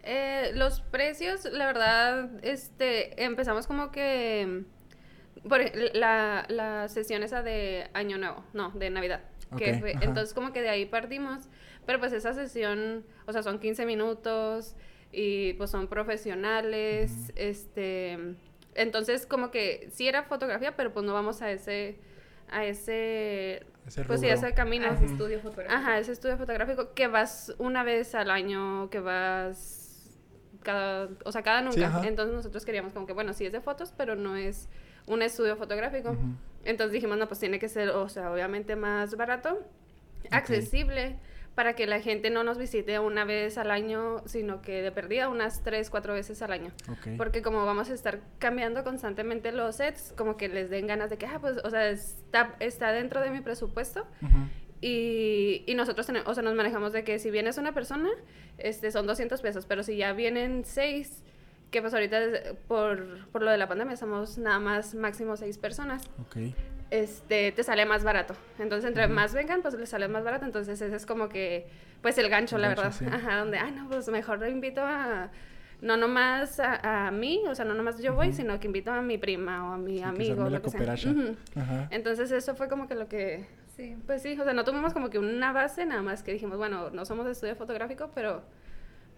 Eh, 0.03 0.51
los 0.55 0.81
precios, 0.81 1.45
la 1.45 1.67
verdad, 1.67 2.29
este, 2.41 3.23
empezamos 3.23 3.67
como 3.67 3.91
que 3.91 4.63
por 5.47 5.61
la, 5.95 6.45
la 6.49 6.89
sesión 6.89 7.23
esa 7.23 7.43
de 7.43 7.89
Año 7.93 8.17
Nuevo, 8.17 8.43
no, 8.53 8.71
de 8.71 8.89
Navidad. 8.89 9.21
que 9.57 9.75
fue, 9.75 9.93
entonces 10.01 10.33
como 10.33 10.51
que 10.51 10.61
de 10.61 10.69
ahí 10.69 10.85
partimos, 10.85 11.47
pero 11.85 11.99
pues 11.99 12.11
esa 12.11 12.33
sesión, 12.33 13.05
o 13.27 13.31
sea, 13.31 13.43
son 13.43 13.59
15 13.59 13.85
minutos 13.85 14.75
y 15.11 15.53
pues 15.53 15.69
son 15.69 15.87
profesionales, 15.87 17.31
este, 17.35 18.35
entonces 18.73 19.27
como 19.27 19.51
que 19.51 19.89
sí 19.91 20.07
era 20.07 20.23
fotografía, 20.23 20.75
pero 20.75 20.91
pues 20.91 21.05
no 21.05 21.13
vamos 21.13 21.41
a 21.43 21.51
ese, 21.51 21.99
a 22.49 22.65
ese, 22.65 23.63
pues 24.05 24.19
sí, 24.19 24.27
ese 24.27 24.53
camino. 24.53 24.87
ese 24.87 25.05
estudio 25.05 25.39
fotográfico. 25.39 25.79
Ajá, 25.79 25.99
ese 25.99 26.11
estudio 26.11 26.37
fotográfico 26.37 26.93
que 26.93 27.07
vas 27.07 27.53
una 27.57 27.83
vez 27.83 28.15
al 28.15 28.31
año, 28.31 28.89
que 28.89 28.99
vas 28.99 30.09
cada, 30.63 31.09
o 31.23 31.31
sea, 31.31 31.43
cada 31.43 31.61
nunca. 31.61 32.01
Entonces 32.03 32.35
nosotros 32.35 32.65
queríamos 32.65 32.93
como 32.93 33.05
que, 33.05 33.13
bueno, 33.13 33.33
sí 33.33 33.45
es 33.45 33.51
de 33.51 33.61
fotos, 33.61 33.93
pero 33.95 34.15
no 34.15 34.35
es 34.35 34.69
un 35.07 35.21
estudio 35.21 35.55
fotográfico. 35.55 36.15
Entonces 36.65 36.91
dijimos, 36.91 37.17
no, 37.17 37.27
pues 37.27 37.39
tiene 37.39 37.59
que 37.59 37.69
ser, 37.69 37.89
o 37.89 38.09
sea, 38.09 38.31
obviamente 38.31 38.75
más 38.75 39.15
barato, 39.15 39.65
accesible, 40.31 41.17
para 41.57 41.73
que 41.73 41.87
la 41.87 41.99
gente 42.01 42.29
no 42.29 42.43
nos 42.43 42.59
visite 42.59 42.99
una 42.99 43.25
vez 43.25 43.57
al 43.57 43.71
año, 43.71 44.21
sino 44.27 44.61
que 44.61 44.83
de 44.83 44.91
perdida 44.91 45.27
unas 45.27 45.63
tres, 45.63 45.89
cuatro 45.89 46.13
veces 46.13 46.43
al 46.43 46.51
año. 46.51 46.71
Porque 47.17 47.41
como 47.41 47.65
vamos 47.65 47.89
a 47.89 47.95
estar 47.95 48.19
cambiando 48.37 48.83
constantemente 48.83 49.51
los 49.51 49.77
sets, 49.77 50.13
como 50.15 50.37
que 50.37 50.49
les 50.49 50.69
den 50.69 50.85
ganas 50.85 51.09
de 51.09 51.17
que, 51.17 51.25
ah, 51.25 51.39
pues, 51.41 51.57
o 51.63 51.69
sea, 51.71 51.89
está, 51.89 52.55
está 52.59 52.91
dentro 52.91 53.21
de 53.21 53.31
mi 53.31 53.41
presupuesto. 53.41 54.05
y, 54.81 55.63
y, 55.65 55.73
nosotros 55.73 56.05
tenemos, 56.05 56.27
o 56.27 56.33
sea, 56.35 56.43
nos 56.43 56.53
manejamos 56.53 56.93
de 56.93 57.03
que 57.03 57.17
si 57.17 57.31
vienes 57.31 57.57
una 57.57 57.73
persona, 57.73 58.09
este, 58.59 58.91
son 58.91 59.07
200 59.07 59.41
pesos, 59.41 59.65
pero 59.65 59.81
si 59.81 59.97
ya 59.97 60.13
vienen 60.13 60.63
seis, 60.63 61.23
que 61.71 61.81
pues 61.81 61.91
ahorita 61.91 62.19
por, 62.67 63.27
por 63.29 63.41
lo 63.41 63.49
de 63.49 63.57
la 63.57 63.67
pandemia 63.67 63.97
somos 63.97 64.37
nada 64.37 64.59
más 64.59 64.93
máximo 64.93 65.35
seis 65.35 65.57
personas. 65.57 66.07
Okay 66.27 66.53
este, 66.89 67.51
te 67.51 67.63
sale 67.63 67.85
más 67.85 68.03
barato. 68.03 68.35
Entonces, 68.59 68.87
entre 68.87 69.07
más 69.07 69.33
vengan, 69.33 69.61
pues 69.61 69.73
les 69.75 69.89
sale 69.89 70.07
más 70.07 70.23
barato. 70.23 70.45
Entonces, 70.45 70.81
ese 70.81 70.95
es 70.95 71.05
como 71.05 71.29
que, 71.29 71.67
pues, 72.01 72.17
el 72.17 72.29
gancho, 72.29 72.57
la 72.57 72.69
verdad. 72.69 72.93
Ajá, 73.11 73.39
donde, 73.39 73.57
ah, 73.57 73.71
no, 73.71 73.87
pues 73.89 74.07
mejor 74.09 74.39
lo 74.39 74.47
invito 74.47 74.81
a, 74.81 75.29
no 75.81 75.97
nomás 75.97 76.59
a, 76.59 77.07
a, 77.07 77.11
mí, 77.11 77.43
o 77.47 77.55
sea, 77.55 77.65
no 77.65 77.73
nomás 77.73 78.01
yo 78.01 78.13
voy, 78.13 78.33
sino 78.33 78.59
que 78.59 78.67
invito 78.67 78.91
a 78.91 79.01
mi 79.01 79.17
prima 79.17 79.69
o 79.69 79.73
a 79.73 79.77
mi 79.77 80.01
amigo. 80.01 80.49
Lo 80.49 80.61
que 80.61 80.69
sea. 80.69 80.95
Entonces, 81.91 82.31
eso 82.31 82.55
fue 82.55 82.67
como 82.67 82.87
que 82.87 82.95
lo 82.95 83.07
que, 83.07 83.45
sí, 83.75 83.97
pues 84.05 84.21
sí, 84.21 84.39
o 84.39 84.43
sea, 84.43 84.53
no 84.53 84.63
tuvimos 84.63 84.93
como 84.93 85.09
que 85.09 85.19
una 85.19 85.51
base, 85.51 85.85
nada 85.85 86.01
más 86.01 86.23
que 86.23 86.33
dijimos, 86.33 86.57
bueno, 86.57 86.89
no 86.89 87.05
somos 87.05 87.25
de 87.25 87.33
estudio 87.33 87.55
fotográfico, 87.55 88.11
pero 88.15 88.43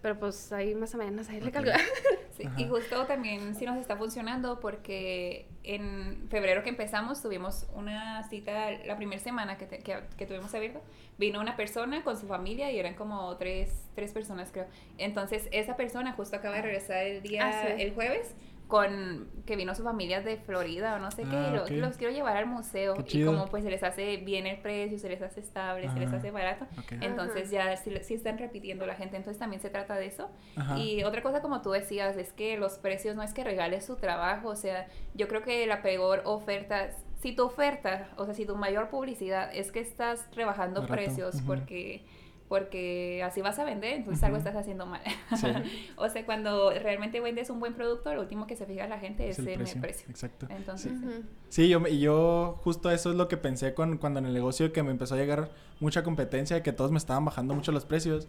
pero 0.02 0.18
pues 0.18 0.52
ahí 0.52 0.74
más 0.74 0.94
o 0.94 0.98
menos, 0.98 1.28
ahí 1.28 1.40
le 1.40 1.50
calculo. 1.50 1.76
Sí, 2.40 2.48
y 2.62 2.68
justo 2.68 3.06
también 3.06 3.54
sí 3.54 3.64
nos 3.66 3.76
está 3.78 3.96
funcionando 3.96 4.60
porque 4.60 5.46
en 5.62 6.26
febrero 6.30 6.62
que 6.62 6.70
empezamos 6.70 7.22
tuvimos 7.22 7.66
una 7.74 8.22
cita, 8.28 8.70
la 8.86 8.96
primera 8.96 9.20
semana 9.20 9.58
que, 9.58 9.66
que, 9.66 10.26
tuvimos 10.26 10.54
abierto, 10.54 10.80
vino 11.18 11.40
una 11.40 11.56
persona 11.56 12.02
con 12.02 12.18
su 12.18 12.26
familia 12.26 12.70
y 12.70 12.78
eran 12.78 12.94
como 12.94 13.36
tres, 13.36 13.88
tres 13.94 14.12
personas 14.12 14.50
creo. 14.52 14.66
Entonces 14.98 15.48
esa 15.52 15.76
persona 15.76 16.12
justo 16.12 16.36
acaba 16.36 16.56
de 16.56 16.62
regresar 16.62 17.06
el 17.06 17.22
día, 17.22 17.48
ah, 17.48 17.68
el 17.68 17.92
jueves 17.94 18.34
con 18.70 19.28
que 19.44 19.56
vino 19.56 19.74
su 19.74 19.82
familia 19.82 20.22
de 20.22 20.36
Florida 20.38 20.94
o 20.94 20.98
no 21.00 21.10
sé 21.10 21.24
qué, 21.24 21.36
ah, 21.36 21.64
y 21.68 21.76
los 21.76 21.96
quiero 21.96 22.12
llevar 22.12 22.36
al 22.36 22.46
museo 22.46 22.94
y 23.06 23.24
como 23.24 23.46
pues 23.46 23.64
se 23.64 23.70
les 23.70 23.82
hace 23.82 24.16
bien 24.18 24.46
el 24.46 24.58
precio, 24.58 24.96
se 24.98 25.08
les 25.08 25.20
hace 25.20 25.40
estable, 25.40 25.90
se 25.90 25.98
les 25.98 26.10
hace 26.12 26.30
barato, 26.30 26.66
entonces 27.00 27.50
ya 27.50 27.76
sí, 27.76 28.14
están 28.14 28.38
repitiendo 28.38 28.86
la 28.86 28.94
gente, 28.94 29.16
entonces 29.16 29.38
también 29.38 29.60
se 29.60 29.68
trata 29.68 29.96
de 29.96 30.06
eso. 30.06 30.30
Y 30.76 31.02
otra 31.02 31.20
cosa 31.20 31.42
como 31.42 31.60
tú 31.60 31.72
decías 31.72 32.16
es 32.16 32.32
que 32.32 32.56
los 32.56 32.78
precios 32.78 33.16
no 33.16 33.22
es 33.22 33.34
que 33.34 33.44
regales 33.44 33.84
su 33.84 33.96
trabajo, 33.96 34.48
o 34.48 34.56
sea, 34.56 34.86
yo 35.14 35.28
creo 35.28 35.42
que 35.42 35.66
la 35.66 35.82
peor 35.82 36.22
oferta, 36.24 36.90
si 37.20 37.34
tu 37.34 37.44
oferta, 37.44 38.08
o 38.16 38.24
sea, 38.24 38.34
si 38.34 38.46
tu 38.46 38.54
mayor 38.54 38.88
publicidad 38.88 39.50
es 39.52 39.72
que 39.72 39.80
estás 39.80 40.28
rebajando 40.34 40.86
precios 40.86 41.42
porque 41.44 42.04
porque 42.50 43.22
así 43.22 43.42
vas 43.42 43.60
a 43.60 43.64
vender, 43.64 43.94
entonces 43.94 44.24
algo 44.24 44.36
estás 44.36 44.56
haciendo 44.56 44.84
mal. 44.84 45.00
o 45.96 46.08
sea, 46.08 46.26
cuando 46.26 46.72
realmente 46.72 47.20
vendes 47.20 47.48
un 47.48 47.60
buen 47.60 47.74
producto, 47.74 48.12
lo 48.12 48.22
último 48.22 48.48
que 48.48 48.56
se 48.56 48.66
fija 48.66 48.88
la 48.88 48.98
gente 48.98 49.28
es, 49.28 49.38
en 49.38 49.48
el 49.48 49.80
precio. 49.80 50.10
Exacto. 50.10 50.48
Entonces, 50.50 50.90
sí. 51.48 51.68
yo, 51.68 51.80
y 51.86 52.00
yo 52.00 52.58
justo 52.64 52.90
eso 52.90 53.10
es 53.10 53.16
lo 53.16 53.28
que 53.28 53.36
pensé 53.36 53.72
con, 53.72 53.98
cuando 53.98 54.18
en 54.18 54.26
el 54.26 54.34
negocio 54.34 54.72
que 54.72 54.82
me 54.82 54.90
empezó 54.90 55.14
a 55.14 55.18
llegar 55.18 55.52
mucha 55.78 56.02
competencia, 56.02 56.60
que 56.60 56.72
todos 56.72 56.90
me 56.90 56.98
estaban 56.98 57.24
bajando 57.24 57.54
mucho 57.54 57.70
los 57.70 57.84
precios. 57.84 58.26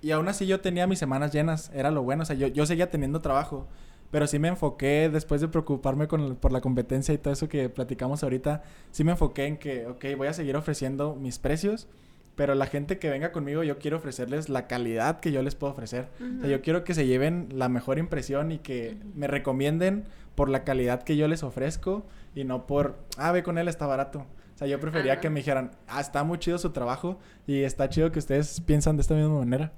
Y 0.00 0.12
aún 0.12 0.26
así 0.28 0.46
yo 0.46 0.62
tenía 0.62 0.86
mis 0.86 0.98
semanas 0.98 1.30
llenas, 1.30 1.70
era 1.74 1.90
lo 1.90 2.02
bueno, 2.02 2.22
o 2.22 2.24
sea, 2.24 2.36
yo, 2.36 2.46
yo 2.46 2.64
seguía 2.64 2.90
teniendo 2.90 3.20
trabajo. 3.20 3.68
Pero 4.10 4.26
sí 4.26 4.38
me 4.38 4.48
enfoqué, 4.48 5.10
después 5.12 5.42
de 5.42 5.48
preocuparme 5.48 6.08
con, 6.08 6.36
por 6.36 6.50
la 6.50 6.62
competencia 6.62 7.12
y 7.12 7.18
todo 7.18 7.34
eso 7.34 7.50
que 7.50 7.68
platicamos 7.68 8.22
ahorita, 8.22 8.62
sí 8.90 9.04
me 9.04 9.12
enfoqué 9.12 9.44
en 9.44 9.58
que, 9.58 9.86
ok, 9.86 10.04
voy 10.16 10.28
a 10.28 10.32
seguir 10.32 10.56
ofreciendo 10.56 11.14
mis 11.14 11.38
precios 11.38 11.88
pero 12.36 12.54
la 12.54 12.66
gente 12.66 12.98
que 12.98 13.10
venga 13.10 13.32
conmigo, 13.32 13.62
yo 13.62 13.78
quiero 13.78 13.96
ofrecerles 13.96 14.48
la 14.48 14.66
calidad 14.66 15.20
que 15.20 15.30
yo 15.30 15.42
les 15.42 15.54
puedo 15.54 15.72
ofrecer. 15.72 16.08
O 16.38 16.40
sea, 16.40 16.50
yo 16.50 16.62
quiero 16.62 16.82
que 16.82 16.94
se 16.94 17.06
lleven 17.06 17.48
la 17.52 17.68
mejor 17.68 17.98
impresión 17.98 18.50
y 18.50 18.58
que 18.58 18.96
me 19.14 19.26
recomienden 19.26 20.04
por 20.34 20.48
la 20.48 20.64
calidad 20.64 21.02
que 21.02 21.16
yo 21.16 21.28
les 21.28 21.42
ofrezco 21.42 22.06
y 22.34 22.44
no 22.44 22.66
por, 22.66 22.98
ah, 23.18 23.30
ve 23.30 23.42
con 23.42 23.58
él, 23.58 23.68
está 23.68 23.86
barato. 23.86 24.26
O 24.54 24.58
sea, 24.58 24.66
yo 24.66 24.80
prefería 24.80 25.20
que 25.20 25.30
me 25.30 25.40
dijeran, 25.40 25.72
ah, 25.86 26.00
está 26.00 26.24
muy 26.24 26.38
chido 26.38 26.58
su 26.58 26.70
trabajo 26.70 27.18
y 27.46 27.62
está 27.62 27.88
chido 27.88 28.10
que 28.10 28.18
ustedes 28.18 28.60
piensan 28.60 28.96
de 28.96 29.02
esta 29.02 29.14
misma 29.14 29.38
manera. 29.38 29.72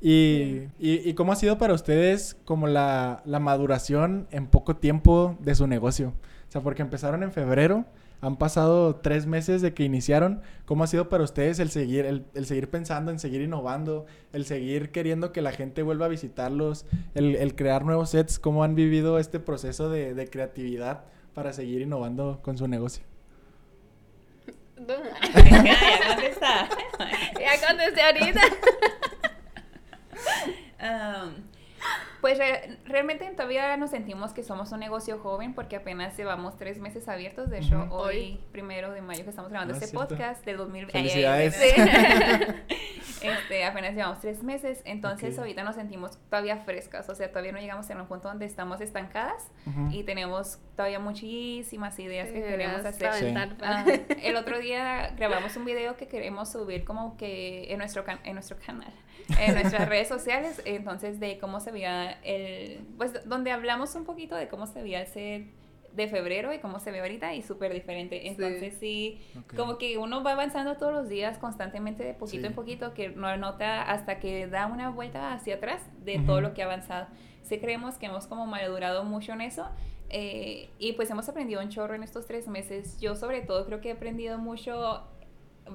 Y, 0.00 0.64
y, 0.78 1.14
cómo 1.14 1.32
ha 1.32 1.36
sido 1.36 1.56
para 1.56 1.72
ustedes 1.72 2.36
como 2.44 2.66
la, 2.66 3.22
la 3.24 3.40
maduración 3.40 4.26
en 4.30 4.46
poco 4.46 4.76
tiempo 4.76 5.38
de 5.40 5.54
su 5.54 5.66
negocio? 5.66 6.08
O 6.48 6.52
sea, 6.52 6.60
porque 6.60 6.82
empezaron 6.82 7.22
en 7.22 7.32
febrero 7.32 7.86
han 8.20 8.36
pasado 8.36 8.96
tres 8.96 9.26
meses 9.26 9.62
de 9.62 9.74
que 9.74 9.84
iniciaron. 9.84 10.40
¿Cómo 10.64 10.84
ha 10.84 10.86
sido 10.86 11.08
para 11.08 11.24
ustedes 11.24 11.58
el 11.58 11.70
seguir, 11.70 12.06
el, 12.06 12.46
seguir 12.46 12.70
pensando, 12.70 13.10
en 13.10 13.18
seguir 13.18 13.42
innovando, 13.42 14.06
el 14.32 14.46
seguir 14.46 14.90
queriendo 14.90 15.32
que 15.32 15.42
la 15.42 15.52
gente 15.52 15.82
vuelva 15.82 16.06
a 16.06 16.08
visitarlos, 16.08 16.86
el, 17.14 17.54
crear 17.54 17.84
nuevos 17.84 18.10
sets? 18.10 18.38
¿Cómo 18.38 18.64
han 18.64 18.74
vivido 18.74 19.18
este 19.18 19.38
proceso 19.40 19.90
de, 19.90 20.28
creatividad 20.30 21.04
para 21.34 21.52
seguir 21.52 21.82
innovando 21.82 22.40
con 22.42 22.56
su 22.56 22.66
negocio? 22.68 23.04
ya 24.86 26.08
contesté. 26.08 26.46
ya 27.40 27.66
contesté 27.66 28.02
ahorita. 28.02 28.40
um, 31.26 31.32
Pues 32.26 32.40
realmente 32.84 33.24
todavía 33.36 33.76
nos 33.76 33.90
sentimos 33.90 34.32
que 34.32 34.42
somos 34.42 34.72
un 34.72 34.80
negocio 34.80 35.20
joven 35.20 35.54
porque 35.54 35.76
apenas 35.76 36.16
llevamos 36.16 36.56
tres 36.56 36.80
meses 36.80 37.06
abiertos. 37.06 37.50
De 37.50 37.58
hecho, 37.58 37.86
hoy, 37.88 38.40
primero 38.50 38.90
de 38.90 39.00
mayo, 39.00 39.22
que 39.22 39.30
estamos 39.30 39.48
grabando 39.48 39.74
ah, 39.74 39.78
este 39.80 39.96
podcast 39.96 40.44
de 40.44 40.56
2020. 40.56 40.92
Felicidades. 40.92 41.56
este, 43.22 43.64
apenas 43.64 43.94
llevamos 43.94 44.18
tres 44.18 44.42
meses, 44.42 44.82
entonces 44.84 45.38
ahorita 45.38 45.62
nos 45.62 45.76
sentimos 45.76 46.18
todavía 46.28 46.56
frescas. 46.56 47.08
O 47.08 47.14
sea, 47.14 47.28
todavía 47.28 47.52
no 47.52 47.60
llegamos 47.60 47.88
a 47.88 47.94
un 47.94 48.08
punto 48.08 48.26
donde 48.26 48.44
estamos 48.44 48.80
estancadas 48.80 49.46
y 49.92 50.02
tenemos 50.02 50.58
todavía 50.74 50.98
muchísimas 50.98 51.96
ideas 52.00 52.30
que 52.30 52.42
queremos 52.42 52.84
hacer. 52.84 53.38
Ah, 53.62 53.84
el 54.20 54.34
otro 54.34 54.58
día 54.58 55.14
grabamos 55.16 55.56
un 55.56 55.64
video 55.64 55.96
que 55.96 56.08
queremos 56.08 56.50
subir 56.50 56.84
como 56.84 57.16
que 57.16 57.72
en 57.72 57.78
nuestro, 57.78 58.04
en 58.24 58.34
nuestro 58.34 58.56
canal 58.58 58.92
en 59.38 59.54
nuestras 59.54 59.88
redes 59.88 60.08
sociales, 60.08 60.60
entonces 60.64 61.20
de 61.20 61.38
cómo 61.38 61.60
se 61.60 61.72
veía 61.72 62.12
el, 62.22 62.80
pues 62.96 63.12
donde 63.28 63.50
hablamos 63.50 63.94
un 63.94 64.04
poquito 64.04 64.36
de 64.36 64.48
cómo 64.48 64.66
se 64.66 64.82
veía 64.82 65.02
ese 65.02 65.46
de 65.96 66.08
febrero 66.08 66.52
y 66.52 66.58
cómo 66.58 66.78
se 66.78 66.92
ve 66.92 67.00
ahorita 67.00 67.34
y 67.34 67.42
súper 67.42 67.72
diferente. 67.72 68.28
Entonces 68.28 68.74
sí, 68.78 69.18
como 69.56 69.78
que 69.78 69.96
uno 69.98 70.22
va 70.22 70.32
avanzando 70.32 70.76
todos 70.76 70.92
los 70.92 71.08
días 71.08 71.38
constantemente 71.38 72.04
de 72.04 72.12
poquito 72.12 72.46
en 72.46 72.54
poquito 72.54 72.92
que 72.92 73.08
no 73.08 73.34
nota 73.38 73.82
hasta 73.82 74.20
que 74.20 74.46
da 74.46 74.66
una 74.66 74.90
vuelta 74.90 75.32
hacia 75.32 75.56
atrás 75.56 75.82
de 76.04 76.18
todo 76.18 76.40
lo 76.40 76.52
que 76.52 76.62
ha 76.62 76.66
avanzado. 76.66 77.06
Sí 77.42 77.58
creemos 77.58 77.96
que 77.96 78.06
hemos 78.06 78.26
como 78.26 78.46
madurado 78.46 79.04
mucho 79.04 79.32
en 79.32 79.40
eso 79.40 79.66
eh, 80.10 80.68
y 80.78 80.92
pues 80.92 81.10
hemos 81.10 81.28
aprendido 81.28 81.62
un 81.62 81.70
chorro 81.70 81.94
en 81.94 82.02
estos 82.02 82.26
tres 82.26 82.46
meses. 82.46 83.00
Yo 83.00 83.16
sobre 83.16 83.40
todo 83.40 83.64
creo 83.64 83.80
que 83.80 83.88
he 83.88 83.92
aprendido 83.92 84.38
mucho 84.38 85.02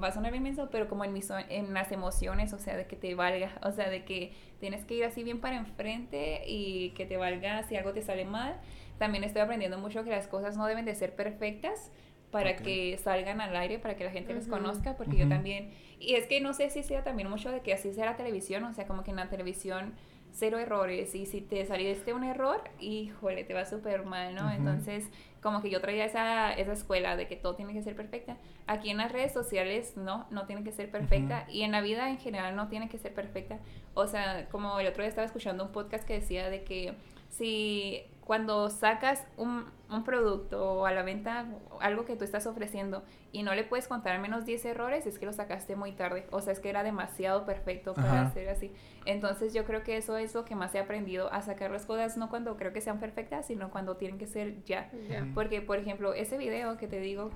va 0.02 0.08
a 0.08 0.12
sonar 0.12 0.34
inmenso, 0.36 0.70
pero 0.72 0.88
como 0.88 1.04
en, 1.04 1.14
mis, 1.14 1.30
en 1.50 1.74
las 1.74 1.92
emociones, 1.92 2.54
o 2.54 2.60
sea, 2.60 2.78
de 2.78 2.86
que 2.86 2.96
te 2.96 3.16
valga, 3.16 3.52
o 3.64 3.72
sea, 3.72 3.90
de 3.90 4.06
que 4.06 4.34
tienes 4.60 4.86
que 4.86 4.96
ir 4.96 5.04
así 5.04 5.24
bien 5.24 5.40
para 5.40 5.58
enfrente 5.58 6.44
y 6.48 6.92
que 6.92 7.06
te 7.06 7.18
valga 7.18 7.64
si 7.64 7.76
algo 7.76 7.94
te 7.94 8.02
sale 8.02 8.26
mal. 8.26 8.60
También 8.98 9.24
estoy 9.24 9.42
aprendiendo 9.42 9.78
mucho 9.78 10.04
que 10.04 10.12
las 10.12 10.28
cosas 10.28 10.58
no 10.58 10.66
deben 10.66 10.86
de 10.86 10.96
ser 10.96 11.16
perfectas 11.16 11.92
para 12.32 12.56
que 12.56 12.98
salgan 12.98 13.42
al 13.42 13.56
aire, 13.56 13.78
para 13.78 13.96
que 13.96 14.06
la 14.06 14.12
gente 14.12 14.34
les 14.34 14.48
conozca, 14.48 14.96
porque 14.96 15.18
yo 15.18 15.28
también, 15.28 15.72
y 16.00 16.16
es 16.16 16.28
que 16.28 16.40
no 16.40 16.54
sé 16.54 16.70
si 16.70 16.82
sea 16.82 17.04
también 17.04 17.30
mucho 17.30 17.52
de 17.52 17.60
que 17.60 17.74
así 17.74 17.94
sea 17.94 18.06
la 18.06 18.16
televisión, 18.16 18.64
o 18.64 18.74
sea, 18.74 18.88
como 18.88 19.04
que 19.04 19.12
en 19.12 19.18
la 19.18 19.28
televisión 19.28 19.94
cero 20.34 20.60
errores 20.60 21.14
y 21.16 21.26
si 21.26 21.42
te 21.42 21.66
saliste 21.66 22.14
un 22.14 22.24
error, 22.24 22.62
híjole, 22.80 23.44
te 23.44 23.54
va 23.54 23.66
súper 23.66 24.06
mal, 24.06 24.36
¿no? 24.36 24.52
Entonces, 24.52 25.10
como 25.42 25.62
que 25.62 25.70
yo 25.70 25.82
traía 25.82 26.06
esa, 26.06 26.54
esa 26.54 26.74
escuela 26.74 27.16
de 27.16 27.28
que 27.28 27.36
todo 27.36 27.56
tiene 27.56 27.74
que 27.74 27.82
ser 27.82 27.96
perfecta. 27.96 28.38
Aquí 28.68 28.90
en 28.90 28.98
las 28.98 29.12
redes 29.12 29.34
sociales 29.34 29.98
no, 29.98 30.28
no 30.30 30.46
tiene 30.46 30.64
que 30.64 30.72
ser 30.72 30.92
perfecta 30.92 31.48
y 31.50 31.64
en 31.64 31.72
la 31.72 31.82
vida 31.82 32.10
en 32.10 32.18
general 32.18 32.56
no 32.56 32.68
tiene 32.68 32.90
que 32.90 32.98
ser 32.98 33.14
perfecta. 33.14 33.60
O 33.94 34.08
sea, 34.08 34.48
como 34.50 34.80
el 34.80 34.88
otro 34.88 35.02
día 35.04 35.10
estaba 35.10 35.26
escuchando 35.26 35.66
un 35.66 35.72
podcast 35.72 36.06
que 36.06 36.14
decía 36.14 36.50
de 36.50 36.64
que 36.64 36.94
si 37.30 38.04
cuando 38.26 38.70
sacas 38.70 39.26
un, 39.36 39.66
un, 39.90 40.04
producto 40.04 40.74
o 40.74 40.86
a 40.86 40.92
la 40.92 41.04
venta 41.04 41.48
algo 41.80 42.06
que 42.06 42.16
tú 42.16 42.24
estás 42.24 42.46
ofreciendo 42.48 43.04
y 43.32 43.44
no 43.44 43.54
le 43.56 43.64
puedes 43.64 43.88
contar 43.88 44.20
menos 44.20 44.46
10 44.46 44.66
errores, 44.66 45.06
es 45.06 45.20
que 45.20 45.26
lo 45.26 45.34
sacaste 45.34 45.76
muy 45.76 45.92
tarde. 45.92 46.28
O 46.32 46.42
sea, 46.42 46.54
es 46.54 46.60
que 46.60 46.70
era 46.70 46.84
demasiado 46.84 47.46
perfecto 47.46 47.94
para 47.94 48.22
hacer 48.22 48.48
así. 48.50 48.72
Entonces 49.06 49.54
yo 49.54 49.66
creo 49.66 49.84
que 49.84 49.98
eso 49.98 50.18
es 50.18 50.34
lo 50.36 50.46
que 50.46 50.56
más 50.56 50.74
he 50.76 50.80
aprendido, 50.80 51.32
a 51.34 51.42
sacar 51.42 51.72
las 51.72 51.86
cosas 51.86 52.16
no 52.16 52.30
cuando 52.30 52.58
creo 52.58 52.72
que 52.72 52.82
sean 52.82 53.00
perfectas, 53.00 53.48
sino 53.48 53.70
cuando 53.72 53.98
tienen 53.98 54.18
que 54.18 54.28
ser 54.28 54.64
ya. 54.64 54.92
Porque, 55.34 55.62
por 55.62 55.78
ejemplo, 55.78 56.14
ese 56.14 56.38
video 56.38 56.78
que 56.78 56.88
te 56.88 57.00
digo, 57.00 57.32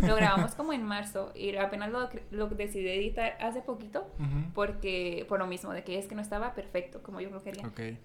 lo 0.00 0.16
grabamos 0.16 0.54
como 0.54 0.72
en 0.72 0.82
marzo 0.82 1.32
y 1.34 1.54
apenas 1.56 1.90
lo, 1.90 2.08
lo 2.30 2.46
decidí 2.48 2.88
editar 2.88 3.36
hace 3.40 3.60
poquito 3.60 4.06
porque 4.54 5.26
por 5.28 5.38
lo 5.38 5.46
mismo 5.46 5.72
de 5.72 5.84
que 5.84 5.98
es 5.98 6.06
que 6.06 6.14
no 6.14 6.22
estaba 6.22 6.54
perfecto 6.54 7.02
como 7.02 7.20
yo 7.20 7.30
lo 7.30 7.42
quería. 7.42 7.66
Okay. 7.66 7.98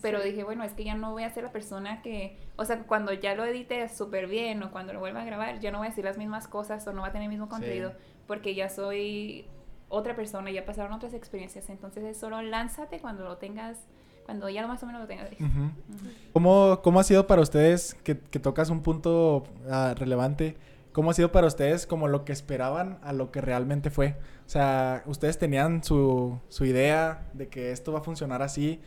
Pero 0.00 0.22
dije, 0.22 0.44
bueno, 0.44 0.64
es 0.64 0.72
que 0.72 0.84
ya 0.84 0.94
no 0.94 1.12
voy 1.12 1.24
a 1.24 1.30
ser 1.30 1.44
la 1.44 1.52
persona 1.52 2.00
que, 2.00 2.38
o 2.56 2.64
sea, 2.64 2.84
cuando 2.84 3.12
ya 3.12 3.34
lo 3.34 3.44
edite 3.44 3.88
súper 3.88 4.26
bien 4.26 4.62
o 4.62 4.70
cuando 4.70 4.92
lo 4.92 5.00
vuelva 5.00 5.22
a 5.22 5.24
grabar, 5.24 5.60
ya 5.60 5.70
no 5.70 5.78
voy 5.78 5.88
a 5.88 5.90
decir 5.90 6.04
las 6.04 6.16
mismas 6.16 6.48
cosas 6.48 6.86
o 6.86 6.92
no 6.92 7.02
va 7.02 7.08
a 7.08 7.12
tener 7.12 7.26
el 7.26 7.30
mismo 7.30 7.48
contenido 7.48 7.92
porque 8.26 8.54
ya 8.54 8.68
soy 8.68 9.46
otra 9.88 10.16
persona, 10.16 10.50
ya 10.50 10.64
pasaron 10.64 10.92
otras 10.92 11.14
experiencias, 11.14 11.68
entonces 11.68 12.04
es 12.04 12.16
solo 12.16 12.40
lánzate 12.42 12.98
cuando 13.00 13.24
lo 13.24 13.36
tengas, 13.36 13.78
cuando 14.24 14.48
ya 14.48 14.66
más 14.66 14.82
o 14.82 14.86
menos 14.86 15.02
lo 15.02 15.06
tengas. 15.06 15.28
¿Cómo, 16.32 16.80
¿Cómo, 16.82 17.00
ha 17.00 17.04
sido 17.04 17.26
para 17.26 17.42
ustedes, 17.42 17.94
que, 18.02 18.18
que 18.18 18.38
tocas 18.38 18.70
un 18.70 18.82
punto 18.82 19.44
uh, 19.66 19.94
relevante, 19.94 20.56
cómo 20.92 21.10
ha 21.10 21.14
sido 21.14 21.32
para 21.32 21.46
ustedes 21.46 21.86
como 21.86 22.08
lo 22.08 22.24
que 22.24 22.32
esperaban 22.32 22.98
a 23.02 23.12
lo 23.12 23.30
que 23.30 23.40
realmente 23.40 23.90
fue? 23.90 24.16
O 24.46 24.48
sea, 24.48 25.02
ustedes 25.06 25.38
tenían 25.38 25.84
su, 25.84 26.38
su 26.48 26.64
idea 26.64 27.30
de 27.34 27.48
que 27.48 27.70
esto 27.70 27.92
va 27.92 28.00
a 28.00 28.02
funcionar 28.02 28.42
así. 28.42 28.80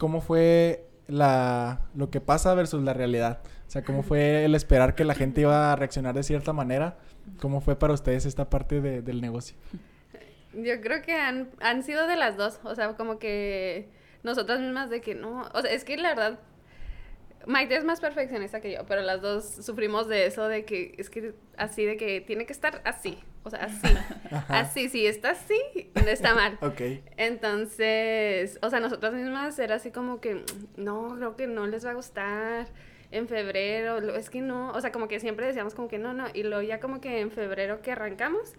¿Cómo 0.00 0.22
fue 0.22 0.86
la, 1.08 1.82
lo 1.94 2.08
que 2.08 2.22
pasa 2.22 2.54
versus 2.54 2.82
la 2.82 2.94
realidad? 2.94 3.40
O 3.68 3.70
sea, 3.70 3.84
¿cómo 3.84 4.02
fue 4.02 4.46
el 4.46 4.54
esperar 4.54 4.94
que 4.94 5.04
la 5.04 5.14
gente 5.14 5.42
iba 5.42 5.70
a 5.70 5.76
reaccionar 5.76 6.14
de 6.14 6.22
cierta 6.22 6.54
manera? 6.54 6.96
¿Cómo 7.38 7.60
fue 7.60 7.78
para 7.78 7.92
ustedes 7.92 8.24
esta 8.24 8.48
parte 8.48 8.80
de, 8.80 9.02
del 9.02 9.20
negocio? 9.20 9.58
Yo 10.54 10.80
creo 10.80 11.02
que 11.02 11.12
han, 11.12 11.50
han 11.60 11.82
sido 11.82 12.06
de 12.06 12.16
las 12.16 12.38
dos. 12.38 12.60
O 12.64 12.74
sea, 12.74 12.96
como 12.96 13.18
que 13.18 13.90
nosotras 14.22 14.60
mismas 14.60 14.88
de 14.88 15.02
que 15.02 15.14
no. 15.14 15.42
O 15.52 15.60
sea, 15.60 15.70
es 15.70 15.84
que 15.84 15.98
la 15.98 16.08
verdad, 16.14 16.38
Maite 17.46 17.76
es 17.76 17.84
más 17.84 18.00
perfeccionista 18.00 18.60
que 18.60 18.72
yo, 18.72 18.84
pero 18.86 19.02
las 19.02 19.22
dos 19.22 19.44
sufrimos 19.44 20.08
de 20.08 20.26
eso, 20.26 20.46
de 20.46 20.64
que 20.64 20.94
es 20.98 21.08
que 21.08 21.34
así, 21.56 21.84
de 21.86 21.96
que 21.96 22.20
tiene 22.20 22.44
que 22.44 22.52
estar 22.52 22.82
así. 22.84 23.18
O 23.44 23.50
sea, 23.50 23.60
así. 23.60 23.88
así, 24.48 24.88
si 24.88 25.06
está 25.06 25.30
así, 25.30 25.60
está 26.06 26.34
mal. 26.34 26.58
ok. 26.60 26.80
Entonces, 27.16 28.58
o 28.62 28.68
sea, 28.68 28.80
nosotras 28.80 29.14
mismas 29.14 29.58
era 29.58 29.76
así 29.76 29.90
como 29.90 30.20
que, 30.20 30.44
no, 30.76 31.16
creo 31.16 31.36
que 31.36 31.46
no 31.46 31.66
les 31.66 31.86
va 31.86 31.90
a 31.90 31.94
gustar 31.94 32.68
en 33.10 33.26
febrero, 33.26 33.98
es 34.14 34.30
que 34.30 34.40
no, 34.40 34.70
o 34.72 34.80
sea, 34.80 34.92
como 34.92 35.08
que 35.08 35.18
siempre 35.18 35.46
decíamos 35.46 35.74
como 35.74 35.88
que 35.88 35.98
no, 35.98 36.12
no, 36.12 36.26
y 36.32 36.44
luego 36.44 36.62
ya 36.62 36.78
como 36.78 37.00
que 37.00 37.20
en 37.20 37.30
febrero 37.30 37.82
que 37.82 37.92
arrancamos, 37.92 38.54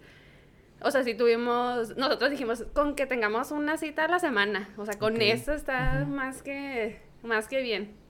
o 0.82 0.90
sea, 0.90 1.04
si 1.04 1.14
tuvimos, 1.14 1.96
nosotros 1.96 2.30
dijimos 2.30 2.66
con 2.74 2.94
que 2.94 3.06
tengamos 3.06 3.50
una 3.50 3.78
cita 3.78 4.04
a 4.04 4.08
la 4.08 4.18
semana, 4.18 4.68
o 4.76 4.84
sea, 4.84 4.98
con 4.98 5.22
eso 5.22 5.54
está 5.54 6.04
más 6.06 6.42
que, 6.42 7.00
más 7.22 7.48
que 7.48 7.62
bien. 7.62 8.01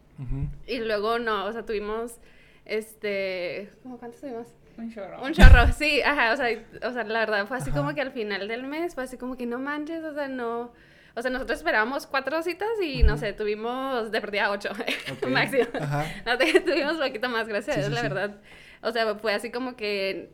Y 0.66 0.78
luego 0.80 1.18
no, 1.18 1.46
o 1.46 1.52
sea, 1.52 1.64
tuvimos, 1.64 2.18
este, 2.64 3.70
¿cómo 3.82 3.98
cuántos 3.98 4.20
tuvimos? 4.20 4.48
Un 4.78 4.92
chorro. 4.92 5.22
Un 5.22 5.32
chorro, 5.32 5.72
sí, 5.72 6.00
ajá, 6.02 6.32
o 6.32 6.36
sea, 6.36 6.48
o 6.88 6.92
sea, 6.92 7.04
la 7.04 7.20
verdad 7.20 7.46
fue 7.46 7.58
así 7.58 7.70
como 7.70 7.94
que 7.94 8.00
al 8.00 8.12
final 8.12 8.48
del 8.48 8.62
mes 8.62 8.94
fue 8.94 9.04
así 9.04 9.18
como 9.18 9.36
que 9.36 9.46
no 9.46 9.58
manches, 9.58 10.02
o 10.04 10.14
sea, 10.14 10.28
no, 10.28 10.72
o 11.14 11.22
sea, 11.22 11.30
nosotros 11.30 11.58
esperábamos 11.58 12.06
cuatro 12.06 12.42
citas 12.42 12.70
y 12.82 13.02
no 13.02 13.18
sé, 13.18 13.32
tuvimos 13.32 14.10
de 14.10 14.20
perdida 14.20 14.50
ocho, 14.50 14.70
máximo. 15.28 15.66
Ajá. 15.78 16.06
No, 16.24 16.38
tuvimos 16.64 16.94
un 16.94 17.00
poquito 17.00 17.28
más, 17.28 17.48
gracias 17.48 17.90
la 17.90 18.02
verdad. 18.02 18.40
O 18.80 18.90
sea, 18.92 19.14
fue 19.16 19.34
así 19.34 19.50
como 19.50 19.76
que 19.76 20.30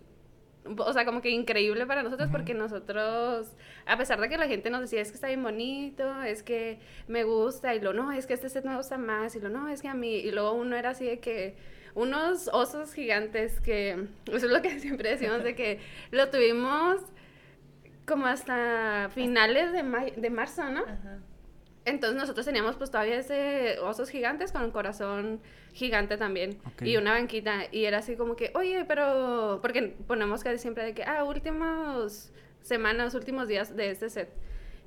o 0.65 0.93
sea, 0.93 1.05
como 1.05 1.21
que 1.21 1.31
increíble 1.31 1.87
para 1.87 2.03
nosotros 2.03 2.29
porque 2.31 2.55
nosotros, 2.55 3.57
a 3.87 3.97
pesar 3.97 4.21
de 4.21 4.29
que 4.29 4.37
la 4.37 4.49
gente 4.49 4.71
nos 4.71 4.83
decía, 4.83 5.01
es 5.01 5.09
que 5.09 5.15
está 5.15 5.29
bien 5.29 5.43
bonito, 5.43 6.23
es 6.23 6.43
que 6.43 6.79
me 7.07 7.25
gusta, 7.25 7.75
y 7.75 7.81
lo 7.81 7.93
no, 7.93 8.13
es 8.13 8.27
que 8.27 8.35
este 8.35 8.49
set 8.49 8.65
me 8.65 8.77
gusta 8.77 8.99
más, 8.99 9.35
y 9.37 9.41
lo 9.41 9.49
no, 9.49 9.69
es 9.69 9.83
que 9.83 9.89
a 9.89 9.95
mí, 9.95 10.17
y 10.17 10.31
luego 10.31 10.53
uno 10.53 10.77
era 10.77 10.91
así 10.91 11.07
de 11.07 11.21
que 11.21 11.57
unos 11.95 12.49
osos 12.53 12.93
gigantes 12.93 13.61
que, 13.61 13.93
eso 14.27 14.47
es 14.47 14.53
lo 14.53 14.63
que 14.63 14.79
siempre 14.81 15.11
decimos, 15.11 15.43
de 15.43 15.55
que 15.55 15.81
lo 16.11 16.29
tuvimos 16.31 17.01
como 18.07 18.27
hasta 18.27 19.11
finales 19.15 19.73
de, 19.73 20.13
de 20.17 20.31
marzo, 20.31 20.65
¿no? 20.71 20.81
Ajá. 20.81 21.19
Entonces 21.89 22.17
nosotros 22.19 22.45
teníamos 22.45 22.77
pues 22.77 22.91
todavía 22.91 23.19
ese 23.19 23.79
osos 23.81 24.11
gigantes 24.11 24.53
con 24.53 24.63
un 24.63 24.71
corazón 24.71 25.41
gigante 25.73 26.17
también 26.17 26.59
y 26.83 26.97
una 26.97 27.13
banquita 27.13 27.65
y 27.71 27.85
era 27.85 27.99
así 27.99 28.17
como 28.17 28.37
que, 28.37 28.51
oye, 28.55 28.85
pero 28.87 29.59
porque 29.63 29.95
ponemos 30.07 30.45
casi 30.45 30.59
siempre 30.59 30.85
de 30.85 30.95
que, 30.95 31.05
ah, 31.05 31.25
últimas 31.25 32.33
semanas, 32.63 33.15
últimos 33.15 33.49
días 33.49 33.75
de 33.75 33.91
este 33.91 34.11
set. 34.11 34.29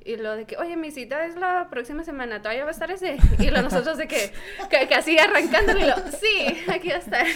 Y 0.04 0.16
lo 0.16 0.36
de 0.36 0.45
que, 0.45 0.58
oye, 0.58 0.76
mi 0.78 0.89
cita 0.89 1.26
es 1.26 1.36
la 1.36 1.70
próxima 1.70 2.04
semana, 2.04 2.41
¿todavía 2.41 2.64
va 2.64 2.70
a 2.70 2.72
estar 2.72 2.89
ese? 2.89 3.18
Y 3.38 3.52
lo 3.52 3.62
nosotros 3.62 3.97
de 3.97 4.08
que, 4.08 4.32
que, 4.70 4.95
así 4.95 5.18
arrancando, 5.18 5.78
y 5.78 5.84
lo, 5.84 5.95
sí, 6.12 6.64
aquí 6.68 6.89
va 6.89 6.95
a 6.95 6.97
estar. 6.97 7.28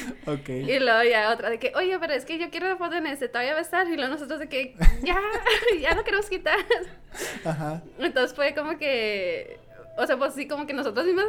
Y 0.48 0.80
luego 0.80 1.04
ya 1.04 1.32
otra 1.32 1.52
de 1.52 1.60
que, 1.60 1.72
oye, 1.76 2.00
pero 2.00 2.14
es 2.14 2.26
que 2.26 2.40
yo 2.40 2.50
quiero 2.50 2.68
la 2.68 2.78
foto 2.78 2.96
en 2.96 3.06
ese, 3.06 3.28
¿todavía 3.28 3.54
va 3.54 3.60
a 3.60 3.62
estar? 3.62 3.88
Y 3.88 3.96
lo 3.96 4.08
nosotros 4.08 4.40
de 4.40 4.50
que, 4.50 4.76
ya, 5.04 5.22
ya 5.82 5.94
lo 5.94 6.04
queremos 6.04 6.28
quitar. 6.28 6.58
Ajá. 7.44 7.84
Entonces 8.00 8.36
fue 8.36 8.56
como 8.56 8.80
que, 8.80 9.60
o 9.98 10.08
sea, 10.08 10.18
pues 10.18 10.34
sí, 10.34 10.48
como 10.48 10.66
que 10.66 10.74
nosotros 10.74 11.06
mismos 11.06 11.26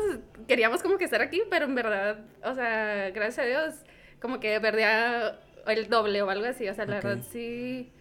queríamos 0.49 0.83
como 0.83 0.97
que 0.97 1.05
estar 1.05 1.21
aquí, 1.21 1.43
pero 1.51 1.67
en 1.67 1.75
verdad, 1.75 2.19
o 2.45 2.55
sea, 2.55 3.11
gracias 3.11 3.41
a 3.41 3.49
Dios, 3.49 3.75
como 4.21 4.41
que 4.41 4.59
perdía 4.61 5.39
el 5.67 5.89
doble 5.91 6.23
o 6.23 6.31
algo 6.31 6.47
así, 6.47 6.67
o 6.67 6.75
sea, 6.75 6.87
la 6.87 6.95
verdad 6.95 7.19
sí, 7.31 7.93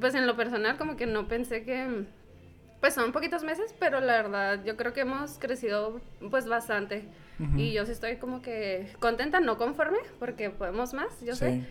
pues 0.00 0.14
en 0.14 0.28
lo 0.28 0.36
personal 0.36 0.76
como 0.76 0.96
que 0.96 1.06
no 1.06 1.26
pensé 1.26 1.64
que 1.64 2.04
pues 2.84 2.92
son 2.92 3.12
poquitos 3.12 3.42
meses, 3.44 3.74
pero 3.78 3.98
la 4.02 4.20
verdad 4.20 4.62
yo 4.62 4.76
creo 4.76 4.92
que 4.92 5.00
hemos 5.00 5.38
crecido 5.38 6.02
pues 6.30 6.46
bastante. 6.46 7.08
Y 7.56 7.72
yo 7.72 7.86
sí 7.86 7.92
estoy 7.92 8.16
como 8.16 8.42
que 8.42 8.92
contenta, 9.00 9.40
no 9.40 9.56
conforme, 9.56 9.96
porque 10.18 10.50
podemos 10.50 10.92
más, 10.92 11.18
yo 11.22 11.34
sé. 11.34 11.62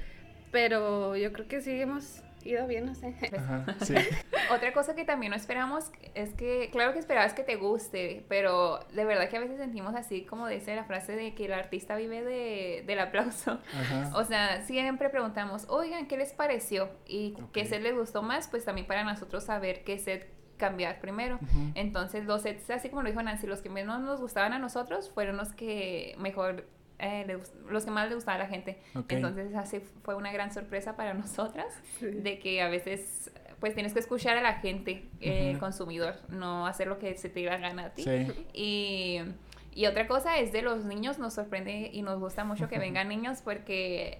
Pero 0.52 1.16
yo 1.16 1.32
creo 1.32 1.48
que 1.48 1.62
sí 1.62 1.80
hemos 1.80 2.24
ido 2.44 2.66
bien, 2.66 2.88
no 2.88 2.96
sé. 2.96 3.14
Otra 4.52 4.74
cosa 4.74 4.96
que 4.96 5.06
también 5.06 5.30
no 5.30 5.36
esperamos 5.36 5.92
es 6.16 6.34
que, 6.34 6.70
claro 6.72 6.94
que 6.94 7.00
esperabas 7.00 7.36
que 7.36 7.44
te 7.44 7.58
guste, 7.58 8.26
pero 8.28 8.80
de 8.96 9.06
verdad 9.06 9.30
que 9.30 9.38
a 9.38 9.42
veces 9.42 9.58
sentimos 9.58 9.94
así 9.94 10.24
como 10.24 10.48
dice 10.48 10.76
la 10.76 10.84
frase 10.84 11.16
de 11.16 11.36
que 11.36 11.46
el 11.46 11.54
artista 11.54 11.96
vive 11.96 12.24
de, 12.24 12.84
del 12.88 12.98
aplauso. 12.98 13.60
O 14.16 14.24
sea, 14.24 14.64
siempre 14.64 15.12
preguntamos, 15.12 15.68
oigan, 15.70 16.08
¿qué 16.08 16.18
les 16.18 16.34
pareció? 16.34 16.90
Y 17.06 17.38
qué 17.54 17.66
set 17.66 17.84
les 17.84 17.96
gustó 17.96 18.24
más, 18.24 18.48
pues 18.48 18.66
también 18.66 18.88
para 18.88 19.04
nosotros 19.04 19.44
saber 19.44 19.84
qué 19.84 20.00
set 20.00 20.42
cambiar 20.58 21.00
primero. 21.00 21.40
Entonces, 21.76 22.26
los 22.26 22.42
sets, 22.42 22.70
así 22.70 22.90
como 22.90 23.02
lo 23.04 23.10
dijo 23.10 23.22
Nancy, 23.22 23.48
los 23.48 23.62
que 23.62 23.70
menos 23.70 24.02
nos 24.02 24.22
gustaban 24.22 24.54
a 24.54 24.60
nosotros 24.60 25.12
fueron 25.14 25.38
los 25.38 25.54
que 25.54 26.16
mejor, 26.20 26.68
eh, 27.00 27.40
los 27.70 27.86
que 27.86 27.92
más 27.92 28.10
le 28.10 28.16
gustaba 28.16 28.36
a 28.36 28.40
la 28.40 28.48
gente. 28.48 28.80
Entonces, 29.10 29.56
así 29.56 29.82
fue 30.04 30.16
una 30.16 30.32
gran 30.32 30.52
sorpresa 30.52 30.96
para 30.96 31.14
nosotras, 31.14 31.74
de 32.02 32.40
que 32.40 32.62
a 32.62 32.70
veces, 32.70 33.32
pues 33.60 33.74
tienes 33.74 33.94
que 33.94 34.00
escuchar 34.00 34.38
a 34.38 34.42
la 34.42 34.56
gente, 34.56 35.10
el 35.20 35.58
consumidor, 35.60 36.16
no 36.30 36.68
hacer 36.68 36.88
lo 36.88 37.00
que 37.00 37.16
se 37.16 37.30
te 37.30 37.42
iba 37.42 37.54
a 37.54 37.58
ganar 37.58 37.88
a 37.88 37.94
ti. 37.94 38.06
Y. 38.54 39.20
Y 39.76 39.88
otra 39.88 40.08
cosa 40.08 40.38
es 40.38 40.52
de 40.52 40.62
los 40.62 40.86
niños, 40.86 41.18
nos 41.18 41.34
sorprende 41.34 41.90
y 41.92 42.04
nos 42.04 42.20
gusta 42.20 42.44
mucho 42.44 42.70
que 42.70 42.78
vengan 42.78 43.08
niños 43.08 43.42
porque 43.42 44.20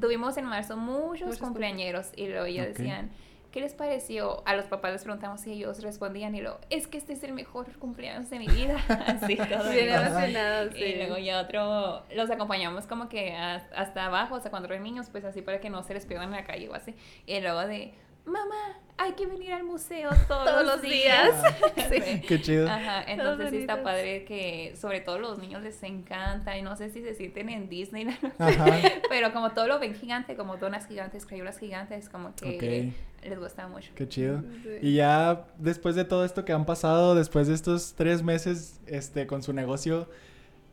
tuvimos 0.00 0.36
en 0.36 0.46
marzo 0.46 0.76
muchos, 0.76 1.38
cumpleañeros 1.38 2.10
y 2.16 2.26
luego 2.26 2.48
ya 2.48 2.66
decían, 2.66 3.10
¿qué 3.50 3.60
les 3.60 3.74
pareció? 3.74 4.42
A 4.46 4.54
los 4.54 4.66
papás 4.66 4.92
les 4.92 5.02
preguntamos 5.02 5.46
y 5.46 5.52
ellos 5.52 5.82
respondían 5.82 6.34
y 6.34 6.40
lo, 6.40 6.58
es 6.70 6.86
que 6.86 6.98
este 6.98 7.12
es 7.12 7.22
el 7.24 7.32
mejor 7.32 7.76
cumpleaños 7.78 8.30
de 8.30 8.38
mi 8.38 8.46
vida. 8.46 8.76
Así 9.06 9.36
todo. 9.36 9.70
Bien 9.70 9.88
emocionados, 9.88 10.76
Y 10.76 10.96
luego 10.96 11.18
ya 11.18 11.40
otro, 11.40 12.02
los 12.14 12.30
acompañamos 12.30 12.86
como 12.86 13.08
que 13.08 13.34
hasta 13.34 14.06
abajo, 14.06 14.40
sea, 14.40 14.50
cuando 14.50 14.68
eran 14.68 14.82
niños, 14.82 15.08
pues 15.10 15.24
así 15.24 15.42
para 15.42 15.60
que 15.60 15.70
no 15.70 15.82
se 15.82 15.94
les 15.94 16.06
pierdan 16.06 16.28
en 16.28 16.36
la 16.36 16.44
calle 16.44 16.68
o 16.68 16.74
así. 16.74 16.94
Y 17.26 17.40
luego 17.40 17.60
de, 17.66 17.94
mamá, 18.24 18.78
hay 19.00 19.12
que 19.12 19.26
venir 19.26 19.52
al 19.52 19.64
museo 19.64 20.10
todos, 20.28 20.64
los 20.64 20.82
días. 20.82 21.30
sí. 21.90 22.20
Qué 22.26 22.40
chido. 22.40 22.68
Ajá, 22.68 23.02
entonces 23.06 23.50
sí 23.50 23.56
está 23.58 23.82
padre 23.82 24.24
que 24.24 24.74
sobre 24.78 25.00
todo 25.00 25.18
los 25.18 25.38
niños 25.38 25.62
les 25.62 25.82
encanta 25.82 26.56
y 26.58 26.62
no 26.62 26.76
sé 26.76 26.90
si 26.90 27.02
se 27.02 27.14
sienten 27.14 27.48
en 27.48 27.68
Disney, 27.68 28.06
pero 29.08 29.32
como 29.32 29.52
todo 29.52 29.66
lo 29.66 29.78
ven 29.78 29.94
gigante, 29.94 30.36
como 30.36 30.58
donas 30.58 30.86
gigantes, 30.86 31.24
crayolas 31.24 31.58
gigantes, 31.58 32.08
como 32.08 32.34
que 32.34 32.92
les 33.22 33.38
gusta 33.38 33.68
mucho. 33.68 33.90
Qué 33.94 34.08
chido. 34.08 34.42
Y 34.82 34.94
ya 34.96 35.46
después 35.56 35.94
de 35.94 36.04
todo 36.04 36.24
esto 36.24 36.44
que 36.44 36.52
han 36.52 36.66
pasado, 36.66 37.14
después 37.14 37.48
de 37.48 37.54
estos 37.54 37.94
tres 37.94 38.22
meses 38.22 38.80
este, 38.86 39.26
con 39.26 39.42
su 39.42 39.52
negocio 39.52 40.08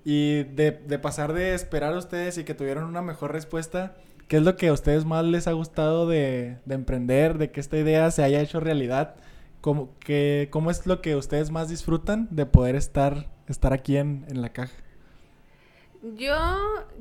y 0.03 0.43
de, 0.43 0.71
de 0.71 0.99
pasar 0.99 1.33
de 1.33 1.53
esperar 1.53 1.93
a 1.93 1.97
ustedes 1.97 2.37
y 2.37 2.43
que 2.43 2.53
tuvieron 2.53 2.83
una 2.85 3.01
mejor 3.01 3.31
respuesta, 3.31 3.95
¿Qué 4.27 4.37
es 4.37 4.43
lo 4.43 4.57
que 4.57 4.67
a 4.67 4.73
ustedes 4.73 5.05
más 5.05 5.23
les 5.23 5.47
ha 5.47 5.53
gustado 5.53 6.05
de, 6.07 6.57
emprender, 6.69 7.37
de 7.37 7.49
que 7.49 7.61
esta 7.61 7.77
idea 7.77 8.11
se 8.11 8.23
haya 8.23 8.41
hecho 8.41 8.59
realidad? 8.59 9.15
¿Cómo, 9.61 9.97
que, 9.99 10.49
¿Cómo 10.51 10.69
es 10.69 10.85
lo 10.85 11.01
que 11.01 11.15
ustedes 11.15 11.49
más 11.49 11.69
disfrutan 11.69 12.27
de 12.29 12.45
poder 12.45 12.75
estar, 12.75 13.27
estar 13.47 13.71
aquí 13.71 13.95
en, 13.95 14.25
la 14.29 14.49
caja? 14.49 14.73
Yo 16.15 16.35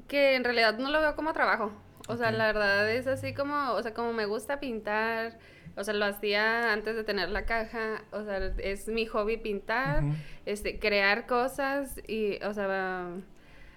que 0.07 0.37
en 0.37 0.45
realidad 0.45 0.79
no 0.79 0.91
lo 0.91 1.01
veo 1.01 1.17
como 1.17 1.33
trabajo. 1.33 1.73
O 2.09 2.17
sea, 2.17 2.31
la 2.31 2.47
verdad 2.47 2.89
es 2.93 3.09
así 3.09 3.35
como, 3.35 3.73
o 3.73 3.83
sea, 3.83 3.93
como 3.93 4.13
me 4.13 4.27
gusta 4.27 4.61
pintar, 4.61 5.37
o 5.77 5.83
sea, 5.83 5.95
lo 5.95 6.05
hacía 6.05 6.73
antes 6.73 6.95
de 6.95 7.03
tener 7.03 7.31
la 7.31 7.45
caja, 7.45 8.05
o 8.13 8.23
sea, 8.23 8.39
es 8.59 8.87
mi 8.87 9.07
hobby 9.07 9.37
pintar, 9.37 10.05
este, 10.45 10.79
crear 10.79 11.27
cosas 11.27 12.01
y, 12.07 12.41
o 12.45 12.55
sea, 12.55 13.09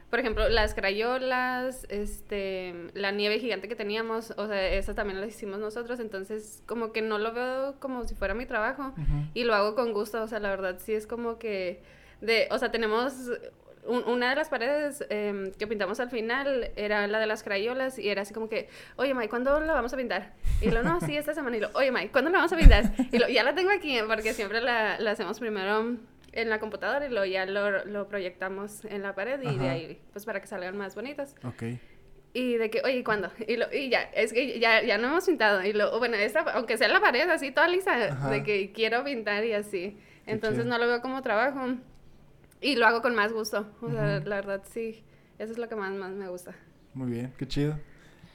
por 0.09 0.19
ejemplo, 0.19 0.49
las 0.49 0.73
crayolas, 0.73 1.85
este, 1.89 2.73
la 2.93 3.11
nieve 3.11 3.39
gigante 3.39 3.67
que 3.67 3.75
teníamos, 3.75 4.33
o 4.37 4.47
sea, 4.47 4.69
esa 4.69 4.95
también 4.95 5.21
la 5.21 5.27
hicimos 5.27 5.59
nosotros, 5.59 5.99
entonces 5.99 6.63
como 6.65 6.91
que 6.91 7.01
no 7.01 7.19
lo 7.19 7.31
veo 7.33 7.75
como 7.79 8.03
si 8.05 8.15
fuera 8.15 8.33
mi 8.33 8.45
trabajo 8.45 8.93
y 9.33 9.43
lo 9.43 9.53
hago 9.53 9.75
con 9.75 9.93
gusto, 9.93 10.21
o 10.23 10.27
sea, 10.27 10.39
la 10.39 10.49
verdad 10.49 10.77
sí 10.79 10.93
es 10.93 11.05
como 11.05 11.37
que 11.37 11.81
de, 12.21 12.47
o 12.51 12.57
sea, 12.57 12.71
tenemos 12.71 13.13
una 13.85 14.29
de 14.29 14.35
las 14.35 14.49
paredes 14.49 15.03
em, 15.09 15.51
que 15.53 15.65
pintamos 15.65 15.99
al 15.99 16.09
final 16.09 16.71
era 16.75 17.07
la 17.07 17.19
de 17.19 17.25
las 17.25 17.43
crayolas 17.43 17.97
y 17.97 18.09
era 18.09 18.23
así 18.23 18.33
como 18.33 18.49
que, 18.49 18.69
oye, 18.97 19.13
Mike, 19.13 19.29
¿cuándo 19.29 19.59
la 19.61 19.73
vamos 19.73 19.93
a 19.93 19.97
pintar? 19.97 20.33
Y 20.61 20.69
lo, 20.69 20.83
no, 20.83 20.99
sí, 21.01 21.15
esta 21.15 21.33
semana. 21.33 21.57
Y 21.57 21.61
lo, 21.61 21.69
oye, 21.73 21.91
Mike, 21.91 22.11
¿cuándo 22.11 22.29
la 22.29 22.39
vamos 22.39 22.53
a 22.53 22.57
pintar? 22.57 22.91
Y 23.11 23.17
lo, 23.17 23.27
ya 23.29 23.43
la 23.43 23.55
tengo 23.55 23.71
aquí 23.71 23.97
porque 24.07 24.33
siempre 24.33 24.61
la, 24.61 24.99
la 24.99 25.11
hacemos 25.11 25.39
primero 25.39 25.95
en 26.31 26.49
la 26.49 26.59
computadora 26.59 27.05
y 27.05 27.09
luego 27.09 27.25
ya 27.25 27.45
lo, 27.45 27.85
lo 27.85 28.07
proyectamos 28.07 28.85
en 28.85 29.01
la 29.01 29.15
pared 29.15 29.41
y 29.41 29.57
de 29.57 29.69
ahí, 29.69 30.01
pues 30.11 30.25
para 30.25 30.41
que 30.41 30.47
salgan 30.47 30.77
más 30.77 30.95
bonitas. 30.95 31.35
Ok. 31.43 31.63
Y 32.31 32.57
de 32.57 32.69
que, 32.69 32.81
oye, 32.83 33.03
¿cuándo? 33.03 33.31
Y, 33.47 33.57
lo, 33.57 33.73
y 33.73 33.89
ya, 33.89 34.03
es 34.13 34.33
que 34.33 34.59
ya, 34.59 34.83
ya 34.83 34.97
no 34.97 35.07
hemos 35.07 35.25
pintado. 35.25 35.63
Y 35.63 35.73
lo, 35.73 35.97
bueno, 35.97 36.15
esta, 36.15 36.41
aunque 36.41 36.77
sea 36.77 36.87
la 36.87 36.99
pared 36.99 37.27
así 37.29 37.51
toda 37.51 37.67
lisa, 37.67 38.29
de 38.29 38.43
que 38.43 38.71
quiero 38.71 39.03
pintar 39.03 39.43
y 39.45 39.53
así. 39.53 39.97
Entonces 40.27 40.65
no 40.65 40.77
lo 40.77 40.85
veo 40.85 41.01
como 41.01 41.21
trabajo. 41.23 41.75
Y 42.61 42.75
lo 42.75 42.85
hago 42.85 43.01
con 43.01 43.15
más 43.15 43.33
gusto. 43.33 43.67
O 43.81 43.89
sea, 43.89 44.19
la 44.19 44.35
verdad, 44.35 44.61
sí. 44.69 45.03
Eso 45.39 45.53
es 45.53 45.57
lo 45.57 45.67
que 45.67 45.75
más, 45.75 45.91
más 45.93 46.11
me 46.11 46.27
gusta. 46.29 46.53
Muy 46.93 47.09
bien, 47.09 47.33
qué 47.37 47.47
chido. 47.47 47.79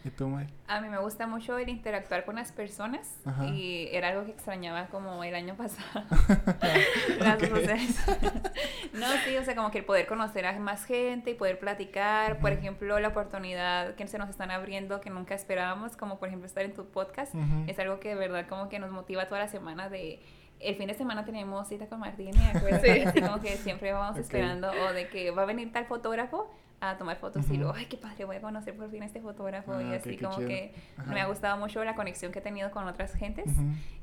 ¿Y 0.04 0.10
tú, 0.10 0.28
May? 0.28 0.46
A 0.68 0.82
mí 0.82 0.88
me 0.90 0.98
gusta 0.98 1.26
mucho 1.26 1.56
el 1.56 1.70
interactuar 1.70 2.26
con 2.26 2.36
las 2.36 2.52
personas 2.52 3.18
y 3.50 3.88
era 3.90 4.08
algo 4.08 4.26
que 4.26 4.32
extrañaba 4.32 4.86
como 4.88 5.24
el 5.24 5.34
año 5.34 5.56
pasado. 5.56 6.04
las 7.20 7.40
no, 8.92 9.06
sí, 9.24 9.36
o 9.38 9.44
sea, 9.44 9.56
como 9.56 9.70
que 9.70 9.78
el 9.78 9.84
poder 9.86 10.06
conocer 10.06 10.44
a 10.44 10.58
más 10.58 10.84
gente 10.84 11.30
y 11.30 11.34
poder 11.34 11.58
platicar, 11.58 12.38
por 12.38 12.52
ejemplo, 12.52 13.00
la 13.00 13.08
oportunidad 13.08 13.94
que 13.94 14.06
se 14.06 14.18
nos 14.18 14.28
están 14.28 14.50
abriendo 14.50 15.00
que 15.00 15.08
nunca 15.08 15.34
esperábamos, 15.34 15.96
como 15.96 16.18
por 16.18 16.28
ejemplo 16.28 16.46
estar 16.46 16.64
en 16.64 16.74
tu 16.74 16.84
podcast, 16.84 17.34
es 17.66 17.78
algo 17.78 17.98
que 17.98 18.10
de 18.10 18.14
verdad 18.16 18.46
como 18.46 18.68
que 18.68 18.78
nos 18.78 18.90
motiva 18.90 19.26
toda 19.26 19.40
la 19.40 19.48
semana 19.48 19.88
de 19.88 20.20
el 20.60 20.76
fin 20.76 20.86
de 20.86 20.94
semana 20.94 21.24
tenemos 21.24 21.68
cita 21.68 21.86
con 21.88 22.00
Martín, 22.00 22.32
Sí. 22.32 23.02
Así 23.04 23.20
como 23.20 23.40
que 23.40 23.56
siempre 23.56 23.92
vamos 23.92 24.18
esperando, 24.18 24.70
o 24.70 24.92
de 24.92 25.08
que 25.08 25.30
va 25.30 25.42
a 25.42 25.46
venir 25.46 25.72
tal 25.72 25.86
fotógrafo 25.86 26.50
a 26.90 26.98
tomar 26.98 27.16
fotos 27.16 27.48
y 27.50 27.56
luego, 27.56 27.74
ay, 27.74 27.86
qué 27.86 27.96
padre, 27.96 28.24
voy 28.24 28.36
a 28.36 28.40
conocer 28.40 28.74
por 28.76 28.90
fin 28.90 29.02
a 29.02 29.06
este 29.06 29.20
fotógrafo. 29.20 29.80
y 29.80 29.92
ah, 29.92 29.96
así 29.96 30.16
como 30.16 30.38
que 30.38 30.74
me 31.06 31.20
ha 31.20 31.26
gustado 31.26 31.56
mucho 31.56 31.82
la 31.84 31.94
conexión 31.94 32.32
que 32.32 32.38
he 32.38 32.42
tenido 32.42 32.70
con 32.70 32.86
otras 32.86 33.14
gentes. 33.14 33.46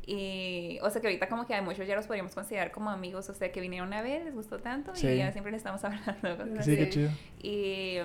Y, 0.06 0.80
o 0.82 0.90
sea, 0.90 1.02
que 1.02 1.08
ahorita 1.08 1.30
como 1.30 1.46
que 1.46 1.56
a 1.56 1.62
muchos 1.62 1.88
ya 1.88 1.96
los 1.96 2.08
podríamos 2.08 2.34
considerar 2.34 2.72
como 2.72 2.90
amigos, 2.90 3.30
o 3.30 3.34
sea, 3.34 3.52
que 3.52 3.62
vinieron 3.62 3.94
a 3.94 4.02
ver, 4.02 4.26
les 4.26 4.34
gustó 4.34 4.60
tanto 4.60 4.94
y 4.96 5.18
ya 5.18 5.32
siempre 5.32 5.52
les 5.52 5.60
estamos 5.60 5.84
hablando. 5.84 6.62
sí, 6.64 6.76
qué 6.76 6.90
chido. 6.90 7.10
Y 7.42 7.98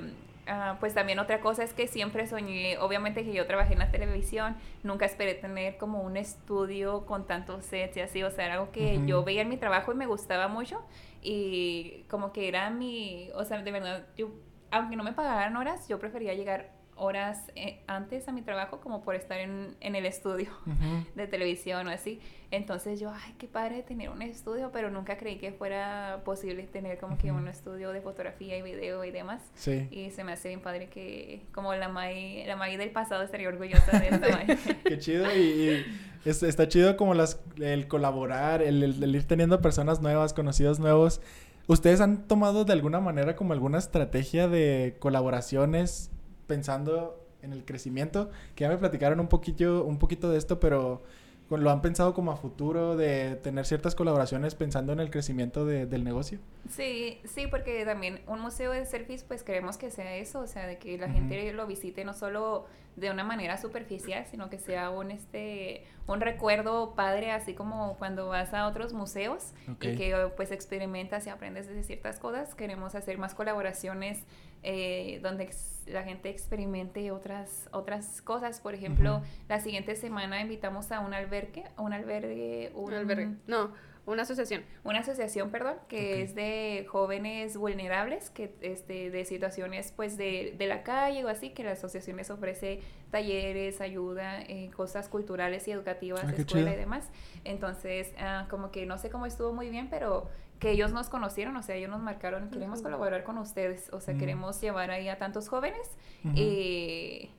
Ah, 0.49 0.77
pues 0.79 0.95
también 0.95 1.19
otra 1.19 1.41
cosa 1.41 1.65
es 1.65 1.73
que 1.73 1.89
siempre 1.89 2.27
soñé, 2.29 2.79
obviamente 2.79 3.25
que 3.25 3.33
yo 3.33 3.47
trabajé 3.47 3.73
en 3.73 3.81
la 3.81 3.91
televisión, 3.91 4.57
nunca 4.85 5.05
esperé 5.05 5.35
tener 5.35 5.77
como 5.77 6.03
un 6.03 6.17
estudio 6.17 7.05
con 7.05 7.27
tantos 7.27 7.65
sets 7.65 7.97
y 7.97 8.01
así, 8.01 8.23
o 8.23 8.31
sea, 8.31 8.45
era 8.45 8.55
algo 8.55 8.71
que 8.71 9.01
yo 9.07 9.25
veía 9.25 9.43
en 9.43 9.49
mi 9.49 9.57
trabajo 9.57 9.93
y 9.93 9.97
me 9.97 10.07
gustaba 10.07 10.47
mucho 10.47 10.81
y 11.21 12.05
como 12.09 12.33
que 12.33 12.47
era 12.47 12.71
mi, 12.71 13.29
o 13.35 13.45
sea, 13.45 13.61
de 13.61 13.73
verdad, 13.73 14.07
yo, 14.17 14.31
aunque 14.71 14.97
no 14.97 15.05
me 15.05 15.13
pagaran 15.13 15.57
horas, 15.57 15.89
yo 15.89 15.99
prefería 15.99 16.35
llegar 16.35 16.77
horas 16.97 17.39
eh, 17.55 17.81
antes 17.87 18.27
a 18.29 18.33
mi 18.33 18.43
trabajo 18.43 18.81
como 18.81 19.03
por 19.03 19.15
estar 19.15 19.39
en, 19.39 19.77
en 19.81 19.95
el 19.95 20.07
estudio 20.07 20.49
de 21.15 21.27
televisión 21.27 21.87
o 21.87 21.91
así. 21.91 22.21
Entonces 22.51 23.01
yo, 23.01 23.11
ay, 23.11 23.35
qué 23.39 23.49
padre 23.49 23.83
tener 23.83 24.09
un 24.09 24.23
estudio, 24.23 24.71
pero 24.73 24.91
nunca 24.91 25.17
creí 25.17 25.37
que 25.37 25.53
fuera 25.53 26.23
posible 26.25 26.63
tener 26.65 26.99
como 26.99 27.19
que 27.19 27.33
un 27.33 27.49
estudio 27.49 27.91
de 27.91 28.01
fotografía 28.01 28.57
y 28.57 28.63
video 28.63 29.05
y 29.05 29.11
demás. 29.11 29.43
Sí. 29.55 29.89
Y 29.91 30.11
se 30.11 30.23
me 30.23 30.33
hace 30.33 30.49
bien 30.49 30.61
padre 30.61 30.89
que 30.89 31.43
como 31.53 31.75
la 31.75 31.89
May, 31.89 32.47
la 32.47 32.57
del 32.57 32.91
pasado 32.91 33.23
estaría 33.23 33.49
orgullosa 33.49 33.99
de 33.99 34.09
esta 34.09 34.29
May. 34.47 34.59
qué 34.85 34.99
chido 34.99 35.27
y, 35.37 35.85
está 36.25 36.69
chido 36.69 36.97
como 36.97 37.15
las, 37.15 37.41
el 37.61 37.89
colaborar, 37.89 38.63
el, 38.63 38.83
el 38.83 39.15
ir 39.15 39.25
teniendo 39.25 39.61
personas 39.61 40.01
nuevas, 40.01 40.33
conocidos 40.33 40.79
nuevos. 40.79 41.21
¿Ustedes 41.69 42.01
han 42.01 42.29
tomado 42.29 42.65
de 42.65 42.73
alguna 42.73 43.01
manera 43.01 43.35
como 43.35 43.53
alguna 43.53 43.79
estrategia 43.79 44.49
de 44.49 44.97
colaboraciones 45.01 46.13
pensando 46.47 47.27
en 47.43 47.53
el 47.53 47.65
crecimiento, 47.65 48.31
que 48.55 48.63
ya 48.63 48.69
me 48.69 48.79
platicaron 48.79 49.19
un 49.19 49.29
poquito, 49.29 49.85
un 49.85 49.99
poquito 49.99 50.31
de 50.31 50.39
esto, 50.39 50.61
pero 50.61 51.03
lo 51.51 51.71
han 51.71 51.81
pensado 51.81 52.13
como 52.13 52.33
a 52.33 52.37
futuro 52.37 52.97
de 52.97 53.37
tener 53.37 53.67
ciertas 53.67 53.95
colaboraciones 53.95 54.55
pensando 54.55 54.93
en 54.93 55.01
el 55.01 55.11
crecimiento 55.11 55.65
del 55.65 56.03
negocio. 56.03 56.41
Sí, 56.69 57.21
sí, 57.25 57.47
porque 57.47 57.85
también 57.85 58.21
un 58.27 58.41
museo 58.41 58.73
de 58.73 58.85
selfies, 58.85 59.23
pues 59.23 59.43
queremos 59.43 59.77
que 59.77 59.91
sea 59.91 60.17
eso, 60.17 60.41
o 60.41 60.47
sea, 60.47 60.67
de 60.67 60.79
que 60.79 60.99
la 60.99 61.09
gente 61.09 61.53
lo 61.53 61.67
visite 61.67 62.05
no 62.05 62.15
solo 62.15 62.67
de 62.97 63.11
una 63.11 63.25
manera 63.25 63.59
superficial, 63.59 64.25
sino 64.29 64.49
que 64.49 64.59
sea 64.59 64.91
un 64.91 65.11
este 65.11 65.85
un 66.07 66.21
recuerdo 66.21 66.95
padre, 66.95 67.31
así 67.31 67.53
como 67.55 67.97
cuando 67.99 68.29
vas 68.29 68.55
a 68.55 68.67
otros 68.67 68.93
museos 68.93 69.53
y 69.81 69.97
que 69.97 70.31
pues 70.37 70.51
experimentas 70.51 71.27
y 71.27 71.31
aprendes 71.31 71.69
de 71.69 71.83
ciertas 71.85 72.19
cosas. 72.19 72.55
Queremos 72.55 72.95
hacer 72.95 73.19
más 73.19 73.35
colaboraciones 73.35 74.25
eh, 74.63 75.21
donde 75.23 75.45
la 75.87 76.03
gente 76.03 76.29
experimente 76.29 77.11
otras 77.11 77.69
otras 77.73 78.23
cosas. 78.23 78.61
Por 78.61 78.75
ejemplo, 78.75 79.23
la 79.49 79.61
siguiente 79.61 79.97
semana 79.97 80.41
invitamos 80.41 80.93
a 80.93 81.01
un 81.01 81.15
albergue, 81.15 81.65
un 81.79 81.93
albergue, 81.93 82.73
un, 82.75 82.93
albergue, 82.93 83.37
no 83.47 83.73
una 84.07 84.23
asociación. 84.23 84.63
Una 84.85 85.01
asociación, 85.01 85.51
perdón, 85.51 85.75
que 85.89 86.23
es 86.23 86.35
de 86.35 86.87
jóvenes 86.89 87.57
vulnerables, 87.57 88.31
que 88.31 88.55
este, 88.61 89.11
de 89.11 89.25
situaciones 89.25 89.93
pues 89.95 90.17
de, 90.17 90.55
de 90.57 90.67
la 90.67 90.85
calle 90.85 91.25
o 91.25 91.29
así, 91.29 91.51
que 91.51 91.65
la 91.65 91.73
asociación 91.73 92.17
les 92.17 92.31
ofrece 92.31 92.81
talleres, 93.11 93.81
ayuda, 93.81 94.43
eh, 94.43 94.71
cosas 94.77 95.09
culturales 95.09 95.67
y 95.67 95.73
educativas, 95.73 96.25
ah, 96.25 96.33
escuela 96.37 96.73
y 96.73 96.77
demás. 96.77 97.09
Entonces, 97.45 98.13
ah, 98.19 98.47
como 98.49 98.71
que 98.71 98.87
no 98.87 98.97
sé 98.97 99.11
cómo 99.11 99.27
estuvo 99.27 99.53
muy 99.53 99.71
bien, 99.71 99.89
pero 99.91 100.31
que 100.59 100.71
ellos 100.71 100.93
nos 100.93 101.09
conocieron, 101.09 101.57
o 101.57 101.63
sea, 101.63 101.75
ellos 101.77 101.91
nos 101.91 102.01
marcaron, 102.01 102.51
queremos 102.51 102.83
colaborar 102.83 103.25
con 103.25 103.39
ustedes, 103.39 103.93
o 103.93 104.01
sea, 104.01 104.15
mm. 104.15 104.19
queremos 104.19 104.61
llevar 104.61 104.91
ahí 104.91 105.09
a 105.09 105.19
tantos 105.19 105.49
jóvenes. 105.49 105.87
y 106.35 107.31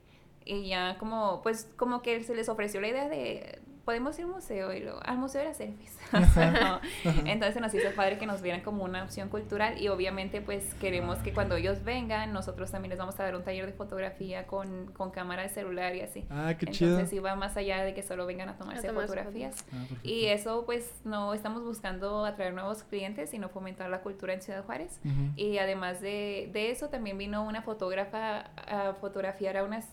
ya 0.66 0.96
como, 0.98 1.42
pues 1.42 1.68
como 1.76 2.00
que 2.00 2.22
se 2.22 2.34
les 2.34 2.48
ofreció 2.48 2.80
la 2.80 2.88
idea 2.88 3.08
de 3.08 3.60
podemos 3.88 4.18
ir 4.18 4.26
al 4.26 4.32
museo 4.32 4.70
y 4.74 4.80
luego 4.80 5.00
al 5.02 5.16
museo 5.16 5.40
de 5.40 5.48
las 5.48 5.56
selfies. 5.56 5.96
Entonces 7.24 7.62
nos 7.62 7.72
hizo 7.72 7.88
padre 7.96 8.18
que 8.18 8.26
nos 8.26 8.42
vieran 8.42 8.60
como 8.60 8.84
una 8.84 9.02
opción 9.02 9.30
cultural 9.30 9.80
y 9.80 9.88
obviamente 9.88 10.42
pues 10.42 10.74
queremos 10.74 11.16
que 11.20 11.32
cuando 11.32 11.56
ellos 11.56 11.82
vengan 11.84 12.34
nosotros 12.34 12.70
también 12.70 12.90
les 12.90 12.98
vamos 12.98 13.18
a 13.18 13.22
dar 13.22 13.34
un 13.34 13.44
taller 13.44 13.64
de 13.64 13.72
fotografía 13.72 14.46
con, 14.46 14.92
con 14.92 15.10
cámara 15.10 15.44
de 15.44 15.48
celular 15.48 15.96
y 15.96 16.02
así. 16.02 16.26
Ah, 16.28 16.52
qué 16.58 16.66
chido. 16.66 16.98
Entonces 16.98 17.24
va 17.24 17.34
más 17.34 17.56
allá 17.56 17.82
de 17.82 17.94
que 17.94 18.02
solo 18.02 18.26
vengan 18.26 18.50
a 18.50 18.58
tomarse 18.58 18.92
fotografías. 18.92 19.64
Ah, 19.72 19.86
y 20.02 20.26
eso 20.26 20.66
pues 20.66 20.92
no 21.04 21.32
estamos 21.32 21.64
buscando 21.64 22.26
atraer 22.26 22.52
nuevos 22.52 22.82
clientes 22.82 23.30
sino 23.30 23.48
fomentar 23.48 23.88
la 23.88 24.02
cultura 24.02 24.34
en 24.34 24.42
Ciudad 24.42 24.66
Juárez. 24.66 25.00
Y 25.34 25.56
además 25.56 26.02
de, 26.02 26.50
de, 26.52 26.72
eso 26.72 26.90
también 26.90 27.16
vino 27.16 27.42
una 27.42 27.62
fotógrafa 27.62 28.50
a 28.66 28.92
fotografiar 29.00 29.56
a 29.56 29.64
unas... 29.64 29.86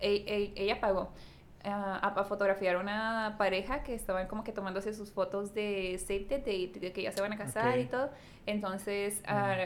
E, 0.00 0.24
e, 0.26 0.52
ella 0.56 0.80
pagó 0.80 1.12
a, 1.64 2.24
fotografiar 2.24 2.76
una 2.76 3.34
pareja 3.38 3.82
que 3.82 3.94
estaban 3.94 4.28
como 4.28 4.44
que 4.44 4.52
tomándose 4.52 4.94
sus 4.94 5.12
fotos 5.12 5.54
de 5.54 5.96
safety, 5.98 6.68
de, 6.68 6.92
que 6.92 7.02
ya 7.02 7.12
se 7.12 7.20
van 7.20 7.32
a 7.32 7.36
casar 7.36 7.78
y 7.78 7.86
todo. 7.86 8.10
Entonces, 8.46 9.22
ah, 9.26 9.56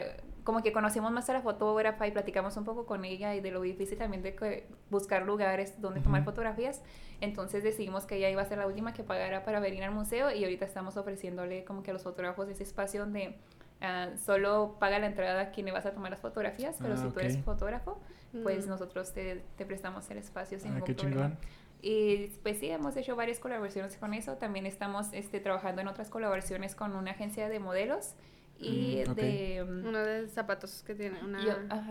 como 0.43 0.63
que 0.63 0.71
conocimos 0.71 1.11
más 1.11 1.29
a 1.29 1.33
la 1.33 1.41
fotógrafa 1.41 2.07
y 2.07 2.11
platicamos 2.11 2.57
un 2.57 2.63
poco 2.63 2.85
con 2.85 3.05
ella 3.05 3.35
y 3.35 3.41
de 3.41 3.51
lo 3.51 3.61
difícil 3.61 3.97
también 3.97 4.23
de 4.23 4.67
buscar 4.89 5.23
lugares 5.23 5.79
donde 5.81 6.01
tomar 6.01 6.23
fotografías. 6.23 6.81
Entonces 7.19 7.63
decidimos 7.63 8.05
que 8.05 8.17
ella 8.17 8.29
iba 8.29 8.41
a 8.41 8.45
ser 8.45 8.57
la 8.57 8.65
última 8.65 8.93
que 8.93 9.03
pagara 9.03 9.43
para 9.43 9.59
venir 9.59 9.83
al 9.83 9.91
museo 9.91 10.31
y 10.31 10.43
ahorita 10.43 10.65
estamos 10.65 10.97
ofreciéndole 10.97 11.63
como 11.63 11.83
que 11.83 11.91
a 11.91 11.93
los 11.93 12.03
fotógrafos 12.03 12.49
ese 12.49 12.63
espacio 12.63 13.01
donde 13.01 13.37
ah, 13.81 14.09
solo 14.17 14.77
paga 14.79 14.97
la 14.97 15.05
entrada 15.05 15.41
a 15.41 15.51
quien 15.51 15.67
le 15.67 15.71
vas 15.71 15.85
a 15.85 15.91
tomar 15.91 16.09
las 16.09 16.21
fotografías, 16.21 16.77
pero 16.81 16.95
ah, 16.95 16.97
si 16.97 17.07
tú 17.09 17.19
eres 17.19 17.37
fotógrafo, 17.43 17.99
pues 18.43 18.65
mm. 18.65 18.69
nosotros 18.69 19.13
te, 19.13 19.43
te, 19.57 19.65
prestamos 19.65 20.09
el 20.09 20.17
espacio 20.17 20.59
sin 20.59 20.73
ningún 20.73 20.95
problema. 20.95 21.37
Y 21.81 22.27
pues 22.43 22.59
sí, 22.59 22.69
hemos 22.69 22.95
hecho 22.95 23.15
varias 23.15 23.39
colaboraciones 23.39 23.97
con 23.97 24.13
eso. 24.13 24.37
También 24.37 24.65
estamos 24.65 25.07
este, 25.13 25.39
trabajando 25.39 25.81
en 25.81 25.87
otras 25.87 26.09
colaboraciones 26.09 26.75
con 26.75 26.95
una 26.95 27.11
agencia 27.11 27.49
de 27.49 27.59
modelos 27.59 28.13
y 28.59 29.03
mm, 29.07 29.13
de... 29.15 29.65
Um, 29.67 29.87
una 29.87 30.03
de 30.03 30.27
zapatos 30.27 30.83
que 30.83 30.93
tiene, 30.93 31.19
una 31.23 31.39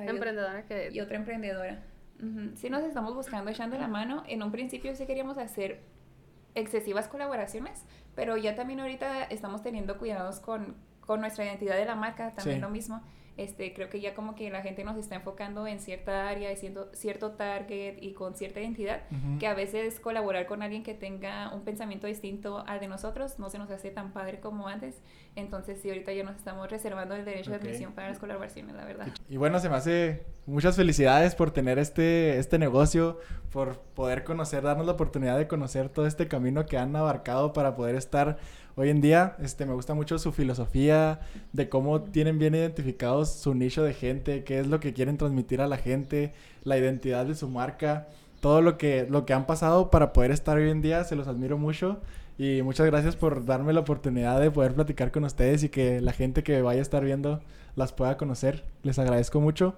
emprendedora 0.06 0.64
que... 0.64 0.90
Y 0.92 1.00
otra 1.00 1.16
emprendedora. 1.16 1.82
Sí 2.54 2.68
nos 2.68 2.84
estamos 2.84 3.14
buscando, 3.14 3.50
echando 3.50 3.78
la 3.78 3.88
mano. 3.88 4.24
En 4.28 4.42
un 4.42 4.52
principio 4.52 4.94
sí 4.94 5.06
queríamos 5.06 5.38
hacer 5.38 5.80
excesivas 6.54 7.08
colaboraciones, 7.08 7.84
pero 8.14 8.36
ya 8.36 8.54
también 8.54 8.80
ahorita 8.80 9.24
estamos 9.24 9.62
teniendo 9.62 9.96
cuidados 9.98 10.38
con, 10.38 10.76
con 11.00 11.22
nuestra 11.22 11.46
identidad 11.46 11.76
de 11.76 11.86
la 11.86 11.94
marca, 11.94 12.32
también 12.32 12.60
lo 12.60 12.68
mismo. 12.68 13.02
Este, 13.40 13.72
creo 13.72 13.88
que 13.88 14.02
ya 14.02 14.14
como 14.14 14.34
que 14.34 14.50
la 14.50 14.60
gente 14.60 14.84
nos 14.84 14.98
está 14.98 15.14
enfocando 15.14 15.66
en 15.66 15.80
cierta 15.80 16.28
área, 16.28 16.54
siendo 16.56 16.90
cierto 16.92 17.30
target 17.30 17.96
y 18.02 18.12
con 18.12 18.34
cierta 18.34 18.60
identidad, 18.60 19.00
que 19.38 19.46
a 19.46 19.54
veces 19.54 19.98
colaborar 19.98 20.44
con 20.44 20.62
alguien 20.62 20.82
que 20.82 20.92
tenga 20.92 21.50
un 21.54 21.62
pensamiento 21.62 22.06
distinto 22.06 22.62
al 22.66 22.80
de 22.80 22.88
nosotros 22.88 23.38
no 23.38 23.48
se 23.48 23.56
nos 23.56 23.70
hace 23.70 23.90
tan 23.90 24.12
padre 24.12 24.40
como 24.40 24.68
antes. 24.68 24.96
Entonces, 25.36 25.80
sí, 25.80 25.88
ahorita 25.88 26.12
ya 26.12 26.22
nos 26.22 26.36
estamos 26.36 26.70
reservando 26.70 27.14
el 27.14 27.24
derecho 27.24 27.50
de 27.52 27.56
admisión 27.56 27.94
para 27.94 28.10
las 28.10 28.18
colaboraciones, 28.18 28.76
la 28.76 28.84
verdad. 28.84 29.08
Y 29.30 29.38
bueno, 29.38 29.58
se 29.58 29.70
me 29.70 29.76
hace 29.76 30.22
muchas 30.44 30.76
felicidades 30.76 31.34
por 31.34 31.50
tener 31.50 31.78
este, 31.78 32.36
este 32.38 32.58
negocio, 32.58 33.20
por 33.50 33.78
poder 33.78 34.22
conocer, 34.22 34.62
darnos 34.62 34.84
la 34.84 34.92
oportunidad 34.92 35.38
de 35.38 35.48
conocer 35.48 35.88
todo 35.88 36.06
este 36.06 36.28
camino 36.28 36.66
que 36.66 36.76
han 36.76 36.94
abarcado 36.94 37.54
para 37.54 37.74
poder 37.74 37.94
estar 37.94 38.36
hoy 38.76 38.90
en 38.90 39.00
día. 39.00 39.36
Este, 39.40 39.66
me 39.66 39.74
gusta 39.74 39.94
mucho 39.94 40.18
su 40.18 40.32
filosofía, 40.32 41.20
de 41.52 41.68
cómo 41.68 42.02
tienen 42.02 42.38
bien 42.38 42.54
identificados 42.54 43.30
su 43.30 43.54
nicho 43.54 43.82
de 43.82 43.94
gente, 43.94 44.44
qué 44.44 44.60
es 44.60 44.66
lo 44.66 44.80
que 44.80 44.92
quieren 44.92 45.16
transmitir 45.16 45.60
a 45.60 45.68
la 45.68 45.76
gente, 45.76 46.32
la 46.64 46.78
identidad 46.78 47.26
de 47.26 47.34
su 47.34 47.48
marca, 47.48 48.08
todo 48.40 48.62
lo 48.62 48.78
que, 48.78 49.06
lo 49.08 49.26
que 49.26 49.34
han 49.34 49.46
pasado 49.46 49.90
para 49.90 50.12
poder 50.12 50.30
estar 50.30 50.56
hoy 50.56 50.70
en 50.70 50.82
día. 50.82 51.04
Se 51.04 51.16
los 51.16 51.28
admiro 51.28 51.58
mucho. 51.58 52.00
Y 52.38 52.62
muchas 52.62 52.86
gracias 52.86 53.16
por 53.16 53.44
darme 53.44 53.74
la 53.74 53.80
oportunidad 53.80 54.40
de 54.40 54.50
poder 54.50 54.72
platicar 54.72 55.10
con 55.12 55.24
ustedes 55.24 55.62
y 55.62 55.68
que 55.68 56.00
la 56.00 56.12
gente 56.12 56.42
que 56.42 56.62
vaya 56.62 56.78
a 56.78 56.82
estar 56.82 57.04
viendo 57.04 57.40
las 57.76 57.92
pueda 57.92 58.16
conocer. 58.16 58.64
Les 58.82 58.98
agradezco 58.98 59.40
mucho. 59.40 59.74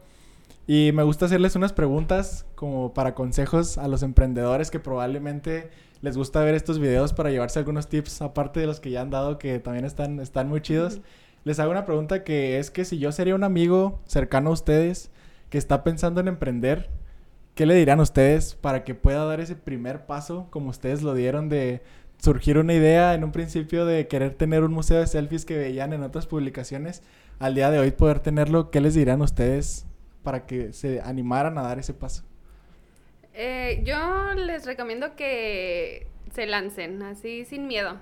Y 0.66 0.92
me 0.94 1.02
gusta 1.02 1.26
hacerles 1.26 1.56
unas 1.56 1.72
preguntas 1.72 2.46
como 2.54 2.94
para 2.94 3.14
consejos 3.14 3.78
a 3.78 3.88
los 3.88 4.04
emprendedores 4.04 4.70
que 4.70 4.78
probablemente 4.78 5.70
les 6.02 6.16
gusta 6.16 6.42
ver 6.42 6.54
estos 6.54 6.80
videos 6.80 7.12
para 7.12 7.30
llevarse 7.30 7.60
algunos 7.60 7.88
tips, 7.88 8.22
aparte 8.22 8.60
de 8.60 8.66
los 8.66 8.80
que 8.80 8.90
ya 8.90 9.00
han 9.00 9.10
dado, 9.10 9.38
que 9.38 9.60
también 9.60 9.84
están, 9.84 10.18
están 10.18 10.48
muy 10.48 10.60
chidos. 10.60 11.00
Les 11.44 11.60
hago 11.60 11.70
una 11.70 11.86
pregunta 11.86 12.24
que 12.24 12.58
es 12.58 12.70
que 12.70 12.84
si 12.84 12.98
yo 12.98 13.12
sería 13.12 13.36
un 13.36 13.44
amigo 13.44 14.00
cercano 14.06 14.50
a 14.50 14.52
ustedes 14.52 15.10
que 15.48 15.58
está 15.58 15.84
pensando 15.84 16.20
en 16.20 16.28
emprender, 16.28 16.90
¿qué 17.54 17.66
le 17.66 17.74
dirán 17.74 18.00
ustedes 18.00 18.56
para 18.56 18.82
que 18.84 18.94
pueda 18.96 19.24
dar 19.24 19.40
ese 19.40 19.54
primer 19.54 20.06
paso 20.06 20.48
como 20.50 20.70
ustedes 20.70 21.02
lo 21.02 21.14
dieron 21.14 21.48
de 21.48 21.82
surgir 22.18 22.58
una 22.58 22.74
idea 22.74 23.14
en 23.14 23.24
un 23.24 23.32
principio 23.32 23.86
de 23.86 24.08
querer 24.08 24.34
tener 24.34 24.64
un 24.64 24.72
museo 24.72 24.98
de 24.98 25.06
selfies 25.06 25.44
que 25.44 25.56
veían 25.56 25.92
en 25.92 26.02
otras 26.02 26.26
publicaciones, 26.26 27.02
al 27.38 27.54
día 27.54 27.70
de 27.70 27.78
hoy 27.78 27.90
poder 27.92 28.20
tenerlo, 28.20 28.70
¿qué 28.70 28.80
les 28.80 28.94
dirán 28.94 29.22
ustedes 29.22 29.86
para 30.22 30.46
que 30.46 30.72
se 30.72 31.00
animaran 31.00 31.58
a 31.58 31.62
dar 31.62 31.78
ese 31.78 31.94
paso? 31.94 32.24
Eh, 33.34 33.80
yo 33.84 34.34
les 34.34 34.66
recomiendo 34.66 35.16
que 35.16 36.06
se 36.32 36.46
lancen 36.46 37.02
así 37.02 37.44
sin 37.44 37.66
miedo. 37.66 37.98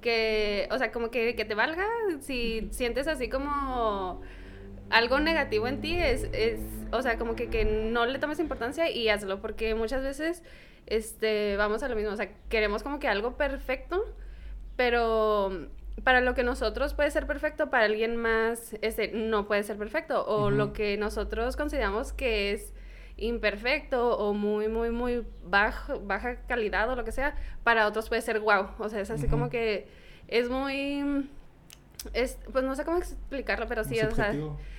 Que, 0.00 0.68
o 0.70 0.78
sea, 0.78 0.92
como 0.92 1.10
que, 1.10 1.34
que 1.34 1.44
te 1.44 1.54
valga 1.54 1.86
si 2.20 2.68
sientes 2.70 3.08
así 3.08 3.28
como 3.28 4.22
algo 4.90 5.20
negativo 5.20 5.66
en 5.66 5.80
ti, 5.80 5.98
es, 5.98 6.28
es 6.32 6.60
o 6.92 7.02
sea, 7.02 7.18
como 7.18 7.34
que, 7.34 7.48
que 7.48 7.64
no 7.64 8.06
le 8.06 8.18
tomes 8.18 8.38
importancia 8.38 8.90
y 8.90 9.08
hazlo, 9.08 9.40
porque 9.40 9.74
muchas 9.74 10.02
veces 10.02 10.42
este, 10.86 11.56
vamos 11.56 11.82
a 11.82 11.88
lo 11.88 11.96
mismo, 11.96 12.12
o 12.12 12.16
sea, 12.16 12.30
queremos 12.48 12.82
como 12.82 12.98
que 12.98 13.08
algo 13.08 13.36
perfecto, 13.36 14.04
pero 14.76 15.68
para 16.04 16.20
lo 16.20 16.34
que 16.34 16.42
nosotros 16.44 16.94
puede 16.94 17.10
ser 17.10 17.26
perfecto, 17.26 17.70
para 17.70 17.84
alguien 17.84 18.16
más 18.16 18.76
este, 18.82 19.08
no 19.08 19.46
puede 19.46 19.62
ser 19.64 19.76
perfecto. 19.76 20.24
O 20.26 20.50
lo 20.50 20.72
que 20.72 20.96
nosotros 20.96 21.56
consideramos 21.56 22.12
que 22.12 22.52
es 22.52 22.72
imperfecto 23.18 24.16
o 24.16 24.32
muy, 24.32 24.68
muy, 24.68 24.90
muy 24.90 25.26
bajo, 25.44 26.00
baja 26.00 26.36
calidad 26.46 26.88
o 26.88 26.96
lo 26.96 27.04
que 27.04 27.12
sea, 27.12 27.34
para 27.64 27.86
otros 27.86 28.08
puede 28.08 28.22
ser 28.22 28.40
wow. 28.40 28.68
O 28.78 28.88
sea, 28.88 29.00
es 29.00 29.10
así 29.10 29.28
como 29.28 29.50
que 29.50 29.88
es 30.28 30.48
muy... 30.48 31.28
Es, 32.12 32.38
pues 32.52 32.64
no 32.64 32.74
sé 32.76 32.84
cómo 32.84 32.98
explicarlo, 32.98 33.66
pero 33.66 33.84
sí, 33.84 34.00
o 34.00 34.14
sea... 34.14 34.34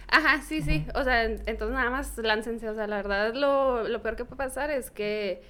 Ajá, 0.07 0.41
sí, 0.41 0.61
sí. 0.61 0.87
O 0.95 1.03
sea, 1.03 1.23
entonces 1.23 1.71
nada 1.71 1.91
más 1.91 2.17
láncense. 2.17 2.67
O 2.67 2.73
sea, 2.73 2.87
la 2.87 2.95
verdad 2.95 3.33
lo, 3.35 3.87
lo 3.87 4.01
peor 4.01 4.15
que 4.15 4.25
puede 4.25 4.37
pasar 4.37 4.71
es 4.71 4.89
que 4.89 5.43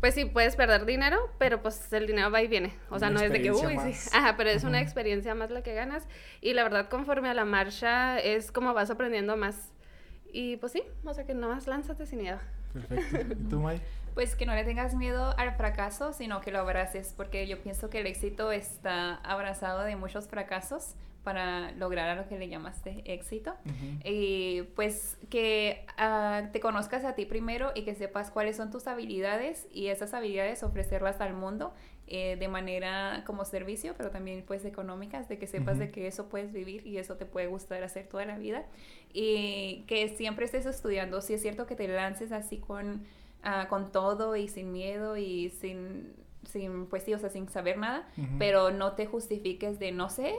pues 0.00 0.14
sí, 0.14 0.26
puedes 0.26 0.56
perder 0.56 0.84
dinero, 0.84 1.30
pero 1.38 1.62
pues 1.62 1.92
el 1.92 2.06
dinero 2.06 2.30
va 2.30 2.42
y 2.42 2.48
viene. 2.48 2.74
O 2.90 2.98
sea, 2.98 3.08
no 3.08 3.20
es 3.20 3.32
de 3.32 3.40
que, 3.40 3.50
uy, 3.50 3.78
sí. 3.92 4.10
Ajá, 4.12 4.36
pero 4.36 4.50
es 4.50 4.62
una 4.62 4.80
experiencia 4.80 5.34
más 5.34 5.50
la 5.50 5.62
que 5.62 5.74
ganas. 5.74 6.06
Y 6.40 6.52
la 6.52 6.64
verdad, 6.64 6.88
conforme 6.88 7.30
a 7.30 7.34
la 7.34 7.44
marcha, 7.44 8.18
es 8.18 8.52
como 8.52 8.74
vas 8.74 8.90
aprendiendo 8.90 9.36
más. 9.36 9.72
Y 10.36 10.58
pues 10.58 10.72
sí, 10.72 10.82
o 11.02 11.14
sea 11.14 11.24
que 11.24 11.32
nomás 11.32 11.66
lánzate 11.66 12.04
sin 12.04 12.20
miedo. 12.20 12.38
Perfecto. 12.74 13.32
¿Y 13.32 13.48
tú, 13.48 13.60
May? 13.60 13.80
Pues 14.12 14.34
que 14.34 14.46
no 14.46 14.54
le 14.54 14.64
tengas 14.64 14.94
miedo 14.94 15.34
al 15.36 15.54
fracaso, 15.56 16.14
sino 16.14 16.40
que 16.40 16.50
lo 16.50 16.60
abraces, 16.60 17.12
porque 17.14 17.46
yo 17.46 17.62
pienso 17.62 17.90
que 17.90 18.00
el 18.00 18.06
éxito 18.06 18.50
está 18.50 19.16
abrazado 19.16 19.82
de 19.82 19.94
muchos 19.94 20.26
fracasos 20.26 20.94
para 21.22 21.72
lograr 21.72 22.08
a 22.08 22.14
lo 22.14 22.26
que 22.26 22.38
le 22.38 22.48
llamaste 22.48 23.02
éxito. 23.04 23.54
Y 24.04 24.62
pues 24.74 25.18
que 25.28 25.84
ah, 25.98 26.48
te 26.52 26.60
conozcas 26.60 27.04
a 27.04 27.14
ti 27.14 27.26
primero 27.26 27.72
y 27.74 27.82
que 27.82 27.94
sepas 27.94 28.30
cuáles 28.30 28.56
son 28.56 28.70
tus 28.70 28.86
habilidades 28.86 29.66
y 29.70 29.88
esas 29.88 30.14
habilidades 30.14 30.62
ofrecerlas 30.62 31.20
al 31.20 31.34
mundo 31.34 31.74
eh, 32.06 32.36
de 32.36 32.48
manera 32.48 33.22
como 33.26 33.44
servicio, 33.44 33.94
pero 33.96 34.10
también 34.10 34.44
pues 34.46 34.64
económicas, 34.64 35.28
de 35.28 35.38
que 35.38 35.46
sepas 35.46 35.78
de 35.78 35.90
que 35.90 36.06
eso 36.06 36.28
puedes 36.28 36.52
vivir 36.52 36.86
y 36.86 36.98
eso 36.98 37.16
te 37.16 37.26
puede 37.26 37.46
gustar 37.46 37.82
hacer 37.82 38.06
toda 38.06 38.24
la 38.24 38.38
vida. 38.38 38.64
Y 39.12 39.84
que 39.86 40.08
siempre 40.08 40.44
estés 40.44 40.66
estudiando. 40.66 41.20
Si 41.20 41.34
es 41.34 41.42
cierto 41.42 41.66
que 41.66 41.76
te 41.76 41.88
lances 41.88 42.32
así 42.32 42.58
con, 42.58 43.04
ah, 43.42 43.66
con 43.68 43.90
todo 43.92 44.36
y 44.36 44.48
sin 44.48 44.72
miedo 44.72 45.16
y 45.16 45.50
sin 45.50 46.14
sin, 46.46 46.86
pues 46.86 47.02
sí, 47.02 47.12
o 47.12 47.18
sea, 47.18 47.28
sin 47.28 47.48
saber 47.48 47.76
nada, 47.76 48.08
pero 48.38 48.70
no 48.70 48.92
te 48.92 49.06
justifiques 49.06 49.78
de 49.78 49.92
no 49.92 50.08
sé, 50.08 50.36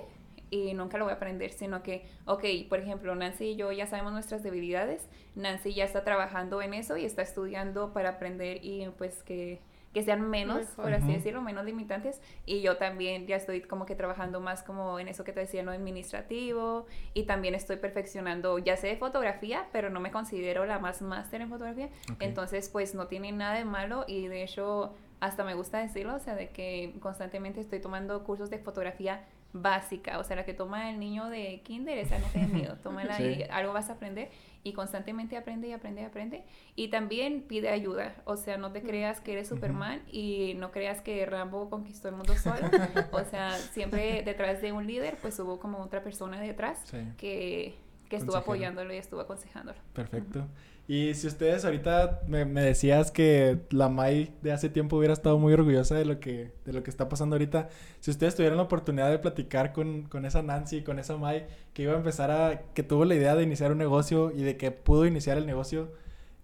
y 0.49 0.73
nunca 0.73 0.97
lo 0.97 1.05
voy 1.05 1.11
a 1.11 1.15
aprender, 1.17 1.51
sino 1.51 1.83
que, 1.83 2.05
ok, 2.25 2.43
por 2.69 2.79
ejemplo, 2.79 3.13
Nancy 3.15 3.45
y 3.45 3.55
yo 3.55 3.71
ya 3.71 3.85
sabemos 3.87 4.13
nuestras 4.13 4.43
debilidades, 4.43 5.07
Nancy 5.35 5.73
ya 5.73 5.83
está 5.83 6.03
trabajando 6.03 6.61
en 6.61 6.73
eso 6.73 6.97
y 6.97 7.05
está 7.05 7.21
estudiando 7.21 7.91
para 7.93 8.09
aprender 8.09 8.63
y 8.63 8.87
pues 8.97 9.23
que, 9.23 9.59
que 9.93 10.03
sean 10.03 10.29
menos, 10.29 10.67
por 10.75 10.93
así 10.93 11.11
decirlo, 11.11 11.41
menos 11.41 11.65
limitantes, 11.65 12.21
y 12.45 12.61
yo 12.61 12.77
también 12.77 13.25
ya 13.25 13.35
estoy 13.35 13.61
como 13.61 13.85
que 13.85 13.95
trabajando 13.95 14.39
más 14.39 14.63
como 14.63 14.99
en 14.99 15.07
eso 15.07 15.23
que 15.23 15.33
te 15.33 15.39
decía, 15.39 15.63
no 15.63 15.71
administrativo, 15.71 16.85
y 17.13 17.23
también 17.23 17.55
estoy 17.55 17.77
perfeccionando, 17.77 18.59
ya 18.59 18.77
sé 18.77 18.87
de 18.87 18.97
fotografía, 18.97 19.67
pero 19.71 19.89
no 19.89 19.99
me 19.99 20.11
considero 20.11 20.65
la 20.65 20.79
más 20.79 21.01
máster 21.01 21.41
en 21.41 21.49
fotografía, 21.49 21.89
entonces 22.19 22.69
pues 22.69 22.93
no 22.95 23.07
tiene 23.07 23.31
nada 23.31 23.55
de 23.55 23.65
malo 23.65 24.05
y 24.07 24.27
de 24.27 24.43
hecho 24.43 24.93
hasta 25.19 25.43
me 25.43 25.55
gusta 25.55 25.79
decirlo, 25.79 26.15
o 26.15 26.19
sea, 26.19 26.35
de 26.35 26.49
que 26.49 26.93
constantemente 26.99 27.59
estoy 27.59 27.79
tomando 27.79 28.23
cursos 28.23 28.49
de 28.49 28.59
fotografía 28.59 29.25
básica, 29.53 30.19
o 30.19 30.23
sea, 30.23 30.35
la 30.35 30.45
que 30.45 30.53
toma 30.53 30.89
el 30.89 30.99
niño 30.99 31.29
de 31.29 31.61
kinder, 31.63 31.97
esa 31.97 32.19
no 32.19 32.27
tiene 32.27 32.47
miedo, 32.47 32.75
tómala 32.83 33.19
y 33.21 33.43
algo 33.49 33.73
vas 33.73 33.89
a 33.89 33.93
aprender 33.93 34.29
y 34.63 34.73
constantemente 34.73 35.37
aprende 35.37 35.67
y 35.67 35.73
aprende 35.73 36.01
y 36.01 36.05
aprende 36.05 36.43
y 36.75 36.89
también 36.89 37.43
pide 37.43 37.69
ayuda, 37.69 38.15
o 38.25 38.37
sea, 38.37 38.57
no 38.57 38.71
te 38.71 38.81
creas 38.81 39.21
que 39.21 39.33
eres 39.33 39.47
Superman 39.47 40.01
y 40.11 40.53
no 40.55 40.71
creas 40.71 41.01
que 41.01 41.25
Rambo 41.25 41.69
conquistó 41.69 42.09
el 42.09 42.15
mundo 42.15 42.35
solo, 42.35 42.59
o 43.11 43.23
sea, 43.25 43.51
siempre 43.51 44.23
detrás 44.23 44.61
de 44.61 44.71
un 44.71 44.87
líder 44.87 45.17
pues 45.21 45.39
hubo 45.39 45.59
como 45.59 45.79
otra 45.79 46.03
persona 46.03 46.39
detrás 46.39 46.79
que, 47.17 47.75
que 48.09 48.15
estuvo 48.15 48.37
apoyándolo 48.37 48.93
y 48.93 48.97
estuvo 48.97 49.21
aconsejándolo. 49.21 49.77
Perfecto. 49.93 50.47
Y 50.87 51.15
si 51.15 51.27
ustedes 51.27 51.65
ahorita 51.65 52.21
me, 52.27 52.45
decías 52.45 53.11
que 53.11 53.59
la 53.71 53.89
Mai 53.89 54.33
de 54.41 54.53
hace 54.53 54.69
tiempo 54.69 54.95
hubiera 54.95 55.13
estado 55.13 55.37
muy 55.37 55.51
orgullosa 55.51 55.95
de 55.95 56.05
lo 56.05 56.21
que, 56.21 56.53
de 56.63 56.71
lo 56.71 56.81
que 56.81 56.89
está 56.89 57.09
pasando 57.09 57.35
ahorita, 57.35 57.67
si 57.99 58.09
ustedes 58.09 58.35
tuvieran 58.35 58.55
la 58.57 58.63
oportunidad 58.63 59.09
de 59.09 59.19
platicar 59.19 59.73
con, 59.73 60.03
con 60.03 60.23
esa 60.25 60.41
Nancy, 60.43 60.83
con 60.83 60.97
esa 60.97 61.17
Mai, 61.17 61.45
que 61.73 61.83
iba 61.83 61.93
a 61.93 61.97
empezar 61.97 62.31
a, 62.31 62.61
que 62.73 62.83
tuvo 62.83 63.03
la 63.03 63.15
idea 63.15 63.35
de 63.35 63.43
iniciar 63.43 63.73
un 63.73 63.79
negocio 63.79 64.31
y 64.31 64.43
de 64.43 64.55
que 64.55 64.71
pudo 64.71 65.05
iniciar 65.05 65.37
el 65.37 65.45
negocio, 65.45 65.91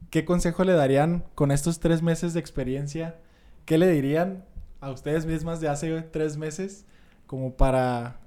¿qué 0.10 0.26
consejo 0.26 0.65
le 0.65 0.74
darían 0.74 1.24
con 1.36 1.52
estos 1.52 1.80
tres 1.80 2.02
meses 2.02 2.34
de 2.34 2.41
experiencia? 2.41 3.15
¿Qué 3.64 3.78
le 3.78 3.88
dirían 3.88 4.44
a 4.82 4.91
ustedes 4.91 5.26
mismas 5.26 5.61
de 5.61 5.70
hace 5.70 6.02
tres 6.02 6.36
meses 6.36 6.86
como 7.28 7.56
para 7.56 8.18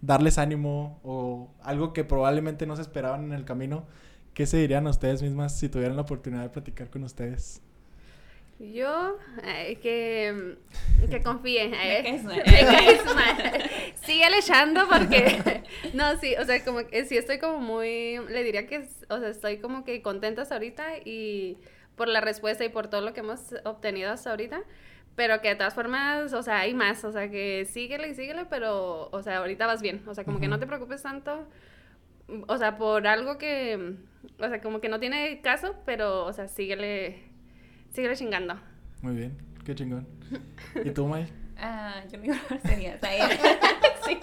darles 0.00 0.38
ánimo 0.38 1.00
o 1.02 1.50
algo 1.60 1.92
que 1.92 2.04
probablemente 2.04 2.66
no 2.66 2.76
se 2.76 2.82
esperaban 2.82 3.24
en 3.24 3.32
el 3.32 3.44
camino? 3.44 3.84
¿Qué 4.36 4.44
se 4.44 4.58
dirían 4.58 4.86
a 4.86 4.90
ustedes 4.90 5.22
mismas 5.22 5.58
si 5.58 5.70
tuvieran 5.70 5.96
la 5.96 6.02
oportunidad 6.02 6.42
de 6.42 6.50
platicar 6.50 6.90
con 6.90 7.02
ustedes? 7.04 7.62
Yo, 8.58 9.16
que, 9.80 10.58
que 11.08 11.22
confíe. 11.22 11.70
¿eh? 11.72 12.20
Sigue 14.04 14.26
echando 14.38 14.86
porque, 14.88 15.62
no, 15.94 16.18
sí, 16.18 16.34
o 16.38 16.44
sea, 16.44 16.62
como 16.66 16.86
que 16.86 17.06
sí 17.06 17.16
estoy 17.16 17.38
como 17.38 17.60
muy, 17.60 18.18
le 18.28 18.44
diría 18.44 18.66
que, 18.66 18.86
o 19.08 19.18
sea, 19.18 19.30
estoy 19.30 19.56
como 19.56 19.84
que 19.84 20.02
contenta 20.02 20.42
hasta 20.42 20.56
ahorita 20.56 20.98
y 21.02 21.56
por 21.96 22.06
la 22.06 22.20
respuesta 22.20 22.62
y 22.62 22.68
por 22.68 22.88
todo 22.88 23.00
lo 23.00 23.14
que 23.14 23.20
hemos 23.20 23.54
obtenido 23.64 24.12
hasta 24.12 24.28
ahorita, 24.28 24.60
pero 25.14 25.40
que 25.40 25.48
de 25.48 25.54
todas 25.56 25.72
formas, 25.72 26.34
o 26.34 26.42
sea, 26.42 26.60
hay 26.60 26.74
más, 26.74 27.04
o 27.04 27.12
sea, 27.12 27.30
que 27.30 27.64
síguele 27.64 28.08
y 28.08 28.14
síguele, 28.14 28.44
pero, 28.44 29.08
o 29.12 29.22
sea, 29.22 29.38
ahorita 29.38 29.66
vas 29.66 29.80
bien, 29.80 30.02
o 30.06 30.14
sea, 30.14 30.24
como 30.24 30.40
que 30.40 30.48
no 30.48 30.58
te 30.58 30.66
preocupes 30.66 31.02
tanto, 31.02 31.46
o 32.46 32.58
sea, 32.58 32.76
por 32.76 33.06
algo 33.06 33.38
que, 33.38 33.96
o 34.38 34.48
sea, 34.48 34.60
como 34.60 34.80
que 34.80 34.88
no 34.88 35.00
tiene 35.00 35.40
caso, 35.40 35.76
pero, 35.84 36.24
o 36.24 36.32
sea, 36.32 36.48
síguele, 36.48 37.22
síguele 37.90 38.16
chingando. 38.16 38.58
Muy 39.02 39.14
bien, 39.14 39.36
qué 39.64 39.74
chingón. 39.74 40.06
¿Y 40.84 40.90
tú, 40.90 41.06
May? 41.06 41.26
Ah, 41.58 42.02
yo 42.10 42.18
me 42.18 42.30
o 42.30 42.34
sea, 42.34 42.98
sí. 44.06 44.18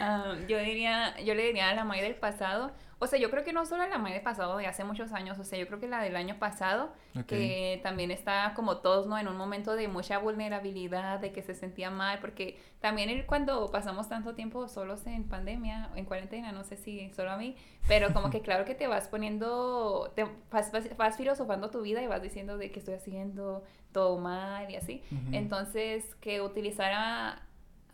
Ah, 0.00 0.36
yo 0.48 0.58
diría, 0.58 1.18
yo 1.20 1.34
le 1.34 1.46
diría 1.46 1.70
a 1.70 1.74
la 1.74 1.84
May 1.84 2.00
del 2.00 2.14
pasado, 2.14 2.72
o 3.00 3.06
sea, 3.06 3.18
yo 3.18 3.30
creo 3.30 3.44
que 3.44 3.52
no 3.52 3.64
solo 3.64 3.86
la 3.86 3.98
May 3.98 4.12
del 4.12 4.22
pasado 4.22 4.56
de 4.56 4.66
hace 4.66 4.82
muchos 4.82 5.12
años, 5.12 5.38
o 5.38 5.44
sea, 5.44 5.56
yo 5.56 5.68
creo 5.68 5.78
que 5.78 5.86
la 5.86 6.02
del 6.02 6.16
año 6.16 6.38
pasado, 6.38 6.92
que 7.28 7.80
también 7.82 8.10
está 8.10 8.52
como 8.56 8.78
todos, 8.78 9.06
¿no? 9.06 9.16
En 9.18 9.28
un 9.28 9.36
momento 9.36 9.76
de 9.76 9.86
mucha 9.86 10.18
vulnerabilidad, 10.18 11.20
de 11.20 11.32
que 11.32 11.42
se 11.42 11.54
sentía 11.54 11.90
mal, 11.90 12.18
porque 12.20 12.58
también 12.80 13.24
cuando 13.26 13.70
pasamos 13.70 14.08
tanto 14.08 14.34
tiempo 14.34 14.66
solos 14.66 15.06
en 15.06 15.24
pandemia, 15.24 15.90
en 15.94 16.04
cuarentena, 16.06 16.50
no 16.50 16.64
sé 16.64 16.76
si 16.76 17.10
solo 17.12 17.30
a 17.30 17.36
mí, 17.36 17.56
pero 17.86 18.12
como 18.12 18.30
que 18.30 18.40
claro 18.42 18.64
que 18.64 18.74
te 18.74 18.88
vas 18.88 19.06
poniendo, 19.06 20.12
te 20.16 20.26
vas, 20.50 20.72
vas, 20.96 21.16
filosofando 21.16 21.70
tu 21.70 21.82
vida 21.82 22.02
y 22.02 22.08
vas 22.08 22.22
diciendo 22.22 22.58
de 22.58 22.72
que 22.72 22.80
estoy 22.80 22.94
haciendo 22.94 23.62
todo 23.92 24.18
mal 24.18 24.70
y 24.70 24.76
así. 24.76 25.02
Entonces, 25.32 26.14
que 26.16 26.40
utilizara 26.40 27.47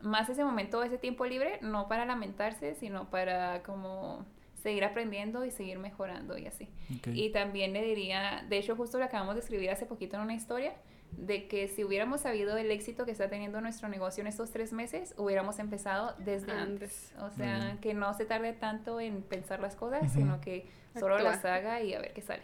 más 0.05 0.29
ese 0.29 0.45
momento, 0.45 0.83
ese 0.83 0.99
tiempo 0.99 1.27
libre, 1.27 1.59
no 1.63 1.89
para 1.89 2.05
lamentarse, 2.05 2.75
sino 2.75 3.11
para 3.11 3.63
como 3.63 4.25
seguir 4.63 4.85
aprendiendo 4.85 5.45
y 5.45 5.51
seguir 5.51 5.79
mejorando 5.79 6.39
y 6.39 6.47
así. 6.47 6.69
Y 7.07 7.31
también 7.31 7.73
le 7.73 7.83
diría, 7.83 8.45
de 8.49 8.59
hecho 8.59 8.77
justo 8.77 8.99
lo 8.99 9.05
acabamos 9.05 9.35
de 9.35 9.41
escribir 9.41 9.71
hace 9.71 9.87
poquito 9.87 10.17
en 10.17 10.23
una 10.23 10.35
historia, 10.35 10.75
de 11.13 11.47
que 11.47 11.69
si 11.69 11.85
hubiéramos 11.85 12.23
sabido 12.23 12.57
el 12.57 12.71
éxito 12.71 13.05
que 13.05 13.13
está 13.13 13.29
teniendo 13.29 13.61
nuestro 13.61 13.89
negocio 13.89 14.23
en 14.23 14.27
estos 14.27 14.51
tres 14.51 14.73
meses, 14.73 15.15
hubiéramos 15.17 15.59
empezado 15.59 16.15
desde 16.19 16.53
antes. 16.53 17.13
O 17.21 17.31
sea, 17.31 17.79
que 17.81 17.95
no 17.95 18.15
se 18.15 18.25
tarde 18.25 18.53
tanto 18.53 19.01
en 19.01 19.23
pensar 19.23 19.61
las 19.61 19.77
cosas, 19.77 20.13
sino 20.13 20.41
que 20.41 20.67
solo 20.99 21.19
las 21.19 21.45
haga 21.45 21.83
y 21.83 21.95
a 21.95 22.01
ver 22.01 22.13
qué 22.15 22.23
sale. 22.23 22.43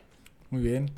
Muy 0.50 0.62
bien. 0.62 0.90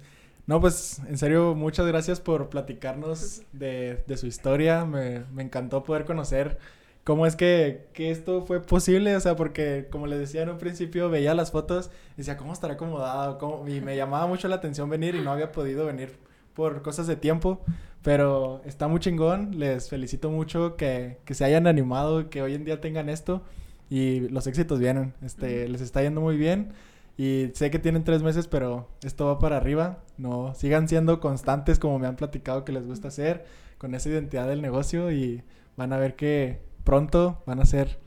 No, 0.46 0.60
pues 0.60 1.00
en 1.08 1.18
serio, 1.18 1.54
muchas 1.54 1.86
gracias 1.86 2.20
por 2.20 2.48
platicarnos 2.48 3.42
de, 3.52 4.02
de 4.06 4.16
su 4.16 4.26
historia. 4.26 4.84
Me, 4.84 5.20
me, 5.32 5.42
encantó 5.42 5.84
poder 5.84 6.04
conocer 6.04 6.58
cómo 7.04 7.26
es 7.26 7.36
que, 7.36 7.86
que, 7.92 8.10
esto 8.10 8.42
fue 8.42 8.60
posible. 8.60 9.14
O 9.16 9.20
sea, 9.20 9.36
porque 9.36 9.88
como 9.90 10.06
les 10.06 10.18
decía 10.18 10.42
en 10.42 10.48
un 10.50 10.58
principio, 10.58 11.08
veía 11.10 11.34
las 11.34 11.52
fotos 11.52 11.90
y 12.14 12.18
decía, 12.18 12.36
¿cómo 12.36 12.52
estará 12.52 12.74
acomodado? 12.74 13.38
¿Cómo? 13.38 13.68
Y 13.68 13.80
me 13.80 13.96
llamaba 13.96 14.26
mucho 14.26 14.48
la 14.48 14.56
atención 14.56 14.90
venir 14.90 15.14
y 15.14 15.20
no 15.20 15.30
había 15.32 15.52
podido 15.52 15.86
venir 15.86 16.18
por 16.54 16.82
cosas 16.82 17.06
de 17.06 17.16
tiempo. 17.16 17.60
Pero 18.02 18.62
está 18.64 18.88
muy 18.88 18.98
chingón. 18.98 19.58
Les 19.60 19.88
felicito 19.88 20.30
mucho 20.30 20.76
que, 20.76 21.18
que 21.24 21.34
se 21.34 21.44
hayan 21.44 21.68
animado, 21.68 22.30
que 22.30 22.42
hoy 22.42 22.54
en 22.54 22.64
día 22.64 22.80
tengan 22.80 23.08
esto. 23.08 23.42
Y 23.90 24.28
los 24.30 24.46
éxitos 24.48 24.80
vienen. 24.80 25.14
Este, 25.22 25.68
Les 25.68 25.80
está 25.80 26.02
yendo 26.02 26.20
muy 26.20 26.36
bien. 26.36 26.72
Y 27.16 27.50
sé 27.54 27.70
que 27.70 27.78
tienen 27.78 28.04
tres 28.04 28.22
meses, 28.22 28.48
pero 28.48 28.88
esto 29.02 29.26
va 29.26 29.38
para 29.38 29.58
arriba. 29.58 30.02
No, 30.16 30.54
sigan 30.54 30.88
siendo 30.88 31.20
constantes 31.20 31.78
como 31.78 31.98
me 31.98 32.06
han 32.06 32.16
platicado 32.16 32.64
que 32.64 32.72
les 32.72 32.86
gusta 32.86 33.08
hacer, 33.08 33.44
con 33.78 33.94
esa 33.94 34.08
identidad 34.08 34.48
del 34.48 34.62
negocio 34.62 35.10
y 35.10 35.42
van 35.76 35.92
a 35.92 35.98
ver 35.98 36.16
que 36.16 36.60
pronto 36.84 37.42
van 37.46 37.60
a 37.60 37.64
ser 37.64 37.98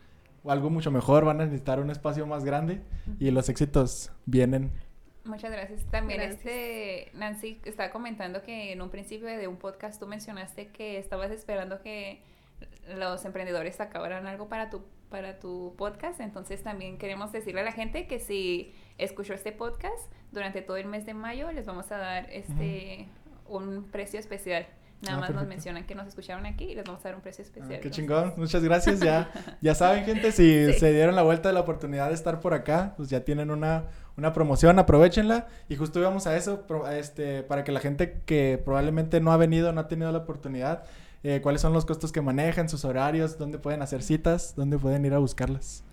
algo 0.46 0.70
mucho 0.70 0.92
mejor, 0.92 1.26
van 1.26 1.42
a 1.42 1.46
necesitar 1.46 1.80
un 1.80 1.90
espacio 1.90 2.26
más 2.28 2.44
grande 2.44 2.82
y 3.20 3.32
los 3.32 3.50
éxitos 3.50 4.12
vienen. 4.26 4.72
Muchas 5.24 5.52
gracias. 5.52 5.84
También 5.90 6.22
este 6.22 7.10
Nancy 7.14 7.60
estaba 7.66 7.90
comentando 7.90 8.44
que 8.44 8.72
en 8.72 8.82
un 8.82 8.90
principio 8.90 9.28
de 9.28 9.48
un 9.48 9.58
podcast 9.58 10.00
tú 10.00 10.08
mencionaste 10.08 10.68
que 10.68 11.00
estabas 11.00 11.32
esperando 11.32 11.82
que 11.82 12.22
los 12.96 13.26
emprendedores 13.26 13.82
acabaran 13.82 14.28
algo 14.28 14.48
para 14.48 14.70
tu 14.70 14.84
para 15.10 15.40
tu 15.40 15.76
podcast, 15.78 16.20
entonces 16.20 16.64
también 16.64 16.98
queremos 16.98 17.32
decirle 17.32 17.62
a 17.62 17.64
la 17.64 17.72
gente 17.72 18.08
que 18.08 18.20
si 18.20 18.74
escuchó 18.98 19.34
este 19.34 19.52
podcast 19.52 20.12
durante 20.32 20.62
todo 20.62 20.78
el 20.78 20.88
mes 20.88 21.06
de 21.06 21.14
mayo, 21.14 21.52
les 21.52 21.66
vamos 21.66 21.92
a 21.92 21.98
dar 21.98 22.30
este 22.32 23.08
un 23.48 23.84
precio 23.92 24.20
especial. 24.20 24.66
Nada 25.02 25.18
ah, 25.18 25.20
más 25.20 25.32
nos 25.32 25.46
mencionan 25.46 25.86
que 25.86 25.94
nos 25.94 26.08
escucharon 26.08 26.46
aquí 26.46 26.66
y 26.66 26.76
les 26.76 26.86
vamos 26.86 27.02
a 27.02 27.10
dar 27.10 27.16
un 27.16 27.22
precio 27.22 27.44
especial. 27.44 27.76
Ah, 27.76 27.82
qué 27.82 27.92
chingón, 27.92 28.34
muchas 28.38 28.64
gracias. 28.64 29.00
Ya, 29.02 29.30
ya 29.62 29.76
saben, 29.76 30.06
gente, 30.06 30.32
si 30.32 30.74
se 30.74 30.94
dieron 30.94 31.16
la 31.16 31.22
vuelta 31.22 31.50
de 31.50 31.54
la 31.54 31.62
oportunidad 31.62 32.08
de 32.08 32.16
estar 32.16 32.40
por 32.40 32.54
acá, 32.54 32.94
pues 32.98 33.10
ya 33.10 33.24
tienen 33.24 33.52
una, 33.52 33.86
una 34.18 34.34
promoción, 34.34 34.80
aprovechenla. 34.80 35.48
Y 35.70 35.76
justo 35.76 36.00
íbamos 36.00 36.28
a 36.28 36.36
eso, 36.38 36.66
este, 36.92 37.44
para 37.44 37.64
que 37.64 37.72
la 37.72 37.82
gente 37.82 38.22
que 38.26 38.60
probablemente 38.64 39.20
no 39.20 39.32
ha 39.32 39.38
venido, 39.38 39.72
no 39.74 39.82
ha 39.82 39.88
tenido 39.88 40.12
la 40.12 40.20
oportunidad, 40.20 40.86
eh, 41.24 41.42
cuáles 41.42 41.62
son 41.62 41.74
los 41.74 41.86
costos 41.86 42.12
que 42.12 42.22
manejan, 42.22 42.70
sus 42.70 42.86
horarios, 42.86 43.38
dónde 43.38 43.60
pueden 43.60 43.82
hacer 43.82 44.02
citas, 44.02 44.54
dónde 44.56 44.80
pueden 44.80 45.06
ir 45.06 45.14
a 45.14 45.20
buscarlas. 45.20 45.84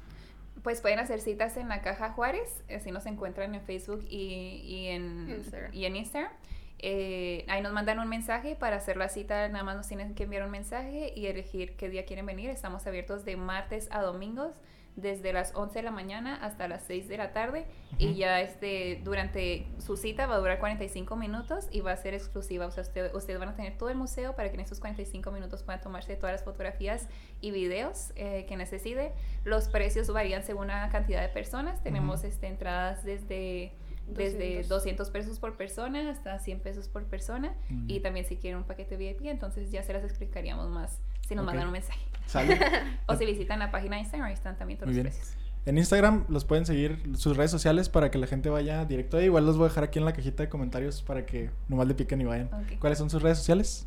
Pues 0.62 0.80
pueden 0.80 0.98
hacer 1.00 1.20
citas 1.20 1.56
en 1.56 1.68
la 1.68 1.82
Caja 1.82 2.10
Juárez, 2.10 2.62
así 2.74 2.92
nos 2.92 3.06
encuentran 3.06 3.54
en 3.54 3.62
Facebook 3.62 4.04
y, 4.08 4.86
en, 4.88 5.28
Instagram. 5.28 5.74
Y 5.74 5.84
en 5.86 5.96
Instagram. 5.96 6.32
Eh, 6.78 7.44
ahí 7.48 7.62
nos 7.62 7.72
mandan 7.72 7.98
un 7.98 8.08
mensaje 8.08 8.56
para 8.56 8.76
hacer 8.76 8.96
la 8.96 9.08
cita, 9.08 9.48
nada 9.48 9.64
más 9.64 9.76
nos 9.76 9.88
tienen 9.88 10.14
que 10.14 10.24
enviar 10.24 10.44
un 10.44 10.50
mensaje 10.50 11.12
y 11.16 11.26
elegir 11.26 11.76
qué 11.76 11.88
día 11.88 12.04
quieren 12.04 12.26
venir. 12.26 12.50
Estamos 12.50 12.86
abiertos 12.86 13.24
de 13.24 13.36
martes 13.36 13.88
a 13.90 14.02
domingos 14.02 14.56
desde 14.96 15.32
las 15.32 15.54
11 15.54 15.78
de 15.78 15.82
la 15.82 15.90
mañana 15.90 16.36
hasta 16.36 16.68
las 16.68 16.82
6 16.84 17.08
de 17.08 17.16
la 17.16 17.32
tarde. 17.32 17.66
Y 17.98 18.14
ya 18.14 18.40
este 18.40 19.00
durante 19.04 19.66
su 19.78 19.96
cita 19.96 20.26
va 20.26 20.36
a 20.36 20.38
durar 20.38 20.58
45 20.58 21.16
minutos 21.16 21.68
y 21.70 21.80
va 21.80 21.92
a 21.92 21.96
ser 21.96 22.14
exclusiva, 22.14 22.66
o 22.66 22.70
sea, 22.70 22.82
ustedes 22.82 23.38
van 23.38 23.48
a 23.48 23.56
tener 23.56 23.76
todo 23.78 23.90
el 23.90 23.96
museo 23.96 24.34
para 24.34 24.50
que 24.50 24.54
en 24.54 24.60
esos 24.60 24.80
45 24.80 25.30
minutos 25.30 25.62
puedan 25.62 25.80
tomarse 25.80 26.16
todas 26.16 26.32
las 26.32 26.44
fotografías 26.44 27.08
y 27.40 27.50
videos 27.50 28.12
eh, 28.16 28.44
que 28.48 28.56
necesite. 28.56 29.12
Los 29.44 29.68
precios 29.68 30.08
varían 30.08 30.42
según 30.42 30.68
la 30.68 30.88
cantidad 30.90 31.20
de 31.20 31.28
personas, 31.28 31.82
tenemos 31.82 32.24
este, 32.24 32.46
entradas 32.46 33.04
desde 33.04 33.72
desde 34.06 34.64
200 34.64 35.10
pesos 35.10 35.38
por 35.38 35.56
persona 35.56 36.10
hasta 36.10 36.38
100 36.38 36.60
pesos 36.60 36.88
por 36.88 37.04
persona. 37.04 37.54
Y 37.86 38.00
también 38.00 38.26
si 38.26 38.36
quieren 38.36 38.58
un 38.58 38.64
paquete 38.64 38.96
VIP, 38.96 39.26
entonces 39.26 39.70
ya 39.70 39.82
se 39.82 39.92
las 39.92 40.04
explicaríamos 40.04 40.68
más 40.68 41.00
si 41.32 41.36
nos 41.36 41.44
mandan 41.44 41.66
un 41.66 41.72
mensaje. 41.72 42.00
o 43.06 43.16
si 43.16 43.26
visitan 43.26 43.58
la 43.58 43.70
página 43.70 43.96
de 43.96 44.02
Instagram, 44.02 44.28
ahí 44.28 44.34
están 44.34 44.56
también 44.56 44.78
todos 44.78 44.94
los 44.94 45.02
precios. 45.02 45.36
En 45.64 45.78
Instagram 45.78 46.24
los 46.28 46.44
pueden 46.44 46.66
seguir 46.66 47.00
sus 47.16 47.36
redes 47.36 47.50
sociales 47.50 47.88
para 47.88 48.10
que 48.10 48.18
la 48.18 48.26
gente 48.26 48.50
vaya 48.50 48.84
directo 48.84 49.16
ahí. 49.16 49.26
Igual 49.26 49.46
los 49.46 49.56
voy 49.56 49.66
a 49.66 49.68
dejar 49.68 49.84
aquí 49.84 49.98
en 49.98 50.04
la 50.04 50.12
cajita 50.12 50.42
de 50.42 50.48
comentarios 50.48 51.02
para 51.02 51.24
que 51.24 51.50
nomás 51.68 51.86
le 51.86 51.94
piquen 51.94 52.20
y 52.20 52.24
vayan. 52.24 52.50
¿Cuáles 52.80 52.98
son 52.98 53.10
sus 53.10 53.22
redes 53.22 53.38
sociales? 53.38 53.86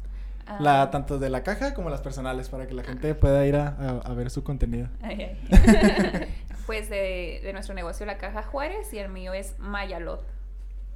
la, 0.60 0.84
ah. 0.84 0.92
tanto 0.92 1.18
de 1.18 1.30
la 1.30 1.44
caja 1.44 1.74
como 1.74 1.90
las 1.90 2.02
personales, 2.02 2.50
para 2.50 2.68
que 2.68 2.76
la 2.76 2.84
gente 2.84 3.16
pueda 3.16 3.46
ir 3.48 3.56
a, 3.56 4.00
a, 4.04 4.14
ver 4.14 4.30
su 4.30 4.44
contenido. 4.44 4.90
pues 6.68 6.90
de, 6.90 7.42
de, 7.44 7.52
nuestro 7.52 7.74
negocio 7.74 8.06
La 8.06 8.20
Caja 8.20 8.44
Juárez 8.44 8.94
y 8.94 9.00
el 9.00 9.10
mío 9.10 9.34
es 9.34 9.56
Mayalot. 9.58 10.24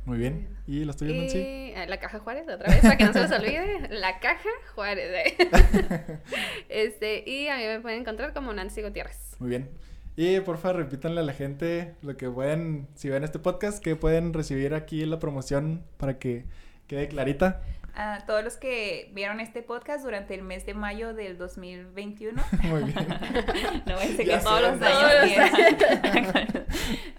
Muy 0.05 0.17
bien. 0.17 0.47
¿Y 0.67 0.85
los 0.85 0.97
tuyos, 0.97 1.15
Nancy? 1.15 1.37
Eh, 1.37 1.85
la 1.87 1.99
Caja 1.99 2.19
Juárez, 2.19 2.43
otra 2.47 2.69
vez, 2.69 2.81
para 2.81 2.97
que 2.97 3.05
no 3.05 3.13
se 3.13 3.21
les 3.21 3.31
olvide. 3.31 3.87
La 3.91 4.19
Caja 4.19 4.49
Juárez. 4.73 5.11
Eh. 5.25 6.19
este, 6.69 7.29
y 7.29 7.47
a 7.47 7.57
mí 7.57 7.63
me 7.63 7.79
pueden 7.79 8.01
encontrar 8.01 8.33
como 8.33 8.53
Nancy 8.53 8.81
Gutiérrez. 8.81 9.35
Muy 9.39 9.49
bien. 9.49 9.69
Y 10.15 10.39
porfa, 10.41 10.73
repítanle 10.73 11.21
a 11.21 11.23
la 11.23 11.33
gente 11.33 11.95
lo 12.01 12.17
que 12.17 12.29
pueden, 12.29 12.87
si 12.95 13.09
ven 13.09 13.23
este 13.23 13.39
podcast, 13.39 13.81
que 13.81 13.95
pueden 13.95 14.33
recibir 14.33 14.73
aquí 14.73 15.05
la 15.05 15.19
promoción 15.19 15.83
para 15.97 16.19
que 16.19 16.45
quede 16.87 17.07
clarita 17.07 17.61
a 17.99 18.25
todos 18.25 18.43
los 18.45 18.55
que 18.55 19.11
vieron 19.13 19.41
este 19.41 19.61
podcast 19.61 20.05
durante 20.05 20.33
el 20.33 20.41
mes 20.41 20.65
de 20.65 20.73
mayo 20.73 21.13
del 21.13 21.37
2021. 21.37 22.41
Muy 22.63 22.83
bien. 22.83 22.95
no 23.85 23.95
voy 23.95 24.03
a 24.03 24.07
decir 24.07 24.25
que 24.25 24.37
todos 24.37 24.61
los 24.61 24.81
años 24.81 25.51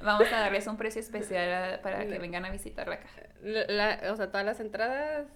Vamos 0.03 0.33
a 0.33 0.41
darles 0.41 0.67
un 0.67 0.79
precio 0.79 1.03
especial 1.03 1.81
para 1.81 2.07
que 2.07 2.19
vengan 2.19 2.47
a 2.47 2.51
visitar 2.51 2.89
la 2.89 2.99
caja. 2.99 3.21
o 4.11 4.17
sea, 4.17 4.29
todas 4.29 4.47
las 4.47 4.59
entradas. 4.61 5.27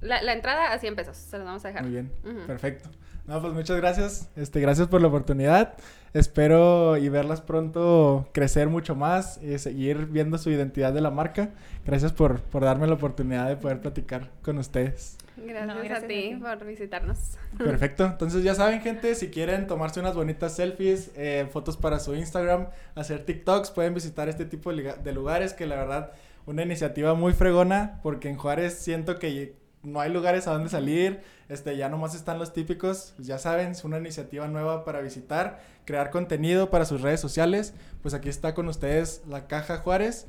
La, 0.00 0.22
la, 0.22 0.32
entrada 0.32 0.72
a 0.72 0.78
100 0.78 0.96
pesos, 0.96 1.16
se 1.16 1.36
los 1.36 1.46
vamos 1.46 1.64
a 1.64 1.68
dejar. 1.68 1.82
Muy 1.82 1.92
bien, 1.92 2.10
perfecto. 2.46 2.88
No, 3.26 3.40
pues 3.40 3.52
muchas 3.52 3.76
gracias. 3.76 4.28
Este, 4.34 4.60
gracias 4.60 4.88
por 4.88 5.00
la 5.00 5.08
oportunidad. 5.08 5.74
Espero 6.14 6.96
y 6.96 7.08
verlas 7.08 7.40
pronto 7.40 8.28
crecer 8.32 8.68
mucho 8.68 8.96
más 8.96 9.40
y 9.42 9.56
seguir 9.58 10.06
viendo 10.06 10.36
su 10.38 10.50
identidad 10.50 10.92
de 10.92 11.00
la 11.00 11.10
marca. 11.10 11.50
Gracias 11.86 12.12
por, 12.12 12.40
por 12.40 12.64
darme 12.64 12.88
la 12.88 12.94
oportunidad 12.94 13.48
de 13.48 13.56
poder 13.56 13.80
platicar 13.80 14.30
con 14.42 14.58
ustedes. 14.58 15.16
Gracias, 15.36 16.02
a, 16.02 16.06
ti 16.06 16.38
por 16.40 16.64
visitarnos. 16.66 17.18
Perfecto. 17.58 18.04
Entonces 18.06 18.42
ya 18.42 18.54
saben, 18.54 18.80
gente, 18.80 19.14
si 19.14 19.28
quieren 19.28 19.66
tomarse 19.66 20.00
unas 20.00 20.14
bonitas 20.14 20.56
selfies, 20.56 21.12
eh, 21.14 21.46
fotos 21.50 21.76
para 21.76 22.00
su 22.00 22.14
Instagram, 22.14 22.66
hacer 22.94 23.24
TikToks, 23.24 23.70
pueden 23.70 23.94
visitar 23.94 24.28
este 24.28 24.44
tipo 24.44 24.72
de 24.72 25.12
lugares 25.12 25.54
que 25.54 25.66
la 25.66 25.76
verdad 25.76 26.12
una 26.46 26.62
iniciativa 26.62 27.14
muy 27.14 27.32
fregona 27.32 28.00
porque 28.02 28.28
en 28.28 28.36
Juárez 28.36 28.74
siento 28.74 29.18
que 29.18 29.54
no 29.82 30.00
hay 30.00 30.12
lugares 30.12 30.46
a 30.46 30.52
donde 30.52 30.68
salir, 30.68 31.20
este, 31.48 31.76
ya 31.76 31.88
nomás 31.88 32.14
están 32.14 32.38
los 32.38 32.52
típicos, 32.52 33.14
pues 33.16 33.28
ya 33.28 33.38
saben, 33.38 33.72
es 33.72 33.84
una 33.84 33.98
iniciativa 33.98 34.46
nueva 34.46 34.84
para 34.84 35.00
visitar, 35.00 35.60
crear 35.84 36.10
contenido 36.10 36.70
para 36.70 36.84
sus 36.84 37.00
redes 37.00 37.20
sociales, 37.20 37.74
pues 38.02 38.14
aquí 38.14 38.28
está 38.28 38.54
con 38.54 38.68
ustedes 38.68 39.22
la 39.28 39.46
Caja 39.46 39.78
Juárez. 39.78 40.26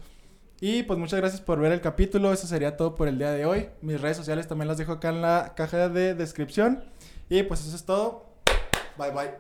Y 0.63 0.83
pues 0.83 0.99
muchas 0.99 1.19
gracias 1.19 1.41
por 1.41 1.59
ver 1.59 1.71
el 1.71 1.81
capítulo, 1.81 2.31
eso 2.31 2.45
sería 2.45 2.77
todo 2.77 2.93
por 2.93 3.07
el 3.07 3.17
día 3.17 3.31
de 3.31 3.45
hoy. 3.45 3.69
Mis 3.81 3.99
redes 3.99 4.17
sociales 4.17 4.47
también 4.47 4.67
las 4.67 4.77
dejo 4.77 4.91
acá 4.91 5.09
en 5.09 5.23
la 5.23 5.53
caja 5.55 5.89
de 5.89 6.13
descripción. 6.13 6.83
Y 7.29 7.41
pues 7.41 7.65
eso 7.65 7.75
es 7.75 7.83
todo. 7.83 8.27
Bye 8.95 9.11
bye. 9.11 9.31